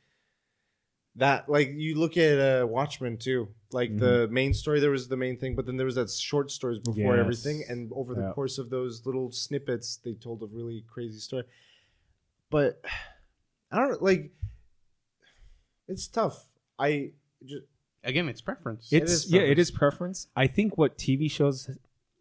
that 1.16 1.48
like 1.48 1.70
you 1.74 1.94
look 1.98 2.16
at 2.16 2.38
uh, 2.38 2.66
Watchmen 2.66 3.16
too. 3.16 3.48
Like 3.72 3.96
the 3.98 4.28
main 4.30 4.54
story, 4.54 4.80
there 4.80 4.90
was 4.90 5.08
the 5.08 5.16
main 5.16 5.36
thing, 5.38 5.54
but 5.54 5.66
then 5.66 5.76
there 5.76 5.86
was 5.86 5.96
that 5.96 6.10
short 6.10 6.50
stories 6.50 6.78
before 6.78 7.16
Yes. 7.16 7.20
everything, 7.20 7.64
and 7.68 7.90
over 7.94 8.14
the 8.14 8.22
Yeah. 8.22 8.32
course 8.32 8.58
of 8.58 8.70
those 8.70 9.04
little 9.04 9.30
snippets, 9.32 9.96
they 10.04 10.14
told 10.14 10.42
a 10.42 10.46
really 10.46 10.84
crazy 10.88 11.18
story. 11.18 11.44
But 12.50 12.80
I 13.72 13.78
don't 13.78 14.02
like. 14.02 14.30
It's 15.88 16.06
tough. 16.08 16.46
I 16.78 17.10
just 17.44 17.64
Again, 18.04 18.28
it's 18.28 18.40
preference. 18.40 18.88
It's 18.92 19.28
yeah, 19.28 19.40
it 19.40 19.46
preference. 19.46 19.58
is 19.58 19.70
preference. 19.72 20.26
I 20.36 20.46
think 20.46 20.78
what 20.78 20.96
TV 20.96 21.28
shows, 21.30 21.68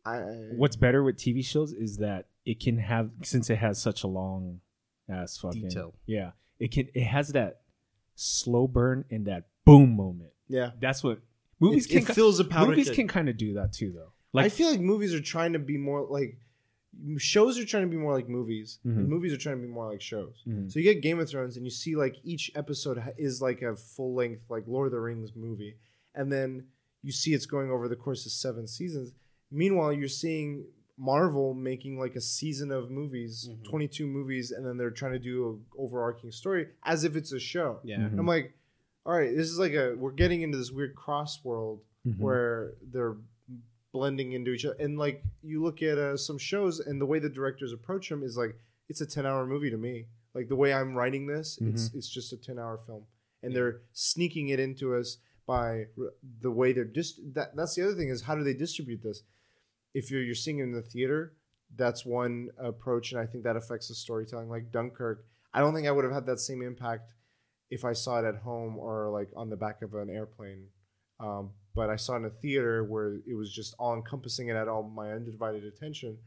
I 0.03 0.17
what's 0.55 0.75
better 0.75 1.03
with 1.03 1.17
TV 1.17 1.45
shows 1.45 1.73
is 1.73 1.97
that 1.97 2.25
it 2.45 2.59
can 2.59 2.77
have 2.77 3.09
since 3.23 3.49
it 3.49 3.57
has 3.57 3.81
such 3.81 4.03
a 4.03 4.07
long 4.07 4.61
ass 5.09 5.37
fucking 5.37 5.63
Detail. 5.69 5.93
Yeah, 6.05 6.31
it 6.59 6.71
can. 6.71 6.87
It 6.93 7.03
has 7.05 7.29
that 7.29 7.61
slow 8.15 8.67
burn 8.67 9.05
and 9.11 9.25
that 9.27 9.45
boom 9.65 9.95
moment. 9.95 10.31
yeah. 10.47 10.71
That's 10.79 11.03
what 11.03 11.19
movies 11.59 11.85
it, 11.87 11.89
can. 11.89 11.97
it 11.99 12.13
fills 12.15 12.39
a 12.39 12.43
powder 12.45 12.71
movies 12.71 12.87
keg. 12.87 12.95
can 12.95 13.07
kind 13.07 13.29
of 13.29 13.37
do 13.37 13.53
that 13.55 13.73
too, 13.73 13.91
though. 13.91 14.11
Like 14.33 14.45
I 14.45 14.49
feel 14.49 14.69
like 14.69 14.79
movies 14.79 15.13
are 15.13 15.21
trying 15.21 15.53
to 15.53 15.59
be 15.59 15.77
more 15.77 16.05
like 16.09 16.37
shows 17.17 17.57
are 17.59 17.65
trying 17.65 17.83
to 17.83 17.89
be 17.89 17.97
more 17.97 18.13
like 18.13 18.29
movies, 18.29 18.79
and 18.85 18.99
Mhm. 19.05 19.07
movies 19.09 19.33
are 19.33 19.37
trying 19.37 19.57
to 19.57 19.61
be 19.61 19.71
more 19.71 19.89
like 19.91 20.01
shows. 20.01 20.43
Mhm. 20.47 20.71
So 20.71 20.79
you 20.79 20.83
get 20.93 21.01
Game 21.01 21.19
of 21.19 21.29
Thrones, 21.29 21.57
and 21.57 21.65
you 21.65 21.69
see 21.71 21.95
like 21.95 22.15
each 22.23 22.51
episode 22.55 23.01
is 23.17 23.41
like 23.41 23.61
a 23.61 23.75
full 23.75 24.13
length 24.13 24.45
like 24.49 24.65
Lord 24.67 24.87
of 24.87 24.91
the 24.93 24.99
Rings 25.01 25.35
movie, 25.35 25.75
and 26.13 26.31
then 26.31 26.67
you 27.01 27.11
see 27.11 27.33
it's 27.33 27.45
going 27.45 27.69
over 27.69 27.87
the 27.89 27.95
course 27.97 28.25
of 28.25 28.31
seven 28.31 28.65
seasons. 28.67 29.13
Meanwhile, 29.51 29.93
you're 29.93 30.07
seeing 30.07 30.65
Marvel 30.97 31.53
making 31.53 31.99
like 31.99 32.15
a 32.15 32.21
season 32.21 32.71
of 32.71 32.89
movies, 32.89 33.49
Mhm. 33.51 33.63
22 33.65 34.07
movies, 34.07 34.51
and 34.51 34.65
then 34.65 34.77
they're 34.77 34.91
trying 34.91 35.11
to 35.13 35.19
do 35.19 35.49
an 35.49 35.65
overarching 35.77 36.31
story 36.31 36.69
as 36.83 37.03
if 37.03 37.15
it's 37.15 37.31
a 37.33 37.39
show. 37.39 37.79
yeah. 37.83 37.97
Mhm. 37.97 38.19
I'm 38.19 38.25
like, 38.25 38.53
all 39.05 39.13
right, 39.13 39.35
this 39.35 39.49
is 39.49 39.59
like 39.59 39.73
a 39.73 39.95
we're 39.95 40.11
getting 40.13 40.41
into 40.41 40.57
this 40.57 40.71
weird 40.71 40.95
cross 40.95 41.43
world 41.43 41.81
Mhm. 42.07 42.19
where 42.19 42.73
they're 42.81 43.17
blending 43.91 44.33
into 44.33 44.51
each 44.51 44.65
other. 44.65 44.75
And 44.79 44.97
like 44.97 45.23
you 45.43 45.61
look 45.61 45.81
at 45.81 45.97
uh, 45.97 46.17
some 46.17 46.37
shows, 46.37 46.79
and 46.79 46.99
the 46.99 47.05
way 47.05 47.19
the 47.19 47.29
directors 47.29 47.71
approach 47.73 48.09
them 48.09 48.23
is 48.23 48.37
like 48.37 48.55
it's 48.89 49.01
a 49.01 49.05
ten 49.05 49.25
hour 49.25 49.45
movie 49.45 49.69
to 49.69 49.77
me. 49.77 50.07
Like 50.33 50.47
the 50.49 50.55
way 50.55 50.73
I'm 50.73 50.95
writing 50.95 51.27
this, 51.27 51.57
it's 51.61 51.93
it's 51.93 52.09
just 52.09 52.33
a 52.33 52.37
ten 52.37 52.57
hour 52.59 52.77
film, 52.77 53.05
and 53.43 53.55
they're 53.55 53.81
sneaking 53.93 54.49
it 54.49 54.59
into 54.59 54.95
us 54.95 55.17
by 55.45 55.87
the 56.41 56.51
way 56.51 56.73
they're 56.73 56.83
dis. 56.83 57.19
That 57.33 57.55
that's 57.55 57.75
the 57.75 57.83
other 57.83 57.95
thing 57.95 58.09
is 58.09 58.21
how 58.23 58.35
do 58.35 58.43
they 58.43 58.53
distribute 58.53 59.01
this? 59.01 59.23
If 59.95 60.11
you're 60.11 60.21
you're 60.21 60.35
seeing 60.35 60.59
it 60.59 60.63
in 60.63 60.73
the 60.73 60.81
theater, 60.83 61.33
that's 61.75 62.05
one 62.05 62.49
approach, 62.59 63.11
and 63.11 63.19
I 63.19 63.25
think 63.25 63.43
that 63.45 63.55
affects 63.55 63.87
the 63.87 63.95
storytelling. 63.95 64.49
Like 64.49 64.71
Dunkirk, 64.71 65.25
I 65.53 65.59
don't 65.61 65.73
think 65.73 65.87
I 65.87 65.91
would 65.91 66.03
have 66.05 66.13
had 66.13 66.27
that 66.27 66.39
same 66.39 66.61
impact 66.61 67.13
if 67.71 67.83
I 67.83 67.93
saw 67.93 68.19
it 68.19 68.25
at 68.25 68.35
home 68.43 68.77
or 68.77 69.09
like 69.09 69.29
on 69.35 69.49
the 69.49 69.55
back 69.55 69.81
of 69.81 69.93
an 69.95 70.09
airplane. 70.09 70.67
Um, 71.19 71.51
but 71.73 71.89
I 71.89 71.95
saw 71.95 72.13
it 72.13 72.17
in 72.19 72.25
a 72.25 72.29
theater 72.29 72.83
where 72.83 73.15
it 73.25 73.35
was 73.35 73.51
just 73.51 73.73
all 73.79 73.95
encompassing. 73.95 74.49
and 74.49 74.59
had 74.59 74.67
all 74.67 74.83
my 74.83 75.11
undivided 75.11 75.63
attention. 75.63 76.17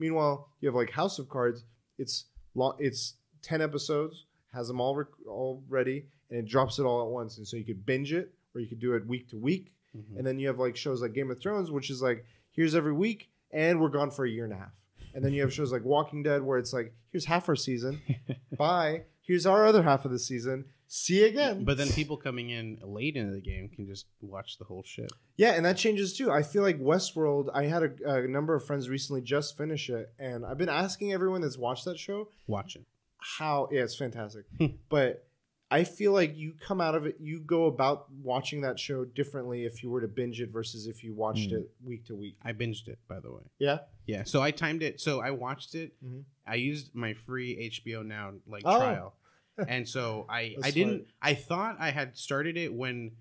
Meanwhile, 0.00 0.48
you 0.60 0.68
have 0.68 0.74
like 0.74 0.90
House 0.90 1.18
of 1.18 1.28
Cards. 1.28 1.64
It's 1.98 2.26
long. 2.54 2.76
It's 2.78 3.14
ten 3.42 3.60
episodes. 3.60 4.24
Has 4.52 4.68
them 4.68 4.80
all 4.80 4.96
rec- 4.96 5.26
all 5.28 5.62
ready, 5.68 6.06
and 6.30 6.38
it 6.40 6.46
drops 6.48 6.78
it 6.78 6.84
all 6.84 7.02
at 7.02 7.08
once. 7.12 7.36
And 7.38 7.46
so 7.46 7.56
you 7.58 7.64
could 7.64 7.84
binge 7.84 8.12
it, 8.12 8.32
or 8.54 8.60
you 8.62 8.66
could 8.68 8.80
do 8.80 8.94
it 8.94 9.06
week 9.06 9.28
to 9.30 9.38
week. 9.38 9.74
Mhm. 9.94 10.16
And 10.18 10.26
then 10.26 10.38
you 10.38 10.46
have 10.48 10.58
like 10.58 10.76
shows 10.76 11.02
like 11.02 11.12
Game 11.12 11.30
of 11.30 11.38
Thrones, 11.40 11.70
which 11.70 11.90
is 11.90 12.00
like 12.02 12.24
here's 12.58 12.74
every 12.74 12.92
week, 12.92 13.30
and 13.52 13.80
we're 13.80 13.88
gone 13.88 14.10
for 14.10 14.24
a 14.26 14.28
year 14.28 14.42
and 14.42 14.52
a 14.52 14.56
half. 14.56 14.72
And 15.14 15.24
then 15.24 15.32
you 15.32 15.42
have 15.42 15.54
shows 15.54 15.70
like 15.72 15.84
Walking 15.84 16.24
Dead, 16.24 16.42
where 16.42 16.58
it's 16.58 16.72
like 16.72 16.92
here's 17.12 17.24
half 17.24 17.48
our 17.48 17.54
season, 17.56 18.02
bye. 18.58 19.02
Here's 19.22 19.46
our 19.46 19.64
other 19.64 19.82
half 19.84 20.04
of 20.04 20.10
the 20.10 20.18
season. 20.18 20.64
See 20.88 21.20
you 21.20 21.26
again. 21.26 21.64
But 21.64 21.76
then 21.76 21.88
people 21.88 22.16
coming 22.16 22.50
in 22.50 22.78
late 22.82 23.14
into 23.14 23.32
the 23.32 23.40
game 23.40 23.68
can 23.68 23.86
just 23.86 24.06
watch 24.22 24.58
the 24.58 24.64
whole 24.64 24.82
shit. 24.82 25.12
Yeah, 25.36 25.52
and 25.52 25.64
that 25.66 25.76
changes 25.76 26.16
too. 26.16 26.30
I 26.32 26.42
feel 26.42 26.62
like 26.62 26.80
Westworld. 26.80 27.48
I 27.54 27.64
had 27.66 27.82
a, 27.84 28.14
a 28.22 28.26
number 28.26 28.54
of 28.54 28.64
friends 28.66 28.88
recently 28.88 29.20
just 29.22 29.56
finish 29.56 29.88
it, 29.88 30.12
and 30.18 30.44
I've 30.44 30.58
been 30.58 30.68
asking 30.68 31.12
everyone 31.12 31.42
that's 31.42 31.58
watched 31.58 31.84
that 31.84 31.98
show 31.98 32.28
Watch 32.48 32.74
it. 32.74 32.82
how. 33.18 33.68
Yeah, 33.70 33.82
it's 33.82 33.96
fantastic, 33.96 34.46
but 34.88 35.27
I 35.70 35.84
feel 35.84 36.12
like 36.12 36.34
you 36.36 36.54
come 36.66 36.80
out 36.80 36.94
of 36.94 37.04
it, 37.06 37.16
you 37.20 37.40
go 37.40 37.66
about 37.66 38.10
watching 38.22 38.62
that 38.62 38.78
show 38.78 39.04
differently 39.04 39.66
if 39.66 39.82
you 39.82 39.90
were 39.90 40.00
to 40.00 40.08
binge 40.08 40.40
it 40.40 40.50
versus 40.50 40.86
if 40.86 41.04
you 41.04 41.12
watched 41.12 41.50
Mm. 41.50 41.58
it 41.60 41.70
week 41.84 42.06
to 42.06 42.14
week. 42.16 42.36
I 42.42 42.52
binged 42.54 42.88
it, 42.88 42.98
by 43.06 43.20
the 43.20 43.30
way. 43.30 43.42
Yeah. 43.58 43.80
Yeah. 44.06 44.24
So 44.24 44.40
I 44.40 44.50
timed 44.50 44.82
it. 44.82 44.98
So 44.98 45.20
I 45.20 45.30
watched 45.30 45.74
it. 45.74 45.92
Mhm. 46.02 46.24
I 46.46 46.54
used 46.54 46.94
my 46.94 47.12
free 47.12 47.58
HBO 47.58 48.02
Now 48.02 48.32
like 48.46 48.62
Oh. 48.64 48.78
trial, 48.78 49.14
and 49.68 49.86
so 49.86 50.24
I 50.30 50.56
I 50.62 50.70
didn't. 50.70 51.00
smart. 51.00 51.08
I 51.20 51.34
thought 51.34 51.76
I 51.78 51.90
had 51.90 52.16
started 52.16 52.56
it 52.56 52.72
when 52.72 53.16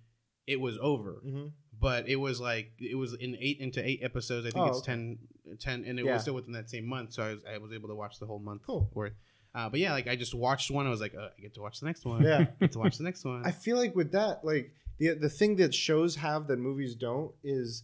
it 0.46 0.62
was 0.62 0.78
over, 0.78 1.22
Mm-hmm. 1.26 1.48
but 1.82 2.08
it 2.08 2.16
was 2.16 2.40
like 2.40 2.72
it 2.80 2.96
was 2.96 3.14
in 3.16 3.36
eight 3.42 3.60
into 3.60 3.86
eight 3.86 4.02
episodes. 4.02 4.46
I 4.48 4.52
think 4.52 4.66
Oh, 4.66 4.70
it's 4.70 4.78
okay. 4.80 4.94
10, 4.94 5.20
10 5.60 5.84
and 5.84 6.00
it 6.00 6.06
Yeah. 6.06 6.14
was 6.14 6.22
still 6.22 6.36
within 6.36 6.54
that 6.54 6.70
same 6.70 6.86
month. 6.86 7.12
So 7.12 7.24
I 7.24 7.34
was 7.34 7.44
I 7.44 7.58
was 7.58 7.74
able 7.74 7.90
to 7.90 7.96
watch 7.96 8.20
the 8.20 8.26
whole 8.26 8.40
month 8.40 8.62
Cool. 8.66 8.90
worth. 8.94 9.16
Uh, 9.58 9.68
but 9.70 9.80
yeah, 9.80 9.92
like 9.92 10.08
I 10.08 10.16
just 10.16 10.36
watched 10.36 10.70
one. 10.70 10.86
I 10.86 10.90
was 10.90 11.02
like, 11.02 11.16
uh, 11.16 11.30
I 11.38 11.42
get 11.42 11.54
to 11.56 11.62
watch 11.62 11.80
the 11.80 11.88
next 11.88 12.06
one. 12.06 12.22
Yeah. 12.24 12.38
I 12.40 12.48
get 12.60 12.72
to 12.74 12.80
watch 12.80 12.98
the 12.98 13.04
next 13.04 13.26
one. 13.26 13.42
I 13.52 13.52
feel 13.52 13.76
like 13.78 13.96
with 13.96 14.12
that, 14.12 14.46
like 14.46 14.72
the 15.00 15.16
the 15.16 15.30
thing 15.30 15.56
that 15.58 15.74
shows 15.74 16.16
have 16.18 16.48
that 16.48 16.60
movies 16.60 16.94
don't 16.96 17.32
is 17.44 17.84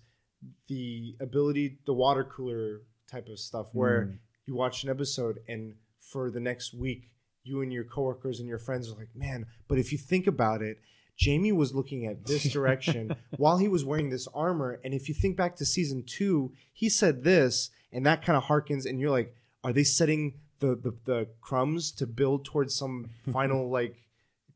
the 0.68 1.16
ability, 1.20 1.80
the 1.86 1.94
water 1.94 2.24
cooler 2.24 2.82
type 3.10 3.28
of 3.28 3.40
stuff, 3.40 3.68
where 3.74 4.06
Mm. 4.06 4.18
you 4.46 4.56
watch 4.56 4.84
an 4.84 4.90
episode 4.90 5.40
and 5.48 5.74
for 6.00 6.30
the 6.30 6.40
next 6.40 6.74
week, 6.74 7.10
you 7.44 7.62
and 7.62 7.72
your 7.74 7.86
coworkers 7.86 8.40
and 8.40 8.48
your 8.48 8.60
friends 8.60 8.92
are 8.92 8.96
like, 8.96 9.16
man, 9.16 9.46
but 9.68 9.78
if 9.80 9.92
you 9.92 9.98
think 9.98 10.28
about 10.28 10.62
it. 10.62 10.78
Jamie 11.16 11.52
was 11.52 11.76
looking 11.76 12.08
at 12.08 12.26
this 12.26 12.52
direction 12.52 13.16
while 13.38 13.58
he 13.60 13.68
was 13.68 13.86
wearing 13.86 14.10
this 14.10 14.28
armor. 14.34 14.80
And 14.84 14.96
if 14.96 15.08
you 15.08 15.14
think 15.14 15.38
back 15.38 15.56
to 15.58 15.66
season 15.66 16.04
two, 16.04 16.52
he 16.74 16.90
said 16.90 17.24
this, 17.24 17.70
and 17.92 18.04
that 18.08 18.26
kind 18.26 18.36
of 18.36 18.46
harkens, 18.46 18.88
and 18.88 19.00
you're 19.00 19.12
like, 19.12 19.36
are 19.64 19.72
they 19.72 19.84
setting 19.84 20.40
the, 20.64 20.76
the, 20.76 20.94
the 21.06 21.28
crumbs 21.42 21.92
to 22.00 22.08
build 22.08 22.46
towards 22.46 22.74
some 22.76 23.10
final 23.32 23.70
like 23.70 23.96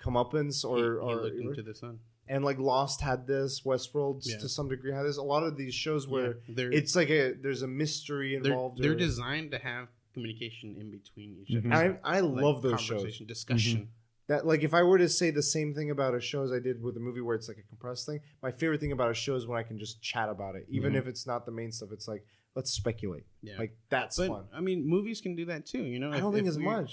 comeuppance 0.03 0.61
He- 0.61 0.67
or, 0.67 0.77
he, 0.77 0.83
or 0.99 1.15
looked 1.23 1.39
into 1.39 1.61
the 1.63 1.75
sun. 1.75 1.99
and 2.27 2.43
like 2.43 2.59
Lost 2.59 3.01
had 3.01 3.27
this, 3.27 3.61
Westworld 3.61 4.21
Yeah. 4.25 4.37
to 4.37 4.49
some 4.49 4.67
degree 4.69 4.93
had 4.93 5.03
this. 5.05 5.17
A 5.17 5.23
lot 5.23 5.43
of 5.43 5.57
these 5.57 5.73
shows 5.73 6.07
where 6.07 6.37
Yeah, 6.47 6.69
it's 6.71 6.95
like 6.95 7.09
a 7.09 7.33
there's 7.33 7.61
a 7.61 7.67
mystery 7.67 8.37
they're, 8.41 8.51
involved. 8.53 8.81
they're 8.81 8.91
or- 8.93 8.95
designed 8.95 9.51
to 9.51 9.57
have 9.59 9.87
communication 10.13 10.75
in 10.79 10.89
between 10.91 11.37
each 11.45 11.49
Mhm. 11.55 11.71
episode. 11.71 11.99
I 12.03 12.17
I 12.17 12.19
Like 12.21 12.43
love 12.43 12.61
those 12.61 12.81
shows. 12.81 12.97
conversation, 13.01 13.25
discussion. 13.27 13.89
That 14.27 14.45
like 14.45 14.61
if 14.63 14.73
I 14.73 14.83
were 14.83 14.97
to 14.97 15.07
say 15.07 15.31
the 15.31 15.41
same 15.43 15.73
thing 15.73 15.89
about 15.89 16.13
a 16.13 16.19
show 16.19 16.43
as 16.43 16.51
I 16.51 16.59
did 16.59 16.81
with 16.81 16.97
a 16.97 16.99
movie 16.99 17.21
where 17.21 17.35
it's 17.35 17.47
like 17.47 17.59
a 17.59 17.67
compressed 17.71 18.05
thing, 18.05 18.19
my 18.43 18.51
favorite 18.51 18.81
thing 18.81 18.91
about 18.91 19.09
a 19.11 19.13
show 19.13 19.35
is 19.35 19.47
when 19.47 19.57
I 19.57 19.63
can 19.63 19.77
just 19.79 20.01
chat 20.01 20.27
about 20.29 20.55
it, 20.55 20.65
even 20.69 20.93
Mhm. 20.93 20.97
if 20.97 21.07
it's 21.07 21.25
not 21.25 21.45
the 21.45 21.51
main 21.51 21.71
stuff. 21.71 21.89
It's 21.93 22.07
like 22.09 22.23
let's 22.57 22.71
speculate. 22.71 23.25
Yeah, 23.41 23.57
Like 23.57 23.73
that's 23.89 24.17
but 24.17 24.27
fun. 24.27 24.43
I 24.53 24.59
mean, 24.67 24.79
movies 24.95 25.21
can 25.21 25.33
do 25.35 25.45
that 25.45 25.65
too. 25.65 25.83
You 25.93 25.99
know, 26.01 26.11
I 26.11 26.15
If- 26.15 26.21
don't 26.21 26.33
think 26.33 26.47
if 26.47 26.51
as 26.55 26.57
much. 26.59 26.91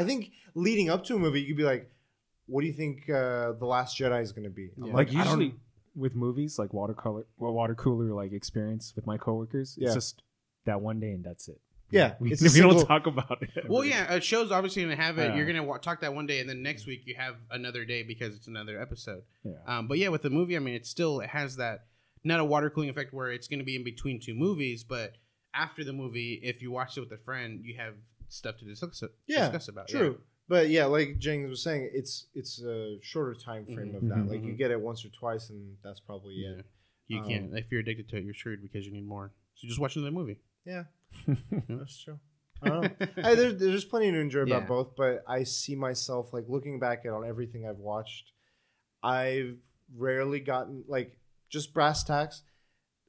I 0.00 0.04
think 0.04 0.30
leading 0.54 0.88
up 0.90 1.02
to 1.06 1.16
a 1.16 1.18
movie, 1.18 1.40
you 1.40 1.48
could 1.48 1.56
be 1.56 1.64
like, 1.74 1.90
"What 2.46 2.60
do 2.62 2.66
you 2.66 2.76
think 2.82 3.08
uh, 3.10 3.52
the 3.62 3.66
Last 3.76 3.98
Jedi 3.98 4.20
is 4.22 4.32
going 4.32 4.44
to 4.44 4.50
be?" 4.62 4.66
Yeah. 4.76 4.92
like 4.92 5.08
I 5.08 5.22
usually 5.22 5.54
with 5.96 6.14
movies 6.14 6.58
like 6.60 6.72
watercolor 6.72 7.24
well, 7.38 7.52
water 7.52 7.74
cooler 7.74 8.12
like 8.14 8.32
experience 8.32 8.92
with 8.94 9.04
my 9.06 9.16
coworkers 9.16 9.74
Yeah. 9.76 9.86
it's 9.88 9.94
just 9.94 10.22
that 10.66 10.80
one 10.80 11.00
day 11.00 11.10
and 11.16 11.24
that's 11.24 11.48
it 11.48 11.60
Yeah, 11.90 12.14
we, 12.20 12.30
it's 12.32 12.42
we 12.46 12.48
single- 12.50 12.74
don't 12.74 12.86
talk 12.86 13.06
about 13.08 13.42
it 13.42 13.68
Well, 13.68 13.84
yeah, 13.84 14.12
a 14.14 14.20
show's 14.20 14.52
obviously 14.52 14.84
going 14.84 14.96
to 14.96 15.02
have 15.02 15.18
it. 15.18 15.30
Yeah. 15.30 15.36
You're 15.36 15.46
going 15.46 15.56
to 15.56 15.62
wa- 15.64 15.78
talk 15.78 16.02
that 16.02 16.14
one 16.14 16.26
day, 16.26 16.38
and 16.40 16.48
then 16.48 16.62
next 16.62 16.86
week 16.86 17.00
you 17.06 17.14
have 17.16 17.34
another 17.50 17.84
day 17.84 18.02
because 18.04 18.36
it's 18.36 18.46
another 18.46 18.80
episode. 18.80 19.22
yeah 19.42 19.52
Um, 19.66 19.88
but 19.88 19.96
yeah, 19.98 20.08
with 20.14 20.22
the 20.22 20.30
movie, 20.30 20.54
I 20.56 20.60
mean, 20.60 20.74
it 20.74 20.86
still 20.86 21.18
it 21.20 21.30
has 21.30 21.56
that 21.56 21.86
not 22.24 22.40
a 22.40 22.44
water 22.44 22.70
cooling 22.70 22.90
effect 22.90 23.12
where 23.12 23.30
it's 23.30 23.48
going 23.48 23.58
to 23.60 23.64
be 23.64 23.76
in 23.76 23.84
between 23.84 24.20
two 24.20 24.34
movies, 24.34 24.84
but 24.84 25.16
after 25.54 25.84
the 25.84 25.92
movie, 25.92 26.40
if 26.42 26.62
you 26.62 26.70
watch 26.70 26.96
it 26.96 27.00
with 27.00 27.12
a 27.12 27.18
friend, 27.18 27.60
you 27.64 27.76
have 27.76 27.94
stuff 28.28 28.56
to 28.58 28.64
discuss, 28.64 29.02
yeah, 29.26 29.40
discuss 29.48 29.68
about. 29.68 29.88
True, 29.88 30.18
but 30.48 30.68
yeah, 30.68 30.84
like 30.84 31.18
James 31.18 31.48
was 31.48 31.62
saying, 31.62 31.90
it's 31.92 32.26
it's 32.34 32.62
a 32.62 32.98
shorter 33.02 33.34
time 33.34 33.64
frame 33.66 33.92
Mhm. 33.92 33.96
of 33.96 34.02
that. 34.08 34.18
Mhm. 34.18 34.28
Like 34.28 34.44
you 34.44 34.52
Mhm. 34.54 34.58
get 34.58 34.70
it 34.70 34.80
once 34.80 35.04
or 35.04 35.08
twice, 35.10 35.50
and 35.50 35.76
that's 35.82 36.00
probably 36.00 36.34
Yeah, 36.36 36.58
it. 36.60 36.66
you 37.08 37.18
Um, 37.18 37.26
can't. 37.28 37.58
If 37.58 37.70
you're 37.72 37.80
addicted 37.80 38.08
to 38.10 38.16
it, 38.18 38.24
you're 38.24 38.34
screwed 38.34 38.62
because 38.62 38.86
you 38.86 38.92
need 38.92 39.06
more. 39.06 39.32
So 39.54 39.66
just 39.66 39.80
watch 39.80 39.96
another 39.96 40.10
movie. 40.12 40.38
Yeah, 40.64 40.84
that's 41.68 42.02
true. 42.02 42.18
I 42.62 42.68
don't 42.68 42.82
know. 43.00 43.06
I, 43.22 43.34
there's, 43.34 43.56
there's 43.56 43.84
plenty 43.84 44.10
to 44.10 44.18
enjoy 44.18 44.40
about 44.40 44.62
Yeah. 44.62 44.68
both, 44.68 44.96
but 44.96 45.22
I 45.28 45.44
see 45.44 45.74
myself 45.76 46.32
like 46.32 46.44
looking 46.48 46.78
back 46.80 47.04
at 47.06 47.12
on 47.12 47.24
everything 47.26 47.66
I've 47.66 47.78
watched. 47.78 48.32
I've 49.02 49.56
rarely 49.96 50.40
gotten 50.40 50.84
like 50.88 51.17
just 51.48 51.72
brass 51.72 52.04
tacks. 52.04 52.42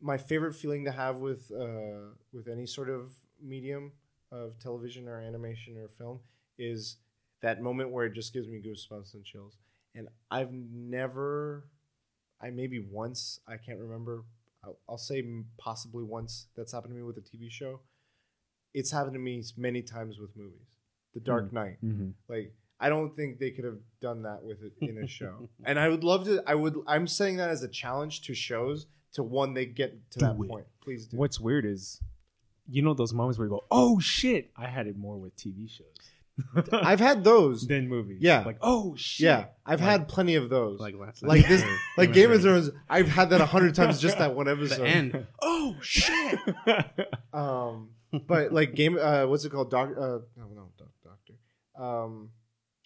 My 0.02 0.18
favorite 0.18 0.54
feeling 0.56 0.86
to 0.86 0.92
have 0.92 1.18
with 1.18 1.52
uh, 1.52 2.14
with 2.32 2.48
any 2.48 2.66
sort 2.66 2.90
of 2.90 3.12
medium 3.42 3.92
of 4.32 4.60
television 4.60 5.08
or 5.08 5.20
animation 5.20 5.78
or 5.78 5.88
film 5.88 6.20
is 6.58 6.98
that 7.42 7.62
moment 7.62 7.92
where 7.92 8.06
it 8.06 8.14
just 8.14 8.34
gives 8.34 8.48
me 8.48 8.62
goosebumps 8.62 9.14
and 9.14 9.24
chills. 9.24 9.58
And 9.96 10.08
I've 10.30 10.52
never, 10.52 11.66
I 12.42 12.50
maybe 12.50 12.80
once, 12.80 13.40
I 13.48 13.58
can't 13.58 13.80
remember. 13.80 14.24
I'll, 14.64 14.78
I'll 14.88 14.98
say 14.98 15.24
possibly 15.58 16.04
once 16.04 16.48
that's 16.56 16.74
happened 16.74 16.94
to 16.94 16.98
me 16.98 17.04
with 17.04 17.18
a 17.18 17.22
TV 17.22 17.50
show. 17.50 17.80
It's 18.74 18.92
happened 18.92 19.14
to 19.14 19.20
me 19.20 19.44
many 19.58 19.82
times 19.82 20.20
with 20.20 20.36
movies. 20.36 20.78
The 21.14 21.22
Dark 21.22 21.52
Knight. 21.52 21.78
Mm-hmm. 21.84 22.10
Like 22.28 22.54
I 22.80 22.90
don't 22.90 23.16
think 23.16 23.40
they 23.40 23.52
could 23.52 23.66
have 23.66 23.80
done 24.02 24.24
that 24.24 24.44
with 24.44 24.64
it 24.64 24.72
in 24.82 24.98
a 25.04 25.08
show. 25.08 25.50
and 25.66 25.78
I 25.80 25.90
would 25.90 26.04
love 26.04 26.26
to. 26.26 26.42
I 26.48 26.56
would. 26.56 26.76
I'm 26.88 27.08
saying 27.08 27.38
that 27.38 27.50
as 27.50 27.62
a 27.64 27.68
challenge 27.68 28.22
to 28.24 28.34
shows 28.34 28.86
to 29.14 29.24
one 29.24 29.54
they 29.54 29.66
get 29.66 30.12
to 30.12 30.20
Do 30.20 30.26
that 30.26 30.36
it. 30.36 30.48
point. 30.50 30.66
Please 30.82 31.08
do. 31.08 31.18
What's 31.18 31.40
weird 31.40 31.66
is, 31.66 32.02
you 32.70 32.82
know, 32.82 32.94
those 32.94 33.14
moments 33.14 33.38
where 33.38 33.48
you 33.48 33.52
go, 33.52 33.64
"Oh 33.70 34.00
shit!" 34.00 34.52
I 34.56 34.68
had 34.68 34.88
it 34.88 34.98
more 34.98 35.18
with 35.18 35.36
TV 35.36 35.70
shows 35.70 35.88
I've 36.72 37.02
had 37.02 37.26
those. 37.26 37.68
than 37.68 37.90
movies. 37.90 38.20
Yeah. 38.22 38.44
like 38.46 38.60
oh 38.62 38.96
shit. 38.96 39.26
Yeah, 39.26 39.46
I've 39.66 39.82
Like- 39.82 39.90
had 39.90 40.08
plenty 40.08 40.36
of 40.36 40.50
those. 40.50 40.80
like 40.80 40.96
last 40.96 41.22
like 41.22 41.46
this, 41.50 41.62
Or 41.64 41.78
like 41.98 42.14
Game 42.14 42.32
of 42.32 42.42
Thrones. 42.42 42.68
Thrones. 42.68 42.82
I've 42.90 43.10
had 43.10 43.32
that 43.32 43.42
a 43.42 43.46
hundred 43.46 43.76
times 43.76 44.00
just 44.00 44.20
that 44.20 44.34
one 44.36 44.48
episode. 44.48 44.80
The 44.84 44.88
end. 44.88 45.28
Oh 45.42 45.76
shit! 45.82 46.40
Um, 47.34 47.90
but 48.28 48.52
like 48.54 48.74
game, 48.76 48.98
uh, 48.98 49.26
what's 49.28 49.46
it 49.46 49.52
called? 49.52 49.70
Doc, 49.70 49.90
uh, 49.98 50.20
no, 50.38 50.48
no, 50.56 50.70
doc, 50.78 50.88
Doctor. 51.04 51.34
Um, 51.76 52.30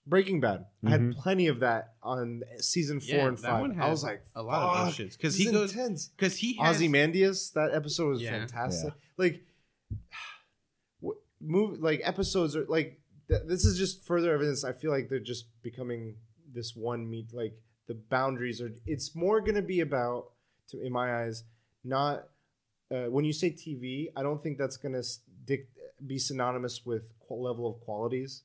Breaking 0.06 0.42
Bad. 0.42 0.66
I 0.86 0.90
had 0.90 1.02
Mhm. 1.02 1.16
plenty 1.18 1.48
of 1.48 1.60
that 1.62 1.94
on 2.04 2.44
season 2.58 3.00
four 3.00 3.10
Yeah, 3.16 3.28
and 3.30 3.40
five. 3.40 3.78
I 3.80 3.90
was 3.90 4.04
like, 4.04 4.24
a 4.36 4.44
lot 4.44 4.78
of 4.80 4.86
those 4.88 4.96
shits 5.08 5.16
because 5.18 5.36
he 5.36 5.50
goes 5.50 5.72
intense. 5.72 6.10
because 6.10 6.36
he 6.38 6.56
has, 6.58 6.76
Ozymandias, 6.78 7.52
that 7.52 7.74
episode 7.74 8.10
was 8.10 8.22
Yeah. 8.22 8.32
fantastic. 8.32 8.94
Like, 9.18 9.46
what 11.00 11.18
move 11.40 11.80
like 11.80 12.02
episodes 12.04 12.56
are 12.56 12.66
like 12.66 13.00
th- 13.30 13.44
this 13.46 13.64
is 13.66 13.78
just 13.78 14.04
further 14.04 14.34
evidence. 14.34 14.64
I 14.64 14.74
feel 14.74 14.92
like 14.92 15.10
they're 15.10 15.20
just 15.20 15.46
becoming 15.62 16.18
this 16.54 16.76
one 16.76 17.10
meet. 17.10 17.34
Like 17.34 17.58
the 17.88 17.94
boundaries 17.96 18.62
are. 18.62 18.74
It's 18.86 19.16
more 19.16 19.40
going 19.42 19.56
to 19.56 19.62
be 19.62 19.80
about, 19.80 20.32
to, 20.70 20.82
in 20.82 20.92
my 20.92 21.24
eyes, 21.24 21.44
not 21.84 22.28
uh, 22.92 23.06
when 23.06 23.26
you 23.26 23.34
say 23.34 23.52
TV. 23.52 24.12
I 24.16 24.24
don't 24.24 24.42
think 24.44 24.58
that's 24.58 24.78
going 24.78 24.94
to 24.94 25.04
dic- 25.46 25.70
be 26.06 26.18
synonymous 26.20 26.86
with 26.86 27.14
qu- 27.28 27.36
level 27.36 27.68
of 27.68 27.80
qualities. 27.82 28.44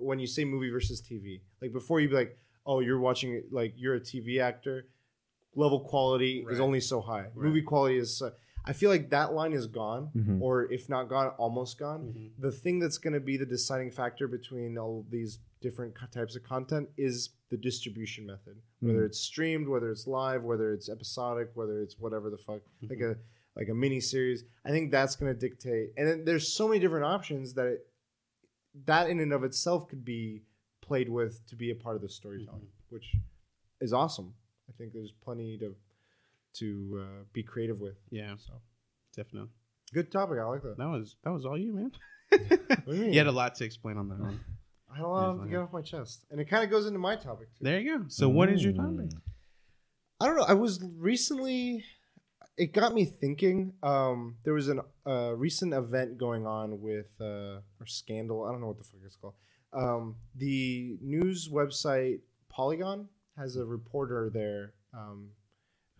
When 0.00 0.18
you 0.18 0.26
say 0.26 0.44
movie 0.44 0.70
versus 0.70 1.00
TV, 1.02 1.40
like 1.60 1.72
before, 1.72 2.00
you'd 2.00 2.10
be 2.10 2.16
like, 2.16 2.36
"Oh, 2.66 2.80
you're 2.80 2.98
watching 2.98 3.42
like 3.50 3.74
you're 3.76 3.94
a 3.94 4.00
TV 4.00 4.40
actor." 4.40 4.86
Level 5.54 5.80
quality 5.80 6.44
is 6.48 6.60
only 6.60 6.80
so 6.80 7.00
high. 7.00 7.22
Right. 7.22 7.36
Movie 7.36 7.62
quality 7.62 7.96
is. 7.98 8.16
So, 8.16 8.32
I 8.64 8.72
feel 8.72 8.88
like 8.90 9.10
that 9.10 9.32
line 9.32 9.52
is 9.52 9.66
gone, 9.66 10.10
Mhm. 10.14 10.40
or 10.40 10.70
if 10.70 10.88
not 10.88 11.08
gone, 11.08 11.28
almost 11.38 11.76
gone. 11.78 12.12
Mhm. 12.14 12.30
The 12.40 12.52
thing 12.52 12.78
that's 12.78 12.98
going 12.98 13.14
to 13.14 13.20
be 13.20 13.36
the 13.36 13.46
deciding 13.46 13.90
factor 13.90 14.28
between 14.28 14.78
all 14.78 15.04
these 15.10 15.38
different 15.60 15.94
types 16.12 16.36
of 16.36 16.42
content 16.44 16.88
is 16.96 17.30
the 17.48 17.56
distribution 17.56 18.26
method. 18.26 18.56
Whether 18.80 19.02
Mhm. 19.02 19.06
it's 19.06 19.18
streamed, 19.18 19.66
whether 19.66 19.90
it's 19.90 20.06
live, 20.06 20.44
whether 20.44 20.72
it's 20.72 20.88
episodic, 20.88 21.50
whether 21.54 21.82
it's 21.82 21.98
whatever 21.98 22.30
the 22.30 22.38
fuck, 22.38 22.62
like 22.88 23.00
a 23.00 23.18
like 23.56 23.68
a 23.68 23.74
mini 23.74 23.98
series. 23.98 24.44
I 24.64 24.70
think 24.70 24.92
that's 24.92 25.16
going 25.16 25.34
to 25.34 25.38
dictate. 25.38 25.92
And 25.96 26.06
then 26.06 26.24
there's 26.24 26.46
so 26.46 26.68
many 26.68 26.78
different 26.78 27.04
options 27.04 27.54
that 27.54 27.66
it, 27.66 27.89
that 28.86 29.08
in 29.10 29.20
and 29.20 29.32
of 29.32 29.44
itself 29.44 29.88
could 29.88 30.04
be 30.04 30.42
played 30.80 31.08
with 31.08 31.44
to 31.46 31.56
be 31.56 31.70
a 31.70 31.74
part 31.74 31.96
of 31.96 32.02
the 32.02 32.08
storytelling, 32.08 32.68
which 32.88 33.14
is 33.80 33.92
awesome. 33.92 34.34
I 34.68 34.72
think 34.78 34.92
there's 34.92 35.12
plenty 35.12 35.58
to 35.58 35.74
to 36.54 37.00
uh, 37.02 37.24
be 37.32 37.42
creative 37.42 37.80
with. 37.80 37.96
Yeah, 38.10 38.34
So 38.36 38.54
definitely. 39.14 39.50
good 39.92 40.10
topic. 40.10 40.38
I 40.40 40.44
like 40.44 40.62
that. 40.62 40.76
That 40.78 40.88
was 40.88 41.16
that 41.22 41.30
was 41.30 41.46
all 41.46 41.56
you, 41.58 41.72
man. 41.72 41.92
What 42.30 42.84
do 42.86 42.94
you 42.94 43.00
mean? 43.02 43.12
You 43.12 43.18
had 43.18 43.26
a 43.26 43.32
lot 43.32 43.54
to 43.56 43.64
explain 43.64 43.96
on 43.98 44.08
that 44.08 44.18
one. 44.20 44.40
I 44.92 44.96
had 44.96 45.04
a 45.04 45.08
lot 45.08 45.36
Yeah, 45.36 45.44
to 45.44 45.50
get 45.50 45.58
off 45.60 45.72
my 45.72 45.82
chest, 45.82 46.24
and 46.30 46.40
it 46.40 46.46
kind 46.46 46.64
of 46.64 46.70
goes 46.70 46.86
into 46.86 46.98
my 46.98 47.14
topic 47.16 47.48
too. 47.54 47.64
There 47.64 47.78
you 47.78 47.98
go. 47.98 48.04
So, 48.08 48.28
what 48.28 48.48
is 48.48 48.62
your 48.64 48.72
Mm. 48.72 48.76
topic? 48.98 49.10
I 50.20 50.26
don't 50.26 50.36
know. 50.36 50.44
I 50.44 50.54
was 50.54 50.80
recently. 50.96 51.84
It 52.60 52.74
got 52.74 52.92
me 52.92 53.06
thinking. 53.06 53.72
Um, 53.82 54.36
there 54.44 54.52
was 54.52 54.68
a 54.68 54.84
uh, 55.06 55.32
recent 55.32 55.72
event 55.72 56.18
going 56.18 56.46
on 56.46 56.82
with 56.82 57.10
uh, 57.18 57.60
or 57.80 57.86
scandal. 57.86 58.44
I 58.44 58.52
don't 58.52 58.60
know 58.60 58.66
what 58.66 58.76
the 58.76 58.84
fuck 58.84 59.00
it's 59.02 59.16
called. 59.16 59.32
Um, 59.72 60.16
the 60.36 60.98
news 61.00 61.48
website 61.48 62.20
Polygon 62.50 63.08
has 63.38 63.56
a 63.56 63.64
reporter 63.64 64.30
there 64.32 64.74
um, 64.92 65.30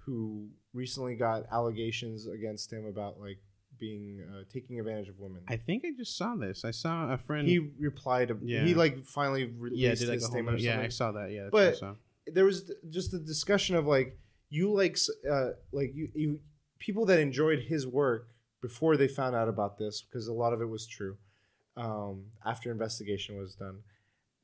who 0.04 0.48
recently 0.74 1.14
got 1.14 1.44
allegations 1.50 2.26
against 2.26 2.70
him 2.70 2.84
about 2.84 3.18
like 3.18 3.38
being 3.78 4.22
uh, 4.30 4.42
taking 4.52 4.78
advantage 4.78 5.08
of 5.08 5.18
women. 5.18 5.40
I 5.48 5.56
think 5.56 5.84
I 5.86 5.92
just 5.96 6.14
saw 6.18 6.36
this. 6.36 6.62
I 6.66 6.72
saw 6.72 7.10
a 7.10 7.16
friend. 7.16 7.48
he 7.48 7.70
replied. 7.78 8.36
Yeah. 8.42 8.64
He 8.64 8.74
like 8.74 9.06
finally 9.06 9.44
yeah, 9.44 9.48
released 9.56 10.00
did 10.02 10.08
like 10.08 10.14
his 10.16 10.24
whole. 10.24 10.32
statement. 10.32 10.58
or 10.58 10.60
Yeah, 10.60 10.80
I 10.80 10.88
saw 10.88 11.12
that. 11.12 11.30
Yeah, 11.30 11.48
But- 11.50 11.80
there 12.26 12.44
was 12.44 12.70
just 12.90 13.14
a 13.14 13.18
discussion 13.18 13.76
of 13.76 13.86
like 13.86 14.18
you 14.50 14.72
like 14.72 14.98
uh 15.28 15.50
like 15.72 15.92
you, 15.94 16.08
you 16.14 16.40
people 16.80 17.06
that 17.06 17.20
enjoyed 17.20 17.60
his 17.60 17.86
work 17.86 18.26
before 18.60 18.96
they 18.96 19.06
found 19.08 19.36
out 19.36 19.48
about 19.48 19.78
this 19.78 20.02
because 20.02 20.26
a 20.26 20.32
lot 20.32 20.52
of 20.52 20.60
it 20.60 20.68
was 20.68 20.86
true 20.86 21.16
um 21.76 22.24
after 22.44 22.70
investigation 22.72 23.38
was 23.38 23.54
done. 23.54 23.78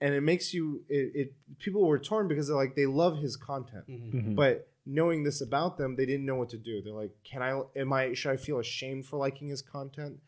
And 0.01 0.15
it 0.15 0.21
makes 0.21 0.55
you 0.55 0.85
it, 0.89 1.11
it 1.21 1.59
people 1.59 1.83
were 1.87 1.99
torn 1.99 2.29
because 2.29 2.47
they're 2.47 2.57
like 2.65 2.77
they 2.77 2.87
love 2.87 3.19
his 3.19 3.37
content. 3.37 3.87
Mhm. 3.89 4.13
Mhm. 4.15 4.35
but 4.37 4.69
knowing 4.87 5.25
this 5.25 5.41
about 5.41 5.77
them 5.79 5.97
they 5.97 6.07
didn't 6.07 6.25
know 6.25 6.37
what 6.37 6.51
to 6.51 6.59
do. 6.59 6.81
They're 6.83 6.93
like 6.95 7.11
can 7.25 7.43
i 7.43 7.61
am 7.75 7.93
i 7.93 8.15
should 8.15 8.31
i 8.31 8.37
feel 8.37 8.59
ashamed 8.61 9.07
for 9.07 9.17
liking 9.19 9.49
his 9.49 9.61
content? 9.63 10.21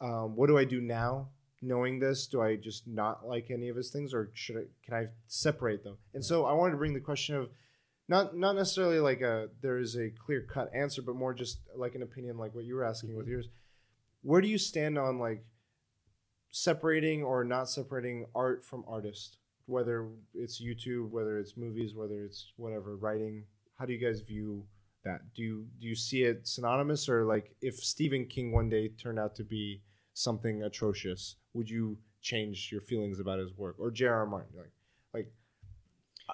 Um, 0.00 0.36
what 0.36 0.46
do 0.46 0.56
i 0.56 0.64
do 0.64 0.80
now 0.80 1.28
knowing 1.60 1.98
this? 1.98 2.26
Do 2.28 2.40
i 2.40 2.56
just 2.56 2.86
not 2.86 3.26
like 3.26 3.50
any 3.50 3.68
of 3.68 3.76
his 3.76 3.90
things 3.90 4.14
or 4.14 4.30
should 4.32 4.56
i 4.56 4.64
can 4.84 4.94
i 4.94 5.08
separate 5.26 5.82
them? 5.84 5.96
And 6.14 6.24
so 6.24 6.46
i 6.46 6.52
wanted 6.52 6.72
to 6.72 6.78
bring 6.78 6.94
the 6.94 7.00
question 7.00 7.34
of 7.36 7.50
not 8.08 8.36
not 8.36 8.56
necessarily 8.56 9.00
like 9.00 9.20
a 9.20 9.48
there 9.60 9.78
is 9.78 9.96
a 9.96 10.10
clear 10.10 10.40
cut 10.40 10.70
answer 10.74 11.02
but 11.02 11.14
more 11.14 11.34
just 11.34 11.60
like 11.76 11.94
an 11.94 12.02
opinion 12.02 12.38
like 12.38 12.54
what 12.54 12.64
you 12.64 12.74
were 12.74 12.84
asking 12.84 13.14
with 13.14 13.26
mm-hmm. 13.26 13.32
yours. 13.32 13.48
Where 14.22 14.40
do 14.40 14.48
you 14.48 14.58
stand 14.58 14.98
on 14.98 15.18
like 15.18 15.44
separating 16.50 17.22
or 17.22 17.44
not 17.44 17.68
separating 17.68 18.26
art 18.34 18.64
from 18.64 18.84
artist? 18.88 19.36
Whether 19.66 20.08
it's 20.34 20.62
youtube 20.62 21.10
whether 21.10 21.38
it's 21.38 21.56
movies 21.56 21.94
whether 21.94 22.24
it's 22.24 22.52
whatever 22.56 22.96
writing 22.96 23.44
how 23.78 23.84
do 23.84 23.92
you 23.92 23.98
guys 23.98 24.22
view 24.22 24.64
that? 25.04 25.20
Do 25.34 25.42
you 25.42 25.66
do 25.78 25.86
you 25.86 25.94
see 25.94 26.22
it 26.22 26.48
synonymous 26.48 27.06
or 27.06 27.26
like 27.26 27.54
if 27.60 27.76
stephen 27.76 28.24
king 28.24 28.50
one 28.50 28.70
day 28.70 28.88
turned 28.88 29.18
out 29.18 29.36
to 29.36 29.44
be 29.44 29.82
something 30.14 30.62
atrocious 30.62 31.36
would 31.52 31.68
you 31.68 31.98
change 32.22 32.70
your 32.72 32.80
feelings 32.80 33.20
about 33.20 33.38
his 33.38 33.52
work? 33.58 33.76
Or 33.78 33.90
j.r.r 33.90 34.24
martin 34.24 34.56
like 34.56 34.72
like 35.12 35.32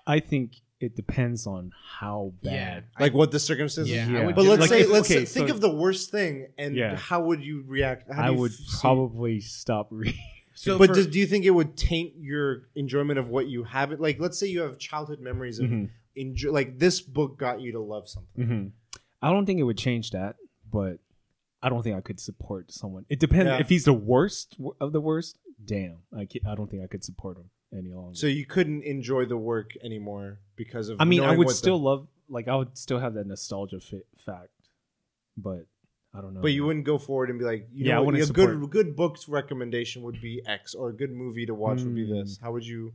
I 0.06 0.20
think 0.20 0.60
it 0.85 0.94
depends 0.97 1.47
on 1.47 1.73
how 1.98 2.32
Yeah. 2.43 2.51
bad. 2.81 2.85
like 3.01 3.15
what 3.15 3.31
the 3.31 3.39
circumstances 3.40 3.93
Yeah, 3.94 4.09
Yeah. 4.09 4.32
But 4.32 4.44
let's 4.44 4.61
Like 4.61 4.69
say 4.69 4.81
if- 4.82 4.90
let's 4.90 5.11
okay, 5.11 5.24
think 5.24 5.48
so- 5.48 5.55
of 5.55 5.61
the 5.61 5.74
worst 5.74 6.11
thing 6.11 6.48
and 6.59 6.77
Yeah. 6.77 6.97
how 6.97 7.24
would 7.24 7.43
you 7.43 7.65
react 7.66 8.12
how 8.12 8.23
I 8.23 8.31
you 8.31 8.39
would 8.39 8.52
f- 8.52 8.56
see- 8.56 8.78
probably 8.81 9.40
stop 9.40 9.89
reading. 9.90 10.19
So, 10.56 10.78
but 10.78 10.90
for- 10.90 10.94
do, 10.94 11.06
do 11.11 11.19
you 11.19 11.27
think 11.27 11.44
it 11.44 11.51
would 11.51 11.77
taint 11.77 12.15
your 12.16 12.69
enjoyment 12.77 13.19
of 13.19 13.28
what 13.28 13.48
you 13.48 13.65
have 13.65 13.90
it 13.90 14.01
like 14.01 14.20
let's 14.20 14.39
say 14.39 14.47
you 14.47 14.61
have 14.61 14.78
childhood 14.78 15.19
memories 15.19 15.59
of 15.59 15.66
Mhm. 15.69 15.90
enjoy 16.15 16.52
like 16.52 16.78
this 16.78 17.01
book 17.01 17.36
got 17.39 17.61
you 17.61 17.73
to 17.73 17.81
love 17.81 18.09
something 18.09 18.47
Mhm. 18.47 18.70
I 19.20 19.31
don't 19.31 19.47
think 19.47 19.59
it 19.59 19.65
would 19.65 19.78
change 19.78 20.12
that, 20.12 20.36
but 20.70 21.01
I 21.61 21.70
don't 21.70 21.82
think 21.82 21.97
I 21.97 22.02
could 22.02 22.20
support 22.20 22.70
someone. 22.70 23.05
It 23.09 23.19
depends 23.19 23.47
Yeah. 23.48 23.59
if 23.59 23.69
he's 23.70 23.85
the 23.85 23.94
worst 23.94 24.56
of 24.81 24.93
the 24.93 25.01
worst. 25.01 25.39
Damn, 25.65 26.02
I 26.16 26.28
I 26.47 26.55
don't 26.55 26.70
think 26.70 26.82
I 26.85 26.86
could 26.86 27.02
support 27.02 27.36
him 27.39 27.51
any 27.76 27.92
longer. 27.92 28.14
so 28.14 28.26
you 28.26 28.46
couldn't 28.46 28.82
enjoy 28.82 29.24
the 29.24 29.36
work 29.36 29.72
anymore 29.82 30.38
because 30.56 30.88
of 30.88 31.01
I 31.01 31.05
mean, 31.05 31.22
I 31.22 31.30
would 31.30 31.38
what 31.38 31.48
the- 31.48 31.55
still 31.55 31.80
love, 31.80 32.06
like, 32.28 32.48
I 32.48 32.56
would 32.56 32.76
still 32.78 32.98
have 33.01 33.14
that 33.14 33.26
nostalgia 33.26 33.80
fa- 33.80 34.02
fact, 34.16 34.51
but 35.36 35.66
I 36.14 36.20
don't 36.20 36.34
know. 36.34 36.40
but 36.40 36.52
you 36.52 36.64
wouldn't 36.64 36.84
go 36.84 36.96
forward 36.98 37.30
and 37.30 37.38
be 37.38 37.44
like 37.44 37.68
you 37.72 37.86
Yeah, 37.86 37.94
I 37.94 37.96
know 37.96 38.05
wouldn't 38.05 38.22
a 38.30 38.32
good 38.32 38.51
support- 38.51 38.70
good 38.70 38.96
book's 38.96 39.28
recommendation 39.28 40.02
would 40.05 40.20
be 40.20 40.42
x 40.46 40.74
or 40.74 40.90
a 40.90 40.92
good 40.92 41.10
movie 41.10 41.46
to 41.46 41.55
watch 41.55 41.80
would 41.82 41.94
be 41.94 42.05
this 42.06 42.38
how 42.40 42.52
would 42.52 42.64
you 42.66 42.92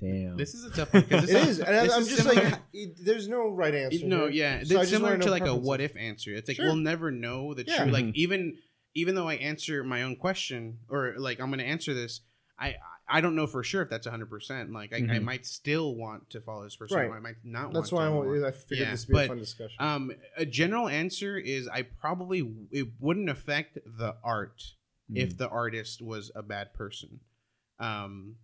Damn. 0.00 0.36
this 0.36 0.54
is 0.54 0.64
a 0.64 0.70
tough 0.70 0.92
one 0.94 1.02
because 1.02 1.28
it 1.30 1.48
is 1.48 1.58
and 1.60 1.68
I- 1.76 1.84
this 1.84 1.92
I'm 1.92 2.02
is 2.02 2.08
just 2.08 2.22
similar- 2.22 2.44
like 2.50 2.60
it- 2.72 3.04
there's 3.04 3.26
no 3.28 3.48
right 3.50 3.74
answer 3.74 4.06
no, 4.06 4.22
here. 4.26 4.30
yeah, 4.30 4.62
So 4.64 4.80
it's 4.80 4.90
similar 4.90 5.10
wanna 5.12 5.18
know 5.18 5.24
to 5.26 5.30
like 5.32 5.46
a 5.46 5.54
what 5.56 5.80
if 5.80 5.96
answer. 5.96 6.32
It's 6.32 6.46
like 6.48 6.56
Sure. 6.56 6.66
we'll 6.66 6.76
never 6.76 7.10
know 7.10 7.54
the 7.54 7.64
Yeah. 7.66 7.78
truth. 7.82 7.92
Like 7.92 8.04
Mhm. 8.06 8.14
even 8.14 8.58
even 8.96 9.16
though 9.16 9.28
I 9.28 9.34
answer 9.34 9.82
my 9.82 10.02
own 10.04 10.14
question 10.14 10.78
or 10.88 11.14
like 11.18 11.40
I'm 11.40 11.48
going 11.48 11.58
to 11.58 11.64
answer 11.64 11.92
this, 11.94 12.20
I 12.56 12.76
I 13.06 13.20
don't 13.20 13.36
know 13.36 13.46
for 13.46 13.62
sure 13.62 13.82
if 13.82 13.90
that's 13.90 14.06
100. 14.06 14.26
percent 14.30 14.72
Like 14.72 14.92
I, 14.92 14.96
I 14.96 15.00
Mhm. 15.00 15.22
might 15.24 15.44
still 15.46 15.94
want 15.94 16.30
to 16.30 16.40
follow 16.40 16.64
this 16.64 16.76
person, 16.76 16.96
Right. 16.96 17.08
or 17.10 17.16
I 17.16 17.20
might 17.20 17.36
not. 17.44 17.72
That's 17.72 17.92
want 17.92 18.00
why 18.00 18.02
I, 18.06 18.08
to 18.08 18.14
want, 18.16 18.28
anymore. 18.30 18.48
I 18.48 18.50
figured 18.52 18.78
Yeah, 18.88 18.90
this 18.92 19.06
would 19.08 19.12
be 19.14 19.24
a 19.24 19.28
fun 19.28 19.38
discussion. 19.38 19.76
Um, 19.78 20.12
a 20.36 20.46
general 20.46 20.88
answer 20.88 21.36
is 21.36 21.68
I 21.68 21.82
probably 21.82 22.50
it 22.70 22.88
wouldn't 23.00 23.28
affect 23.28 23.78
the 23.84 24.16
art 24.24 24.74
Mm. 25.10 25.18
if 25.18 25.36
the 25.36 25.48
artist 25.50 26.00
was 26.00 26.30
a 26.34 26.42
bad 26.42 26.72
person. 26.72 27.20
Um, 27.78 28.36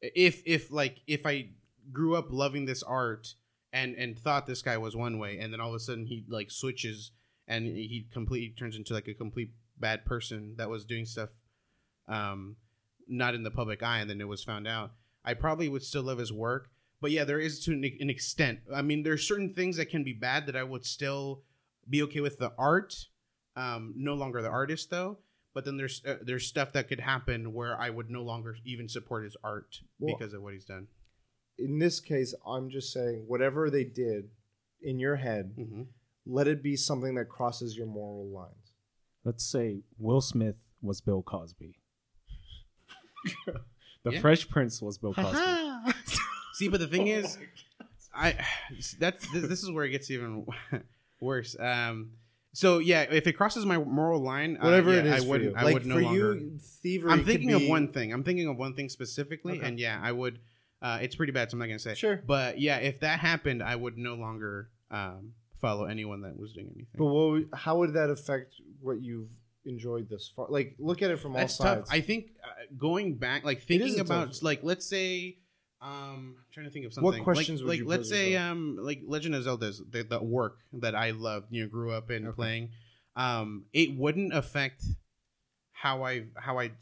if 0.00 0.42
if 0.46 0.70
like 0.70 1.00
if 1.08 1.26
I 1.26 1.50
grew 1.92 2.14
up 2.14 2.26
loving 2.30 2.66
this 2.66 2.82
art 2.84 3.34
and 3.72 3.96
and 3.96 4.16
thought 4.18 4.46
this 4.46 4.62
guy 4.62 4.76
was 4.78 4.94
one 4.94 5.18
way, 5.18 5.38
and 5.40 5.52
then 5.52 5.60
all 5.60 5.70
of 5.70 5.74
a 5.74 5.80
sudden 5.80 6.06
he 6.06 6.24
like 6.28 6.50
switches 6.52 7.10
and 7.48 7.66
he 7.66 8.06
completely 8.12 8.54
turns 8.56 8.76
into 8.76 8.94
like 8.94 9.08
a 9.08 9.14
complete 9.14 9.50
bad 9.76 10.04
person 10.04 10.54
that 10.58 10.70
was 10.70 10.84
doing 10.84 11.04
stuff, 11.04 11.30
um, 12.06 12.54
not 13.10 13.34
in 13.34 13.42
the 13.42 13.50
public 13.50 13.82
eye, 13.82 13.98
and 13.98 14.08
then 14.08 14.20
it 14.20 14.28
was 14.28 14.42
found 14.44 14.66
out. 14.66 14.92
I 15.24 15.34
probably 15.34 15.68
would 15.68 15.82
still 15.82 16.04
love 16.04 16.18
his 16.18 16.32
work, 16.32 16.70
but 17.00 17.10
yeah, 17.10 17.24
there 17.24 17.38
is 17.40 17.62
to 17.64 17.72
an, 17.72 17.84
an 18.00 18.08
extent. 18.08 18.60
I 18.74 18.80
mean, 18.82 19.02
there 19.02 19.12
are 19.12 19.18
certain 19.18 19.52
things 19.52 19.76
that 19.76 19.90
can 19.90 20.04
be 20.04 20.12
bad 20.14 20.46
that 20.46 20.56
I 20.56 20.62
would 20.62 20.86
still 20.86 21.42
be 21.88 22.02
okay 22.04 22.20
with 22.20 22.38
the 22.38 22.52
art, 22.56 22.94
um, 23.56 23.92
no 23.96 24.14
longer 24.14 24.40
the 24.40 24.48
artist 24.48 24.88
though. 24.90 25.18
But 25.52 25.64
then 25.64 25.76
there's 25.76 26.00
uh, 26.06 26.16
there's 26.22 26.46
stuff 26.46 26.72
that 26.72 26.88
could 26.88 27.00
happen 27.00 27.52
where 27.52 27.78
I 27.78 27.90
would 27.90 28.08
no 28.08 28.22
longer 28.22 28.56
even 28.64 28.88
support 28.88 29.24
his 29.24 29.36
art 29.42 29.80
Well- 29.98 30.16
because 30.16 30.32
of 30.32 30.42
what 30.42 30.54
he's 30.54 30.64
done. 30.64 30.86
in 31.58 31.78
this 31.80 31.98
case, 32.00 32.32
I'm 32.46 32.70
just 32.70 32.92
saying 32.92 33.24
whatever 33.26 33.68
they 33.68 33.84
did 33.84 34.30
in 34.80 34.98
your 35.00 35.16
head, 35.16 35.52
hmm 35.56 35.82
let 36.26 36.46
it 36.46 36.62
be 36.62 36.76
something 36.76 37.14
that 37.16 37.28
crosses 37.30 37.76
your 37.76 37.86
moral 37.86 38.28
lines. 38.30 38.72
Let's 39.24 39.44
say 39.44 39.82
Will 39.98 40.20
Smith 40.20 40.70
was 40.80 41.00
Bill 41.00 41.22
Cosby. 41.22 41.79
the 44.04 44.12
Yeah. 44.12 44.20
Fresh 44.20 44.48
Prince 44.48 44.80
was 44.82 44.98
Bill 44.98 45.14
Cosby. 45.14 45.38
See, 46.54 46.68
but 46.68 46.80
the 46.80 46.86
thing 46.86 47.06
is, 47.06 47.38
I 48.14 48.36
that's 48.98 49.30
this, 49.32 49.46
this 49.48 49.62
is 49.62 49.70
where 49.70 49.84
it 49.84 49.90
gets 49.90 50.10
even 50.10 50.46
worse. 51.20 51.56
Um, 51.58 52.10
so 52.52 52.78
yeah, 52.78 53.02
if 53.02 53.26
it 53.26 53.34
crosses 53.34 53.64
my 53.64 53.78
moral 53.78 54.20
line, 54.20 54.56
uh, 54.60 54.64
Whatever 54.64 54.92
yeah, 54.92 54.98
it 55.00 55.06
is 55.06 55.12
I 55.12 55.18
for 55.20 55.26
would 55.30 55.42
you. 55.42 55.54
I 55.56 55.62
like 55.64 55.74
would 55.74 55.86
no 55.86 55.94
for 55.96 56.02
longer. 56.02 56.34
you, 56.34 56.58
thievery. 56.82 57.12
I'm 57.12 57.18
could 57.18 57.26
thinking 57.28 57.52
of 57.52 57.60
be- 57.60 57.68
one 57.68 57.88
thing. 57.88 58.12
I'm 58.12 58.24
thinking 58.24 58.48
of 58.48 58.56
one 58.56 58.74
thing 58.74 58.88
specifically, 58.88 59.58
Okay. 59.58 59.66
and 59.66 59.78
yeah, 59.78 59.98
I 60.02 60.12
would. 60.12 60.38
Uh, 60.82 60.98
it's 61.02 61.14
pretty 61.14 61.32
bad, 61.32 61.50
so 61.50 61.54
I'm 61.54 61.58
not 61.60 61.66
gonna 61.66 61.78
say. 61.78 61.94
Sure. 61.94 62.22
But 62.26 62.58
yeah, 62.58 62.78
if 62.78 63.00
that 63.00 63.20
happened, 63.20 63.62
I 63.62 63.76
would 63.76 63.96
no 63.98 64.14
longer 64.14 64.70
um, 64.90 65.34
follow 65.60 65.84
anyone 65.84 66.22
that 66.22 66.38
was 66.38 66.52
doing 66.54 66.66
anything. 66.74 66.86
But 66.96 67.04
what, 67.06 67.30
would- 67.30 67.48
how 67.54 67.78
would 67.78 67.92
that 67.94 68.10
affect 68.10 68.54
what 68.80 69.00
you've 69.02 69.28
enjoyed 69.64 70.08
this 70.08 70.30
far? 70.34 70.46
Like, 70.48 70.74
look 70.78 71.02
at 71.02 71.10
it 71.10 71.18
from 71.18 71.32
That's 71.34 71.58
all 71.60 71.66
tough. 71.66 71.78
sides. 71.86 71.90
I 71.90 72.00
think 72.00 72.30
uh, 72.42 72.48
going 72.78 73.16
back, 73.16 73.44
like 73.44 73.62
thinking 73.62 74.00
about, 74.00 74.32
tough- 74.34 74.42
like 74.42 74.60
let's 74.62 74.86
say, 74.86 75.38
um, 75.82 76.36
I'm 76.38 76.44
trying 76.52 76.66
to 76.66 76.72
think 76.72 76.86
of 76.86 76.92
something. 76.92 77.10
What 77.12 77.22
questions 77.22 77.60
like, 77.60 77.66
would 77.66 77.68
like 77.70 77.78
you 77.80 77.88
let's 77.88 78.08
say, 78.08 78.32
yourself? 78.32 78.52
um, 78.52 78.78
like 78.80 79.00
Legend 79.06 79.34
of 79.34 79.42
Zelda's 79.44 79.82
the, 79.90 80.02
the 80.02 80.22
work 80.22 80.58
that 80.74 80.94
I 80.94 81.10
loved, 81.12 81.46
you 81.50 81.62
know, 81.62 81.68
grew 81.68 81.90
up 81.92 82.10
in 82.10 82.26
Okay. 82.26 82.34
playing. 82.36 82.68
Um, 83.16 83.64
it 83.72 83.96
wouldn't 83.96 84.32
affect 84.34 84.84
how 85.72 86.04
I 86.04 86.24
how 86.36 86.58
I. 86.58 86.72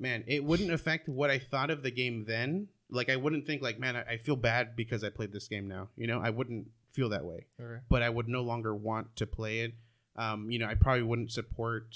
Man, 0.00 0.24
it 0.28 0.44
wouldn't 0.44 0.70
affect 0.70 1.08
what 1.08 1.28
I 1.30 1.38
thought 1.38 1.70
of 1.70 1.82
the 1.82 1.90
game 1.90 2.24
then. 2.26 2.68
Like 2.90 3.10
I 3.10 3.16
wouldn't 3.16 3.46
think 3.46 3.62
like, 3.62 3.78
man, 3.80 3.96
I, 3.96 4.02
I 4.12 4.16
feel 4.16 4.36
bad 4.36 4.76
because 4.76 5.02
I 5.02 5.10
played 5.10 5.32
this 5.32 5.48
game 5.48 5.66
now. 5.66 5.88
You 5.96 6.06
know, 6.06 6.20
I 6.20 6.30
wouldn't 6.30 6.68
feel 6.92 7.08
that 7.10 7.24
way 7.24 7.46
Okay. 7.60 7.80
but 7.88 8.02
I 8.02 8.08
would 8.08 8.28
no 8.28 8.42
longer 8.42 8.74
want 8.74 9.14
to 9.16 9.26
play 9.26 9.60
it. 9.60 9.74
Um, 10.18 10.50
you 10.50 10.58
know, 10.58 10.66
I 10.66 10.74
probably 10.74 11.04
wouldn't 11.04 11.30
support, 11.32 11.94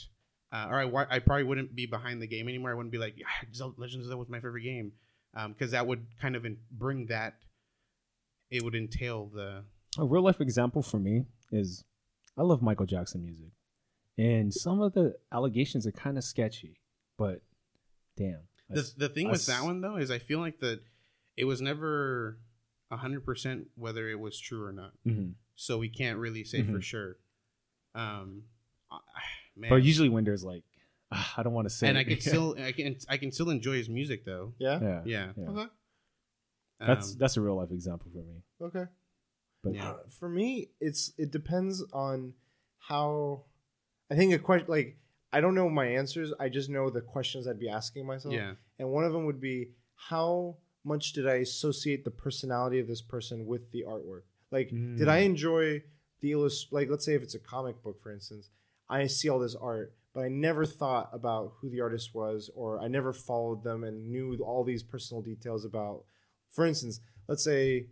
uh, 0.53 0.69
or 0.71 0.81
I, 0.81 1.17
I 1.17 1.19
probably 1.19 1.43
wouldn't 1.45 1.75
be 1.75 1.87
behind 1.87 2.23
the 2.23 2.27
game 2.29 2.49
anymore. 2.49 2.71
I 2.71 2.75
wouldn't 2.75 2.93
be 2.93 2.99
like, 2.99 3.15
yeah, 3.19 3.27
Zelda, 3.53 3.81
Legend 3.81 4.01
of 4.03 4.07
Zelda 4.07 4.17
was 4.19 4.29
my 4.29 4.39
favorite 4.39 4.63
game, 4.63 4.93
because 5.49 5.73
that 5.73 5.87
would 5.87 6.07
kind 6.21 6.37
of 6.37 6.45
in, 6.47 6.57
bring 6.71 7.07
that. 7.07 7.35
It 8.51 8.63
would 8.63 8.75
entail 8.75 9.31
the 9.35 9.65
A 9.99 10.05
real 10.05 10.23
life 10.23 10.41
example 10.41 10.83
for 10.83 10.99
me 10.99 11.25
is 11.51 11.85
I 12.39 12.43
love 12.43 12.61
Michael 12.63 12.87
Jackson 12.87 13.23
music. 13.25 13.51
And 14.19 14.53
some 14.53 14.81
of 14.83 14.93
the 14.93 15.17
allegations 15.33 15.87
are 15.87 15.93
kind 15.93 16.19
of 16.19 16.25
sketchy, 16.25 16.79
but 17.17 17.41
damn. 18.17 18.41
The, 18.69 18.81
s- 18.81 18.93
the 18.93 19.09
thing 19.09 19.29
I 19.29 19.31
with 19.31 19.41
s- 19.41 19.47
that 19.47 19.65
one 19.65 19.81
though 19.81 19.97
is 19.97 20.11
I 20.11 20.19
feel 20.19 20.39
like 20.39 20.61
that 20.61 20.81
it 21.37 21.45
was 21.47 21.61
never 21.63 22.39
hundred 22.91 23.25
percent 23.25 23.69
whether 23.75 24.09
it 24.11 24.21
was 24.21 24.39
true 24.39 24.63
or 24.65 24.73
not. 24.73 24.93
Mhm. 25.07 25.33
So 25.55 25.79
we 25.79 25.89
can't 25.89 26.19
really 26.19 26.45
say 26.45 26.63
for 26.63 26.73
Mhm. 26.73 26.83
sure. 26.83 27.17
Um, 27.95 28.43
man, 29.57 29.71
But 29.71 29.83
usually 29.83 30.09
when 30.09 30.25
there's 30.25 30.45
like, 30.45 30.65
ah, 31.11 31.35
I 31.37 31.43
don't 31.43 31.53
want 31.53 31.67
to 31.67 31.75
say 31.75 31.89
and 31.89 31.99
it. 31.99 32.01
I 32.01 32.05
can 32.05 32.21
still 32.31 32.57
I 32.63 32.73
can 32.73 32.97
I 33.09 33.17
can 33.17 33.33
still 33.33 33.51
enjoy 33.51 33.77
his 33.77 33.89
music 33.89 34.25
though. 34.25 34.55
Yeah. 34.59 34.79
yeah. 34.81 35.03
Yeah, 35.05 35.27
Yeah. 35.37 35.51
Okay. 35.51 35.71
That's 36.81 37.13
Um, 37.13 37.17
that's 37.19 37.37
a 37.37 37.41
real 37.41 37.57
life 37.57 37.71
example 37.71 38.11
for 38.13 38.23
me. 38.23 38.43
Okay. 38.61 38.91
But 39.63 39.75
Yeah. 39.75 39.91
Uh, 39.91 39.97
for 40.19 40.29
me, 40.29 40.71
it's 40.81 41.13
it 41.19 41.31
depends 41.31 41.85
on 41.93 42.35
how. 42.79 43.45
I 44.11 44.15
think 44.17 44.35
a 44.35 44.39
question 44.39 44.67
like 44.69 44.99
I 45.33 45.41
don't 45.41 45.55
know 45.55 45.71
my 45.71 45.87
answers. 45.87 46.33
I 46.39 46.49
just 46.49 46.69
know 46.69 46.91
the 46.91 47.01
questions 47.01 47.47
I'd 47.47 47.59
be 47.61 47.69
asking 47.69 48.07
myself. 48.07 48.35
yeah. 48.35 48.55
And 48.79 48.91
one 48.91 49.05
of 49.05 49.13
them 49.13 49.25
would 49.27 49.41
be 49.41 49.71
how 49.95 50.57
much 50.85 51.13
did 51.13 51.27
I 51.29 51.35
associate 51.37 52.05
the 52.05 52.11
personality 52.11 52.81
of 52.81 52.89
this 52.89 53.01
person 53.01 53.47
with 53.47 53.71
the 53.71 53.85
artwork? 53.89 54.23
Like, 54.51 54.69
did 54.71 55.07
Mm. 55.07 55.09
I 55.09 55.19
enjoy 55.19 55.83
the 56.23 56.33
illust? 56.33 56.73
Like, 56.73 56.89
let's 56.89 57.05
say 57.05 57.15
if 57.15 57.23
it's 57.23 57.35
a 57.35 57.39
comic 57.39 57.83
book, 57.83 58.01
for 58.03 58.11
instance, 58.11 58.49
I 58.89 59.07
see 59.07 59.29
all 59.29 59.39
this 59.39 59.55
art, 59.55 59.93
but 60.15 60.25
I 60.25 60.29
never 60.29 60.65
thought 60.65 61.11
about 61.13 61.55
who 61.61 61.69
the 61.69 61.81
artist 61.83 62.15
was, 62.15 62.51
or 62.55 62.81
I 62.81 62.89
never 62.89 63.13
followed 63.13 63.63
them 63.63 63.85
and 63.85 64.11
knew 64.11 64.39
all 64.43 64.65
these 64.65 64.83
personal 64.83 65.23
details 65.23 65.65
about. 65.65 66.05
For 66.51 66.67
instance, 66.67 67.01
let's 67.29 67.45
say 67.45 67.89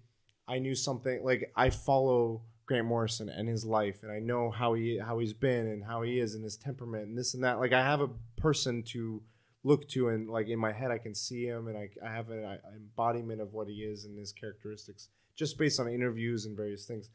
I 0.48 0.58
knew 0.58 0.74
something 0.74 1.22
like 1.22 1.52
I 1.56 1.70
follow 1.70 2.42
Grant 2.66 2.86
Morrison 2.86 3.28
and 3.28 3.48
his 3.48 3.64
life, 3.64 4.02
and 4.02 4.12
I 4.12 4.20
know 4.20 4.50
how 4.50 4.74
he 4.74 4.98
how 4.98 5.18
he's 5.18 5.32
been 5.32 5.66
and 5.66 5.84
how 5.84 6.02
he 6.02 6.20
is 6.20 6.34
and 6.34 6.44
his 6.44 6.56
temperament 6.56 7.08
and 7.08 7.18
this 7.18 7.34
and 7.34 7.42
that. 7.44 7.58
Like 7.58 7.72
I 7.72 7.82
have 7.82 8.00
a 8.00 8.10
person 8.36 8.82
to 8.84 9.22
look 9.64 9.88
to, 9.90 10.08
and 10.08 10.28
like 10.28 10.48
in 10.48 10.58
my 10.58 10.72
head, 10.72 10.90
I 10.90 10.98
can 10.98 11.14
see 11.14 11.44
him, 11.44 11.68
and 11.68 11.76
I, 11.76 11.90
I 12.04 12.10
have 12.12 12.30
an 12.30 12.58
embodiment 12.74 13.40
of 13.40 13.52
what 13.52 13.68
he 13.68 13.82
is 13.82 14.04
and 14.04 14.18
his 14.18 14.32
characteristics 14.32 15.08
just 15.36 15.56
based 15.56 15.80
on 15.80 15.88
interviews 15.88 16.44
and 16.44 16.56
various 16.56 16.84
things. 16.84 17.10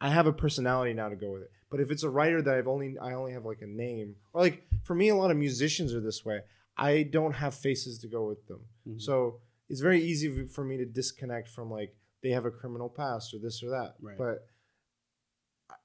I 0.00 0.08
have 0.08 0.26
a 0.26 0.32
personality 0.32 0.94
now 0.94 1.08
to 1.08 1.16
go 1.16 1.30
with 1.32 1.42
it. 1.42 1.50
But 1.70 1.80
if 1.80 1.90
it's 1.90 2.02
a 2.02 2.10
writer 2.10 2.42
that 2.42 2.54
I've 2.54 2.66
only 2.68 2.96
I 2.98 3.12
only 3.14 3.32
have 3.32 3.44
like 3.44 3.62
a 3.62 3.66
name, 3.66 4.16
or 4.32 4.42
like 4.42 4.66
for 4.82 4.94
me, 4.94 5.08
a 5.08 5.14
lot 5.16 5.30
of 5.30 5.36
musicians 5.36 5.94
are 5.94 6.00
this 6.00 6.24
way. 6.24 6.40
I 6.76 7.02
don't 7.02 7.34
have 7.34 7.54
faces 7.54 7.98
to 8.00 8.08
go 8.08 8.26
with 8.26 8.46
them. 8.48 8.60
Mhm. 8.88 9.00
So 9.00 9.40
it's 9.68 9.80
very 9.80 10.00
easy 10.02 10.46
for 10.46 10.64
me 10.64 10.76
to 10.78 10.84
disconnect 10.86 11.48
from 11.48 11.70
like 11.70 11.94
they 12.22 12.30
have 12.30 12.44
a 12.44 12.50
criminal 12.50 12.88
past 12.88 13.32
or 13.34 13.38
this 13.38 13.62
or 13.62 13.70
that. 13.70 13.94
Right. 14.00 14.18
But 14.18 14.46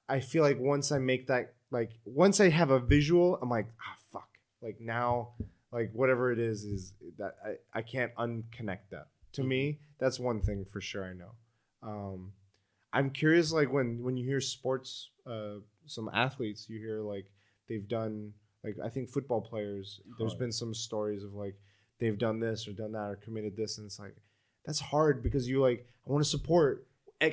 I 0.08 0.20
feel 0.20 0.42
like 0.42 0.58
once 0.58 0.90
I 0.92 0.98
make 0.98 1.26
that 1.28 1.54
like 1.70 1.92
once 2.04 2.40
I 2.40 2.48
have 2.48 2.70
a 2.70 2.78
visual, 2.80 3.38
I'm 3.40 3.50
like, 3.50 3.66
ah 3.80 3.96
fuck. 4.12 4.28
Like 4.62 4.80
now, 4.80 5.34
like 5.72 5.90
whatever 5.92 6.32
it 6.32 6.38
is, 6.38 6.64
is 6.64 6.92
that 7.18 7.36
I, 7.44 7.78
I 7.78 7.82
can't 7.82 8.14
unconnect 8.16 8.90
that. 8.90 9.08
To 9.32 9.44
me, 9.44 9.80
that's 9.98 10.18
one 10.18 10.40
thing 10.40 10.64
for 10.64 10.80
sure 10.80 11.04
I 11.04 11.12
know. 11.12 11.30
Um 11.82 12.32
I'm 12.96 13.10
curious 13.10 13.52
like 13.52 13.72
when 13.72 14.02
when 14.02 14.16
you 14.16 14.24
hear 14.24 14.40
sports 14.40 15.10
uh 15.26 15.56
some 15.86 16.08
athletes, 16.12 16.66
you 16.68 16.78
hear 16.78 17.00
like 17.00 17.26
they've 17.68 17.86
done 17.88 18.32
like 18.64 18.76
I 18.84 18.88
think 18.88 19.10
football 19.10 19.40
players, 19.40 20.00
There's 20.18 20.34
been 20.34 20.52
some 20.52 20.74
stories 20.74 21.22
of 21.22 21.32
like 21.34 21.54
they've 22.00 22.18
done 22.18 22.40
this 22.40 22.66
or 22.68 22.72
done 22.72 22.92
that 22.92 23.08
or 23.12 23.16
committed 23.16 23.56
this 23.56 23.78
and 23.78 23.86
it's 23.86 23.98
like 23.98 24.16
that's 24.64 24.80
hard 24.80 25.22
because 25.22 25.48
you 25.48 25.60
like 25.60 25.86
I 26.06 26.12
want 26.12 26.24
to 26.24 26.30
support 26.30 26.86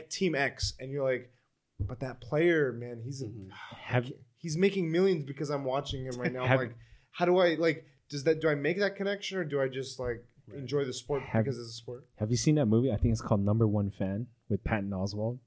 team 0.10 0.36
X 0.36 0.74
and 0.80 0.92
you're 0.92 1.04
like 1.04 1.32
but 1.80 2.00
that 2.00 2.22
player 2.22 2.72
man 2.72 3.02
he's 3.04 3.22
a, 3.22 3.26
Mhm. 3.28 3.50
Have- 3.92 4.12
he's 4.38 4.56
making 4.58 4.92
millions 4.92 5.24
because 5.24 5.50
I'm 5.50 5.64
watching 5.66 6.06
him 6.06 6.16
right 6.20 6.32
now 6.32 6.46
Have- 6.46 6.60
like 6.60 6.76
how 7.12 7.26
do 7.26 7.38
I 7.40 7.56
like 7.56 7.86
does 8.10 8.24
that 8.26 8.40
do 8.42 8.48
I 8.50 8.56
make 8.56 8.78
that 8.80 8.96
connection 8.96 9.38
or 9.38 9.44
do 9.44 9.60
I 9.62 9.68
just 9.68 10.00
like 10.00 10.24
Right. 10.46 10.58
enjoy 10.60 10.84
the 10.84 10.92
sport 10.94 11.22
Have- 11.24 11.46
because 11.46 11.58
it's 11.58 11.70
a 11.70 11.74
sport 11.84 12.06
Have 12.18 12.30
you 12.30 12.36
seen 12.38 12.56
that 12.56 12.66
movie? 12.68 12.92
I 12.92 12.98
think 12.98 13.14
it's 13.14 13.22
called 13.22 13.40
Number 13.46 13.66
One 13.66 13.90
Fan 13.90 14.28
with 14.50 14.62
Patton 14.66 14.90
Oswalt. 14.92 15.40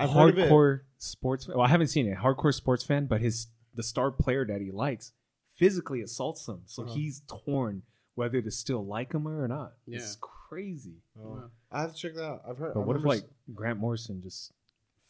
I've 0.00 0.10
heard 0.10 0.30
of 0.30 0.38
it. 0.38 0.50
hardcore 0.50 0.80
sports. 0.98 1.48
Well, 1.48 1.60
I 1.62 1.68
haven't 1.68 1.88
seen 1.88 2.06
it. 2.06 2.18
Hardcore 2.18 2.54
sports 2.54 2.82
fan, 2.84 3.06
but 3.06 3.20
his 3.20 3.46
the 3.74 3.82
star 3.82 4.10
player 4.10 4.44
that 4.46 4.60
he 4.60 4.70
likes 4.70 5.12
physically 5.56 6.00
assaults 6.00 6.46
him, 6.48 6.62
so 6.66 6.82
Uh-huh. 6.82 6.94
he's 6.94 7.22
torn 7.28 7.82
whether 8.14 8.42
to 8.42 8.50
still 8.50 8.84
like 8.84 9.12
him 9.12 9.26
or 9.28 9.46
not. 9.48 9.74
Yeah. 9.86 9.98
It's 9.98 10.16
crazy. 10.20 10.96
Oh, 11.18 11.28
Wow. 11.28 11.50
I 11.70 11.80
have 11.82 11.92
to 11.94 11.96
check 11.98 12.14
that 12.14 12.24
out 12.24 12.42
I've 12.48 12.58
heard 12.58 12.74
But 12.74 12.80
I 12.80 12.84
what 12.84 12.96
if 12.96 13.02
remember 13.04 13.08
like 13.08 13.30
Grant 13.54 13.78
Morrison 13.78 14.20
just 14.22 14.52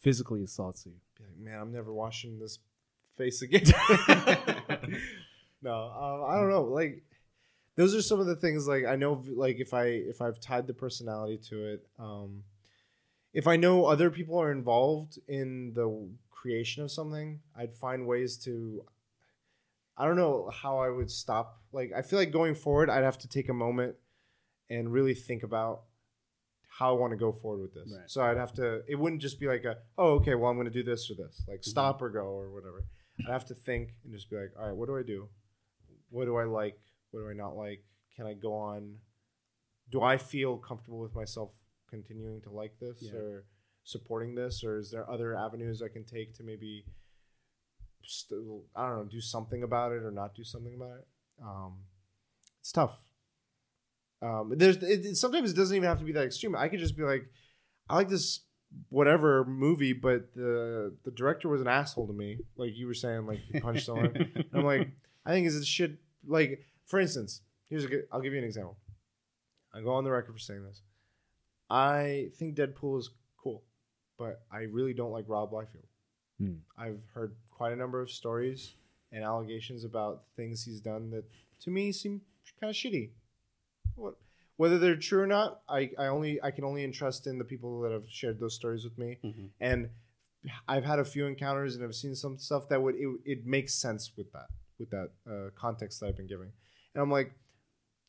physically 0.00 0.42
assaults 0.44 0.84
you? 0.86 0.92
be 1.18 1.24
like, 1.24 1.38
man, 1.38 1.60
I'm 1.60 1.72
never 1.72 1.92
washing 1.92 2.38
this 2.38 2.58
face 3.16 3.42
again. 3.42 3.64
no, 5.62 5.74
um, 5.74 6.24
I 6.30 6.36
don't 6.40 6.50
know. 6.50 6.64
Like, 6.64 7.02
those 7.76 7.94
are 7.94 8.02
some 8.02 8.20
of 8.20 8.26
the 8.26 8.36
things. 8.36 8.66
Like, 8.68 8.84
I 8.84 8.96
know, 8.96 9.22
like, 9.34 9.58
if 9.58 9.72
I 9.74 9.84
if 9.86 10.20
I've 10.20 10.40
tied 10.40 10.66
the 10.66 10.74
personality 10.74 11.38
to 11.48 11.64
it, 11.74 11.86
um, 11.98 12.42
if 13.32 13.46
I 13.46 13.56
know 13.56 13.86
other 13.86 14.10
people 14.10 14.38
are 14.38 14.50
involved 14.52 15.18
in 15.28 15.72
the 15.74 16.08
creation 16.30 16.82
of 16.82 16.90
something, 16.90 17.40
I'd 17.56 17.74
find 17.74 18.06
ways 18.06 18.36
to. 18.44 18.84
I 19.96 20.06
don't 20.06 20.16
know 20.16 20.50
how 20.52 20.78
I 20.78 20.88
would 20.88 21.10
stop. 21.10 21.60
Like 21.72 21.92
I 21.96 22.02
feel 22.02 22.18
like 22.18 22.32
going 22.32 22.54
forward, 22.54 22.88
I'd 22.90 23.04
have 23.04 23.18
to 23.18 23.28
take 23.28 23.48
a 23.48 23.54
moment 23.54 23.96
and 24.68 24.92
really 24.92 25.14
think 25.14 25.42
about 25.42 25.82
how 26.68 26.94
I 26.94 26.98
want 26.98 27.10
to 27.12 27.16
go 27.16 27.32
forward 27.32 27.60
with 27.62 27.74
this. 27.74 27.92
Right. 27.94 28.10
So 28.10 28.22
I'd 28.22 28.36
have 28.38 28.52
to. 28.54 28.82
It 28.88 28.94
wouldn't 28.94 29.20
just 29.20 29.38
be 29.38 29.46
like 29.46 29.64
a, 29.64 29.76
oh, 29.98 30.14
okay, 30.14 30.34
well, 30.34 30.50
I'm 30.50 30.56
going 30.56 30.66
to 30.66 30.72
do 30.72 30.82
this 30.82 31.10
or 31.10 31.14
this, 31.14 31.42
like 31.46 31.60
Mm-hmm. 31.60 31.70
stop 31.70 32.00
or 32.00 32.08
go 32.08 32.20
or 32.20 32.50
whatever. 32.50 32.84
I'd 33.26 33.32
have 33.32 33.44
to 33.46 33.54
think 33.54 33.90
and 34.04 34.14
just 34.14 34.30
be 34.30 34.36
like, 34.36 34.52
all 34.58 34.66
right, 34.66 34.74
what 34.76 34.86
do 34.86 34.96
I 34.96 35.02
do? 35.02 35.28
What 36.08 36.24
do 36.24 36.36
I 36.36 36.44
like? 36.44 36.78
What 37.10 37.20
do 37.20 37.28
I 37.28 37.34
not 37.34 37.56
like? 37.56 37.84
Can 38.16 38.26
I 38.26 38.32
go 38.34 38.54
on? 38.54 38.96
Do 39.90 40.00
I 40.02 40.16
feel 40.16 40.56
comfortable 40.56 41.00
with 41.00 41.14
myself 41.14 41.52
continuing 41.90 42.40
to 42.42 42.50
like 42.50 42.78
this 42.80 42.98
Yeah. 43.02 43.18
or 43.18 43.44
supporting 43.84 44.34
this, 44.34 44.62
or 44.64 44.78
is 44.78 44.90
there 44.90 45.10
other 45.10 45.36
avenues 45.36 45.82
I 45.82 45.88
can 45.88 46.04
take 46.04 46.34
to 46.36 46.42
maybe, 46.44 46.84
still, 48.04 48.64
I 48.74 48.88
don't 48.88 48.98
know, 48.98 49.04
do 49.04 49.20
something 49.20 49.62
about 49.62 49.92
it 49.92 50.02
or 50.02 50.10
not 50.10 50.34
do 50.34 50.44
something 50.44 50.74
about 50.74 50.98
it? 50.98 51.06
Um, 51.42 51.78
it's 52.60 52.72
tough. 52.72 52.98
Um, 54.22 54.52
there's 54.56 54.76
it, 54.76 55.06
it- 55.06 55.16
sometimes 55.16 55.50
it 55.50 55.56
doesn't 55.56 55.74
even 55.76 55.88
have 55.88 55.98
to 55.98 56.04
be 56.04 56.12
that 56.12 56.24
extreme. 56.24 56.54
I 56.54 56.68
could 56.68 56.80
just 56.80 56.96
be 56.96 57.02
like, 57.02 57.24
I 57.88 57.96
like 57.96 58.08
this 58.08 58.40
whatever 58.90 59.44
movie, 59.44 59.92
but 59.94 60.34
the 60.34 60.94
the 61.04 61.10
director 61.10 61.48
was 61.48 61.60
an 61.62 61.66
asshole 61.68 62.06
to 62.06 62.12
me. 62.12 62.38
Like 62.56 62.76
you 62.76 62.86
were 62.86 62.94
saying, 62.94 63.26
like 63.26 63.40
he 63.50 63.58
punched 63.60 63.86
someone. 63.86 64.14
And 64.36 64.44
I'm 64.54 64.64
like, 64.64 64.90
I 65.24 65.30
think 65.32 65.46
is 65.46 65.58
this 65.58 65.66
shit. 65.66 65.92
Like 66.26 66.66
for 66.84 67.00
instance, 67.00 67.40
here's 67.70 67.84
a 67.84 67.88
good. 67.88 68.02
I'll 68.12 68.20
give 68.20 68.32
you 68.34 68.38
an 68.38 68.44
example. 68.44 68.76
I 69.74 69.80
go 69.80 69.92
on 69.92 70.04
the 70.04 70.10
record 70.10 70.32
for 70.34 70.38
saying 70.38 70.64
this. 70.64 70.82
I 71.70 72.30
think 72.34 72.56
Deadpool 72.56 72.98
is 72.98 73.10
cool, 73.42 73.62
but 74.18 74.42
I 74.52 74.62
really 74.62 74.92
don't 74.92 75.12
like 75.12 75.24
Rob 75.28 75.52
Liefeld. 75.52 75.86
Hmm. 76.38 76.54
I've 76.76 77.04
heard 77.14 77.36
quite 77.50 77.72
a 77.72 77.76
number 77.76 78.00
of 78.00 78.10
stories 78.10 78.74
and 79.12 79.22
allegations 79.22 79.84
about 79.84 80.24
things 80.36 80.64
he's 80.64 80.80
done 80.80 81.10
that 81.10 81.24
to 81.64 81.70
me 81.70 81.92
seem 81.92 82.22
kind 82.60 82.70
of 82.70 82.76
shitty. 82.76 83.10
What, 83.94 84.14
whether 84.56 84.78
they're 84.78 84.96
true 84.96 85.20
or 85.20 85.26
not, 85.26 85.62
I, 85.68 85.90
I 85.98 86.06
only 86.06 86.42
I 86.42 86.50
can 86.50 86.64
only 86.64 86.84
entrust 86.84 87.26
in 87.26 87.38
the 87.38 87.44
people 87.44 87.80
that 87.82 87.92
have 87.92 88.08
shared 88.08 88.40
those 88.40 88.54
stories 88.54 88.84
with 88.84 88.98
me. 88.98 89.18
Mhm. 89.24 89.50
And 89.60 89.90
I've 90.66 90.84
had 90.84 90.98
a 90.98 91.04
few 91.04 91.26
encounters 91.26 91.76
and 91.76 91.84
I've 91.84 91.94
seen 91.94 92.14
some 92.14 92.38
stuff 92.38 92.68
that 92.70 92.82
would 92.82 92.94
it, 92.96 93.08
it 93.24 93.46
makes 93.46 93.74
sense 93.74 94.12
with 94.16 94.32
that 94.32 94.48
with 94.78 94.90
that 94.90 95.10
uh, 95.30 95.50
context 95.54 96.00
that 96.00 96.06
I've 96.06 96.16
been 96.16 96.26
giving. 96.26 96.52
And 96.94 97.02
I'm 97.02 97.10
like, 97.10 97.32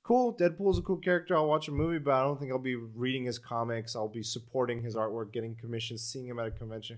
cool, 0.04 0.36
Deadpool's 0.36 0.80
a 0.80 0.82
cool 0.82 0.98
character. 0.98 1.36
I'll 1.36 1.48
watch 1.48 1.68
a 1.68 1.72
movie, 1.72 2.00
but 2.00 2.14
I 2.14 2.24
don't 2.24 2.40
think 2.40 2.52
I'll 2.52 2.58
be 2.60 2.76
reading 2.76 3.26
his 3.26 3.40
comics. 3.40 3.96
I'll 3.96 4.08
be 4.08 4.24
supporting 4.24 4.82
his 4.82 4.96
artwork, 4.96 5.32
getting 5.32 5.56
commissions, 5.56 6.04
seeing 6.04 6.26
him 6.28 6.40
at 6.40 6.48
a 6.48 6.52
convention. 6.52 6.98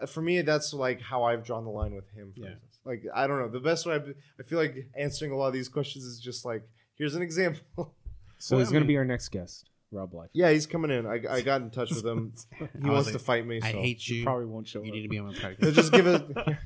Uh, 0.00 0.06
For 0.06 0.20
me, 0.22 0.42
that's 0.42 0.72
like 0.74 1.00
how 1.00 1.24
I've 1.24 1.44
drawn 1.44 1.64
the 1.64 1.70
line 1.70 1.94
with 1.94 2.08
him. 2.10 2.32
For 2.34 2.40
Yeah. 2.44 2.50
instance, 2.52 2.78
like 2.84 3.02
I 3.14 3.26
don't 3.26 3.38
know. 3.40 3.48
The 3.48 3.60
best 3.60 3.86
way 3.86 3.94
I've, 3.94 4.14
I 4.38 4.42
feel 4.42 4.58
like 4.58 4.88
answering 4.96 5.32
a 5.32 5.36
lot 5.36 5.48
of 5.48 5.54
these 5.54 5.68
questions 5.68 6.04
is 6.04 6.20
just 6.20 6.44
like, 6.44 6.62
here's 6.96 7.14
an 7.14 7.22
example. 7.22 7.94
So 8.38 8.56
Well, 8.56 8.60
he's 8.64 8.68
I 8.68 8.72
going 8.72 8.82
to 8.84 8.86
be 8.88 8.98
our 8.98 9.04
next 9.06 9.30
guest, 9.30 9.64
Rob 9.90 10.12
Life. 10.12 10.28
yeah, 10.34 10.50
he's 10.50 10.66
coming 10.66 10.90
in. 10.90 11.06
I, 11.06 11.22
I 11.30 11.40
got 11.40 11.62
in 11.62 11.70
touch 11.70 11.88
with 11.90 12.04
him. 12.04 12.34
He 12.58 12.90
wants 12.90 13.06
was 13.06 13.12
to 13.12 13.18
fight 13.18 13.46
me. 13.46 13.60
I 13.62 13.72
so. 13.72 13.80
hate 13.80 13.98
He 13.98 14.16
you. 14.16 14.24
probably 14.24 14.44
won't 14.44 14.68
show 14.68 14.82
You 14.82 14.88
up. 14.90 14.94
need 14.94 15.02
to 15.04 15.08
be 15.08 15.18
on 15.18 15.28
my 15.28 15.32
He'll 15.32 15.50
podcast. 15.52 15.72
just 15.72 15.90
give 15.90 16.06
it. 16.06 16.22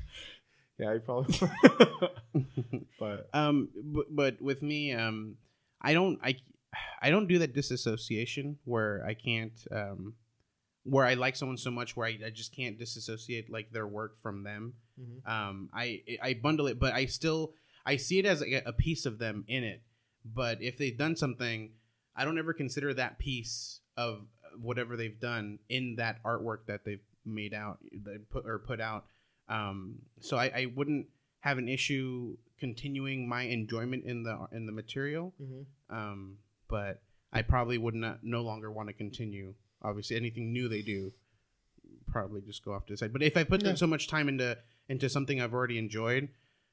yeah, 0.77 0.93
he 0.93 0.99
probably. 0.99 1.49
but 2.99 3.29
um, 3.33 3.69
but, 3.83 4.05
but 4.13 4.41
with 4.41 4.61
me, 4.61 4.91
um, 4.93 5.35
I 5.81 5.93
don't, 5.93 6.19
I, 6.23 6.35
I 7.01 7.09
don't 7.09 7.27
do 7.27 7.39
that 7.39 7.53
disassociation 7.53 8.57
where 8.65 9.03
I 9.07 9.13
can't, 9.13 9.53
um, 9.71 10.13
where 10.83 11.05
I 11.05 11.13
like 11.13 11.35
someone 11.35 11.57
so 11.57 11.71
much 11.71 11.95
where 11.95 12.07
I, 12.07 12.17
I 12.25 12.29
just 12.29 12.55
can't 12.55 12.77
disassociate 12.77 13.51
like 13.51 13.71
their 13.71 13.87
work 13.87 14.17
from 14.17 14.43
them. 14.43 14.73
Um, 15.25 15.69
I, 15.73 16.01
I 16.21 16.33
bundle 16.33 16.67
it, 16.67 16.79
but 16.79 16.93
I 16.93 17.05
still, 17.05 17.53
I 17.85 17.97
see 17.97 18.19
it 18.19 18.25
as 18.25 18.41
a, 18.41 18.63
a 18.65 18.73
piece 18.73 19.05
of 19.05 19.19
them 19.19 19.43
in 19.47 19.63
it. 19.63 19.81
But 20.23 20.61
if 20.61 20.77
they've 20.77 20.97
done 20.97 21.15
something, 21.15 21.71
I 22.15 22.25
don't 22.25 22.37
ever 22.37 22.53
consider 22.53 22.93
that 22.93 23.17
piece 23.19 23.79
of 23.97 24.27
whatever 24.59 24.95
they've 24.95 25.19
done 25.19 25.59
in 25.69 25.95
that 25.95 26.21
artwork 26.23 26.65
that 26.67 26.85
they've 26.85 27.01
made 27.25 27.53
out, 27.53 27.79
they 27.91 28.17
put 28.17 28.45
or 28.45 28.59
put 28.59 28.81
out. 28.81 29.05
Um, 29.49 29.99
so 30.19 30.37
I, 30.37 30.45
I 30.45 30.65
wouldn't 30.75 31.07
have 31.39 31.57
an 31.57 31.67
issue 31.67 32.37
continuing 32.61 33.27
my 33.27 33.41
enjoyment 33.41 34.05
in 34.05 34.23
the 34.23 34.47
in 34.53 34.65
the 34.67 34.71
material. 34.71 35.33
Um, 35.89 36.37
but 36.69 37.01
I 37.33 37.41
probably 37.41 37.77
would 37.77 37.95
not 37.95 38.19
no 38.23 38.41
longer 38.41 38.71
want 38.71 38.87
to 38.87 38.93
continue. 38.93 39.53
Obviously, 39.81 40.15
anything 40.15 40.53
new 40.53 40.69
they 40.69 40.81
do, 40.81 41.11
probably 42.07 42.39
just 42.41 42.63
go 42.63 42.73
off 42.73 42.85
to 42.85 42.93
the 42.93 42.97
side. 42.97 43.11
But 43.11 43.23
if 43.23 43.35
I 43.35 43.43
put 43.43 43.63
Yeah. 43.63 43.75
so 43.75 43.87
much 43.87 44.07
time 44.07 44.29
into 44.29 44.57
into 44.87 45.09
something 45.09 45.41
I've 45.41 45.53
already 45.53 45.77
enjoyed, 45.77 46.29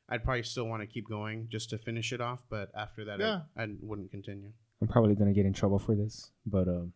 I'd 0.08 0.24
probably 0.24 0.42
still 0.42 0.66
want 0.68 0.82
to 0.82 0.86
keep 0.86 1.08
going 1.08 1.48
just 1.50 1.70
to 1.70 1.78
finish 1.78 2.12
it 2.12 2.20
off. 2.20 2.42
But 2.48 2.70
after 2.74 3.04
that, 3.06 3.18
Yeah. 3.20 3.40
I, 3.56 3.62
I 3.64 3.68
wouldn't 3.80 4.10
continue. 4.10 4.52
I'm 4.80 4.88
probably 4.88 5.14
going 5.16 5.28
to 5.32 5.34
get 5.34 5.46
in 5.46 5.52
trouble 5.52 5.78
for 5.80 5.94
this, 5.96 6.30
but 6.46 6.68
um, 6.68 6.92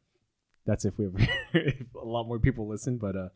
that's 0.66 0.84
if 0.84 0.98
we 0.98 1.06
ever, 1.06 1.16
if 1.54 1.94
a 1.94 2.04
lot 2.04 2.24
more 2.28 2.38
people 2.38 2.68
listen. 2.68 2.96
But 2.98 3.16
uh, 3.16 3.28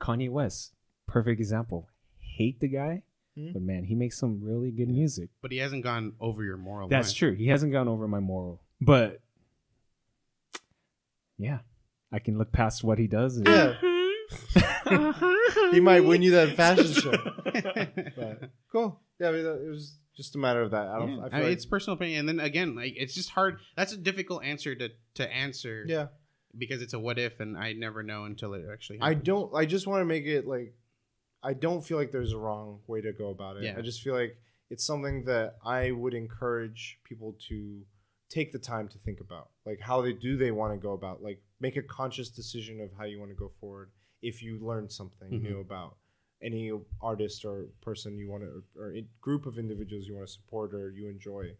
Kanye 0.00 0.28
West, 0.30 0.72
perfect 1.06 1.40
example. 1.40 1.88
Hate 2.18 2.58
the 2.60 2.68
guy, 2.68 3.02
Mhm. 3.38 3.52
but 3.54 3.62
man, 3.62 3.84
he 3.84 3.94
makes 3.94 4.18
some 4.18 4.40
really 4.42 4.70
good 4.70 4.88
music. 4.88 5.30
But 5.40 5.52
he 5.52 5.58
hasn't 5.58 5.84
gone 5.84 6.12
over 6.20 6.42
your 6.44 6.56
moral. 6.58 6.88
That's 6.88 7.08
line. 7.10 7.30
true. 7.30 7.32
He 7.34 7.46
hasn't 7.48 7.72
gone 7.72 7.88
over 7.88 8.06
my 8.06 8.20
moral, 8.20 8.60
but 8.80 9.20
yeah, 11.38 11.58
I 12.12 12.18
can 12.18 12.38
look 12.38 12.52
past 12.52 12.84
what 12.84 12.98
he 12.98 13.06
does. 13.06 13.38
And, 13.38 13.48
yeah, 13.48 13.74
he 15.72 15.80
might 15.80 16.04
win 16.04 16.22
you 16.22 16.32
that 16.32 16.50
fashion 16.56 16.92
show. 16.92 17.12
But 18.16 18.50
cool. 18.70 19.00
Yeah, 19.18 19.28
I 19.28 19.32
mean, 19.32 19.46
it 19.46 19.68
was 19.68 19.98
just 20.16 20.34
a 20.34 20.38
matter 20.38 20.62
of 20.62 20.70
that. 20.72 20.88
I 20.88 20.98
don't. 20.98 21.16
Yeah. 21.16 21.22
I 21.22 21.26
I 21.26 21.30
mean, 21.38 21.42
like, 21.44 21.52
it's 21.52 21.66
personal 21.66 21.96
opinion, 21.96 22.20
and 22.20 22.28
then 22.28 22.40
again, 22.44 22.74
like 22.74 22.94
it's 22.96 23.14
just 23.14 23.30
hard. 23.30 23.58
That's 23.76 23.92
a 23.92 23.96
difficult 23.96 24.44
answer 24.44 24.74
to 24.74 24.90
to 25.14 25.32
answer. 25.32 25.84
yeah. 25.86 26.06
because 26.56 26.82
it's 26.82 26.92
a 26.92 26.98
what 26.98 27.18
if, 27.18 27.40
and 27.40 27.56
I 27.56 27.72
never 27.72 28.02
know 28.02 28.24
until 28.24 28.52
it 28.54 28.64
actually. 28.70 28.98
I 29.00 29.14
don't. 29.14 29.54
I 29.54 29.64
just 29.64 29.86
want 29.86 30.00
to 30.02 30.04
make 30.04 30.26
it 30.26 30.46
like. 30.46 30.74
I 31.42 31.54
don't 31.54 31.84
feel 31.84 31.96
like 31.98 32.12
there's 32.12 32.32
a 32.32 32.38
wrong 32.38 32.80
way 32.86 33.00
to 33.00 33.12
go 33.12 33.30
about 33.30 33.56
it. 33.56 33.64
Yeah. 33.64 33.74
I 33.76 33.82
just 33.82 34.02
feel 34.02 34.14
like 34.14 34.36
it's 34.70 34.84
something 34.84 35.24
that 35.24 35.56
I 35.64 35.90
would 35.90 36.14
encourage 36.14 36.98
people 37.04 37.36
to 37.48 37.82
take 38.28 38.52
the 38.52 38.58
time 38.58 38.88
to 38.88 38.98
think 38.98 39.20
about, 39.20 39.50
like 39.66 39.80
how 39.80 40.00
they 40.00 40.12
do 40.12 40.36
they 40.36 40.50
want 40.52 40.72
to 40.72 40.78
go 40.78 40.92
about, 40.92 41.22
like 41.22 41.42
make 41.60 41.76
a 41.76 41.82
conscious 41.82 42.28
decision 42.30 42.80
of 42.80 42.90
how 42.96 43.04
you 43.04 43.18
want 43.18 43.30
to 43.30 43.34
go 43.36 43.50
forward. 43.60 43.90
If 44.22 44.42
you 44.42 44.58
learn 44.58 44.88
something 44.88 45.30
Mhm. 45.30 45.42
new 45.42 45.60
about 45.60 45.96
any 46.40 46.72
artist 47.00 47.44
or 47.44 47.66
person 47.82 48.16
you 48.18 48.28
want 48.30 48.42
to, 48.44 48.64
or 48.80 48.94
group 49.20 49.46
of 49.46 49.58
individuals 49.58 50.06
you 50.06 50.14
want 50.14 50.26
to 50.26 50.32
support 50.32 50.72
or 50.74 50.90
you 50.90 51.08
enjoy, 51.08 51.56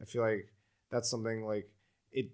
I 0.00 0.04
feel 0.04 0.22
like 0.22 0.52
that's 0.90 1.08
something 1.10 1.44
like 1.44 1.68
it 2.12 2.30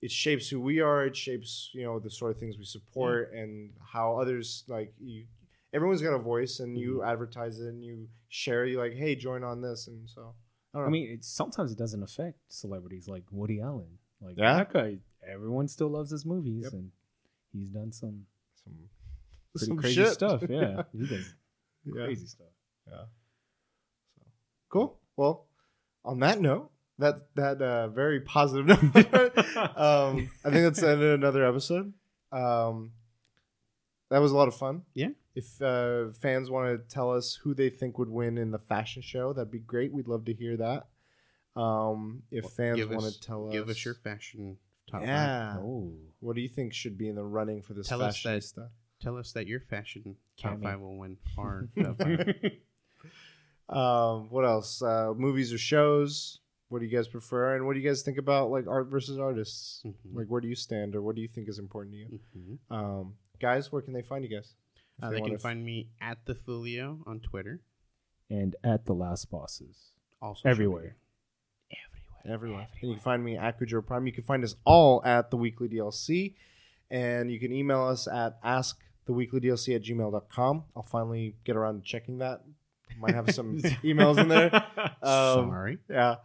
it 0.00 0.10
shapes 0.10 0.48
who 0.48 0.60
we 0.60 0.80
are 0.80 1.04
it 1.06 1.16
shapes 1.16 1.70
you 1.74 1.82
know 1.82 1.98
the 1.98 2.08
sort 2.10 2.30
of 2.30 2.38
things 2.38 2.56
we 2.56 2.64
support 2.64 3.32
and 3.32 3.72
how 3.92 4.16
others 4.16 4.64
like 4.68 4.94
you 5.00 5.26
everyone's 5.72 6.02
got 6.02 6.14
a 6.14 6.18
voice 6.18 6.60
and 6.60 6.76
you 6.78 7.02
advertise 7.02 7.60
it 7.60 7.68
and 7.68 7.84
you 7.84 8.08
share 8.28 8.64
you 8.66 8.78
like 8.78 8.92
hey 8.94 9.14
join 9.14 9.42
on 9.44 9.60
this 9.60 9.86
and 9.86 10.08
so 10.08 10.34
I. 10.74 10.80
I 10.80 10.88
mean, 10.90 11.10
it, 11.10 11.24
sometimes 11.24 11.72
it 11.72 11.78
doesn't 11.78 12.02
affect 12.02 12.38
celebrities 12.48 13.08
like 13.08 13.24
Woody 13.30 13.60
Allen. 13.60 13.98
Like 14.20 14.36
Yeah? 14.36 14.54
that 14.58 14.72
guy, 14.72 14.98
everyone 15.26 15.66
still 15.68 15.88
loves 15.88 16.10
his 16.10 16.26
movies, 16.26 16.64
Yep. 16.64 16.72
and 16.74 16.90
he's 17.52 17.68
done 17.70 17.90
some 17.92 18.26
some, 18.62 18.74
pretty 19.54 19.66
some 19.66 19.76
crazy 19.78 19.94
shit. 20.04 20.12
stuff. 20.12 20.42
Yeah, 20.48 20.82
he 20.92 21.06
does 21.06 21.34
yeah. 21.86 22.04
crazy 22.04 22.26
stuff. 22.26 22.48
Yeah. 22.86 23.04
So 24.16 24.22
cool. 24.68 24.98
Well, 25.16 25.46
on 26.04 26.20
that 26.20 26.40
note, 26.40 26.70
that 26.98 27.34
that 27.36 27.62
uh, 27.62 27.88
very 27.88 28.20
positive 28.20 28.66
note, 28.94 29.38
um, 29.56 30.30
I 30.44 30.50
think 30.50 30.64
that's 30.64 30.80
the 30.80 30.90
end 30.90 31.02
of 31.02 31.14
another 31.14 31.44
episode. 31.46 31.92
Um, 32.30 32.92
that 34.10 34.18
was 34.18 34.32
a 34.32 34.36
lot 34.36 34.48
of 34.48 34.54
fun. 34.54 34.82
Yeah. 34.94 35.08
If 35.38 35.62
uh, 35.62 36.10
fans 36.12 36.50
want 36.50 36.66
to 36.88 36.94
tell 36.94 37.12
us 37.12 37.34
who 37.42 37.54
they 37.54 37.70
think 37.70 37.96
would 37.98 38.08
win 38.08 38.38
in 38.38 38.50
the 38.50 38.58
fashion 38.58 39.02
show, 39.02 39.32
that'd 39.32 39.50
be 39.52 39.58
great. 39.60 39.92
We'd 39.92 40.08
love 40.08 40.24
to 40.24 40.34
hear 40.34 40.56
that. 40.56 40.88
Um, 41.60 42.22
if 42.30 42.44
Well, 42.44 42.50
fans 42.50 42.86
want 42.86 43.12
to 43.12 43.20
tell 43.20 43.46
us, 43.46 43.52
Give 43.52 43.64
us, 43.68 43.76
us 43.76 43.84
your 43.84 43.94
fashion 43.94 44.56
top. 44.90 45.00
five. 45.00 45.08
yeah, 45.08 45.56
Oh, 45.58 45.92
what 46.20 46.34
do 46.36 46.42
you 46.42 46.48
think 46.48 46.72
should 46.74 46.96
be 46.98 47.08
in 47.08 47.14
the 47.16 47.22
running 47.24 47.62
for 47.62 47.74
this 47.74 47.86
Tell 47.88 48.02
us 48.02 48.20
that- 48.22 48.40
fashionista? 48.42 48.68
Tell 49.00 49.16
us 49.16 49.30
that 49.32 49.46
your 49.46 49.60
fashion 49.60 50.16
top 50.36 50.54
Cammy. 50.58 50.62
five 50.62 50.80
will 50.80 50.96
win 50.98 51.18
our 51.38 51.68
top 51.80 51.98
five. 51.98 52.34
Um, 53.68 54.30
what 54.30 54.44
else? 54.44 54.82
Uh, 54.82 55.12
movies 55.16 55.52
or 55.52 55.58
shows? 55.58 56.40
What 56.68 56.80
do 56.80 56.86
you 56.86 56.90
guys 56.96 57.06
prefer? 57.06 57.54
And 57.54 57.64
what 57.66 57.74
do 57.74 57.80
you 57.80 57.88
guys 57.88 58.02
think 58.02 58.18
about 58.18 58.50
like 58.50 58.66
art 58.66 58.88
versus 58.88 59.18
artists? 59.18 59.82
Mhm. 59.86 60.14
Like, 60.14 60.26
where 60.26 60.40
do 60.40 60.48
you 60.48 60.54
stand, 60.54 60.94
or 60.96 61.02
what 61.02 61.14
do 61.16 61.22
you 61.22 61.28
think 61.28 61.48
is 61.48 61.58
important 61.58 61.94
to 61.94 61.98
you? 61.98 62.20
Mhm. 62.36 62.58
Um, 62.74 63.14
guys, 63.40 63.70
where 63.70 63.82
can 63.82 63.92
they 63.92 64.02
find 64.02 64.24
you 64.24 64.30
guys? 64.30 64.54
If 64.98 65.04
Uh, 65.04 65.10
they 65.10 65.16
wanna 65.20 65.26
can 65.30 65.34
f- 65.36 65.40
find 65.42 65.64
me 65.64 65.88
at 66.00 66.18
the 66.26 66.34
Folio 66.34 67.02
on 67.06 67.20
Twitter. 67.20 67.60
and 68.30 68.56
at 68.64 68.84
the 68.84 68.94
Last 68.94 69.30
Bosses, 69.30 69.92
Also 70.20 70.48
everywhere. 70.48 70.96
Everywhere. 71.70 72.34
everywhere. 72.34 72.68
And 72.80 72.90
you 72.90 72.94
can 72.96 73.02
find 73.02 73.24
me 73.24 73.36
at 73.36 73.58
Kujo 73.58 73.86
Prime. 73.86 74.06
You 74.06 74.12
can 74.12 74.24
find 74.24 74.44
us 74.44 74.54
all 74.64 75.02
at 75.04 75.30
the 75.30 75.36
Weekly 75.36 75.68
DLC, 75.68 76.34
and 76.90 77.30
you 77.30 77.38
can 77.40 77.52
email 77.52 77.82
us 77.84 78.06
at 78.08 78.42
asktheweeklydlc 78.42 79.74
at 79.76 79.82
gmail.com. 79.82 80.64
I'll 80.76 80.82
finally 80.82 81.36
get 81.44 81.56
around 81.56 81.76
to 81.82 81.82
checking 81.88 82.18
that 82.18 82.42
might 82.98 83.14
have 83.14 83.30
some 83.32 83.56
emails 83.84 84.18
in 84.18 84.28
there. 84.28 84.50
Um, 85.02 85.48
Sorry. 85.50 85.78
yeah. 85.88 86.16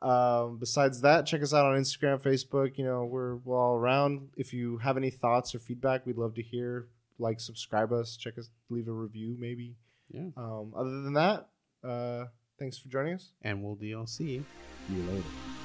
Um, 0.00 0.58
besides 0.58 1.02
that, 1.02 1.26
check 1.26 1.42
us 1.42 1.52
out 1.52 1.66
on 1.66 1.78
Instagram, 1.78 2.20
Facebook. 2.22 2.78
You 2.78 2.84
know, 2.84 3.04
we're, 3.04 3.36
we're 3.36 3.56
all 3.58 3.76
around. 3.76 4.30
If 4.36 4.52
you 4.54 4.78
have 4.78 4.96
any 4.96 5.10
thoughts 5.10 5.54
or 5.54 5.58
feedback, 5.58 6.06
we'd 6.06 6.16
love 6.16 6.34
to 6.36 6.42
hear. 6.42 6.88
Like, 7.18 7.40
subscribe 7.40 7.92
us, 7.92 8.16
check 8.16 8.38
us, 8.38 8.50
leave 8.70 8.88
a 8.88 8.92
review, 8.92 9.36
maybe. 9.38 9.76
Yeah. 10.10 10.28
Um, 10.36 10.72
other 10.76 11.02
than 11.02 11.14
that, 11.14 11.48
uh, 11.82 12.26
thanks 12.58 12.78
for 12.78 12.88
joining 12.88 13.14
us. 13.14 13.32
And 13.42 13.62
we'll 13.62 13.76
DLC. 13.76 14.16
See 14.16 14.44
you 14.90 15.02
later. 15.02 15.61